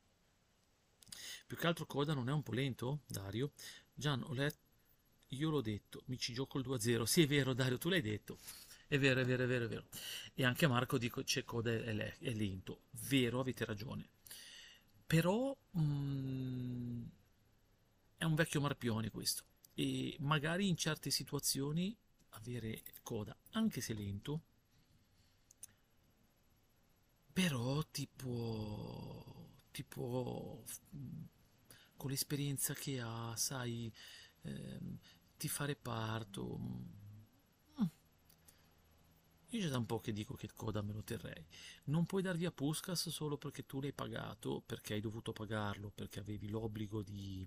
Più 1.48 1.57
che 1.57 1.68
altro 1.68 1.85
Coda 1.85 2.14
non 2.14 2.30
è 2.30 2.31
un 2.31 2.44
po' 2.44 2.53
lento, 2.53 3.02
Dario? 3.07 3.53
Gian, 3.94 4.23
ho 4.23 4.34
letto 4.34 4.62
io 5.34 5.50
l'ho 5.50 5.62
detto, 5.62 6.04
mi 6.06 6.18
ci 6.18 6.34
gioco 6.34 6.60
il 6.60 6.66
2-0. 6.66 7.04
Sì, 7.04 7.24
è 7.24 7.28
vero, 7.28 7.54
Dario, 7.54 7.78
tu 7.78 7.90
l'hai 7.90 8.02
detto. 8.02 8.40
È 8.88 8.98
vero, 8.98 9.22
è 9.22 9.26
vero, 9.26 9.44
è 9.44 9.48
vero, 9.48 9.66
è 9.66 9.68
vero. 9.68 9.86
E 10.34 10.46
anche 10.46 10.68
Marco 10.68 10.98
dico 10.98 11.24
c'è 11.24 11.44
coda 11.44 11.72
è, 11.72 12.18
è 12.18 12.34
lento. 12.34 12.82
Vero, 13.08 13.40
avete 13.40 13.66
ragione. 13.66 14.10
Però 15.06 15.56
mm, 15.78 17.04
è 18.18 18.24
un 18.24 18.36
vecchio 18.36 18.62
marpione 18.62 19.10
questo. 19.10 19.44
E 19.74 20.16
magari 20.20 20.68
in 20.68 20.78
certe 20.78 21.10
situazioni 21.10 21.96
avere 22.30 22.84
coda, 23.02 23.36
anche 23.52 23.82
se 23.82 23.94
lento, 23.94 24.42
però 27.32 27.84
tipo, 27.90 29.50
tipo 29.72 30.64
con 31.98 32.10
l'esperienza 32.12 32.74
che 32.74 33.00
ha, 33.00 33.34
sai, 33.36 33.92
ehm, 34.42 34.98
ti 35.44 35.49
fa 35.49 35.65
reparto. 35.65 36.57
Mm. 36.57 37.86
Io 39.49 39.60
già 39.60 39.68
da 39.68 39.78
un 39.78 39.86
po' 39.86 39.99
che 39.99 40.14
dico 40.14 40.36
che 40.36 40.49
coda 40.53 40.82
me 40.82 40.94
lo 40.94 41.03
terrei. 41.03 41.45
Non 41.86 42.06
puoi 42.06 42.22
dar 42.22 42.38
via 42.38 42.49
Puskas 42.49 43.10
solo 43.10 43.38
perché 43.38 43.65
tu 43.65 43.82
l'hai 43.82 43.91
pagato, 43.91 44.64
perché 44.65 44.94
hai 44.94 45.02
dovuto 45.02 45.34
pagarlo, 45.34 45.91
perché 45.94 46.22
avevi 46.22 46.48
l'obbligo 46.48 47.03
di... 47.03 47.45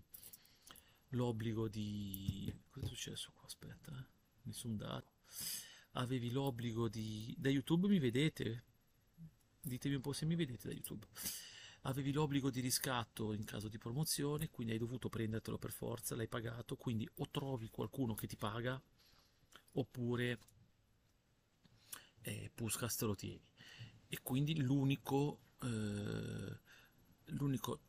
L'obbligo 1.10 1.68
di... 1.68 2.54
Cosa 2.68 2.84
è 2.84 2.88
successo 2.90 3.32
qua? 3.32 3.46
Aspetta, 3.46 3.98
eh. 3.98 4.04
Nessun 4.42 4.76
dato. 4.76 5.12
Avevi 5.92 6.30
l'obbligo 6.30 6.90
di... 6.90 7.34
Da 7.38 7.48
YouTube 7.48 7.88
mi 7.88 7.98
vedete? 7.98 8.64
Ditemi 9.62 9.94
un 9.94 10.02
po' 10.02 10.12
se 10.12 10.26
mi 10.26 10.34
vedete 10.34 10.68
da 10.68 10.74
YouTube. 10.74 11.06
Avevi 11.86 12.12
l'obbligo 12.12 12.50
di 12.50 12.60
riscatto 12.60 13.32
in 13.32 13.44
caso 13.44 13.68
di 13.68 13.78
promozione, 13.78 14.50
quindi 14.50 14.72
hai 14.72 14.78
dovuto 14.78 15.08
prendertelo 15.08 15.56
per 15.56 15.70
forza, 15.70 16.16
l'hai 16.16 16.26
pagato, 16.26 16.74
quindi 16.74 17.08
o 17.16 17.28
trovi 17.30 17.68
qualcuno 17.68 18.14
che 18.14 18.26
ti 18.26 18.36
paga, 18.36 18.80
oppure 19.72 20.38
eh, 22.22 22.50
Puskas 22.52 22.96
te 22.96 23.04
lo 23.04 23.14
tieni. 23.14 23.48
E 24.08 24.18
quindi 24.20 24.60
l'unico, 24.60 25.42
eh, 25.62 26.58
l'unico 27.26 27.80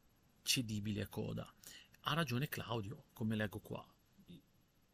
cedibile 0.44 1.02
è 1.02 1.10
Coda. 1.10 1.52
Ha 2.02 2.14
ragione 2.14 2.49
Claudio, 2.49 3.06
come 3.14 3.36
leggo 3.36 3.60
qua. 3.60 3.84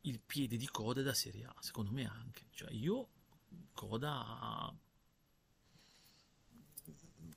Il 0.02 0.22
piede 0.22 0.56
di 0.56 0.68
Coda 0.68 1.02
è 1.02 1.04
da 1.04 1.14
Serie 1.14 1.44
A, 1.44 1.56
secondo 1.60 1.92
me 1.92 2.08
anche. 2.08 2.46
Cioè 2.52 2.72
io 2.72 3.10
Coda 3.74 4.74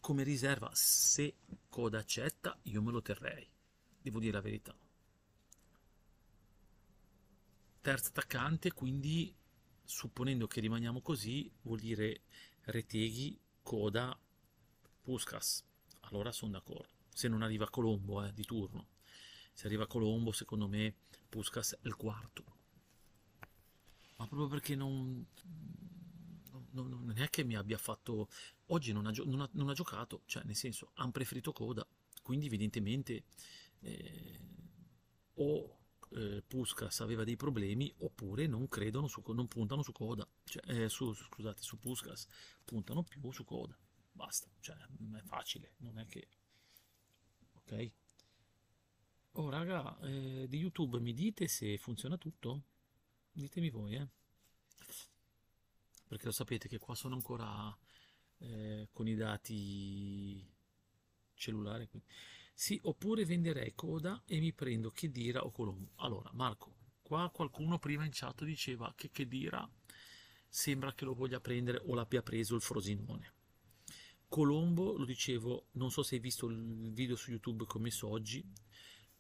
come 0.07 0.23
riserva, 0.23 0.71
se 0.73 1.35
Coda 1.69 1.99
accetta, 1.99 2.57
io 2.63 2.81
me 2.81 2.93
lo 2.93 3.03
terrei. 3.03 3.45
Devo 4.01 4.21
dire 4.21 4.35
la 4.35 4.41
verità. 4.41 4.73
Terzo 7.81 8.11
attaccante, 8.11 8.73
quindi 8.73 9.35
supponendo 9.83 10.47
che 10.47 10.61
rimaniamo 10.61 11.01
così, 11.01 11.51
vuol 11.63 11.81
dire 11.81 12.21
Reteghi, 12.67 13.37
Coda, 13.65 14.17
Puskas. 15.03 15.65
Allora 16.03 16.31
sono 16.31 16.53
d'accordo. 16.53 17.01
Se 17.09 17.27
non 17.27 17.43
arriva 17.43 17.69
Colombo 17.69 18.25
eh, 18.25 18.33
di 18.33 18.45
turno. 18.45 18.87
Se 19.53 19.67
arriva 19.67 19.89
Colombo, 19.89 20.31
secondo 20.31 20.69
me 20.69 20.95
Puskas 21.29 21.79
è 21.83 21.87
il 21.89 21.97
quarto. 21.97 22.45
Ma 24.19 24.29
proprio 24.29 24.47
perché 24.47 24.77
non, 24.77 25.27
non 26.71 27.13
è 27.17 27.29
che 27.29 27.43
mi 27.43 27.57
abbia 27.57 27.77
fatto... 27.77 28.29
Oggi 28.67 28.93
non 28.93 29.07
ha, 29.07 29.13
non 29.25 29.41
ha, 29.41 29.49
non 29.53 29.69
ha 29.69 29.75
giocato, 29.75 30.23
cioè 30.27 30.43
nel 30.45 30.57
senso, 30.57 30.91
hanno 30.95 31.13
preferito 31.13 31.53
Coda. 31.53 31.87
Quindi 32.23 32.47
evidentemente 32.47 33.25
eh, 33.81 34.41
o 35.35 35.77
eh, 36.11 36.43
Puskas 36.47 37.01
aveva 37.01 37.25
dei 37.25 37.37
problemi 37.37 37.93
oppure 37.99 38.47
non 38.47 38.69
credono 38.69 39.07
su, 39.07 39.23
non 39.29 39.49
puntano 39.49 39.83
su 39.83 39.93
Coda 39.93 40.27
cioè, 40.45 40.63
eh, 40.67 40.89
su, 40.89 41.13
scusate 41.13 41.63
su 41.63 41.79
Puskas 41.79 42.27
puntano 42.65 43.03
più 43.03 43.31
su 43.33 43.45
Coda. 43.45 43.77
Basta 44.13 44.49
cioè 44.61 44.77
è 44.77 45.23
facile 45.23 45.75
non 45.79 45.99
è 45.99 46.07
che 46.07 46.29
ok? 47.53 47.91
Oh 49.33 49.51
raga 49.51 49.99
eh, 50.01 50.47
di 50.49 50.59
youtube 50.59 50.99
mi 51.01 51.13
dite 51.13 51.49
se 51.49 51.77
funziona 51.77 52.17
tutto? 52.17 52.63
Ditemi 53.33 53.71
voi 53.71 53.95
eh. 53.97 54.09
Perché 56.07 56.27
lo 56.27 56.33
sapete 56.33 56.69
che 56.69 56.79
qua 56.79 56.95
sono 56.95 57.17
ancora 57.17 57.77
eh, 58.39 58.89
con 58.93 59.09
i 59.09 59.15
dati 59.15 60.45
cellulari 61.35 61.89
quindi 61.89 62.09
sì, 62.59 62.81
oppure 62.85 63.27
venderei 63.27 63.75
coda 63.75 64.23
e 64.27 64.41
mi 64.41 64.51
prendo 64.55 64.91
Chedira 64.91 65.45
o 65.45 65.51
Colombo. 65.51 65.91
Allora, 65.97 66.31
Marco, 66.33 66.75
qua 67.03 67.31
qualcuno 67.31 67.79
prima 67.79 68.07
in 68.07 68.13
chat 68.15 68.45
diceva 68.45 68.95
che 68.97 69.11
Chedira 69.11 69.69
sembra 70.49 70.95
che 70.95 71.05
lo 71.05 71.13
voglia 71.13 71.39
prendere 71.39 71.83
o 71.85 71.95
l'abbia 71.95 72.23
preso 72.23 72.55
il 72.55 72.63
Frosinone. 72.63 73.35
Colombo, 74.27 74.97
lo 74.97 75.05
dicevo, 75.05 75.67
non 75.73 75.91
so 75.91 76.03
se 76.03 76.15
hai 76.15 76.21
visto 76.23 76.47
il 76.47 76.93
video 76.95 77.15
su 77.15 77.31
YouTube 77.31 77.67
che 77.67 77.77
ho 77.77 77.81
messo 77.81 78.09
oggi, 78.09 78.43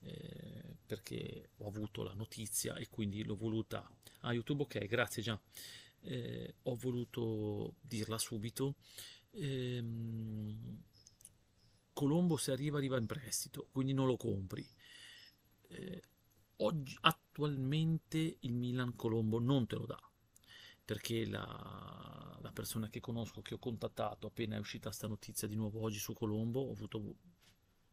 eh, 0.01 0.79
perché 0.87 1.51
ho 1.59 1.69
avuto 1.69 2.03
la 2.03 2.15
notizia 2.15 2.77
e 2.77 2.89
quindi 2.89 3.23
l'ho 3.23 3.37
voluta... 3.37 3.87
Ah, 4.21 4.33
YouTube, 4.33 4.63
ok, 4.63 4.87
grazie 4.87 5.23
già. 5.23 5.39
Eh, 6.07 6.55
ho 6.63 6.75
voluto 6.77 7.75
dirla 7.81 8.19
subito. 8.19 8.77
Ehm, 9.33 10.85
Colombo 11.93 12.37
se 12.37 12.53
arriva 12.53 12.77
arriva 12.77 12.99
in 12.99 13.07
prestito, 13.07 13.69
quindi 13.73 13.93
non 13.93 14.07
lo 14.07 14.17
compri. 14.17 14.67
Eh, 15.69 16.03
oggi, 16.59 16.97
attualmente 17.01 18.37
il 18.41 18.53
Milan 18.53 18.95
Colombo 18.95 19.41
non 19.41 19.67
te 19.67 19.77
lo 19.77 19.87
dà, 19.87 20.01
perché 20.85 21.27
la, 21.27 22.39
la, 22.41 22.53
persona 22.53 22.89
che 22.89 23.01
conosco, 23.01 23.43
che 23.43 23.55
ho 23.55 23.59
contattato 23.59 24.27
appena 24.27 24.57
è 24.57 24.59
uscita 24.59 24.89
questa 24.89 25.09
notizia 25.09 25.49
di 25.49 25.55
nuovo 25.55 25.81
oggi 25.81 25.99
su 25.99 26.13
Colombo, 26.13 26.61
ho 26.61 26.73
avuto, 26.73 27.17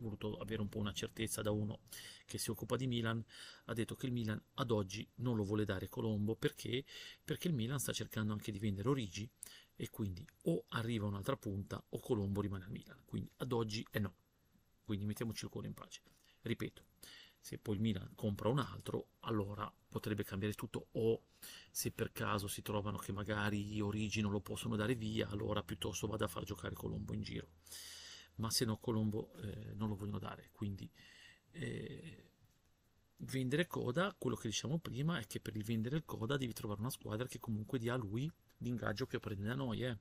voluto 0.03 0.37
avere 0.37 0.61
un 0.61 0.69
po' 0.69 0.79
una 0.79 0.93
certezza 0.93 1.41
da 1.41 1.51
uno 1.51 1.79
che 2.25 2.37
si 2.37 2.51
occupa 2.51 2.75
di 2.75 2.87
Milan, 2.87 3.23
ha 3.65 3.73
detto 3.73 3.95
che 3.95 4.05
il 4.05 4.11
Milan 4.11 4.41
ad 4.55 4.71
oggi 4.71 5.07
non 5.15 5.35
lo 5.35 5.43
vuole 5.43 5.65
dare 5.65 5.89
Colombo 5.89 6.35
perché? 6.35 6.83
Perché 7.23 7.47
il 7.47 7.53
Milan 7.53 7.79
sta 7.79 7.91
cercando 7.91 8.33
anche 8.33 8.51
di 8.51 8.59
vendere 8.59 8.89
Origi 8.89 9.29
e 9.75 9.89
quindi 9.89 10.25
o 10.43 10.65
arriva 10.69 11.07
un'altra 11.07 11.37
punta 11.37 11.83
o 11.89 11.99
Colombo 11.99 12.41
rimane 12.41 12.65
al 12.65 12.71
Milan. 12.71 13.01
Quindi 13.05 13.31
ad 13.37 13.51
oggi 13.51 13.85
è 13.89 13.99
no. 13.99 14.15
Quindi 14.83 15.05
mettiamoci 15.05 15.45
il 15.45 15.51
cuore 15.51 15.67
in 15.67 15.73
pace. 15.73 16.01
Ripeto, 16.41 16.83
se 17.39 17.57
poi 17.57 17.75
il 17.75 17.81
Milan 17.81 18.11
compra 18.15 18.49
un 18.49 18.59
altro, 18.59 19.07
allora 19.21 19.71
potrebbe 19.89 20.23
cambiare 20.23 20.53
tutto 20.53 20.87
o 20.91 21.23
se 21.71 21.91
per 21.91 22.11
caso 22.11 22.47
si 22.47 22.61
trovano 22.61 22.97
che 22.97 23.11
magari 23.11 23.79
Origi 23.81 24.21
non 24.21 24.31
lo 24.31 24.39
possono 24.39 24.75
dare 24.75 24.95
via, 24.95 25.27
allora 25.29 25.63
piuttosto 25.63 26.07
vado 26.07 26.23
a 26.23 26.27
far 26.29 26.43
giocare 26.43 26.75
Colombo 26.75 27.13
in 27.13 27.21
giro. 27.21 27.47
Ma 28.35 28.49
se 28.49 28.65
no 28.65 28.77
Colombo 28.77 29.33
eh, 29.35 29.73
non 29.75 29.89
lo 29.89 29.95
vogliono 29.95 30.19
dare, 30.19 30.49
quindi 30.51 30.89
eh, 31.51 32.23
vendere 33.17 33.67
Coda, 33.67 34.15
quello 34.17 34.35
che 34.35 34.47
diciamo 34.47 34.79
prima 34.79 35.19
è 35.19 35.27
che 35.27 35.39
per 35.39 35.55
il 35.55 35.63
vendere 35.63 35.97
il 35.97 36.05
Coda 36.05 36.37
devi 36.37 36.53
trovare 36.53 36.81
una 36.81 36.89
squadra 36.89 37.27
che 37.27 37.39
comunque 37.39 37.79
dia 37.79 37.93
a 37.93 37.97
lui 37.97 38.31
l'ingaggio 38.57 39.05
che 39.05 39.19
prende 39.19 39.47
da 39.47 39.55
noi. 39.55 39.83
Eh. 39.83 39.97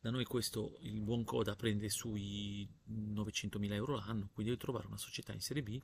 Da 0.00 0.10
noi 0.10 0.24
questo, 0.24 0.76
il 0.82 1.00
buon 1.00 1.24
Coda 1.24 1.56
prende 1.56 1.88
sui 1.88 2.68
900.000 2.88 3.72
euro 3.72 3.96
l'anno, 3.96 4.28
quindi 4.32 4.52
devi 4.52 4.56
trovare 4.56 4.86
una 4.86 4.98
società 4.98 5.32
in 5.32 5.40
Serie 5.40 5.62
B 5.62 5.80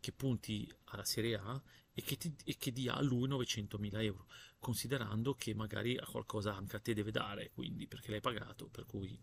che 0.00 0.12
punti 0.12 0.70
alla 0.86 1.04
Serie 1.04 1.36
A 1.36 1.62
e 1.94 2.02
che, 2.02 2.16
ti, 2.16 2.34
e 2.44 2.56
che 2.58 2.72
dia 2.72 2.94
a 2.94 3.02
lui 3.02 3.28
900.000 3.28 4.02
euro, 4.02 4.26
considerando 4.58 5.34
che 5.34 5.54
magari 5.54 5.96
a 5.96 6.04
qualcosa 6.04 6.54
anche 6.54 6.76
a 6.76 6.80
te 6.80 6.92
deve 6.92 7.10
dare, 7.10 7.50
quindi 7.52 7.86
perché 7.86 8.10
l'hai 8.10 8.20
pagato, 8.20 8.66
per 8.68 8.84
cui 8.84 9.18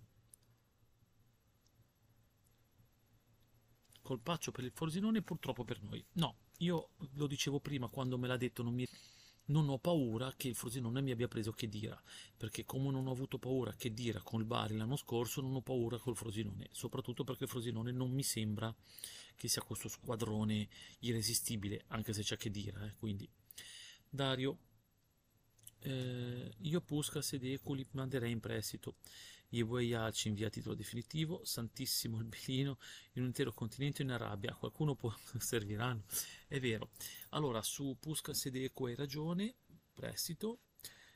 colpaccio 4.11 4.51
per 4.51 4.65
il 4.65 4.71
Forzinone 4.73 5.21
purtroppo 5.21 5.63
per 5.63 5.81
noi. 5.81 6.03
No, 6.13 6.35
io 6.57 6.89
lo 7.13 7.27
dicevo 7.27 7.61
prima 7.61 7.87
quando 7.87 8.17
me 8.17 8.27
l'ha 8.27 8.35
detto, 8.35 8.61
non, 8.61 8.73
mi... 8.73 8.85
non 9.45 9.69
ho 9.69 9.77
paura 9.77 10.33
che 10.35 10.49
il 10.49 10.55
Frosinone 10.55 11.01
mi 11.01 11.11
abbia 11.11 11.29
preso 11.29 11.53
Chedira, 11.53 12.01
perché 12.35 12.65
come 12.65 12.91
non 12.91 13.07
ho 13.07 13.11
avuto 13.11 13.37
paura 13.37 13.73
Chedira 13.73 14.21
con 14.21 14.41
il 14.41 14.45
Bari 14.45 14.75
l'anno 14.75 14.97
scorso, 14.97 15.39
non 15.39 15.55
ho 15.55 15.61
paura 15.61 15.97
col 15.97 16.17
Frosinone, 16.17 16.67
soprattutto 16.71 17.23
perché 17.23 17.45
il 17.45 17.49
Frosinone 17.49 17.93
non 17.93 18.11
mi 18.11 18.23
sembra 18.23 18.73
che 19.37 19.47
sia 19.47 19.61
questo 19.61 19.87
squadrone 19.87 20.67
irresistibile, 20.99 21.85
anche 21.87 22.11
se 22.11 22.21
c'è 22.21 22.35
Chedira, 22.35 22.85
eh, 22.85 22.95
quindi 22.95 23.29
Dario 24.09 24.57
eh, 25.79 26.51
io 26.59 26.81
Puskas 26.81 27.33
ed 27.33 27.45
Eco 27.45 27.73
li 27.73 27.87
manderei 27.91 28.31
in 28.31 28.41
prestito 28.41 28.97
Yeboe 29.51 29.93
Alci 29.95 30.29
in 30.29 30.33
via 30.33 30.49
titolo 30.49 30.75
definitivo, 30.75 31.43
Santissimo 31.43 32.19
il 32.19 32.25
Belino 32.25 32.77
in 33.13 33.21
un 33.21 33.27
intero 33.27 33.51
continente 33.53 34.01
in 34.01 34.11
Arabia, 34.11 34.55
qualcuno 34.55 34.95
può 34.95 35.13
serviranno, 35.37 36.03
è 36.47 36.59
vero. 36.59 36.91
Allora, 37.29 37.61
su 37.61 37.97
Pusca 37.99 38.33
Sedeco 38.33 38.85
hai 38.85 38.95
ragione, 38.95 39.55
prestito, 39.93 40.59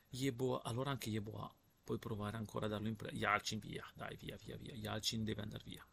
Yeboa, 0.10 0.64
allora 0.64 0.91
anche 0.91 1.10
Yeboa, 1.10 1.53
puoi 1.84 1.98
provare 1.98 2.36
ancora 2.36 2.66
a 2.66 2.70
darlo 2.70 2.90
in 2.90 2.95
prestito, 2.95 3.24
Yalcin 3.24 3.60
via, 3.60 3.90
dai 3.94 4.18
via 4.18 4.38
via 4.38 4.57
via, 4.57 4.74
Yalcin 4.74 5.24
deve 5.24 5.41
andare 5.41 5.64
via. 5.66 5.88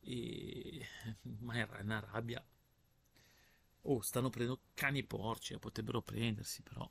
E... 0.00 0.86
Ma 1.40 1.56
era 1.56 1.78
in 1.80 1.90
Arabia, 1.90 2.42
oh, 3.82 4.00
stanno 4.00 4.30
prendendo 4.30 4.62
cani 4.72 5.04
porci, 5.04 5.58
potrebbero 5.58 6.00
prendersi 6.00 6.62
però 6.62 6.90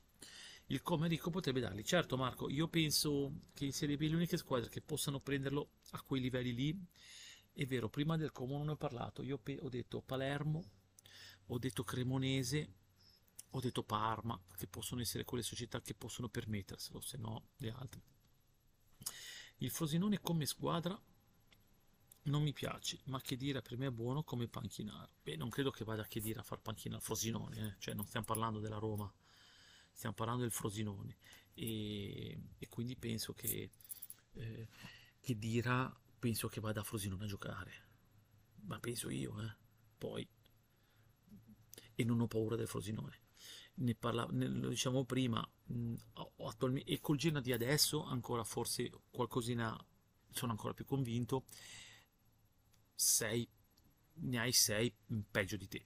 il 0.68 0.82
Comerico 0.82 1.30
potrebbe 1.30 1.60
darli. 1.60 1.84
Certo 1.84 2.18
Marco, 2.18 2.50
io 2.50 2.68
penso 2.68 3.42
che 3.54 3.66
in 3.66 3.74
Serie 3.74 3.98
B 3.98 4.02
le 4.02 4.16
uniche 4.16 4.38
squadre 4.38 4.70
che 4.70 4.82
possano 4.82 5.20
prenderlo 5.20 5.70
a 5.92 6.02
quei 6.02 6.22
livelli 6.22 6.54
lì, 6.54 6.86
è 7.54 7.66
vero, 7.66 7.90
prima 7.90 8.18
del 8.18 8.32
Como 8.32 8.58
non 8.58 8.70
ho 8.70 8.76
parlato, 8.76 9.22
io 9.22 9.40
ho 9.60 9.70
detto 9.70 10.02
Palermo, 10.02 10.64
ho 11.48 11.58
detto 11.58 11.84
Cremonese, 11.84 12.74
ho 13.52 13.60
detto 13.60 13.84
Parma, 13.84 14.40
che 14.58 14.68
possono 14.68 15.02
essere 15.02 15.24
quelle 15.24 15.44
società 15.44 15.82
che 15.82 15.94
possono 15.94 16.28
permetterselo, 16.28 17.00
se 17.00 17.18
no 17.18 17.50
le 17.58 17.70
altre. 17.70 18.02
Il 19.60 19.70
Frosinone 19.70 20.20
come 20.20 20.46
squadra 20.46 21.00
non 22.24 22.42
mi 22.42 22.52
piace, 22.52 23.00
ma 23.06 23.22
che 23.22 23.38
dire 23.38 23.62
per 23.62 23.78
me 23.78 23.88
è 23.88 23.92
buono 23.92 24.24
come 24.24 24.48
panchinaro. 24.48 25.12
Beh, 25.22 25.38
non 25.38 25.50
credo 25.50 25.70
che 25.70 25.86
vada 25.86 26.02
a 26.02 26.08
che 26.08 26.20
dire 26.20 26.40
a 26.40 26.44
far 26.44 26.60
panchina 26.60 26.96
al 26.96 27.02
Frosinone, 27.02 27.68
eh? 27.68 27.76
cioè 27.78 27.94
non 27.94 28.06
stiamo 28.06 28.26
parlando 28.26 28.60
della 28.60 28.80
Roma 28.80 29.10
stiamo 29.96 30.16
parlando 30.16 30.42
del 30.42 30.52
Frosinone. 30.52 31.18
E, 31.54 32.38
e 32.58 32.68
quindi 32.68 32.96
penso 32.98 33.34
che, 33.34 33.70
eh, 34.34 34.68
che 35.20 35.38
Dira 35.38 35.94
penso 36.20 36.48
che 36.48 36.60
vada 36.60 36.82
a 36.82 36.84
Frosinone 36.84 37.24
a 37.24 37.28
giocare. 37.28 37.84
Ma 38.66 38.80
penso 38.80 39.10
io 39.10 39.42
eh. 39.42 39.56
poi 39.98 40.28
e 41.98 42.04
non 42.04 42.20
ho 42.20 42.28
paura 42.28 42.56
del 42.56 42.68
Frosinone. 42.68 43.22
Ne 43.76 43.96
parla, 43.96 44.28
ne, 44.32 44.48
lo 44.48 44.70
diciamo 44.70 45.06
prima 45.06 45.48
mh, 45.66 45.96
attualmente, 46.46 46.92
e 46.92 47.00
col 47.00 47.18
Genoa 47.18 47.42
di 47.42 47.54
adesso 47.54 48.04
ancora 48.04 48.44
forse 48.44 48.90
qualcosina 49.10 49.78
sono 50.32 50.52
ancora 50.52 50.74
più 50.74 50.86
convinto. 50.86 51.46
Sei 52.94 53.48
ne 54.18 54.40
hai 54.40 54.52
sei 54.52 54.94
peggio 55.30 55.58
di 55.58 55.68
te. 55.68 55.86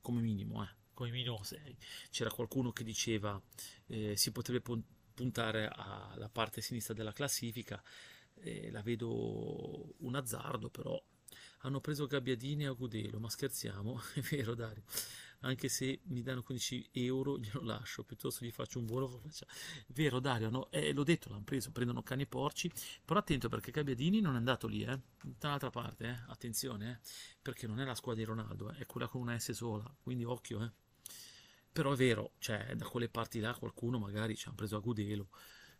Come 0.00 0.20
minimo 0.20 0.62
eh 0.62 0.82
come 0.94 1.10
minimo 1.10 1.42
6. 1.42 1.76
C'era 2.10 2.30
qualcuno 2.30 2.72
che 2.72 2.84
diceva 2.84 3.40
eh, 3.86 4.16
si 4.16 4.32
potrebbe 4.32 4.62
puntare 5.14 5.68
alla 5.68 6.28
parte 6.28 6.60
sinistra 6.60 6.94
della 6.94 7.12
classifica, 7.12 7.82
eh, 8.36 8.70
la 8.70 8.82
vedo 8.82 9.94
un 9.98 10.14
azzardo 10.14 10.70
però. 10.70 11.00
Hanno 11.58 11.80
preso 11.80 12.06
Gabbiadini 12.06 12.64
e 12.64 12.68
Agudelo, 12.68 13.18
ma 13.18 13.30
scherziamo, 13.30 14.00
è 14.14 14.20
vero 14.20 14.54
Dario 14.54 14.84
anche 15.44 15.68
se 15.68 16.00
mi 16.04 16.22
danno 16.22 16.42
15 16.42 16.90
euro 16.92 17.38
glielo 17.38 17.62
lascio, 17.62 18.02
piuttosto 18.02 18.44
gli 18.44 18.50
faccio 18.50 18.78
un 18.78 18.86
buono. 18.86 19.22
Vero 19.88 20.20
Dario, 20.20 20.50
no? 20.50 20.70
eh, 20.70 20.92
l'ho 20.92 21.04
detto, 21.04 21.28
l'hanno 21.28 21.44
preso, 21.44 21.70
prendono 21.70 22.02
cani 22.02 22.26
porci, 22.26 22.70
però 23.04 23.20
attento 23.20 23.48
perché 23.48 23.70
Gabbiadini 23.70 24.20
non 24.20 24.34
è 24.34 24.38
andato 24.38 24.66
lì, 24.66 24.82
eh? 24.82 24.98
dall'altra 25.20 25.70
parte, 25.70 26.06
eh? 26.06 26.24
attenzione, 26.28 26.90
eh? 26.90 27.08
perché 27.40 27.66
non 27.66 27.80
è 27.80 27.84
la 27.84 27.94
squadra 27.94 28.22
di 28.22 28.28
Ronaldo, 28.28 28.70
eh? 28.70 28.78
è 28.78 28.86
quella 28.86 29.06
con 29.06 29.20
una 29.20 29.38
S 29.38 29.52
sola, 29.52 29.94
quindi 30.02 30.24
occhio. 30.24 30.72
Eh? 31.74 31.80
Però 31.80 31.92
è 31.92 31.96
vero, 31.96 32.32
cioè 32.38 32.74
da 32.76 32.86
quelle 32.86 33.08
parti 33.08 33.40
là 33.40 33.54
qualcuno 33.54 33.98
magari 33.98 34.36
ci 34.36 34.48
ha 34.48 34.52
preso 34.52 34.76
a 34.76 34.80
Gudelo 34.80 35.28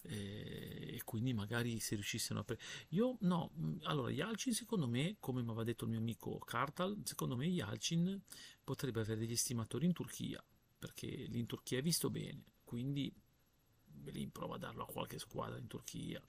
e 0.07 1.01
quindi 1.05 1.33
magari 1.33 1.81
se 1.81 1.95
riuscissero 1.95 2.39
a 2.39 2.45
prendere 2.45 2.69
io 2.91 3.17
no 3.21 3.53
allora 3.85 4.11
Yalcin 4.11 4.53
secondo 4.53 4.87
me 4.87 5.17
come 5.19 5.41
mi 5.41 5.49
aveva 5.49 5.65
detto 5.65 5.85
il 5.85 5.91
mio 5.91 5.99
amico 5.99 6.39
Kartal 6.41 7.01
secondo 7.05 7.37
me 7.37 7.47
Yalcin 7.47 8.21
potrebbe 8.63 9.01
avere 9.01 9.21
degli 9.21 9.33
estimatori 9.33 9.87
in 9.87 9.95
Turchia 9.95 10.45
perché 10.79 11.07
lì 11.07 11.39
in 11.39 11.47
Turchia 11.47 11.79
è 11.79 11.83
visto 11.83 12.11
bene 12.11 12.45
quindi 12.65 13.11
lì 14.05 14.27
prova 14.27 14.57
a 14.57 14.59
darlo 14.59 14.83
a 14.83 14.87
qualche 14.87 15.19
squadra 15.19 15.57
in 15.57 15.69
Turchia 15.69 16.23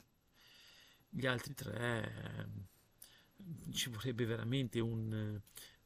gli 1.10 1.26
altri 1.26 1.54
tre 1.54 2.50
ci 3.74 3.90
vorrebbe 3.90 4.24
veramente 4.24 4.80
un, 4.80 5.38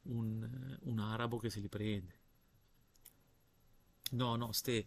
un, 0.02 0.78
un 0.82 0.98
arabo 1.00 1.38
che 1.38 1.50
se 1.50 1.58
li 1.58 1.68
prende 1.68 2.19
no 4.10 4.36
no 4.36 4.52
ste 4.52 4.86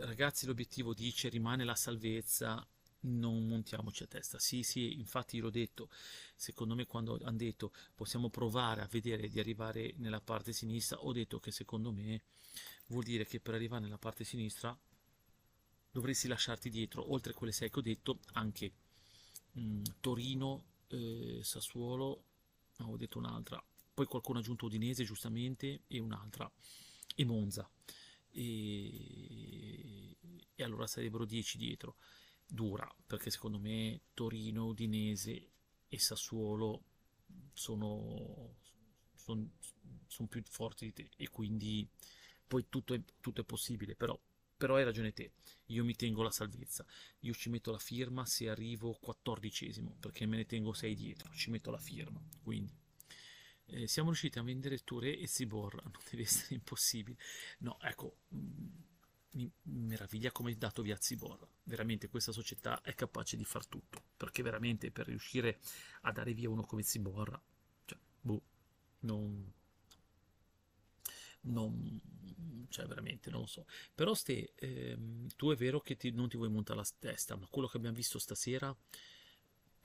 ragazzi 0.00 0.46
l'obiettivo 0.46 0.94
dice 0.94 1.28
rimane 1.28 1.64
la 1.64 1.74
salvezza 1.74 2.66
non 3.00 3.46
montiamoci 3.46 4.02
a 4.02 4.06
testa. 4.06 4.38
Sì 4.38 4.62
sì 4.62 4.98
infatti 4.98 5.38
l'ho 5.38 5.50
detto. 5.50 5.88
Secondo 6.34 6.74
me 6.74 6.86
quando 6.86 7.18
hanno 7.22 7.36
detto 7.36 7.72
possiamo 7.94 8.28
provare 8.28 8.80
a 8.80 8.88
vedere 8.90 9.28
di 9.28 9.38
arrivare 9.38 9.94
nella 9.98 10.20
parte 10.20 10.52
sinistra 10.52 10.98
ho 10.98 11.12
detto 11.12 11.38
che 11.38 11.50
secondo 11.50 11.92
me 11.92 12.22
vuol 12.86 13.04
dire 13.04 13.26
che 13.26 13.40
per 13.40 13.54
arrivare 13.54 13.82
nella 13.82 13.98
parte 13.98 14.24
sinistra 14.24 14.76
dovresti 15.90 16.28
lasciarti 16.28 16.70
dietro 16.70 17.12
oltre 17.12 17.32
a 17.32 17.34
quelle 17.34 17.52
sei 17.52 17.70
che 17.70 17.78
ho 17.78 17.82
detto 17.82 18.18
anche 18.32 18.72
mh, 19.52 19.60
mm, 19.60 19.82
Torino 20.00 20.64
eh, 20.88 21.40
Sassuolo 21.42 22.24
ho 22.78 22.96
detto 22.96 23.18
un'altra. 23.18 23.62
Poi 23.94 24.06
qualcuno 24.06 24.38
ha 24.38 24.40
aggiunto 24.40 24.66
Udinese 24.66 25.04
giustamente 25.04 25.82
e 25.88 25.98
un'altra 25.98 26.50
e 27.16 27.24
Monza 27.24 27.68
e, 28.30 30.16
e 30.54 30.62
allora 30.62 30.86
sarebbero 30.86 31.24
10 31.24 31.58
dietro. 31.58 31.96
Dura, 32.46 32.90
perché 33.06 33.30
secondo 33.30 33.58
me 33.58 34.00
Torino, 34.14 34.66
Udinese 34.66 35.50
e 35.86 35.98
Sassuolo 35.98 36.82
sono, 37.52 38.56
sono, 39.14 39.50
sono 40.06 40.28
più 40.28 40.42
forti 40.48 40.86
di 40.86 40.92
te. 40.92 41.10
E 41.16 41.28
quindi 41.28 41.86
poi 42.46 42.66
tutto 42.68 42.94
è, 42.94 43.00
tutto 43.20 43.42
è 43.42 43.44
possibile, 43.44 43.94
però, 43.94 44.18
però 44.56 44.76
hai 44.76 44.84
ragione 44.84 45.12
te, 45.12 45.32
io 45.66 45.84
mi 45.84 45.94
tengo 45.94 46.22
la 46.22 46.30
salvezza, 46.30 46.84
io 47.20 47.34
ci 47.34 47.50
metto 47.50 47.70
la 47.70 47.78
firma 47.78 48.24
se 48.24 48.48
arrivo 48.48 48.94
quattordicesimo, 48.94 49.96
perché 50.00 50.24
me 50.24 50.38
ne 50.38 50.46
tengo 50.46 50.72
6 50.72 50.94
dietro, 50.94 51.30
ci 51.34 51.50
metto 51.50 51.70
la 51.70 51.78
firma, 51.78 52.20
quindi 52.42 52.74
eh, 53.70 53.86
siamo 53.86 54.08
riusciti 54.08 54.38
a 54.38 54.42
vendere 54.42 54.78
Touré 54.78 55.18
e 55.18 55.26
Ziborra, 55.26 55.82
non 55.84 56.02
deve 56.10 56.22
essere 56.22 56.54
impossibile. 56.54 57.16
No, 57.58 57.78
ecco, 57.80 58.16
mm, 58.34 58.66
mi 59.32 59.50
meraviglia 59.62 60.32
come 60.32 60.52
è 60.52 60.54
dato 60.54 60.82
via 60.82 60.96
Ziborra. 60.98 61.46
Veramente 61.64 62.08
questa 62.08 62.32
società 62.32 62.80
è 62.82 62.94
capace 62.94 63.36
di 63.36 63.44
far 63.44 63.66
tutto, 63.66 64.02
perché 64.16 64.42
veramente 64.42 64.90
per 64.90 65.06
riuscire 65.06 65.58
a 66.02 66.12
dare 66.12 66.32
via 66.32 66.50
uno 66.50 66.62
come 66.62 66.82
Ziborra, 66.82 67.40
cioè, 67.84 67.98
boh, 68.20 68.42
non... 69.00 69.52
Non, 71.40 72.00
cioè 72.68 72.86
veramente 72.86 73.30
non 73.30 73.42
lo 73.42 73.46
so 73.46 73.64
però 73.94 74.12
ste 74.12 74.52
ehm, 74.56 75.28
tu 75.36 75.50
è 75.50 75.56
vero 75.56 75.80
che 75.80 75.96
ti, 75.96 76.10
non 76.10 76.28
ti 76.28 76.36
vuoi 76.36 76.50
montare 76.50 76.80
la 76.80 76.86
testa 76.98 77.36
ma 77.36 77.46
quello 77.48 77.68
che 77.68 77.76
abbiamo 77.76 77.96
visto 77.96 78.18
stasera 78.18 78.76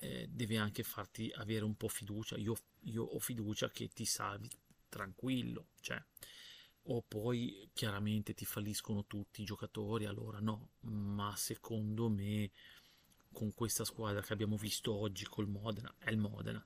eh, 0.03 0.27
deve 0.29 0.57
anche 0.57 0.83
farti 0.83 1.31
avere 1.35 1.63
un 1.63 1.75
po' 1.75 1.87
fiducia. 1.87 2.35
Io, 2.37 2.55
io 2.81 3.03
ho 3.03 3.19
fiducia 3.19 3.69
che 3.69 3.87
ti 3.87 4.05
salvi 4.05 4.49
tranquillo, 4.89 5.67
cioè, 5.79 6.03
o 6.83 7.01
poi 7.01 7.69
chiaramente 7.73 8.33
ti 8.33 8.45
falliscono 8.45 9.05
tutti 9.05 9.41
i 9.41 9.45
giocatori, 9.45 10.05
allora 10.05 10.39
no, 10.39 10.71
ma 10.81 11.33
secondo 11.37 12.09
me 12.09 12.51
con 13.31 13.53
questa 13.53 13.85
squadra 13.85 14.21
che 14.21 14.33
abbiamo 14.33 14.57
visto 14.57 14.93
oggi 14.93 15.25
col 15.25 15.47
Modena, 15.47 15.93
è 15.97 16.09
il 16.09 16.17
Modena, 16.17 16.63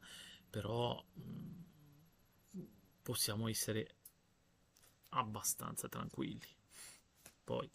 però 0.49 1.01
mm, 1.19 2.63
possiamo 3.03 3.47
essere 3.47 3.95
abbastanza 5.09 5.87
tranquilli. 5.87 6.55
Poi, 7.43 7.69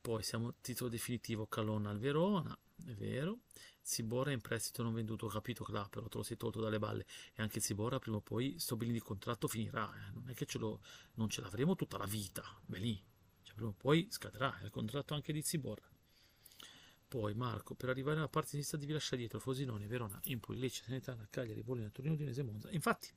poi 0.00 0.22
siamo 0.22 0.54
titolo 0.60 0.88
definitivo 0.88 1.46
Calonna 1.46 1.90
al 1.90 1.98
Verona, 1.98 2.58
è 2.86 2.94
vero. 2.94 3.40
Zibora 3.88 4.32
in 4.32 4.42
prestito 4.42 4.82
non 4.82 4.92
venduto, 4.92 5.28
capito 5.28 5.64
che 5.64 5.72
là 5.72 5.88
però 5.88 6.08
te 6.08 6.18
lo 6.18 6.22
sei 6.22 6.36
tolto 6.36 6.60
dalle 6.60 6.78
balle 6.78 7.06
e 7.32 7.40
anche 7.40 7.58
Zibora 7.58 7.98
prima 7.98 8.18
o 8.18 8.20
poi 8.20 8.58
sto 8.58 8.74
di 8.74 9.00
contratto 9.00 9.48
finirà, 9.48 9.90
eh. 9.94 10.12
non 10.12 10.28
è 10.28 10.34
che 10.34 10.44
ce 10.44 10.58
lo, 10.58 10.82
non 11.14 11.30
ce 11.30 11.40
l'avremo 11.40 11.74
tutta 11.74 11.96
la 11.96 12.04
vita, 12.04 12.44
beh 12.66 12.78
lì, 12.78 13.02
cioè, 13.42 13.54
prima 13.54 13.70
o 13.70 13.74
poi 13.74 14.06
scadrà 14.10 14.54
il 14.62 14.68
contratto 14.68 15.14
anche 15.14 15.32
di 15.32 15.40
Zibora. 15.40 15.80
Poi 17.08 17.32
Marco, 17.32 17.74
per 17.74 17.88
arrivare 17.88 18.18
alla 18.18 18.28
parte 18.28 18.50
sinistra 18.50 18.76
devi 18.76 18.92
lasciare 18.92 19.16
dietro 19.16 19.38
Frosinone, 19.38 19.86
Verona, 19.86 20.20
Empoli, 20.24 20.58
Lecce, 20.58 20.82
Sanitana, 20.84 21.26
Cagliari, 21.30 21.62
Bologna, 21.62 21.88
Torino, 21.88 22.12
Udinese, 22.12 22.42
Monza. 22.42 22.68
Infatti, 22.72 23.08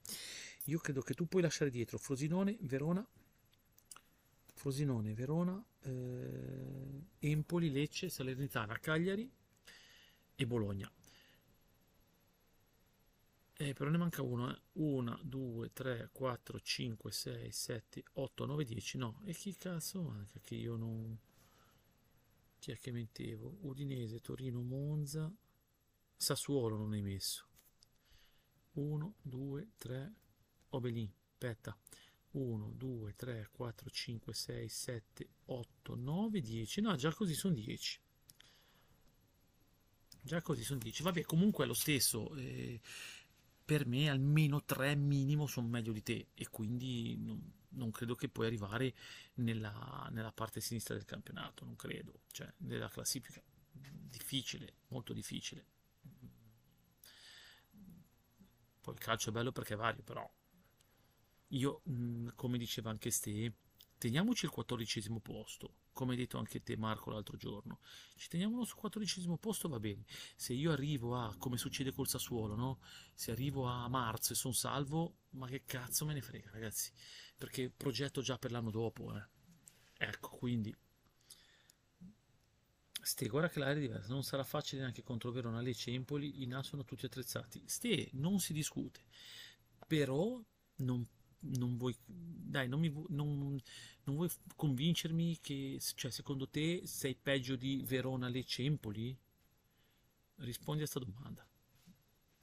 io 0.65 0.80
credo 0.80 1.02
che 1.02 1.14
tu 1.14 1.27
puoi 1.27 1.41
lasciare 1.41 1.69
dietro 1.69 1.98
Frosinone, 1.98 2.57
Verona, 2.61 3.06
Frosinone, 4.53 5.14
Verona, 5.14 5.61
eh, 5.81 7.07
Empoli, 7.19 7.69
Lecce, 7.69 8.07
Salernitana, 8.07 8.80
Cagliari, 8.80 9.30
e 10.35 10.45
Bologna. 10.47 10.91
Eh, 13.61 13.73
però 13.73 13.91
ne 13.91 13.97
manca 13.97 14.23
uno, 14.23 14.51
eh. 14.51 14.59
1, 14.73 15.19
2, 15.23 15.71
3, 15.71 16.09
4, 16.11 16.59
5, 16.59 17.11
6, 17.11 17.51
7, 17.51 18.03
8, 18.13 18.45
9, 18.45 18.63
10. 18.63 18.97
No, 18.97 19.21
e 19.23 19.33
chi 19.33 19.55
cazzo 19.55 20.01
manca 20.01 20.39
che 20.39 20.55
io 20.55 20.75
non... 20.75 21.15
Chi 22.57 22.71
è 22.71 22.77
che 22.79 22.91
mentevo? 22.91 23.57
Udinese, 23.61 24.19
Torino, 24.19 24.61
Monza, 24.61 25.31
Sassuolo 26.15 26.75
non 26.77 26.93
hai 26.93 27.01
messo. 27.01 27.45
1, 28.73 29.15
2, 29.21 29.71
3, 29.77 30.13
Obelin, 30.69 31.11
aspetta. 31.31 31.77
1, 32.31 32.71
2, 32.75 33.15
3, 33.15 33.49
4, 33.51 33.89
5, 33.89 34.33
6, 34.33 34.69
7, 34.69 35.29
8, 35.45 35.95
9, 35.95 36.41
10. 36.41 36.81
No, 36.81 36.95
già 36.95 37.13
così 37.13 37.33
sono 37.33 37.53
10. 37.53 37.99
Già 40.22 40.41
così 40.41 40.64
sono 40.64 40.80
10. 40.80 41.03
Vabbè, 41.03 41.23
comunque 41.23 41.64
è 41.65 41.68
lo 41.68 41.73
stesso. 41.73 42.34
Eh, 42.35 42.80
per 43.65 43.85
me 43.85 44.10
almeno 44.10 44.64
3 44.64 44.95
minimo 44.95 45.48
sono 45.48 45.68
meglio 45.68 45.91
di 45.91 46.03
te 46.03 46.27
e 46.34 46.49
quindi 46.49 47.15
non, 47.18 47.41
non 47.69 47.91
credo 47.91 48.15
che 48.15 48.30
puoi 48.30 48.48
arrivare 48.48 48.93
nella, 49.35 50.07
nella, 50.11 50.31
parte 50.31 50.61
sinistra 50.61 50.95
del 50.95 51.06
campionato, 51.06 51.65
non 51.65 51.76
credo. 51.76 52.22
Cioè, 52.31 52.52
nella 52.57 52.89
classifica 52.89 53.41
difficile, 53.72 54.76
molto 54.89 55.14
difficile. 55.14 55.65
Poi 58.81 58.93
il 58.93 58.99
calcio 58.99 59.30
è 59.30 59.31
bello 59.31 59.52
perché 59.52 59.76
è 59.76 59.77
vario, 59.77 60.03
però 60.03 60.30
io, 61.49 61.81
come 62.35 62.57
diceva 62.57 62.89
anche 62.89 63.11
Ste, 63.11 63.53
teniamoci 63.98 64.45
il 64.45 64.52
quattordicesimo 64.52 65.19
posto 65.19 65.76
come 65.93 66.11
hai 66.11 66.18
detto 66.18 66.38
anche 66.38 66.63
te 66.63 66.77
Marco 66.77 67.09
l'altro 67.09 67.38
giorno, 67.38 67.80
ci 68.15 68.30
teniamo 68.30 68.63
sul 68.63 68.77
quattordicesimo 68.77 69.38
posto 69.38 69.68
va 69.68 69.80
bene, 69.80 70.05
se 70.35 70.53
io 70.53 70.72
arrivo 70.72 71.18
a, 71.18 71.35
come 71.38 71.57
succede 71.57 71.91
col 71.91 72.07
Sassuolo, 72.07 72.55
no? 72.55 72.80
se 73.13 73.31
arrivo 73.31 73.65
a 73.65 73.88
marzo 73.88 74.34
e 74.34 74.35
sono 74.35 74.53
salvo, 74.53 75.15
ma 75.31 75.47
che 75.47 75.63
cazzo 75.65 76.05
me 76.05 76.13
ne 76.13 76.22
frega 76.22 76.49
ragazzi, 76.51 76.91
perché 77.38 77.69
progetto 77.69 78.22
già 78.22 78.38
per 78.38 78.51
l'anno 78.51 78.72
dopo, 78.72 79.15
eh. 79.15 79.26
ecco, 79.97 80.38
quindi. 80.38 80.76
Ste, 83.03 83.27
guarda 83.30 83.49
che 83.49 83.57
l'area 83.57 83.77
è 83.77 83.80
diversa, 83.80 84.13
non 84.13 84.23
sarà 84.23 84.43
facile 84.43 84.81
neanche 84.81 85.01
contro 85.01 85.31
Verona, 85.31 85.59
Lecce 85.59 85.89
e 85.89 85.95
Empoli, 85.95 86.43
in 86.43 86.53
A 86.53 86.61
sono 86.61 86.84
tutti 86.84 87.07
attrezzati. 87.07 87.63
Ste, 87.65 88.09
non 88.13 88.39
si 88.39 88.53
discute, 88.53 89.01
però 89.88 90.39
non, 90.77 91.07
non 91.41 91.77
vuoi, 91.77 91.95
dai, 92.05 92.68
non, 92.68 92.80
mi, 92.80 92.91
non, 93.09 93.59
non 94.03 94.15
vuoi 94.15 94.30
convincermi 94.55 95.39
che, 95.41 95.80
cioè, 95.95 96.11
secondo 96.11 96.47
te 96.47 96.81
sei 96.85 97.15
peggio 97.15 97.55
di 97.55 97.84
Verona, 97.85 98.27
Lecce 98.27 98.63
Empoli? 98.63 99.18
Rispondi 100.38 100.84
a 100.84 100.88
questa 100.88 100.99
domanda. 100.99 101.45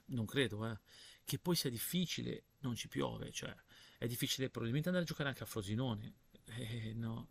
Non 0.05 0.25
credo, 0.25 0.65
eh. 0.69 0.79
Che 1.23 1.37
poi 1.37 1.55
sia 1.55 1.69
difficile, 1.69 2.43
non 2.59 2.75
ci 2.75 2.87
piove, 2.87 3.31
cioè, 3.31 3.55
è 3.97 4.07
difficile 4.07 4.49
probabilmente 4.49 4.87
andare 4.89 5.05
a 5.05 5.07
giocare 5.07 5.29
anche 5.29 5.43
a 5.43 5.45
Frosinone, 5.45 6.13
eh, 6.45 6.93
no. 6.95 7.29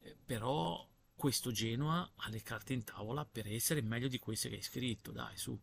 Eh, 0.00 0.16
però 0.24 0.86
questo 1.14 1.50
Genoa 1.50 2.10
ha 2.16 2.28
le 2.28 2.42
carte 2.42 2.72
in 2.72 2.84
tavola 2.84 3.24
per 3.24 3.46
essere 3.46 3.82
meglio 3.82 4.08
di 4.08 4.18
queste 4.18 4.48
che 4.48 4.56
hai 4.56 4.62
scritto, 4.62 5.12
dai, 5.12 5.36
su. 5.36 5.58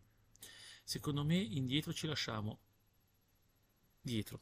Secondo 0.84 1.24
me 1.26 1.36
indietro 1.36 1.94
ci 1.94 2.08
lasciamo 2.08 2.60
dietro. 4.02 4.42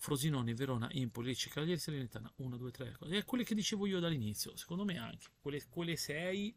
Frosinone, 0.00 0.54
Verona, 0.54 0.90
Empoli, 0.90 1.28
Lecce, 1.28 1.50
Cagliari, 1.50 1.78
Salernitana, 1.78 2.32
1, 2.36 2.56
2, 2.56 2.70
3, 2.70 2.98
è 3.10 3.24
quelle 3.26 3.44
che 3.44 3.54
dicevo 3.54 3.84
io 3.84 4.00
dall'inizio, 4.00 4.56
secondo 4.56 4.86
me 4.86 4.96
anche, 4.96 5.26
quelle, 5.38 5.62
quelle 5.68 5.94
6, 5.94 6.56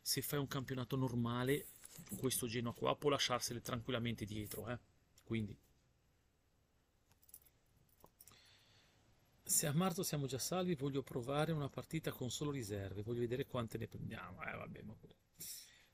se 0.00 0.22
fai 0.22 0.38
un 0.38 0.46
campionato 0.46 0.96
normale, 0.96 1.66
questo 2.16 2.46
Genoa 2.46 2.72
qua 2.72 2.96
può 2.96 3.10
lasciarsele 3.10 3.60
tranquillamente 3.60 4.24
dietro, 4.24 4.70
eh? 4.70 4.78
quindi 5.22 5.54
Se 9.44 9.66
a 9.66 9.72
marzo 9.74 10.02
siamo 10.02 10.24
già 10.26 10.38
salvi, 10.38 10.74
voglio 10.74 11.02
provare 11.02 11.52
una 11.52 11.68
partita 11.68 12.10
con 12.10 12.30
solo 12.30 12.52
riserve, 12.52 13.02
voglio 13.02 13.20
vedere 13.20 13.44
quante 13.44 13.76
ne 13.76 13.86
prendiamo. 13.86 14.42
Eh, 14.44 14.56
vabbè, 14.56 14.80
ma... 14.80 14.96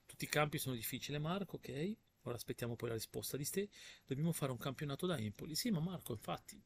Tutti 0.07 0.25
i 0.25 0.29
campi 0.29 0.59
sono 0.59 0.77
difficili, 0.77 1.19
Marco, 1.19 1.57
ok? 1.57 1.97
Ora 2.23 2.36
aspettiamo 2.36 2.77
poi 2.77 2.89
la 2.90 2.95
risposta 2.95 3.36
di 3.36 3.45
ste. 3.45 3.69
Dobbiamo 4.07 4.32
fare 4.32 4.53
un 4.53 4.59
campionato 4.59 5.07
da 5.07 5.19
Empoli. 5.19 5.55
Sì, 5.55 5.70
ma 5.70 5.81
Marco, 5.81 6.12
infatti, 6.12 6.61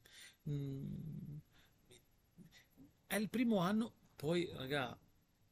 mm, 0.49 1.37
è 3.07 3.15
il 3.15 3.29
primo 3.29 3.57
anno, 3.59 3.93
poi, 4.15 4.49
raga, 4.53 4.97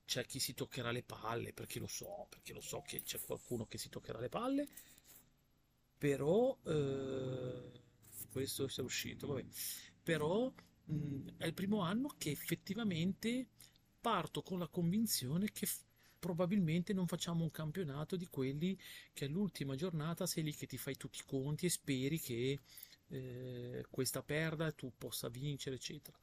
c'è 0.05 0.25
chi 0.25 0.39
si 0.39 0.53
toccherà 0.53 0.91
le 0.91 1.03
palle, 1.03 1.53
perché 1.53 1.79
lo 1.79 1.87
so, 1.87 2.25
perché 2.29 2.53
lo 2.53 2.61
so 2.61 2.81
che 2.81 3.01
c'è 3.03 3.19
qualcuno 3.21 3.65
che 3.65 3.77
si 3.77 3.89
toccherà 3.89 4.19
le 4.19 4.29
palle, 4.29 4.67
però 5.97 6.57
eh, 6.65 7.71
questo 8.31 8.65
è 8.65 8.79
uscito, 8.81 9.27
vabbè. 9.27 9.45
Però 10.03 10.51
mh, 10.85 11.27
è 11.37 11.45
il 11.45 11.53
primo 11.53 11.81
anno 11.81 12.13
che 12.17 12.31
effettivamente 12.31 13.47
parto 13.99 14.41
con 14.41 14.57
la 14.59 14.67
convinzione 14.67 15.51
che 15.51 15.67
probabilmente 16.21 16.93
non 16.93 17.07
facciamo 17.07 17.43
un 17.43 17.49
campionato 17.49 18.15
di 18.15 18.27
quelli 18.27 18.77
che 19.11 19.25
all'ultima 19.25 19.75
giornata 19.75 20.27
sei 20.27 20.43
lì 20.43 20.53
che 20.53 20.67
ti 20.67 20.77
fai 20.77 20.95
tutti 20.95 21.19
i 21.19 21.23
conti 21.25 21.65
e 21.65 21.69
speri 21.69 22.19
che 22.19 22.59
eh, 23.07 23.85
questa 23.89 24.21
perda 24.21 24.67
e 24.67 24.75
tu 24.75 24.93
possa 24.95 25.29
vincere, 25.29 25.77
eccetera. 25.77 26.15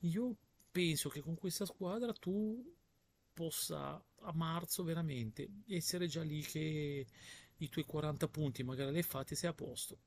Io 0.00 0.36
penso 0.70 1.08
che 1.08 1.20
con 1.20 1.34
questa 1.34 1.64
squadra 1.64 2.12
tu 2.12 2.62
possa 3.32 4.02
a 4.20 4.32
marzo 4.34 4.84
veramente 4.84 5.48
essere 5.68 6.08
già 6.08 6.22
lì 6.22 6.42
che 6.42 7.06
i 7.56 7.68
tuoi 7.70 7.86
40 7.86 8.28
punti 8.28 8.62
magari 8.62 8.90
li 8.90 8.98
hai 8.98 9.02
fatti 9.02 9.34
sei 9.34 9.48
a 9.48 9.54
posto. 9.54 9.98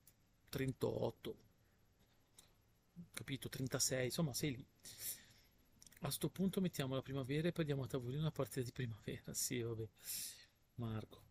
38, 0.49 1.35
capito? 3.13 3.49
36, 3.49 4.05
insomma 4.05 4.33
sei 4.35 4.55
lì. 4.55 4.65
A 6.01 6.11
sto 6.11 6.29
punto 6.29 6.61
mettiamo 6.61 6.95
la 6.95 7.01
primavera 7.01 7.47
e 7.47 7.51
prendiamo 7.51 7.83
a 7.83 7.87
tavolino 7.87 8.21
una 8.21 8.31
partita 8.31 8.61
di 8.61 8.71
primavera. 8.71 9.33
Sì, 9.33 9.61
vabbè. 9.61 9.87
Marco. 10.75 11.23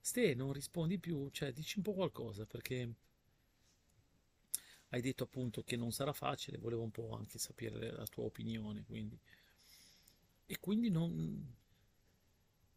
Ste, 0.00 0.34
non 0.34 0.52
rispondi 0.52 0.98
più, 0.98 1.30
cioè 1.30 1.52
dici 1.52 1.78
un 1.78 1.84
po' 1.84 1.94
qualcosa 1.94 2.44
perché 2.44 2.94
hai 4.90 5.00
detto 5.00 5.24
appunto 5.24 5.62
che 5.62 5.76
non 5.76 5.92
sarà 5.92 6.12
facile, 6.12 6.58
volevo 6.58 6.82
un 6.82 6.90
po' 6.90 7.10
anche 7.10 7.38
sapere 7.38 7.92
la 7.92 8.06
tua 8.06 8.24
opinione, 8.24 8.84
quindi. 8.84 9.18
E 10.46 10.58
quindi 10.58 10.90
non... 10.90 11.54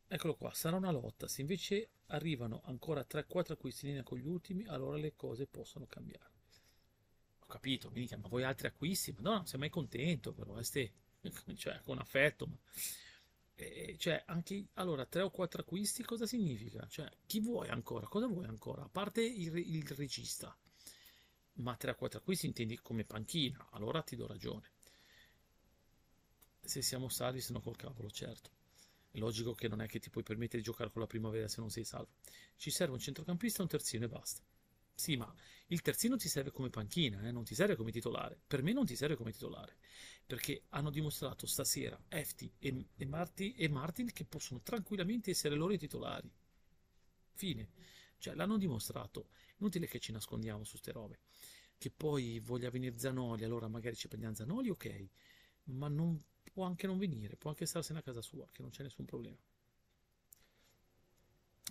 Eccolo 0.07 0.35
qua, 0.35 0.53
sarà 0.53 0.75
una 0.75 0.91
lotta. 0.91 1.27
Se 1.27 1.41
invece 1.41 1.89
arrivano 2.07 2.61
ancora 2.65 3.05
3-4 3.07 3.53
acquisti 3.53 3.85
in 3.85 3.91
linea 3.91 4.03
con 4.03 4.17
gli 4.17 4.27
ultimi, 4.27 4.65
allora 4.65 4.97
le 4.97 5.15
cose 5.15 5.45
possono 5.47 5.85
cambiare 5.87 6.37
capito, 7.49 7.89
mica, 7.89 8.15
ma 8.15 8.27
vuoi 8.27 8.43
altri 8.43 8.67
acquisti? 8.67 9.11
Ma 9.11 9.21
no, 9.21 9.35
non 9.37 9.47
sei 9.47 9.59
mai 9.59 9.69
contento, 9.69 10.31
però, 10.31 10.57
eh, 10.57 10.63
ste, 10.63 10.93
cioè, 11.55 11.81
con 11.83 11.99
affetto, 11.99 12.45
ma... 12.47 12.57
E, 13.55 13.97
cioè, 13.97 14.23
anche, 14.27 14.67
allora, 14.75 15.05
tre 15.05 15.21
o 15.21 15.29
quattro 15.29 15.61
acquisti 15.61 16.03
cosa 16.03 16.25
significa? 16.25 16.87
Cioè, 16.87 17.09
chi 17.25 17.41
vuoi 17.41 17.67
ancora? 17.67 18.07
Cosa 18.07 18.27
vuoi 18.27 18.45
ancora? 18.45 18.83
A 18.83 18.89
parte 18.89 19.21
il, 19.21 19.55
il 19.57 19.85
regista, 19.87 20.55
ma 21.55 21.75
tre 21.75 21.91
o 21.91 21.95
quattro 21.95 22.19
acquisti 22.19 22.45
intendi 22.45 22.79
come 22.79 23.03
panchina, 23.03 23.67
allora 23.71 24.01
ti 24.01 24.15
do 24.15 24.27
ragione. 24.27 24.71
Se 26.61 26.81
siamo 26.81 27.09
salvi, 27.09 27.41
se 27.41 27.51
no 27.51 27.59
col 27.59 27.75
cavolo, 27.75 28.09
certo. 28.09 28.49
È 29.11 29.17
logico 29.17 29.53
che 29.53 29.67
non 29.67 29.81
è 29.81 29.87
che 29.87 29.99
ti 29.99 30.09
puoi 30.09 30.23
permettere 30.23 30.59
di 30.59 30.63
giocare 30.63 30.91
con 30.91 31.01
la 31.01 31.07
primavera 31.07 31.47
se 31.47 31.59
non 31.59 31.69
sei 31.69 31.83
salvo. 31.83 32.11
Ci 32.55 32.69
serve 32.69 32.93
un 32.93 32.99
centrocampista, 32.99 33.61
un 33.61 33.67
terzino 33.67 34.05
e 34.05 34.07
basta. 34.07 34.41
Sì, 34.99 35.15
ma 35.15 35.33
il 35.67 35.81
terzino 35.81 36.17
ti 36.17 36.27
serve 36.27 36.51
come 36.51 36.69
panchina, 36.69 37.25
eh? 37.25 37.31
non 37.31 37.45
ti 37.45 37.55
serve 37.55 37.77
come 37.77 37.89
titolare. 37.89 38.37
Per 38.45 38.61
me 38.61 38.73
non 38.73 38.85
ti 38.85 38.97
serve 38.97 39.15
come 39.15 39.31
titolare, 39.31 39.77
perché 40.25 40.63
hanno 40.71 40.89
dimostrato 40.89 41.47
stasera 41.47 41.97
Efti 42.09 42.51
e, 42.59 42.85
e, 42.97 43.05
Marti, 43.05 43.53
e 43.53 43.69
Martin 43.69 44.11
che 44.11 44.25
possono 44.25 44.59
tranquillamente 44.61 45.31
essere 45.31 45.55
loro 45.55 45.71
i 45.71 45.77
titolari. 45.77 46.29
Fine. 47.31 47.69
Cioè, 48.17 48.35
l'hanno 48.35 48.57
dimostrato. 48.57 49.29
Inutile 49.59 49.87
che 49.87 49.99
ci 49.99 50.11
nascondiamo 50.11 50.65
su 50.65 50.75
ste 50.75 50.91
robe. 50.91 51.19
Che 51.77 51.91
poi 51.91 52.41
voglia 52.41 52.69
venire 52.69 52.99
Zanoli, 52.99 53.45
allora 53.45 53.69
magari 53.69 53.95
ci 53.95 54.09
prendiamo 54.09 54.35
Zanoli, 54.35 54.69
ok. 54.69 55.07
Ma 55.63 55.87
non 55.87 56.21
può 56.51 56.65
anche 56.65 56.87
non 56.87 56.97
venire, 56.97 57.37
può 57.37 57.51
anche 57.51 57.65
starsene 57.65 57.99
a 57.99 58.01
casa 58.01 58.21
sua, 58.21 58.45
che 58.51 58.61
non 58.61 58.71
c'è 58.71 58.83
nessun 58.83 59.05
problema 59.05 59.37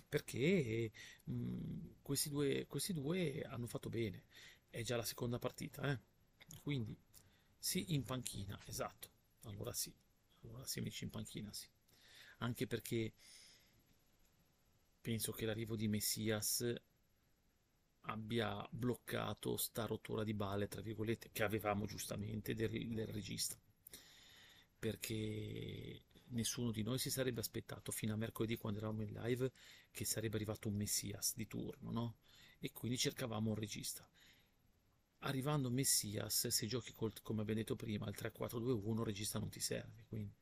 perché 0.09 0.91
mh, 1.23 1.33
mm, 1.33 1.89
questi, 2.01 2.29
due, 2.29 2.65
questi, 2.67 2.93
due, 2.93 3.43
hanno 3.43 3.67
fatto 3.67 3.89
bene. 3.89 4.23
È 4.69 4.81
già 4.81 4.97
la 4.97 5.03
seconda 5.03 5.39
partita, 5.39 5.89
eh? 5.91 5.99
quindi 6.61 6.97
sì, 7.57 7.93
in 7.93 8.03
panchina, 8.03 8.59
esatto. 8.65 9.09
Allora 9.43 9.71
sì, 9.73 9.93
allora 10.41 10.65
sì, 10.65 10.79
amici 10.79 11.03
in 11.03 11.11
panchina, 11.11 11.53
sì. 11.53 11.67
Anche 12.39 12.67
perché 12.67 13.13
penso 15.01 15.31
che 15.31 15.45
l'arrivo 15.45 15.75
di 15.75 15.87
Messias 15.87 16.73
abbia 18.01 18.67
bloccato 18.71 19.57
sta 19.57 19.85
rottura 19.85 20.23
di 20.23 20.33
balle, 20.33 20.67
tra 20.67 20.81
virgolette, 20.81 21.29
che 21.31 21.43
avevamo 21.43 21.85
giustamente 21.85 22.53
del, 22.55 22.93
del 22.93 23.07
regista. 23.07 23.59
Perché 24.79 26.05
nessuno 26.29 26.71
di 26.71 26.83
noi 26.83 26.99
si 26.99 27.09
sarebbe 27.09 27.39
aspettato 27.39 27.91
fino 27.91 28.13
a 28.13 28.17
mercoledì 28.17 28.57
quando 28.57 28.79
eravamo 28.79 29.03
in 29.03 29.13
live 29.13 29.51
che 29.91 30.05
sarebbe 30.05 30.35
arrivato 30.35 30.67
un 30.67 30.75
Messias 30.75 31.35
di 31.35 31.47
turno, 31.47 31.91
no? 31.91 32.17
E 32.59 32.71
quindi 32.71 32.97
cercavamo 32.97 33.49
un 33.49 33.55
regista. 33.55 34.07
Arrivando 35.19 35.69
Messias, 35.69 36.47
se 36.47 36.67
giochi 36.67 36.93
col, 36.93 37.13
come 37.21 37.41
abbiamo 37.41 37.59
detto 37.59 37.75
prima, 37.75 38.07
il 38.07 38.15
3-4-2-1, 38.17 39.03
regista 39.03 39.39
non 39.39 39.49
ti 39.49 39.59
serve. 39.59 40.05
Quindi. 40.07 40.33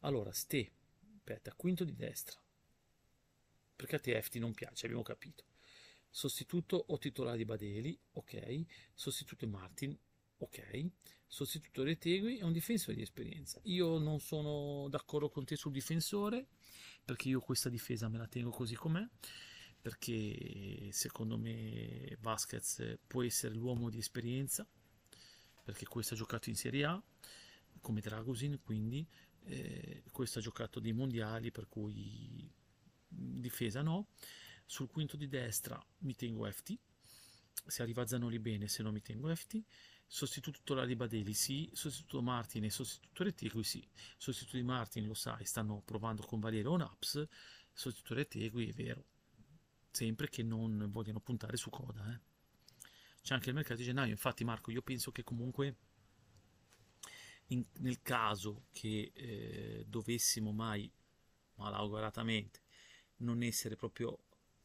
Allora, 0.00 0.32
Ste, 0.32 0.72
aspetta, 1.16 1.52
quinto 1.54 1.84
di 1.84 1.94
destra. 1.94 2.40
Perché 3.74 3.96
a 3.96 3.98
te 3.98 4.20
FT 4.20 4.36
non 4.36 4.52
piace, 4.52 4.86
abbiamo 4.86 5.02
capito. 5.02 5.44
Sostituto 6.08 6.76
o 6.88 6.98
titolare 6.98 7.36
di 7.36 7.44
Badeli, 7.44 7.98
ok. 8.12 8.64
Sostituto 8.94 9.46
Martin, 9.46 9.96
ok. 10.38 10.90
Sostituto 11.32 11.84
Tegui 11.96 12.38
è 12.38 12.42
un 12.42 12.50
difensore 12.50 12.96
di 12.96 13.02
esperienza. 13.02 13.60
Io 13.62 13.98
non 13.98 14.18
sono 14.18 14.88
d'accordo 14.88 15.28
con 15.28 15.44
te 15.44 15.54
sul 15.54 15.70
difensore, 15.70 16.48
perché 17.04 17.28
io 17.28 17.38
questa 17.38 17.68
difesa 17.68 18.08
me 18.08 18.18
la 18.18 18.26
tengo 18.26 18.50
così 18.50 18.74
com'è, 18.74 19.08
perché 19.80 20.88
secondo 20.90 21.38
me 21.38 22.16
Vasquez 22.18 22.98
può 23.06 23.22
essere 23.22 23.54
l'uomo 23.54 23.90
di 23.90 23.98
esperienza, 23.98 24.66
perché 25.62 25.86
questo 25.86 26.14
ha 26.14 26.16
giocato 26.16 26.48
in 26.48 26.56
Serie 26.56 26.84
A, 26.84 27.00
come 27.80 28.00
Dragosin, 28.00 28.58
quindi 28.60 29.06
eh, 29.44 30.02
questo 30.10 30.40
ha 30.40 30.42
giocato 30.42 30.80
dei 30.80 30.92
mondiali, 30.92 31.52
per 31.52 31.68
cui 31.68 32.52
difesa 33.06 33.82
no. 33.82 34.08
Sul 34.66 34.88
quinto 34.88 35.16
di 35.16 35.28
destra 35.28 35.80
mi 35.98 36.16
tengo 36.16 36.50
FT, 36.50 36.76
se 37.66 37.82
arriva 37.82 38.04
Zanoli 38.04 38.40
bene, 38.40 38.66
se 38.66 38.82
no 38.82 38.90
mi 38.90 39.00
tengo 39.00 39.32
FT 39.32 39.62
sostituto 40.12 40.74
la 40.74 40.84
Badeli 40.96 41.32
sì, 41.32 41.70
sostituto 41.72 42.20
Martin 42.20 42.64
e 42.64 42.70
sostituto 42.70 43.22
Retegui 43.22 43.62
sì, 43.62 43.88
sostituto 44.16 44.56
di 44.56 44.64
Martin 44.64 45.06
lo 45.06 45.14
sai, 45.14 45.44
stanno 45.44 45.82
provando 45.84 46.24
con 46.24 46.40
Valiero 46.40 46.72
on 46.72 46.80
apps, 46.80 47.24
sostituto 47.72 48.14
Retegui 48.14 48.70
è 48.70 48.72
vero, 48.72 49.04
sempre 49.92 50.28
che 50.28 50.42
non 50.42 50.88
vogliano 50.90 51.20
puntare 51.20 51.56
su 51.56 51.70
coda. 51.70 52.12
Eh. 52.12 52.20
C'è 53.22 53.34
anche 53.34 53.50
il 53.50 53.54
mercato 53.54 53.76
di 53.76 53.84
gennaio, 53.84 54.10
infatti 54.10 54.42
Marco 54.42 54.72
io 54.72 54.82
penso 54.82 55.12
che 55.12 55.22
comunque 55.22 55.76
in, 57.46 57.64
nel 57.74 58.02
caso 58.02 58.64
che 58.72 59.12
eh, 59.14 59.84
dovessimo 59.86 60.50
mai 60.50 60.90
malauguratamente 61.54 62.62
non 63.18 63.44
essere 63.44 63.76
proprio 63.76 64.18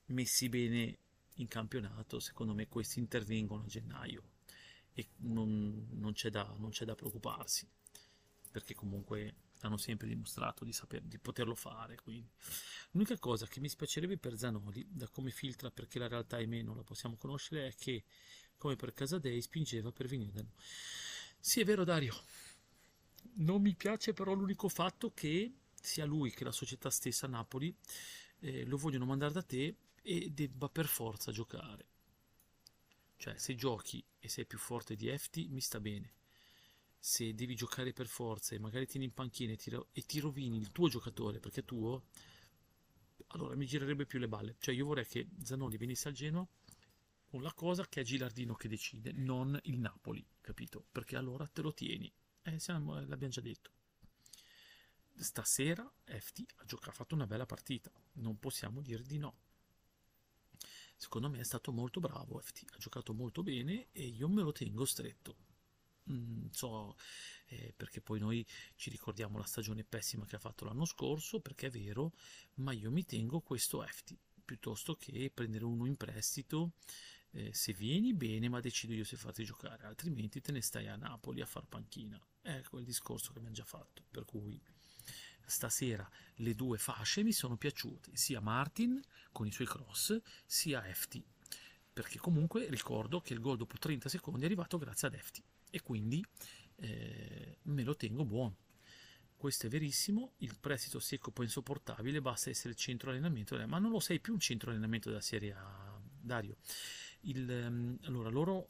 messi 0.06 0.50
bene 0.50 0.98
in 1.36 1.48
campionato, 1.48 2.20
secondo 2.20 2.56
me 2.56 2.68
questi 2.68 2.98
intervengono 2.98 3.62
a 3.62 3.68
gennaio 3.68 4.34
e 4.96 5.08
non, 5.18 5.88
non, 5.92 6.14
c'è, 6.14 6.30
da, 6.30 6.52
non 6.58 6.72
c'è 6.72 6.86
da 6.86 6.96
preoccuparsi 6.96 7.68
perché 8.50 8.74
comunque 8.74 9.36
hanno 9.62 9.78
sempre 9.78 10.08
dimostrato 10.08 10.64
di, 10.64 10.72
saper, 10.72 11.02
di 11.02 11.18
poterlo 11.18 11.56
fare. 11.56 11.96
Quindi. 11.96 12.30
L'unica 12.92 13.18
cosa 13.20 13.48
che 13.48 13.60
mi 13.60 13.68
spiacerebbe 13.68 14.18
per 14.18 14.38
Zanoli, 14.38 14.86
da 14.90 15.08
come 15.10 15.32
filtra 15.32 15.70
perché 15.70 16.00
la 16.00 16.08
realtà 16.08 16.38
è 16.38 16.46
meno 16.46 16.74
la 16.74 16.84
possiamo 16.84 17.18
conoscere, 17.18 17.68
è 17.68 17.76
che 17.76 18.04
come 18.58 18.76
per 18.76 18.94
Casadei 18.94 19.42
spingeva 19.42 19.92
per 19.92 20.08
venire 20.08 20.32
da 20.32 20.42
noi. 20.42 20.54
Sì, 21.40 21.60
è 21.60 21.66
vero 21.66 21.84
Dario, 21.84 22.16
non 23.36 23.62
mi 23.62 23.76
piace 23.76 24.14
però 24.14 24.34
l'unico 24.34 24.70
fatto 24.70 25.12
che 25.14 25.54
sia 25.74 26.06
lui 26.06 26.32
che 26.32 26.44
la 26.44 26.52
società 26.52 26.90
stessa 26.90 27.28
Napoli 27.28 27.76
eh, 28.40 28.66
lo 28.66 28.78
vogliono 28.78 29.06
mandare 29.06 29.34
da 29.34 29.44
te 29.44 29.76
e 30.02 30.30
debba 30.32 30.70
per 30.70 30.86
forza 30.86 31.32
giocare. 31.32 31.86
Cioè, 33.18 33.38
se 33.38 33.56
giochi 33.56 34.04
e 34.20 34.28
sei 34.28 34.46
più 34.46 34.58
forte 34.58 34.96
di 34.96 35.08
Efti, 35.08 35.48
mi 35.48 35.62
sta 35.62 35.80
bene. 35.80 36.14
Se 37.00 37.34
devi 37.34 37.56
giocare 37.56 37.94
per 37.94 38.08
forza 38.08 38.56
e 38.56 38.60
magari 38.60 38.88
tieni 38.88 39.06
in 39.06 39.14
panchina 39.14 39.54
e 39.54 39.58
ti, 39.58 39.72
e 39.92 40.02
ti 40.02 40.20
rovini 40.20 40.58
il 40.58 40.72
tuo 40.72 40.90
giocatore 40.90 41.40
perché 41.40 41.62
è 41.62 41.66
tuo, 41.66 42.06
allora 43.28 43.56
mi 43.56 43.66
girerebbe 43.66 44.06
più 44.06 44.20
le 44.20 44.28
balle. 44.28 44.56
Cioè, 44.60 44.74
io 44.74 44.86
vorrei 44.86 45.06
che 45.06 45.28
Zanoni 45.44 45.78
venisse 45.78 46.08
al 46.08 46.14
Genoa 46.14 46.48
con 47.26 47.42
la 47.42 47.54
cosa 47.54 47.88
che 47.88 48.02
è 48.02 48.04
Gilardino 48.04 48.56
che 48.56 48.68
decide, 48.68 49.12
non 49.12 49.60
il 49.64 49.80
Napoli, 49.80 50.26
capito? 50.42 50.86
Perché 50.92 51.16
allora 51.16 51.48
te 51.48 51.62
lo 51.62 51.74
tieni. 51.74 52.12
Eh, 52.44 52.60
siamo, 52.60 52.96
l'abbiamo 52.96 53.34
già 53.34 53.42
detto 53.42 53.72
stasera 55.18 55.90
Efti 56.04 56.46
ha, 56.58 56.66
giocato, 56.66 56.90
ha 56.90 56.94
fatto 56.94 57.16
una 57.16 57.28
bella 57.28 57.46
partita, 57.46 57.92
non 58.14 58.38
possiamo 58.40 58.82
dire 58.82 59.04
di 59.04 59.18
no. 59.18 59.38
Secondo 60.96 61.30
me 61.30 61.40
è 61.40 61.44
stato 61.44 61.72
molto 61.72 62.00
bravo 62.00 62.40
Efti, 62.40 62.66
ha 62.72 62.78
giocato 62.78 63.14
molto 63.14 63.44
bene 63.44 63.88
e 63.92 64.06
io 64.06 64.28
me 64.28 64.42
lo 64.42 64.52
tengo 64.52 64.86
stretto. 64.86 65.36
Mm, 66.12 66.48
so, 66.52 66.96
eh, 67.48 67.74
perché 67.76 68.00
poi 68.00 68.20
noi 68.20 68.46
ci 68.76 68.90
ricordiamo 68.90 69.38
la 69.38 69.46
stagione 69.46 69.84
pessima 69.84 70.26
che 70.26 70.36
ha 70.36 70.40
fatto 70.40 70.66
l'anno 70.66 70.86
scorso, 70.86 71.40
perché 71.40 71.68
è 71.68 71.70
vero, 71.72 72.14
ma 72.56 72.72
io 72.74 72.92
mi 72.92 73.04
tengo 73.06 73.42
questo 73.42 73.84
Efti 73.84 74.18
piuttosto 74.46 74.96
che 74.96 75.32
prendere 75.34 75.66
uno 75.66 75.86
in 75.86 75.96
prestito. 75.98 76.74
Eh, 77.32 77.54
se 77.54 77.74
vieni 77.74 78.14
bene, 78.14 78.48
ma 78.48 78.62
decido 78.62 78.94
io 78.94 79.04
se 79.04 79.18
farti 79.18 79.44
giocare, 79.44 79.86
altrimenti 79.86 80.40
te 80.40 80.52
ne 80.54 80.62
stai 80.62 80.88
a 80.88 80.96
Napoli 80.96 81.42
a 81.42 81.46
far 81.46 81.66
panchina. 81.68 82.22
Ecco 82.42 82.80
il 82.80 82.86
discorso 82.86 83.32
che 83.32 83.40
abbiamo 83.40 83.56
già 83.56 83.66
fatto, 83.66 84.04
per 84.10 84.24
cui 84.24 84.62
stasera 85.46 86.10
le 86.36 86.56
due 86.56 86.78
fasce 86.78 87.24
mi 87.24 87.32
sono 87.32 87.58
piaciute, 87.58 88.12
sia 88.14 88.40
Martin 88.40 89.00
con 89.32 89.48
i 89.48 89.52
suoi 89.52 89.68
cross, 89.68 90.20
sia 90.46 90.82
FT, 90.82 91.22
perché 91.94 92.18
comunque 92.18 92.68
ricordo 92.70 93.22
che 93.22 93.34
il 93.34 93.40
gol 93.40 93.58
dopo 93.58 93.78
30 93.78 94.10
secondi 94.10 94.42
è 94.42 94.46
arrivato 94.46 94.78
grazie 94.78 95.08
ad 95.08 95.16
FT 95.18 95.42
e 95.70 95.82
quindi 95.82 96.26
eh, 96.78 97.58
me 97.64 97.84
lo 97.84 97.96
tengo 97.96 98.26
buono. 98.26 98.58
Questo 99.38 99.68
è 99.68 99.70
verissimo, 99.70 100.34
il 100.38 100.58
prestito 100.60 101.00
secco 101.00 101.32
poi 101.32 101.46
insopportabile, 101.46 102.22
basta 102.22 102.50
essere 102.50 102.70
il 102.70 102.76
centro 102.76 103.12
allenamento, 103.12 103.56
ma 103.68 103.80
non 103.80 103.92
lo 103.92 104.00
sei 104.00 104.20
più 104.20 104.34
un 104.34 104.40
centro 104.40 104.72
allenamento 104.72 105.10
della 105.10 105.22
Serie 105.22 105.54
A, 105.54 106.00
Dario. 106.20 106.58
Il, 107.22 107.48
um, 107.48 107.98
allora, 108.04 108.30
loro 108.30 108.70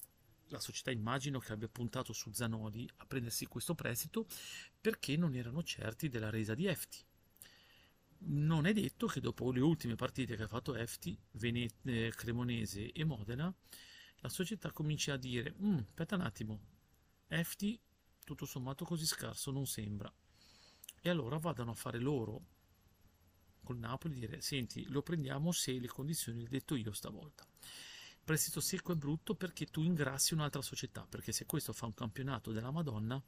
la 0.50 0.60
società 0.60 0.92
immagino 0.92 1.40
che 1.40 1.54
abbia 1.54 1.68
puntato 1.68 2.14
su 2.14 2.32
Zanoli 2.32 2.88
a 2.98 3.06
prendersi 3.06 3.46
questo 3.48 3.74
prestito 3.74 4.28
perché 4.80 5.18
non 5.18 5.36
erano 5.36 5.64
certi 5.64 6.10
della 6.10 6.30
resa 6.30 6.54
di 6.54 6.66
Efti. 6.68 7.04
Non 8.28 8.66
è 8.66 8.74
detto 8.74 9.08
che 9.08 9.20
dopo 9.20 9.52
le 9.52 9.60
ultime 9.62 9.96
partite 9.96 10.36
che 10.36 10.44
ha 10.44 10.48
fatto 10.48 10.76
Efti, 10.76 11.18
Venete, 11.32 12.12
Cremonese 12.12 12.92
e 12.92 13.04
Modena, 13.04 13.54
la 14.20 14.30
società 14.30 14.72
cominci 14.72 15.12
a 15.12 15.18
dire, 15.18 15.54
mm, 15.62 15.78
aspetta 15.78 16.16
un 16.16 16.22
attimo, 16.22 16.60
Efti 17.28 17.80
tutto 18.24 18.46
sommato 18.46 18.86
così 18.86 19.06
scarso 19.06 19.52
non 19.52 19.68
sembra. 19.68 20.12
E 21.02 21.10
allora 21.10 21.38
vadano 21.38 21.72
a 21.72 21.76
fare 21.76 22.00
loro 22.00 22.54
col 23.64 23.78
Napoli 23.78 24.16
dire, 24.16 24.42
senti, 24.42 24.88
lo 24.90 25.02
prendiamo 25.02 25.52
se 25.52 25.80
le 25.80 25.88
condizioni 25.88 26.40
le 26.40 26.46
ho 26.46 26.50
detto 26.50 26.76
io 26.76 26.92
stavolta 26.92 27.46
prestito 28.26 28.60
secco 28.60 28.92
è 28.92 28.96
brutto 28.96 29.36
perché 29.36 29.68
tu 29.68 29.84
ingrassi 29.84 30.34
un'altra 30.34 30.62
società, 30.62 31.06
perché 31.08 31.32
se 31.32 31.46
questo 31.46 31.72
fa 31.72 31.86
un 31.86 31.94
campionato 31.94 32.52
della 32.52 32.72
Madonna, 32.72 33.22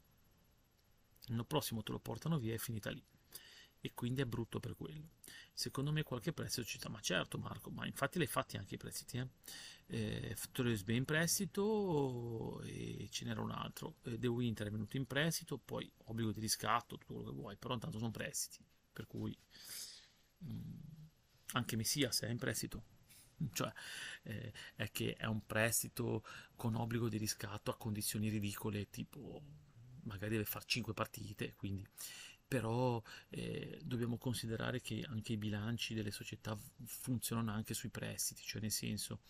l'anno 1.26 1.44
prossimo 1.44 1.82
te 1.82 1.92
lo 1.92 2.00
portano 2.00 2.38
via 2.38 2.52
e 2.52 2.56
è 2.56 2.58
finita 2.58 2.90
lì. 2.90 3.02
E 3.80 3.94
quindi 3.94 4.22
è 4.22 4.26
brutto 4.26 4.58
per 4.58 4.74
quello. 4.74 5.10
Secondo 5.54 5.92
me 5.92 6.02
qualche 6.02 6.32
prestito 6.32 6.66
ci 6.66 6.78
sta, 6.78 6.88
ma 6.88 7.00
certo 7.00 7.38
Marco, 7.38 7.70
ma 7.70 7.86
infatti 7.86 8.18
l'hai 8.18 8.26
fatti 8.26 8.56
anche 8.56 8.74
i 8.74 8.76
prestiti. 8.76 9.18
Eh? 9.18 9.28
Eh, 9.86 10.36
Torresbe 10.50 10.94
in 10.94 11.04
prestito 11.04 12.60
e 12.62 13.06
ce 13.10 13.24
n'era 13.24 13.40
un 13.40 13.52
altro. 13.52 13.98
Eh, 14.02 14.18
The 14.18 14.26
Winter 14.26 14.66
è 14.66 14.70
venuto 14.70 14.96
in 14.96 15.06
prestito, 15.06 15.58
poi 15.58 15.90
obbligo 16.06 16.32
di 16.32 16.40
riscatto, 16.40 16.98
tutto 16.98 17.14
quello 17.14 17.30
che 17.30 17.36
vuoi, 17.36 17.56
però 17.56 17.74
intanto 17.74 17.98
sono 17.98 18.10
prestiti. 18.10 18.64
Per 18.92 19.06
cui 19.06 19.36
mh, 20.38 20.52
mm, 20.52 20.72
anche 21.52 21.76
Messias 21.76 22.22
è 22.22 22.28
in 22.28 22.38
prestito 22.38 22.96
cioè 23.52 23.72
eh, 24.24 24.52
è 24.74 24.90
che 24.90 25.14
è 25.14 25.26
un 25.26 25.44
prestito 25.46 26.24
con 26.56 26.74
obbligo 26.74 27.08
di 27.08 27.18
riscatto 27.18 27.70
a 27.70 27.76
condizioni 27.76 28.28
ridicole, 28.28 28.90
tipo 28.90 29.42
magari 30.02 30.32
deve 30.32 30.44
fare 30.44 30.64
5 30.66 30.94
partite, 30.94 31.54
quindi 31.54 31.86
però 32.48 33.00
eh, 33.28 33.78
dobbiamo 33.84 34.16
considerare 34.16 34.80
che 34.80 35.04
anche 35.06 35.34
i 35.34 35.36
bilanci 35.36 35.92
delle 35.92 36.10
società 36.10 36.58
funzionano 36.84 37.52
anche 37.52 37.74
sui 37.74 37.90
prestiti, 37.90 38.42
cioè 38.42 38.62
nel 38.62 38.72
senso 38.72 39.20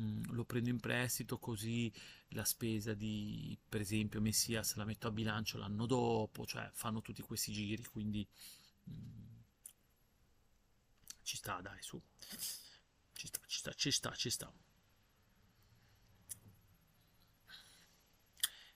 mm, 0.00 0.30
lo 0.30 0.44
prendo 0.44 0.70
in 0.70 0.80
prestito 0.80 1.38
così 1.38 1.92
la 2.28 2.44
spesa 2.44 2.94
di 2.94 3.56
per 3.68 3.82
esempio 3.82 4.22
Messias 4.22 4.74
la 4.76 4.86
metto 4.86 5.08
a 5.08 5.10
bilancio 5.10 5.58
l'anno 5.58 5.84
dopo, 5.84 6.46
cioè 6.46 6.70
fanno 6.72 7.02
tutti 7.02 7.20
questi 7.20 7.52
giri, 7.52 7.84
quindi 7.84 8.26
mh, 8.84 8.92
mm, 8.92 9.36
ci 11.22 11.36
sta 11.36 11.60
dai 11.60 11.82
su. 11.82 12.00
Sta, 13.68 13.72
ci 13.76 13.90
sta, 13.90 14.10
ci 14.14 14.30
sta. 14.30 14.52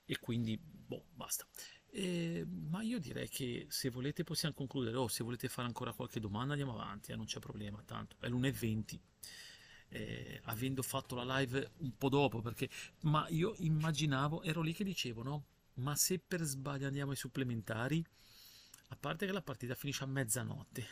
E 0.05 0.19
quindi, 0.19 0.59
boh, 0.59 1.05
basta. 1.15 1.47
Eh, 1.91 2.45
ma 2.47 2.83
io 2.83 2.99
direi 2.99 3.29
che 3.29 3.67
se 3.69 3.91
volete 3.91 4.25
possiamo 4.25 4.55
concludere 4.55 4.97
o 4.97 5.09
se 5.09 5.23
volete 5.25 5.49
fare 5.49 5.67
ancora 5.69 5.93
qualche 5.93 6.21
domanda 6.21 6.53
andiamo 6.53 6.73
avanti, 6.75 7.13
eh, 7.13 7.17
non 7.17 7.27
c'è 7.27 7.39
problema, 7.39 7.83
tanto 7.85 8.17
è 8.21 8.29
l'1.20. 8.29 9.01
Eh, 9.89 10.41
avendo 10.45 10.83
fatto 10.83 11.15
la 11.15 11.39
live 11.39 11.73
un 11.81 11.95
po' 11.99 12.09
dopo 12.09 12.41
perché 12.41 12.67
ma 13.03 13.27
io 13.29 13.55
immaginavo 13.59 14.43
ero 14.43 14.63
lì 14.63 14.73
che 14.73 14.85
dicevo 14.85 15.23
no 15.23 15.45
ma 15.75 15.95
se 15.97 16.19
per 16.19 16.41
sbaglio 16.45 16.87
andiamo 16.87 17.11
ai 17.11 17.17
supplementari 17.19 18.03
a 18.89 18.97
parte 18.97 19.27
che 19.27 19.33
la 19.33 19.43
partita 19.43 19.75
finisce 19.75 20.05
a 20.05 20.07
mezzanotte 20.07 20.87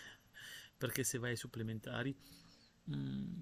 perché 0.77 1.03
se 1.03 1.17
vai 1.19 1.31
ai 1.31 1.37
supplementari 1.37 2.15
Mm, 2.91 3.41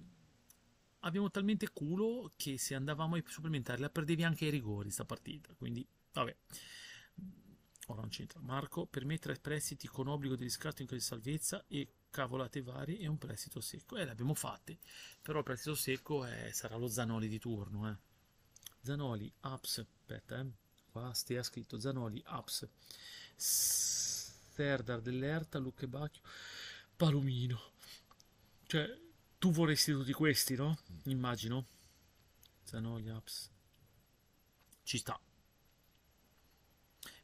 abbiamo 1.00 1.30
talmente 1.30 1.70
culo 1.70 2.32
che 2.36 2.58
se 2.58 2.74
andavamo 2.74 3.14
ai 3.14 3.24
supplementari 3.26 3.80
la 3.80 3.90
perdevi 3.90 4.24
anche 4.24 4.46
ai 4.46 4.50
rigori 4.50 4.90
sta 4.90 5.04
partita. 5.04 5.52
Quindi, 5.54 5.86
vabbè. 6.12 6.36
Ora 7.86 8.00
non 8.00 8.10
c'entra. 8.10 8.40
Marco, 8.40 8.86
per 8.86 9.04
me 9.04 9.18
tre 9.18 9.36
prestiti 9.36 9.86
con 9.86 10.08
obbligo 10.08 10.36
di 10.36 10.44
riscatto 10.44 10.82
in 10.82 10.88
caso 10.88 11.00
di 11.00 11.06
salvezza 11.06 11.64
e 11.68 11.88
cavolate 12.10 12.60
varie 12.60 12.98
e 12.98 13.06
un 13.06 13.16
prestito 13.16 13.60
secco. 13.60 13.96
Eh, 13.96 14.04
l'abbiamo 14.04 14.34
fatte. 14.34 14.78
Però 15.22 15.38
il 15.38 15.44
prestito 15.44 15.74
secco 15.74 16.24
è, 16.24 16.50
sarà 16.52 16.76
lo 16.76 16.88
Zanoli 16.88 17.28
di 17.28 17.38
turno. 17.38 17.88
Eh. 17.88 17.96
Zanoli, 18.82 19.32
Ups. 19.42 19.78
Aspetta, 19.78 20.40
eh. 20.40 20.46
Qua 20.90 21.12
stia 21.14 21.42
scritto 21.42 21.78
Zanoli, 21.78 22.22
Ups. 22.28 22.68
Serdar 23.36 25.00
dell'Erta, 25.00 25.58
Luca 25.58 25.86
Bacchio, 25.86 26.22
Palomino. 26.94 27.58
Cioè, 28.66 29.07
tu 29.38 29.52
vorresti 29.52 29.92
tutti 29.92 30.12
questi, 30.12 30.56
no? 30.56 30.76
Immagino. 31.04 31.66
Zanoli, 32.64 33.08
Apps. 33.08 33.50
Ci 34.82 34.98
sta. 34.98 35.18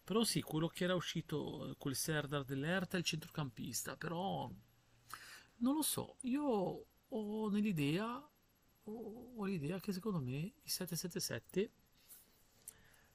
Però 0.05 0.23
sì, 0.23 0.41
quello 0.41 0.69
che 0.69 0.85
era 0.85 0.95
uscito, 0.95 1.75
quel 1.79 1.97
Serdar 1.97 2.45
dell'Erta 2.45 2.97
il 2.97 3.05
centrocampista, 3.05 3.97
però 3.97 4.51
non 5.57 5.75
lo 5.75 5.83
so, 5.83 6.17
io 6.23 6.87
ho 7.09 7.49
nell'idea, 7.49 8.29
ho, 8.85 9.33
ho 9.35 9.45
l'idea 9.45 9.81
che 9.81 9.93
secondo 9.93 10.21
me 10.21 10.37
i 10.37 10.69
777 10.69 11.73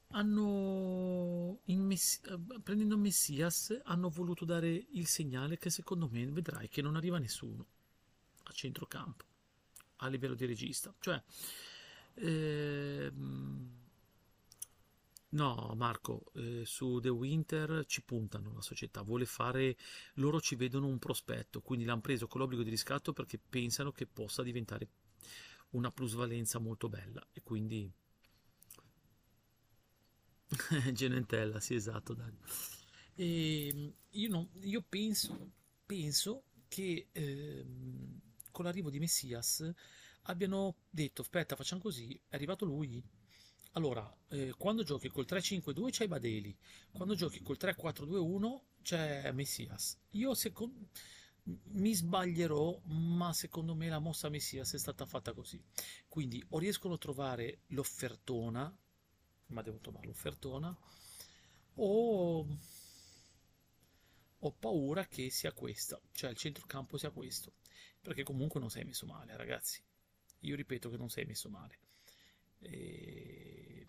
hanno, 0.08 1.60
Messi, 1.66 2.20
prendendo 2.62 2.98
Messias, 2.98 3.80
hanno 3.84 4.08
voluto 4.08 4.44
dare 4.44 4.68
il 4.68 5.06
segnale 5.06 5.58
che 5.58 5.70
secondo 5.70 6.08
me 6.08 6.26
vedrai 6.26 6.68
che 6.68 6.82
non 6.82 6.96
arriva 6.96 7.18
nessuno 7.18 7.66
a 8.50 8.54
centrocampo 8.54 9.24
a 10.02 10.08
livello 10.08 10.34
di 10.34 10.46
regista. 10.46 10.94
Cioè, 10.98 11.22
ehm, 12.16 13.68
No, 15.32 15.72
Marco, 15.76 16.24
eh, 16.34 16.62
su 16.64 16.98
The 17.00 17.08
Winter 17.08 17.84
ci 17.86 18.02
puntano 18.02 18.52
la 18.52 18.60
società, 18.60 19.02
vuole 19.02 19.26
fare, 19.26 19.76
loro 20.14 20.40
ci 20.40 20.56
vedono 20.56 20.86
un 20.88 20.98
prospetto, 20.98 21.60
quindi 21.62 21.84
l'hanno 21.84 22.00
preso 22.00 22.26
con 22.26 22.40
l'obbligo 22.40 22.62
di 22.64 22.70
riscatto 22.70 23.12
perché 23.12 23.38
pensano 23.38 23.92
che 23.92 24.06
possa 24.06 24.42
diventare 24.42 24.88
una 25.70 25.90
plusvalenza 25.92 26.58
molto 26.58 26.88
bella 26.88 27.24
e 27.32 27.42
quindi 27.42 27.90
Genentella, 30.92 31.60
sì, 31.60 31.74
esatto, 31.74 32.14
dai. 32.14 32.32
E 33.14 33.92
io, 34.10 34.28
non- 34.28 34.48
io 34.62 34.82
penso, 34.88 35.52
penso 35.86 36.44
che 36.68 37.08
ehm, 37.12 38.20
con 38.60 38.68
l'arrivo 38.68 38.90
di 38.90 38.98
Messias 38.98 39.72
abbiano 40.24 40.80
detto, 40.90 41.22
aspetta, 41.22 41.56
facciamo 41.56 41.80
così, 41.80 42.14
è 42.28 42.34
arrivato 42.34 42.66
lui. 42.66 43.02
Allora, 43.72 44.14
eh, 44.28 44.52
quando 44.58 44.82
giochi 44.82 45.08
col 45.08 45.24
3-5-2 45.26 45.88
c'hai 45.90 46.08
Badeli, 46.08 46.54
quando 46.92 47.14
giochi 47.14 47.40
col 47.40 47.56
3-4-2-1 47.58 48.60
c'è 48.82 49.32
Messias. 49.32 49.98
Io 50.10 50.34
secondo, 50.34 50.88
mi 51.44 51.94
sbaglierò, 51.94 52.82
ma 52.84 53.32
secondo 53.32 53.74
me 53.74 53.88
la 53.88 53.98
mossa 53.98 54.28
Messias 54.28 54.74
è 54.74 54.78
stata 54.78 55.06
fatta 55.06 55.32
così. 55.32 55.58
Quindi 56.06 56.44
o 56.50 56.58
riescono 56.58 56.94
a 56.94 56.98
trovare 56.98 57.60
l'offertona, 57.68 58.76
ma 59.46 59.62
devo 59.62 59.78
trovare 59.78 60.06
l'offertona, 60.06 60.76
o 61.76 62.46
ho 64.42 64.52
paura 64.52 65.06
che 65.06 65.30
sia 65.30 65.52
questa, 65.52 65.98
cioè 66.12 66.28
il 66.28 66.36
centrocampo 66.36 66.98
sia 66.98 67.10
questo, 67.10 67.54
perché 68.00 68.22
comunque 68.22 68.60
non 68.60 68.70
sei 68.70 68.84
messo 68.84 69.06
male, 69.06 69.36
ragazzi. 69.36 69.82
Io 70.40 70.56
ripeto 70.56 70.90
che 70.90 70.96
non 70.96 71.10
sei 71.10 71.24
messo 71.24 71.48
male. 71.48 71.78
E, 72.58 73.86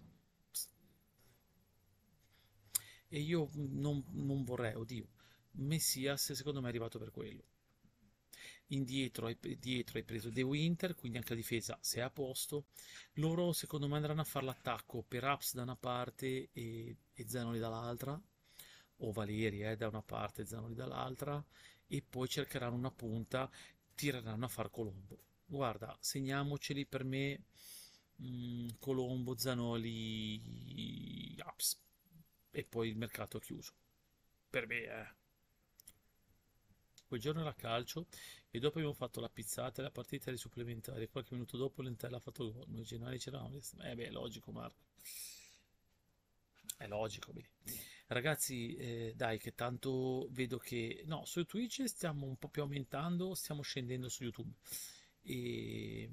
e 3.07 3.19
io 3.19 3.49
non, 3.53 4.03
non 4.09 4.43
vorrei, 4.43 4.75
oddio, 4.75 5.07
Messias 5.51 6.31
secondo 6.31 6.59
me 6.59 6.67
è 6.67 6.69
arrivato 6.69 6.99
per 6.99 7.11
quello. 7.11 7.43
Indietro 8.67 9.27
hai, 9.27 9.37
dietro 9.59 9.97
hai 9.97 10.05
preso 10.05 10.29
De 10.29 10.41
Winter, 10.41 10.95
quindi 10.95 11.17
anche 11.17 11.31
la 11.31 11.35
difesa 11.35 11.77
se 11.81 11.99
è 11.99 12.03
a 12.03 12.09
posto. 12.09 12.67
Loro 13.15 13.51
secondo 13.51 13.87
me 13.87 13.97
andranno 13.97 14.21
a 14.21 14.25
fare 14.25 14.45
l'attacco 14.45 15.03
per 15.03 15.25
Ups 15.25 15.53
da 15.53 15.63
una 15.63 15.75
parte 15.75 16.49
e, 16.53 16.95
e 17.13 17.27
Zanoli 17.27 17.59
dall'altra, 17.59 18.19
o 18.97 19.11
Valeri 19.11 19.63
eh, 19.63 19.75
da 19.75 19.87
una 19.89 20.01
parte 20.01 20.43
e 20.43 20.45
Zanoli 20.45 20.73
dall'altra, 20.73 21.43
e 21.87 22.01
poi 22.01 22.29
cercheranno 22.29 22.75
una 22.75 22.91
punta, 22.91 23.51
tireranno 24.01 24.45
a 24.45 24.47
far 24.47 24.71
Colombo. 24.71 25.15
Guarda, 25.45 25.95
segniamoceli 25.99 26.87
per 26.87 27.03
me 27.03 27.43
mm, 28.19 28.69
Colombo, 28.79 29.37
Zanoli, 29.37 30.41
Ups, 31.45 31.79
e 32.49 32.63
poi 32.63 32.89
il 32.89 32.97
mercato 32.97 33.37
è 33.37 33.41
chiuso. 33.41 33.73
Per 34.49 34.65
me, 34.65 34.83
eh. 34.83 35.19
Quel 37.05 37.19
giorno 37.19 37.41
era 37.41 37.53
calcio 37.53 38.07
e 38.49 38.57
dopo 38.57 38.77
abbiamo 38.77 38.95
fatto 38.95 39.19
la 39.19 39.29
pizzata 39.29 39.81
e 39.81 39.83
la 39.83 39.91
partita 39.91 40.31
di 40.31 40.37
supplementari. 40.37 41.07
Qualche 41.07 41.33
minuto 41.33 41.57
dopo 41.57 41.83
l'Entella 41.83 42.17
ha 42.17 42.21
fatto 42.21 42.51
gol. 42.51 42.65
Noi 42.69 42.83
genuani 42.83 43.19
c'eravamo. 43.19 43.59
Eh 43.81 43.95
beh, 43.95 44.07
è 44.07 44.09
logico, 44.09 44.51
Marco. 44.51 44.79
È 46.77 46.87
logico, 46.87 47.33
bene. 47.33 47.49
Ragazzi, 48.11 48.75
eh, 48.75 49.13
dai, 49.15 49.39
che 49.39 49.55
tanto 49.55 50.27
vedo 50.31 50.57
che... 50.57 51.03
No, 51.05 51.23
su 51.23 51.45
Twitch 51.45 51.85
stiamo 51.85 52.25
un 52.25 52.35
po' 52.35 52.49
più 52.49 52.61
aumentando, 52.61 53.33
stiamo 53.35 53.61
scendendo 53.61 54.09
su 54.09 54.23
YouTube. 54.23 54.51
E... 55.21 56.09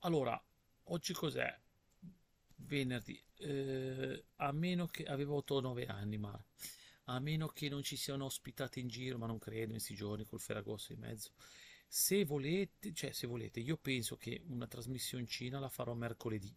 Allora, 0.00 0.42
oggi 0.84 1.12
cos'è? 1.12 1.54
Venerdì. 2.56 3.22
Eh, 3.36 4.24
a 4.36 4.50
meno 4.52 4.86
che... 4.86 5.04
Avevo 5.04 5.44
8-9 5.46 5.90
anni, 5.90 6.16
Marco 6.16 6.46
a 7.10 7.20
meno 7.20 7.48
che 7.48 7.68
non 7.68 7.82
ci 7.82 7.96
siano 7.96 8.26
ospitate 8.26 8.80
in 8.80 8.88
giro, 8.88 9.18
ma 9.18 9.26
non 9.26 9.38
credo 9.38 9.64
in 9.64 9.70
questi 9.72 9.94
giorni 9.94 10.24
col 10.24 10.40
Ferragosto 10.40 10.92
in 10.92 11.00
mezzo. 11.00 11.32
Se 11.86 12.24
volete, 12.24 12.92
cioè 12.92 13.12
se 13.12 13.26
volete, 13.26 13.60
io 13.60 13.76
penso 13.76 14.16
che 14.16 14.42
una 14.48 14.66
trasmissione 14.66 15.22
in 15.22 15.28
Cina 15.28 15.58
la 15.58 15.70
farò 15.70 15.94
mercoledì. 15.94 16.54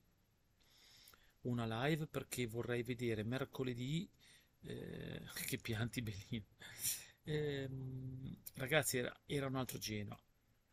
Una 1.42 1.86
live 1.88 2.08
perché 2.08 2.46
vorrei 2.48 2.84
vedere 2.84 3.24
mercoledì 3.24 4.08
eh, 4.64 5.22
che 5.48 5.58
pianti 5.58 6.02
bellino. 6.02 6.46
Ehm, 7.24 8.36
ragazzi, 8.56 8.98
era, 8.98 9.14
era 9.26 9.48
un 9.48 9.56
altro 9.56 9.78
Genoa. 9.78 10.20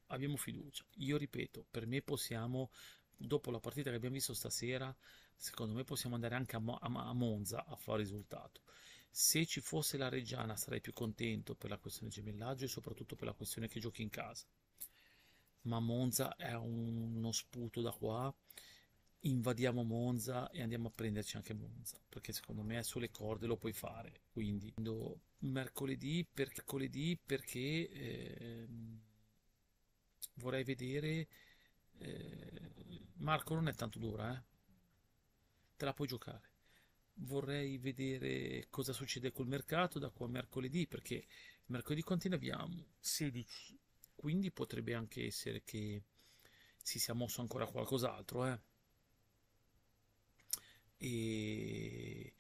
Abbiamo 0.09 0.37
fiducia. 0.37 0.85
Io 0.97 1.17
ripeto, 1.17 1.67
per 1.71 1.87
me 1.87 2.03
possiamo, 2.03 2.71
dopo 3.17 3.51
la 3.51 3.61
partita 3.61 3.91
che 3.91 3.97
abbiamo 3.97 4.15
visto 4.15 4.35
stasera, 4.35 4.95
secondo 5.37 5.75
me 5.75 5.85
possiamo 5.85 6.15
andare 6.15 6.35
anche 6.35 6.57
a, 6.57 6.61
Mo- 6.61 6.79
a 6.81 7.13
Monza 7.15 7.65
a 7.67 7.77
fare 7.77 7.99
risultato. 7.99 8.63
Se 9.11 9.47
ci 9.47 9.61
fosse 9.61 9.97
la 9.99 10.09
Reggiana 10.09 10.57
sarei 10.57 10.81
più 10.81 10.93
contento 10.93 11.55
per 11.55 11.71
la 11.71 11.79
questione 11.79 12.11
gemellaggio 12.11 12.65
e 12.65 12.69
soprattutto 12.69 13.17
per 13.17 13.27
la 13.27 13.33
questione 13.35 13.69
che 13.69 13.81
giochi 13.81 14.03
in 14.03 14.11
casa. 14.11 14.47
Ma 15.63 15.79
Monza 15.81 16.35
è 16.37 16.55
uno 16.55 17.31
sputo 17.33 17.81
da 17.81 17.91
qua. 17.93 18.35
Invadiamo 19.23 19.83
Monza 19.83 20.51
e 20.51 20.63
andiamo 20.63 20.89
a 20.89 20.93
prenderci 20.95 21.37
anche 21.37 21.55
Monza, 21.55 22.01
perché 22.09 22.33
secondo 22.33 22.63
me 22.63 22.83
sulle 22.83 23.11
corde 23.11 23.47
lo 23.47 23.57
puoi 23.57 23.73
fare. 23.73 24.23
Quindi 24.31 24.73
mercoledì, 25.41 26.27
per, 26.33 26.49
mercoledì 26.49 27.19
perché 27.25 27.89
eh, 27.91 28.69
vorrei 30.35 30.65
vedere... 30.65 31.29
Eh, 31.99 32.77
Marco 33.21 33.55
non 33.55 33.67
è 33.67 33.75
tanto 33.75 33.99
dura, 33.99 34.33
eh? 34.33 34.43
Te 35.77 35.85
la 35.85 35.93
puoi 35.93 36.07
giocare 36.07 36.49
vorrei 37.21 37.79
vedere 37.79 38.67
cosa 38.71 38.93
succede 38.93 39.33
col 39.33 39.47
mercato 39.47 39.99
da 39.99 40.11
qua 40.11 40.27
a 40.27 40.31
mercoledì, 40.31 40.87
perché 40.87 41.27
mercoledì 41.67 42.03
quanti 42.03 42.29
ne 42.29 42.37
abbiamo? 42.37 42.87
16, 42.99 43.79
quindi 44.15 44.51
potrebbe 44.51 44.95
anche 44.95 45.27
essere 45.27 45.63
che 45.65 46.03
si 46.83 46.99
sia 46.99 47.15
mosso 47.15 47.41
ancora 47.41 47.67
qualcos'altro, 47.67 48.47
eh? 48.47 48.61
E, 50.99 52.35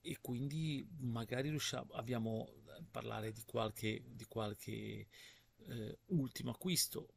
e 0.00 0.18
quindi 0.20 0.86
magari 0.98 1.48
riusciamo, 1.48 1.92
abbiamo 1.94 2.52
a 2.66 2.82
parlare 2.90 3.32
di 3.32 3.42
qualche, 3.44 4.02
di 4.06 4.24
qualche 4.24 5.08
eh, 5.56 5.98
ultimo 6.06 6.50
acquisto. 6.50 7.14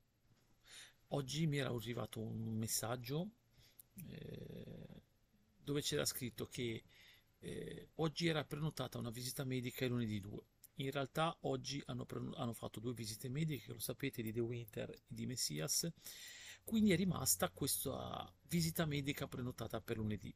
Oggi 1.10 1.46
mi 1.48 1.58
era 1.58 1.70
arrivato 1.70 2.20
un 2.20 2.58
messaggio 2.58 3.30
eh, 3.96 5.02
dove 5.64 5.82
c'era 5.82 6.06
scritto 6.06 6.48
che 6.48 6.84
eh, 7.40 7.90
oggi 7.96 8.28
era 8.28 8.44
prenotata 8.44 8.98
una 8.98 9.12
visita 9.12 9.44
medica 9.44 9.86
il 9.86 9.92
lunedì 9.92 10.20
2. 10.20 10.42
In 10.78 10.92
realtà 10.92 11.36
oggi 11.42 11.82
hanno, 11.86 12.06
hanno, 12.36 12.54
fatto 12.54 12.80
due 12.80 12.94
visite 12.94 13.30
mediche, 13.30 13.72
lo 13.72 13.80
sapete, 13.80 14.24
di 14.24 14.32
The 14.32 14.40
Winter 14.40 14.90
e 14.90 15.02
di 15.06 15.26
Messias, 15.26 15.88
quindi 16.64 16.92
è 16.92 16.96
rimasta 16.96 17.50
questa 17.50 18.32
visita 18.48 18.86
medica 18.86 19.28
prenotata 19.28 19.80
per 19.82 19.98
lunedì. 19.98 20.34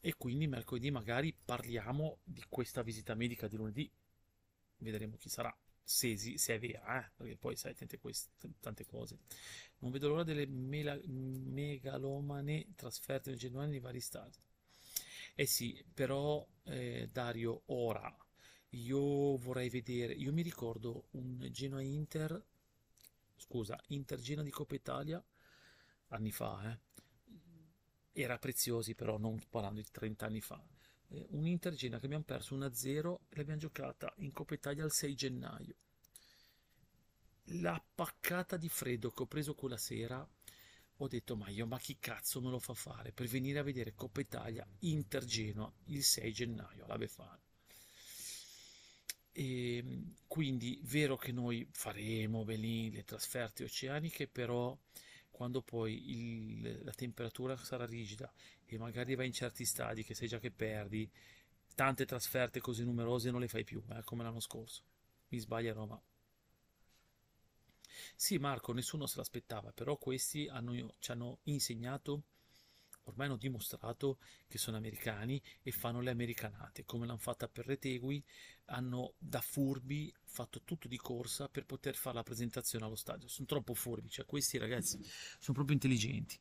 E 0.00 0.14
quindi 0.16 0.46
mercoledì 0.46 0.90
magari 0.90 1.34
parliamo 1.44 2.18
di 2.24 2.44
questa 2.48 2.82
visita 2.82 3.14
medica 3.14 3.48
di 3.48 3.56
lunedì. 3.56 3.90
Vedremo 4.78 5.16
chi 5.16 5.28
sarà, 5.28 5.54
se, 5.82 6.16
se 6.16 6.54
è 6.54 6.58
vera, 6.58 7.04
eh? 7.04 7.10
perché 7.16 7.36
poi 7.36 7.56
sai 7.56 7.74
tante, 7.74 7.98
queste, 7.98 8.30
tante 8.60 8.84
cose. 8.84 9.18
Non 9.78 9.90
vedo 9.90 10.08
l'ora 10.08 10.22
delle 10.22 10.46
mela, 10.46 10.98
megalomane 11.06 12.74
trasferte 12.76 13.30
nel 13.30 13.38
Genoa 13.38 13.66
nei 13.66 13.80
vari 13.80 14.00
stati. 14.00 14.38
Eh 15.34 15.46
sì, 15.46 15.82
però 15.94 16.46
eh, 16.64 17.08
Dario, 17.10 17.62
ora 17.66 18.14
io 18.72 19.36
vorrei 19.36 19.68
vedere, 19.70 20.12
io 20.12 20.32
mi 20.32 20.42
ricordo 20.42 21.06
un 21.12 21.48
Genoa 21.50 21.80
Inter, 21.80 22.44
scusa, 23.36 23.80
Inter 23.88 24.20
Genoa 24.20 24.44
di 24.44 24.50
Coppa 24.50 24.74
Italia 24.74 25.24
anni 26.08 26.30
fa, 26.30 26.70
eh. 26.70 26.78
Era 28.20 28.36
preziosi 28.36 28.96
però, 28.96 29.16
non 29.16 29.40
parlando 29.48 29.80
di 29.80 29.86
30 29.92 30.26
anni 30.26 30.40
fa. 30.40 30.60
Eh, 31.10 31.26
un 31.30 31.46
Inter 31.46 31.72
Genoa 31.74 32.00
che 32.00 32.06
abbiamo 32.06 32.24
perso 32.24 32.56
1-0 32.56 33.18
e 33.28 33.36
l'abbiamo 33.36 33.60
giocata 33.60 34.12
in 34.16 34.32
Coppa 34.32 34.54
Italia 34.54 34.84
il 34.84 34.90
6 34.90 35.14
gennaio. 35.14 35.76
La 37.62 37.80
paccata 37.94 38.56
di 38.56 38.68
freddo 38.68 39.10
che 39.10 39.22
ho 39.22 39.26
preso 39.26 39.54
quella 39.54 39.76
sera 39.76 40.28
ho 41.00 41.06
detto 41.06 41.36
ma 41.36 41.48
io 41.48 41.64
ma 41.64 41.78
chi 41.78 41.96
cazzo 42.00 42.40
me 42.40 42.50
lo 42.50 42.58
fa 42.58 42.74
fare 42.74 43.12
per 43.12 43.28
venire 43.28 43.60
a 43.60 43.62
vedere 43.62 43.94
Coppa 43.94 44.20
Italia 44.20 44.66
Inter 44.80 45.24
Genoa 45.24 45.72
il 45.84 46.02
6 46.02 46.32
gennaio 46.32 46.84
alla 46.84 46.98
Befana 46.98 47.40
e 49.30 49.76
ehm, 49.76 50.14
quindi 50.26 50.80
vero 50.82 51.16
che 51.16 51.30
noi 51.30 51.68
faremo 51.70 52.42
lì 52.42 52.90
le 52.90 53.04
trasferte 53.04 53.62
oceaniche 53.62 54.26
però 54.26 54.76
quando 55.38 55.62
poi 55.62 56.10
il, 56.10 56.80
la 56.82 56.90
temperatura 56.90 57.56
sarà 57.56 57.86
rigida 57.86 58.28
e 58.66 58.76
magari 58.76 59.14
vai 59.14 59.26
in 59.26 59.32
certi 59.32 59.64
stadi 59.64 60.02
che 60.02 60.12
sai 60.12 60.26
già 60.26 60.40
che 60.40 60.50
perdi 60.50 61.08
tante 61.76 62.04
trasferte 62.04 62.58
così 62.58 62.82
numerose 62.82 63.30
non 63.30 63.38
le 63.38 63.46
fai 63.46 63.62
più 63.62 63.80
eh, 63.90 64.02
come 64.02 64.24
l'anno 64.24 64.40
scorso. 64.40 64.82
Mi 65.28 65.38
sbaglierò 65.38 65.86
ma 65.86 66.02
sì, 68.16 68.38
Marco, 68.38 68.72
nessuno 68.72 69.06
se 69.06 69.18
l'aspettava, 69.18 69.70
però 69.70 69.96
questi 69.96 70.48
hanno, 70.48 70.94
ci 70.98 71.12
hanno 71.12 71.38
insegnato 71.44 72.24
ormai 73.08 73.26
hanno 73.26 73.36
dimostrato 73.36 74.18
che 74.46 74.58
sono 74.58 74.76
americani 74.76 75.40
e 75.62 75.70
fanno 75.70 76.00
le 76.00 76.10
americanate, 76.10 76.84
come 76.84 77.06
l'hanno 77.06 77.18
fatta 77.18 77.48
per 77.48 77.66
Retegui, 77.66 78.22
hanno 78.66 79.14
da 79.18 79.40
furbi 79.40 80.12
fatto 80.24 80.62
tutto 80.62 80.88
di 80.88 80.96
corsa 80.96 81.48
per 81.48 81.64
poter 81.64 81.96
fare 81.96 82.16
la 82.16 82.22
presentazione 82.22 82.84
allo 82.84 82.96
stadio. 82.96 83.28
Sono 83.28 83.46
troppo 83.46 83.74
furbi, 83.74 84.08
cioè 84.08 84.26
questi 84.26 84.58
ragazzi 84.58 84.98
sono 85.02 85.54
proprio 85.54 85.74
intelligenti 85.74 86.38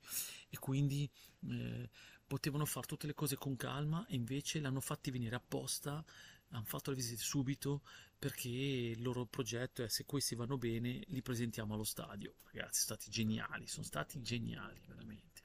e 0.49 0.60
quindi 0.60 1.10
eh, 1.49 1.89
potevano 2.26 2.65
fare 2.65 2.88
tutte 2.88 3.07
le 3.07 3.14
cose 3.14 3.38
con 3.38 3.56
calma 3.56 4.06
e 4.07 4.15
invece 4.15 4.60
l'hanno 4.60 4.81
fatti 4.81 5.11
venire 5.11 5.35
apposta, 5.35 6.03
hanno 6.49 6.65
fatto 6.65 6.91
le 6.91 6.98
visite 6.98 7.22
subito 7.22 7.81
perché 8.18 8.49
il 8.49 9.02
loro 9.02 9.26
progetto 9.26 9.84
è 9.84 9.89
se 9.89 10.06
questi 10.06 10.35
vanno 10.35 10.57
bene 10.57 11.02
li 11.07 11.22
presentiamo 11.22 11.73
allo 11.73 11.84
stadio. 11.84 12.35
Ragazzi, 12.52 12.81
sono 12.81 12.98
stati 12.98 13.10
geniali, 13.10 13.68
sono 13.68 13.85
stati 13.85 14.22
geniali 14.22 14.81
veramente 14.85 15.36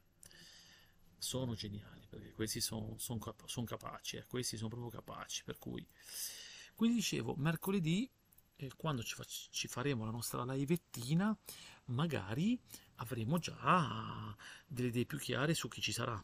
sono 1.23 1.55
geniali 1.55 2.05
perché 2.07 2.33
questi 2.33 2.59
sono 2.59 2.95
son, 2.97 3.19
son 3.45 3.65
capaci, 3.65 4.17
eh, 4.17 4.25
questi 4.27 4.57
sono 4.57 4.69
proprio 4.69 4.89
capaci. 4.89 5.43
Per 5.43 5.57
cui, 5.57 5.87
quindi 6.75 6.97
dicevo, 6.97 7.33
mercoledì, 7.37 8.09
eh, 8.57 8.71
quando 8.75 9.01
ci, 9.01 9.15
fac- 9.15 9.49
ci, 9.49 9.67
faremo 9.67 10.05
la 10.05 10.11
nostra 10.11 10.43
livettina, 10.43 11.35
magari 11.85 12.59
avremo 12.95 13.39
già 13.39 14.35
delle 14.67 14.89
idee 14.89 15.05
più 15.05 15.17
chiare 15.17 15.53
su 15.53 15.67
chi 15.69 15.81
ci 15.81 15.91
sarà, 15.91 16.23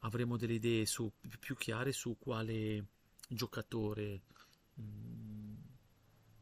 avremo 0.00 0.36
delle 0.36 0.54
idee 0.54 0.86
su, 0.86 1.12
più 1.38 1.56
chiare 1.56 1.92
su 1.92 2.16
quale 2.18 2.86
giocatore 3.28 4.22
mh, 4.74 4.82
mm, 4.82 5.54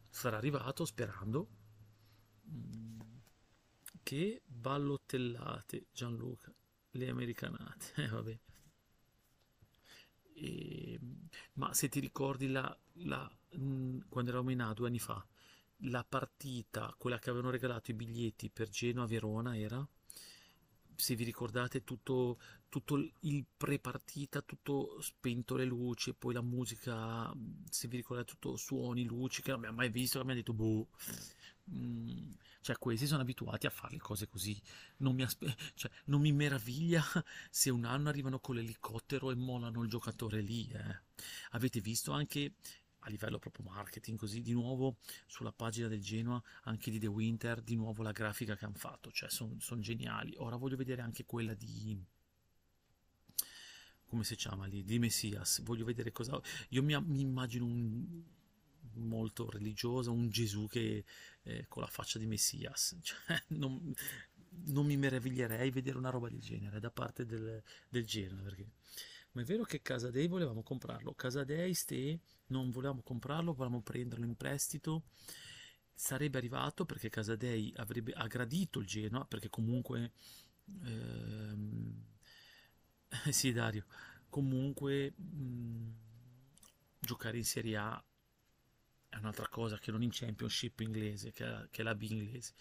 sarà 0.09 0.37
arrivato, 0.37 0.85
sperando. 0.85 1.49
Mh, 2.45 2.57
mm, 2.57 3.01
che 4.03 4.41
ballottellate 4.47 5.87
Gianluca 5.93 6.55
le 6.97 7.09
americanate, 7.09 7.93
eh, 8.02 8.09
vabbè. 8.09 8.39
E, 10.35 10.98
ma 11.55 11.73
se 11.73 11.89
ti 11.89 12.01
ricordi 12.01 12.48
la, 12.48 12.77
la, 13.05 13.31
mh, 13.52 14.09
quando 14.09 14.31
eravamo 14.31 14.51
in 14.51 14.60
A 14.60 14.73
due 14.74 14.89
anni 14.89 14.98
fa, 14.98 15.24
la 15.81 16.05
partita, 16.05 16.94
quella 16.98 17.18
che 17.18 17.31
avevano 17.31 17.51
regalato 17.51 17.90
i 17.90 17.94
biglietti 17.94 18.51
per 18.51 18.68
Genoa-Verona 18.68 19.56
era, 19.59 19.86
se 20.94 21.14
vi 21.14 21.24
ricordate, 21.24 21.85
tutto, 21.85 22.39
tutto 22.68 22.97
il 23.20 23.44
pre-partita, 23.56 24.40
tutto 24.43 25.01
spento 25.01 25.56
le 25.56 25.64
luci, 25.64 26.14
poi 26.14 26.32
la 26.35 26.43
musica, 26.43 27.32
se 27.68 27.89
vi 27.89 27.97
ricordate, 27.97 28.32
tutto 28.32 28.56
suoni, 28.56 29.05
luci, 29.05 29.43
che 29.43 29.51
non 29.51 29.59
abbiamo 29.59 29.77
mai 29.77 29.90
visto, 29.90 30.23
che 30.23 30.31
ha 30.31 30.35
detto, 30.35 30.55
boh, 30.55 30.89
mm, 31.70 32.32
cioè 32.60 32.76
questi 32.78 33.06
sono 33.06 33.22
abituati 33.22 33.66
a 33.66 33.70
fare 33.70 33.94
le 33.94 34.01
cose 34.01 34.28
così, 34.28 34.60
non 34.98 35.14
mi, 35.14 35.22
aspe- 35.22 35.55
cioè, 35.74 35.90
non 36.06 36.20
mi 36.20 36.32
meraviglia 36.32 37.02
se 37.51 37.70
un 37.70 37.84
anno 37.84 38.09
arrivano 38.09 38.40
con 38.40 38.56
l'elicottero 38.56 39.30
e 39.30 39.34
molano 39.34 39.82
il 39.82 39.88
giocatore 39.88 40.40
lì, 40.40 40.68
eh. 40.72 41.01
Avete 41.51 41.80
visto 41.80 42.12
anche 42.12 42.55
a 43.01 43.09
livello 43.09 43.38
proprio 43.38 43.64
marketing, 43.66 44.18
così 44.18 44.43
di 44.43 44.52
nuovo 44.52 44.97
sulla 45.26 45.52
pagina 45.52 45.86
del 45.86 46.02
Genoa, 46.02 46.43
anche 46.64 46.90
di 46.90 46.98
The 46.98 47.06
Winter, 47.06 47.62
di 47.62 47.76
nuovo 47.76 48.02
la 48.02 48.10
grafica 48.10 48.56
che 48.56 48.64
hanno 48.64 48.74
fatto, 48.74 49.12
cioè 49.12 49.30
sono 49.30 49.55
son 49.60 49.80
geniali. 49.80 50.34
Ora 50.38 50.56
voglio 50.56 50.76
vedere 50.76 51.02
anche 51.02 51.24
quella 51.24 51.55
di 51.55 51.97
come 54.06 54.24
si 54.24 54.36
chiama 54.36 54.66
lì, 54.66 54.84
di 54.84 54.98
Messias, 54.98 55.62
voglio 55.62 55.84
vedere 55.84 56.12
cosa... 56.12 56.40
Io 56.70 56.82
mi, 56.82 57.01
mi 57.02 57.20
immagino 57.20 57.64
un 57.64 58.22
molto 58.94 59.50
religioso, 59.50 60.12
un 60.12 60.28
Gesù 60.28 60.66
che 60.66 61.04
eh, 61.42 61.66
con 61.68 61.82
la 61.82 61.88
faccia 61.88 62.18
di 62.18 62.26
Messias, 62.26 62.96
cioè, 63.02 63.42
non, 63.48 63.94
non, 64.66 64.86
mi 64.86 64.96
meraviglierei 64.96 65.70
vedere 65.70 65.98
una 65.98 66.10
roba 66.10 66.28
del 66.28 66.40
genere 66.40 66.80
da 66.80 66.90
parte 66.90 67.24
del, 67.24 67.62
del 67.88 68.04
Genoa, 68.04 68.42
perché... 68.42 68.68
Ma 69.32 69.42
è 69.42 69.44
vero 69.44 69.64
che 69.64 69.82
Casadei 69.82 70.28
volevamo 70.28 70.62
comprarlo, 70.62 71.12
Casadei 71.12 71.74
ste 71.74 72.20
non 72.46 72.70
volevamo 72.70 73.02
comprarlo, 73.02 73.52
volevamo 73.52 73.82
prenderlo 73.82 74.24
in 74.24 74.34
prestito, 74.34 75.04
sarebbe 75.92 76.38
arrivato 76.38 76.86
perché 76.86 77.10
Casadei 77.10 77.70
avrebbe 77.76 78.12
aggradito 78.12 78.80
il 78.80 78.86
Genoa, 78.86 79.26
perché 79.26 79.50
comunque... 79.50 80.12
Ehm, 80.84 82.04
sì 83.30 83.52
Dario, 83.52 83.84
comunque 84.28 85.12
mh, 85.16 85.94
giocare 87.00 87.36
in 87.36 87.44
Serie 87.44 87.76
A 87.76 88.04
è 89.09 89.16
un'altra 89.16 89.49
cosa 89.49 89.78
che 89.78 89.91
non 89.91 90.03
in 90.03 90.11
Championship 90.12 90.81
inglese, 90.81 91.33
che 91.33 91.47
è, 91.47 91.69
che 91.70 91.81
è 91.81 91.85
la 91.85 91.95
B 91.95 92.03
inglese. 92.03 92.55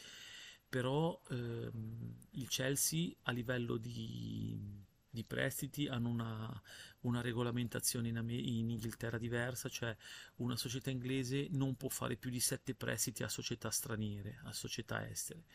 Però 0.67 1.21
ehm, 1.29 2.15
il 2.31 2.47
Chelsea 2.47 3.13
a 3.23 3.31
livello 3.31 3.77
di, 3.77 4.57
di 5.09 5.23
prestiti 5.23 5.87
hanno 5.87 6.09
una, 6.09 6.61
una 7.01 7.21
regolamentazione 7.21 8.09
in, 8.09 8.17
in, 8.29 8.69
Inghilterra 8.69 9.17
diversa, 9.17 9.69
cioè 9.69 9.95
una 10.35 10.57
società 10.57 10.89
inglese 10.89 11.47
non 11.51 11.75
può 11.75 11.89
fare 11.89 12.17
più 12.17 12.29
di 12.29 12.39
sette 12.39 12.75
prestiti 12.75 13.23
a 13.23 13.29
società 13.29 13.69
straniere, 13.69 14.39
a 14.43 14.53
società 14.53 15.07
estere. 15.07 15.45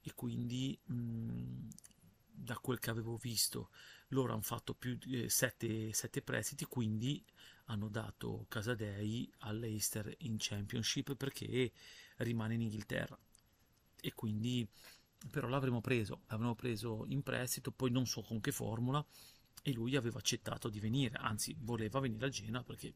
E 0.00 0.12
quindi 0.14 0.78
mh, 0.84 1.68
da 2.34 2.58
quel 2.58 2.78
che 2.78 2.90
avevo 2.90 3.16
visto 3.16 3.70
loro 4.14 4.32
hanno 4.32 4.42
fatto 4.42 4.74
più 4.74 4.96
di 4.96 5.24
eh, 5.24 5.28
sette, 5.28 5.92
sette 5.92 6.22
prestiti, 6.22 6.64
quindi 6.64 7.22
hanno 7.66 7.88
dato 7.88 8.46
Casadei 8.48 9.30
all'Eister 9.40 10.14
in 10.20 10.36
Championship 10.38 11.14
perché 11.16 11.72
rimane 12.18 12.54
in 12.54 12.62
Inghilterra. 12.62 13.18
E 14.00 14.12
quindi 14.14 14.66
però 15.30 15.48
l'avremmo 15.48 15.80
preso, 15.80 16.22
l'avremmo 16.28 16.54
preso 16.54 17.04
in 17.08 17.22
prestito, 17.22 17.70
poi 17.70 17.90
non 17.90 18.06
so 18.06 18.22
con 18.22 18.40
che 18.40 18.52
formula 18.52 19.04
e 19.62 19.72
lui 19.72 19.96
aveva 19.96 20.18
accettato 20.18 20.68
di 20.68 20.80
venire, 20.80 21.16
anzi 21.16 21.56
voleva 21.60 22.00
venire 22.00 22.26
a 22.26 22.28
Genoa 22.28 22.62
perché 22.62 22.94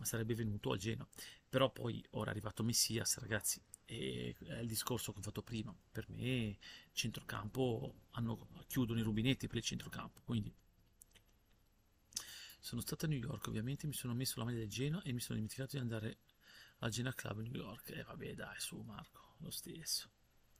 sarebbe 0.00 0.34
venuto 0.34 0.72
a 0.72 0.76
Genoa, 0.76 1.06
però 1.48 1.70
poi 1.70 2.04
ora 2.10 2.28
è 2.28 2.30
arrivato 2.30 2.62
Messias, 2.62 3.18
ragazzi, 3.18 3.60
e 3.84 4.34
è 4.38 4.58
il 4.58 4.68
discorso 4.68 5.12
che 5.12 5.18
ho 5.18 5.22
fatto 5.22 5.42
prima, 5.42 5.74
per 5.92 6.08
me 6.08 6.56
centrocampo 6.92 7.94
hanno, 8.12 8.48
chiudono 8.66 9.00
i 9.00 9.02
rubinetti 9.02 9.46
per 9.46 9.58
il 9.58 9.62
centrocampo, 9.62 10.20
quindi 10.24 10.52
sono 12.64 12.80
stato 12.80 13.04
a 13.04 13.08
New 13.08 13.18
York, 13.18 13.46
ovviamente 13.48 13.86
mi 13.86 13.92
sono 13.92 14.14
messo 14.14 14.38
la 14.38 14.46
maglia 14.46 14.60
del 14.60 14.70
Genoa 14.70 15.02
e 15.02 15.12
mi 15.12 15.20
sono 15.20 15.34
dimenticato 15.34 15.76
di 15.76 15.82
andare 15.82 16.18
al 16.78 16.90
Genoa 16.90 17.12
Club 17.12 17.40
New 17.40 17.52
York. 17.52 17.90
E 17.90 17.98
eh, 17.98 18.02
vabbè, 18.04 18.34
dai, 18.34 18.58
su 18.58 18.80
Marco, 18.80 19.34
lo 19.40 19.50
stesso. 19.50 20.08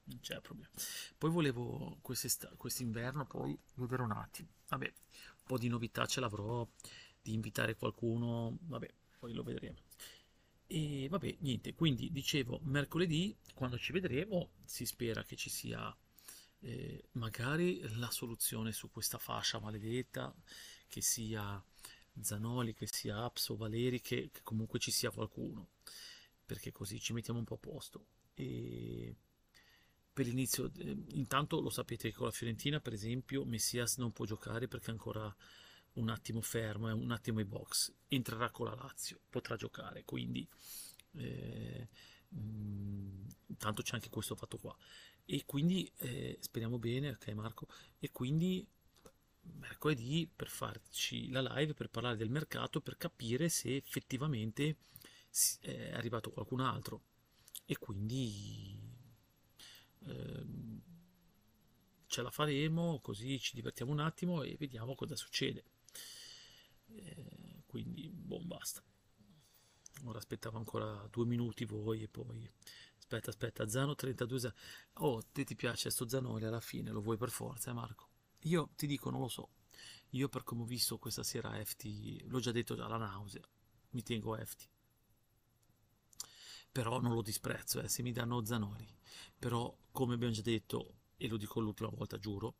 Non 0.04 0.20
c'è 0.20 0.38
problema. 0.42 0.70
Poi 1.16 1.30
volevo 1.30 1.98
quest'inverno 2.02 3.24
poi 3.24 3.58
vedere 3.76 4.02
un 4.02 4.10
attimo. 4.10 4.50
Vabbè, 4.68 4.84
un 4.84 5.44
po' 5.46 5.56
di 5.56 5.68
novità 5.68 6.04
ce 6.04 6.20
l'avrò, 6.20 6.68
di 7.22 7.32
invitare 7.32 7.74
qualcuno, 7.74 8.58
vabbè, 8.60 8.92
poi 9.18 9.32
lo 9.32 9.42
vedremo. 9.42 9.83
E 10.74 11.06
vabbè, 11.08 11.36
niente, 11.38 11.72
quindi 11.72 12.10
dicevo, 12.10 12.58
mercoledì, 12.64 13.36
quando 13.54 13.78
ci 13.78 13.92
vedremo, 13.92 14.54
si 14.64 14.84
spera 14.86 15.22
che 15.22 15.36
ci 15.36 15.48
sia 15.48 15.96
eh, 16.62 17.10
magari 17.12 17.80
la 17.96 18.10
soluzione 18.10 18.72
su 18.72 18.90
questa 18.90 19.18
fascia 19.18 19.60
maledetta, 19.60 20.34
che 20.88 21.00
sia 21.00 21.64
Zanoli, 22.20 22.74
che 22.74 22.88
sia 22.88 23.22
Apso, 23.22 23.54
Valeri, 23.54 24.00
che, 24.00 24.30
che, 24.32 24.40
comunque 24.42 24.80
ci 24.80 24.90
sia 24.90 25.12
qualcuno, 25.12 25.68
perché 26.44 26.72
così 26.72 26.98
ci 26.98 27.12
mettiamo 27.12 27.38
un 27.38 27.44
po' 27.44 27.54
a 27.54 27.58
posto. 27.58 28.06
E 28.34 29.14
per 30.12 30.26
l'inizio, 30.26 30.72
eh, 30.76 31.04
intanto 31.10 31.60
lo 31.60 31.70
sapete 31.70 32.10
che 32.10 32.16
con 32.16 32.26
la 32.26 32.32
Fiorentina, 32.32 32.80
per 32.80 32.94
esempio, 32.94 33.44
Messias 33.44 33.98
non 33.98 34.10
può 34.10 34.24
giocare 34.24 34.66
perché 34.66 34.90
ancora 34.90 35.32
un 35.94 36.08
attimo 36.08 36.40
fermo, 36.40 36.88
è 36.88 36.92
un 36.92 37.10
attimo 37.10 37.38
ai 37.38 37.44
box. 37.44 37.92
Entrerà 38.08 38.50
con 38.50 38.66
la 38.66 38.74
Lazio, 38.74 39.20
potrà 39.28 39.56
giocare, 39.56 40.04
quindi 40.04 40.46
eh, 41.12 41.88
mh, 42.28 42.38
mm, 42.38 43.26
intanto 43.46 43.82
c'è 43.82 43.94
anche 43.94 44.10
questo 44.10 44.34
fatto 44.34 44.58
qua. 44.58 44.76
E 45.26 45.44
quindi 45.46 45.90
eh, 45.98 46.38
speriamo 46.40 46.78
bene, 46.78 47.10
ok 47.10 47.28
Marco, 47.28 47.66
e 47.98 48.10
quindi 48.10 48.66
mercoledì 49.58 50.30
per 50.34 50.48
farci 50.48 51.30
la 51.30 51.40
live, 51.40 51.74
per 51.74 51.90
parlare 51.90 52.16
del 52.16 52.30
mercato, 52.30 52.80
per 52.80 52.96
capire 52.96 53.48
se 53.48 53.76
effettivamente 53.76 54.76
è 55.60 55.92
arrivato 55.92 56.30
qualcun 56.30 56.60
altro. 56.60 57.02
E 57.66 57.78
quindi 57.78 58.78
eh, 60.06 60.46
ce 62.06 62.22
la 62.22 62.30
faremo, 62.30 63.00
così 63.00 63.38
ci 63.40 63.54
divertiamo 63.54 63.92
un 63.92 64.00
attimo 64.00 64.42
e 64.42 64.56
vediamo 64.58 64.94
cosa 64.94 65.16
succede. 65.16 65.64
Eh, 66.96 67.62
quindi, 67.66 68.10
boh, 68.10 68.44
basta. 68.44 68.82
Ora 70.04 70.18
aspettavo 70.18 70.58
ancora 70.58 71.06
due 71.10 71.24
minuti 71.26 71.64
voi 71.64 72.02
e 72.02 72.08
poi... 72.08 72.48
Aspetta, 72.98 73.30
aspetta, 73.30 73.68
Zano 73.68 73.94
32... 73.94 74.54
Oh, 74.94 75.22
te 75.32 75.44
ti 75.44 75.54
piace 75.54 75.90
sto 75.90 76.08
Zanoli 76.08 76.44
alla 76.44 76.60
fine, 76.60 76.90
lo 76.90 77.00
vuoi 77.00 77.16
per 77.16 77.30
forza, 77.30 77.70
eh 77.70 77.74
Marco? 77.74 78.08
Io 78.42 78.70
ti 78.76 78.86
dico, 78.86 79.10
non 79.10 79.20
lo 79.20 79.28
so. 79.28 79.50
Io 80.10 80.28
per 80.28 80.44
come 80.44 80.62
ho 80.62 80.66
visto 80.66 80.98
questa 80.98 81.22
sera 81.22 81.52
FT, 81.64 82.24
l'ho 82.26 82.40
già 82.40 82.52
detto 82.52 82.74
già, 82.76 82.86
la 82.86 82.96
nausea, 82.96 83.42
mi 83.90 84.02
tengo 84.02 84.36
FT. 84.36 84.68
Però 86.72 87.00
non 87.00 87.14
lo 87.14 87.22
disprezzo, 87.22 87.80
eh, 87.80 87.88
se 87.88 88.02
mi 88.02 88.12
danno 88.12 88.44
Zanoli. 88.44 88.86
Però, 89.38 89.74
come 89.92 90.14
abbiamo 90.14 90.32
già 90.32 90.42
detto, 90.42 90.94
e 91.16 91.28
lo 91.28 91.36
dico 91.36 91.60
l'ultima 91.60 91.90
volta, 91.90 92.18
giuro, 92.18 92.56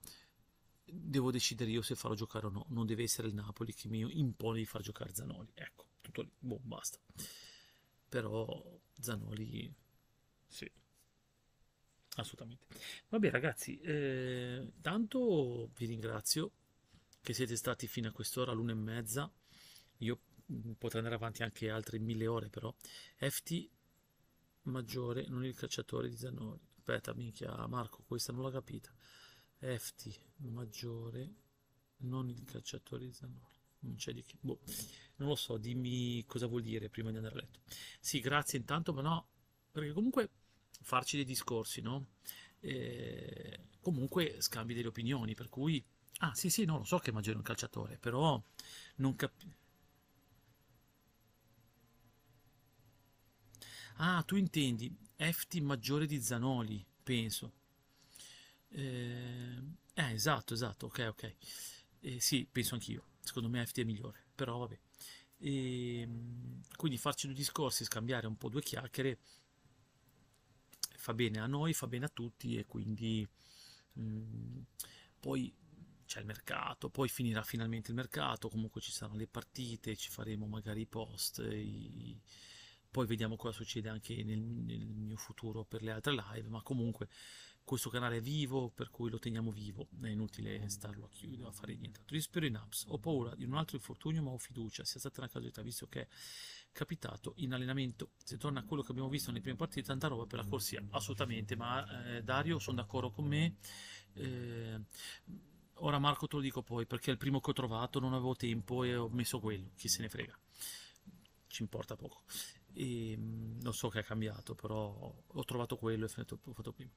devo 0.84 1.30
decidere 1.30 1.70
io 1.70 1.82
se 1.82 1.94
farò 1.94 2.14
giocare 2.14 2.46
o 2.46 2.50
no. 2.50 2.66
Non 2.68 2.86
deve 2.86 3.02
essere 3.02 3.28
il 3.28 3.34
Napoli 3.34 3.74
che 3.74 3.88
mi 3.88 4.00
impone 4.18 4.58
di 4.58 4.66
far 4.66 4.82
giocare 4.82 5.14
Zanoli. 5.14 5.50
Ecco, 5.54 5.86
tutto 6.00 6.22
lì. 6.22 6.30
Boh, 6.38 6.60
basta. 6.62 6.98
Però 8.08 8.80
Zanoli, 8.98 9.72
sì, 10.46 10.70
assolutamente. 12.16 12.66
Vabbè 13.08 13.30
ragazzi, 13.30 13.80
eh, 13.80 14.72
tanto 14.80 15.70
vi 15.76 15.86
ringrazio 15.86 16.52
che 17.20 17.32
siete 17.32 17.56
stati 17.56 17.86
fino 17.86 18.08
a 18.08 18.12
quest'ora, 18.12 18.52
l'una 18.52 18.72
e 18.72 18.76
mezza. 18.76 19.32
Io 19.98 20.20
mm, 20.52 20.72
potrei 20.72 21.02
andare 21.02 21.16
avanti 21.16 21.42
anche 21.42 21.70
altre 21.70 21.98
mille 21.98 22.26
ore, 22.26 22.48
però. 22.48 22.72
FT 23.16 23.68
maggiore, 24.62 25.26
non 25.28 25.44
il 25.44 25.54
cacciatore 25.54 26.08
di 26.08 26.16
Zanoli. 26.16 26.60
Aspetta, 26.76 27.14
minchia, 27.14 27.66
Marco, 27.66 28.04
questa 28.06 28.32
non 28.32 28.42
l'ho 28.42 28.50
capita. 28.50 28.92
FT 29.64 30.20
maggiore, 30.36 31.34
non 31.98 32.28
il 32.28 32.44
cacciatore 32.44 33.06
di 33.06 33.12
Zanoli. 33.12 33.52
Non 33.80 33.96
c'è 33.96 34.12
di 34.12 34.22
che. 34.22 34.36
Boh, 34.40 34.60
non 35.16 35.28
lo 35.28 35.34
so, 35.34 35.56
dimmi 35.58 36.24
cosa 36.26 36.46
vuol 36.46 36.62
dire 36.62 36.88
prima 36.88 37.10
di 37.10 37.16
andare 37.16 37.34
a 37.34 37.38
letto. 37.38 37.60
Sì, 38.00 38.20
grazie 38.20 38.58
intanto, 38.58 38.92
ma 38.92 39.02
no, 39.02 39.28
perché 39.70 39.92
comunque 39.92 40.30
farci 40.80 41.16
dei 41.16 41.24
discorsi, 41.24 41.80
no? 41.80 42.06
E 42.60 43.66
comunque 43.80 44.40
scambi 44.40 44.74
delle 44.74 44.88
opinioni, 44.88 45.34
per 45.34 45.48
cui... 45.48 45.84
Ah, 46.18 46.34
sì, 46.34 46.48
sì, 46.48 46.64
no, 46.64 46.78
lo 46.78 46.84
so 46.84 46.98
che 46.98 47.12
Maggiore 47.12 47.34
è 47.34 47.38
un 47.38 47.44
calciatore, 47.44 47.98
però 47.98 48.42
non 48.96 49.14
capisco... 49.16 49.62
Ah, 53.96 54.22
tu 54.22 54.36
intendi 54.36 54.94
FT 55.16 55.56
maggiore 55.60 56.06
di 56.06 56.20
Zanoli, 56.20 56.84
penso. 57.02 57.52
Eh, 58.76 59.62
eh, 59.94 60.12
esatto, 60.12 60.54
esatto, 60.54 60.86
ok, 60.86 61.06
ok. 61.10 61.34
Eh, 62.00 62.20
sì, 62.20 62.46
penso 62.50 62.74
anch'io. 62.74 63.06
Secondo 63.20 63.48
me 63.48 63.64
FT 63.64 63.80
è 63.80 63.84
migliore, 63.84 64.24
però 64.34 64.58
vabbè. 64.58 64.78
E, 65.38 66.08
quindi 66.76 66.98
farci 66.98 67.26
due 67.26 67.36
discorsi, 67.36 67.84
scambiare 67.84 68.26
un 68.26 68.36
po' 68.36 68.48
due 68.48 68.62
chiacchiere 68.62 69.18
fa 70.96 71.12
bene 71.14 71.38
a 71.38 71.46
noi, 71.46 71.74
fa 71.74 71.86
bene 71.86 72.06
a 72.06 72.08
tutti 72.08 72.56
e 72.56 72.64
quindi 72.64 73.28
mh, 73.92 74.02
mm, 74.02 74.58
poi 75.20 75.54
c'è 76.06 76.20
il 76.20 76.26
mercato, 76.26 76.88
poi 76.88 77.08
finirà 77.08 77.42
finalmente 77.42 77.90
il 77.90 77.96
mercato, 77.96 78.48
comunque 78.48 78.80
ci 78.80 78.90
saranno 78.90 79.18
le 79.18 79.26
partite, 79.26 79.96
ci 79.96 80.10
faremo 80.10 80.46
magari 80.46 80.82
i 80.82 80.86
post, 80.86 81.38
i... 81.38 82.18
poi 82.90 83.06
vediamo 83.06 83.36
cosa 83.36 83.54
succede 83.54 83.88
anche 83.88 84.22
nel, 84.24 84.38
nel 84.38 84.86
mio 84.86 85.16
futuro 85.16 85.64
per 85.64 85.82
le 85.82 85.92
altre 85.92 86.12
live, 86.12 86.48
ma 86.48 86.62
comunque 86.62 87.08
questo 87.64 87.88
canale 87.88 88.18
è 88.18 88.20
vivo, 88.20 88.68
per 88.68 88.90
cui 88.90 89.08
lo 89.08 89.18
teniamo 89.18 89.50
vivo, 89.50 89.88
è 90.02 90.08
inutile 90.08 90.68
starlo 90.68 91.06
a 91.06 91.08
chiudere, 91.08 91.48
a 91.48 91.52
fare 91.52 91.74
nient'altro. 91.74 92.14
Io 92.14 92.22
spero 92.22 92.44
in 92.44 92.56
apps, 92.56 92.84
ho 92.88 92.98
paura 92.98 93.34
di 93.34 93.44
un 93.44 93.54
altro 93.54 93.76
infortunio, 93.76 94.22
ma 94.22 94.30
ho 94.30 94.38
fiducia, 94.38 94.84
sia 94.84 95.00
stata 95.00 95.20
una 95.20 95.30
casualità, 95.30 95.62
visto 95.62 95.86
che 95.88 96.02
è 96.02 96.08
capitato 96.72 97.32
in 97.36 97.54
allenamento. 97.54 98.10
Se 98.22 98.36
torna 98.36 98.60
a 98.60 98.64
quello 98.64 98.82
che 98.82 98.90
abbiamo 98.90 99.08
visto 99.08 99.30
nelle 99.30 99.42
prime 99.42 99.56
partite, 99.56 99.86
tanta 99.86 100.08
roba 100.08 100.26
per 100.26 100.40
la 100.40 100.44
corsia, 100.44 100.84
assolutamente, 100.90 101.56
ma 101.56 102.16
eh, 102.16 102.22
Dario, 102.22 102.58
sono 102.58 102.76
d'accordo 102.76 103.10
con 103.10 103.24
me. 103.24 103.56
Eh, 104.12 104.80
ora 105.74 105.98
Marco 105.98 106.26
te 106.26 106.36
lo 106.36 106.42
dico 106.42 106.62
poi, 106.62 106.86
perché 106.86 107.08
è 107.08 107.12
il 107.12 107.18
primo 107.18 107.40
che 107.40 107.50
ho 107.50 107.54
trovato, 107.54 107.98
non 107.98 108.12
avevo 108.12 108.36
tempo 108.36 108.84
e 108.84 108.94
ho 108.94 109.08
messo 109.08 109.40
quello, 109.40 109.70
chi 109.74 109.88
se 109.88 110.02
ne 110.02 110.10
frega. 110.10 110.38
Ci 111.46 111.62
importa 111.62 111.96
poco 111.96 112.24
e 112.74 113.16
mm, 113.16 113.60
non 113.60 113.72
so 113.72 113.88
che 113.88 114.00
ha 114.00 114.02
cambiato, 114.02 114.54
però 114.54 115.14
ho 115.26 115.44
trovato 115.44 115.76
quello 115.76 116.06
e 116.06 116.08
ho 116.08 116.52
fatto 116.52 116.72
prima. 116.72 116.92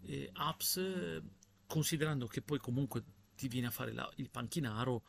E 0.00 0.30
apps, 0.32 1.22
considerando 1.66 2.26
che 2.26 2.42
poi 2.42 2.58
comunque 2.58 3.04
ti 3.36 3.48
viene 3.48 3.68
a 3.68 3.70
fare 3.70 3.92
la, 3.92 4.10
il 4.16 4.30
panchinaro, 4.30 5.04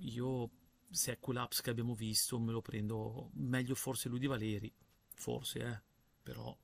io 0.00 0.50
se 0.90 1.12
è 1.12 1.18
quell'apps 1.18 1.62
che 1.62 1.70
abbiamo 1.70 1.94
visto 1.94 2.38
me 2.38 2.52
lo 2.52 2.60
prendo 2.60 3.30
meglio 3.34 3.74
forse 3.74 4.08
lui 4.08 4.18
di 4.18 4.26
Valeri, 4.26 4.72
forse, 5.14 5.58
eh, 5.58 5.82
però 6.22 6.56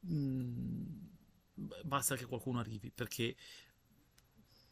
mh, 0.00 0.14
mm, 0.14 1.70
basta 1.84 2.16
che 2.16 2.24
qualcuno 2.26 2.60
arrivi 2.60 2.90
perché 2.90 3.36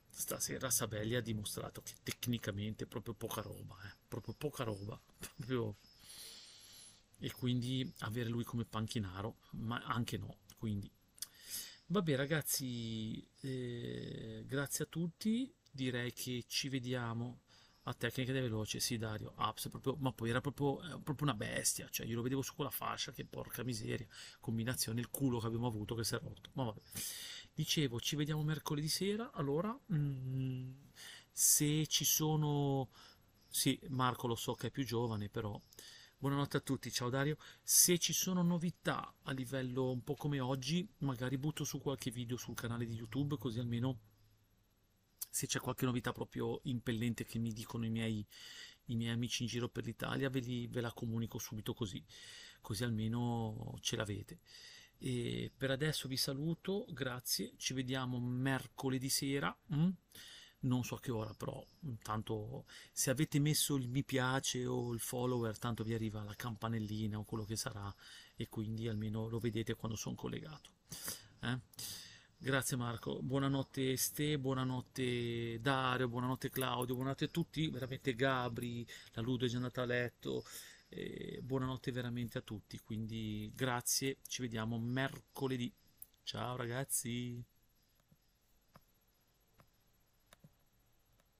stasera 0.08 0.70
Sabelli 0.70 1.14
ha 1.14 1.20
dimostrato 1.20 1.82
che 1.82 1.94
tecnicamente 2.02 2.84
è 2.84 2.86
proprio 2.86 3.14
poca 3.14 3.40
roba, 3.40 3.76
eh, 3.84 3.96
proprio 4.08 4.34
poca 4.34 4.64
roba, 4.64 5.00
proprio 5.36 5.76
e 7.20 7.30
quindi 7.32 7.90
avere 7.98 8.28
lui 8.28 8.44
come 8.44 8.64
panchinaro, 8.64 9.36
ma 9.52 9.80
anche 9.84 10.18
no. 10.18 10.38
Quindi, 10.56 10.90
vabbè 11.86 12.16
ragazzi, 12.16 13.26
eh, 13.40 14.44
grazie 14.46 14.84
a 14.84 14.88
tutti, 14.88 15.52
direi 15.70 16.12
che 16.12 16.44
ci 16.46 16.68
vediamo 16.68 17.42
a 17.84 17.94
tecnica 17.94 18.32
del 18.32 18.42
veloce, 18.42 18.78
sì 18.80 18.98
Dario, 18.98 19.32
Apps, 19.36 19.68
proprio, 19.68 19.96
ma 19.98 20.12
poi 20.12 20.30
era 20.30 20.40
proprio, 20.40 20.80
eh, 20.82 21.00
proprio, 21.00 21.28
una 21.28 21.34
bestia, 21.34 21.88
cioè 21.90 22.06
io 22.06 22.16
lo 22.16 22.22
vedevo 22.22 22.42
su 22.42 22.54
quella 22.54 22.70
fascia, 22.70 23.12
che 23.12 23.24
porca 23.24 23.62
miseria, 23.62 24.06
combinazione, 24.38 25.00
il 25.00 25.08
culo 25.08 25.38
che 25.38 25.46
abbiamo 25.46 25.66
avuto 25.66 25.94
che 25.94 26.04
si 26.04 26.14
è 26.14 26.18
rotto, 26.20 26.50
ma 26.54 26.64
vabbè. 26.64 26.80
Dicevo, 27.54 28.00
ci 28.00 28.16
vediamo 28.16 28.42
mercoledì 28.42 28.88
sera, 28.88 29.32
allora, 29.32 29.76
mm, 29.92 30.72
se 31.32 31.86
ci 31.86 32.04
sono, 32.04 32.90
sì, 33.48 33.78
Marco 33.88 34.26
lo 34.26 34.36
so 34.36 34.54
che 34.54 34.68
è 34.68 34.70
più 34.70 34.84
giovane, 34.84 35.28
però 35.28 35.60
Buonanotte 36.20 36.58
a 36.58 36.60
tutti, 36.60 36.92
ciao 36.92 37.08
Dario. 37.08 37.38
Se 37.62 37.96
ci 37.96 38.12
sono 38.12 38.42
novità 38.42 39.14
a 39.22 39.32
livello 39.32 39.90
un 39.90 40.04
po' 40.04 40.14
come 40.16 40.38
oggi, 40.38 40.86
magari 40.98 41.38
butto 41.38 41.64
su 41.64 41.80
qualche 41.80 42.10
video 42.10 42.36
sul 42.36 42.54
canale 42.54 42.84
di 42.84 42.92
YouTube, 42.92 43.38
così 43.38 43.58
almeno 43.58 44.00
se 45.30 45.46
c'è 45.46 45.60
qualche 45.60 45.86
novità 45.86 46.12
proprio 46.12 46.60
impellente 46.64 47.24
che 47.24 47.38
mi 47.38 47.54
dicono 47.54 47.86
i 47.86 47.88
miei, 47.88 48.22
i 48.88 48.96
miei 48.96 49.14
amici 49.14 49.44
in 49.44 49.48
giro 49.48 49.70
per 49.70 49.86
l'Italia, 49.86 50.28
ve, 50.28 50.40
li, 50.40 50.66
ve 50.66 50.82
la 50.82 50.92
comunico 50.92 51.38
subito 51.38 51.72
così, 51.72 52.04
così 52.60 52.84
almeno 52.84 53.78
ce 53.80 53.96
l'avete. 53.96 54.40
E 54.98 55.50
per 55.56 55.70
adesso 55.70 56.06
vi 56.06 56.18
saluto, 56.18 56.84
grazie, 56.90 57.54
ci 57.56 57.72
vediamo 57.72 58.20
mercoledì 58.20 59.08
sera. 59.08 59.58
Mm? 59.74 59.88
Non 60.60 60.84
so 60.84 60.96
che 60.96 61.10
ora, 61.10 61.32
però 61.34 61.64
tanto 62.02 62.64
se 62.92 63.10
avete 63.10 63.38
messo 63.38 63.76
il 63.76 63.88
mi 63.88 64.04
piace 64.04 64.66
o 64.66 64.92
il 64.92 65.00
follower, 65.00 65.58
tanto 65.58 65.84
vi 65.84 65.94
arriva 65.94 66.22
la 66.22 66.34
campanellina 66.34 67.18
o 67.18 67.24
quello 67.24 67.44
che 67.44 67.56
sarà 67.56 67.92
e 68.36 68.48
quindi 68.48 68.88
almeno 68.88 69.28
lo 69.28 69.38
vedete 69.38 69.74
quando 69.74 69.96
sono 69.96 70.14
collegato. 70.14 70.70
Eh? 71.40 71.58
Grazie 72.42 72.76
Marco, 72.76 73.20
buonanotte 73.20 73.96
Ste, 73.96 74.38
buonanotte 74.38 75.60
Dario, 75.60 76.08
buonanotte 76.08 76.48
Claudio, 76.48 76.94
buonanotte 76.94 77.26
a 77.26 77.28
tutti, 77.28 77.68
veramente 77.68 78.14
Gabri, 78.14 78.86
la 79.12 79.20
Ludo 79.20 79.44
è 79.44 79.48
già 79.48 79.56
andata 79.56 79.82
a 79.82 79.84
letto, 79.84 80.44
eh, 80.88 81.40
buonanotte 81.42 81.92
veramente 81.92 82.38
a 82.38 82.40
tutti, 82.40 82.80
quindi 82.80 83.52
grazie, 83.54 84.16
ci 84.26 84.40
vediamo 84.40 84.78
mercoledì. 84.78 85.70
Ciao 86.22 86.56
ragazzi! 86.56 87.49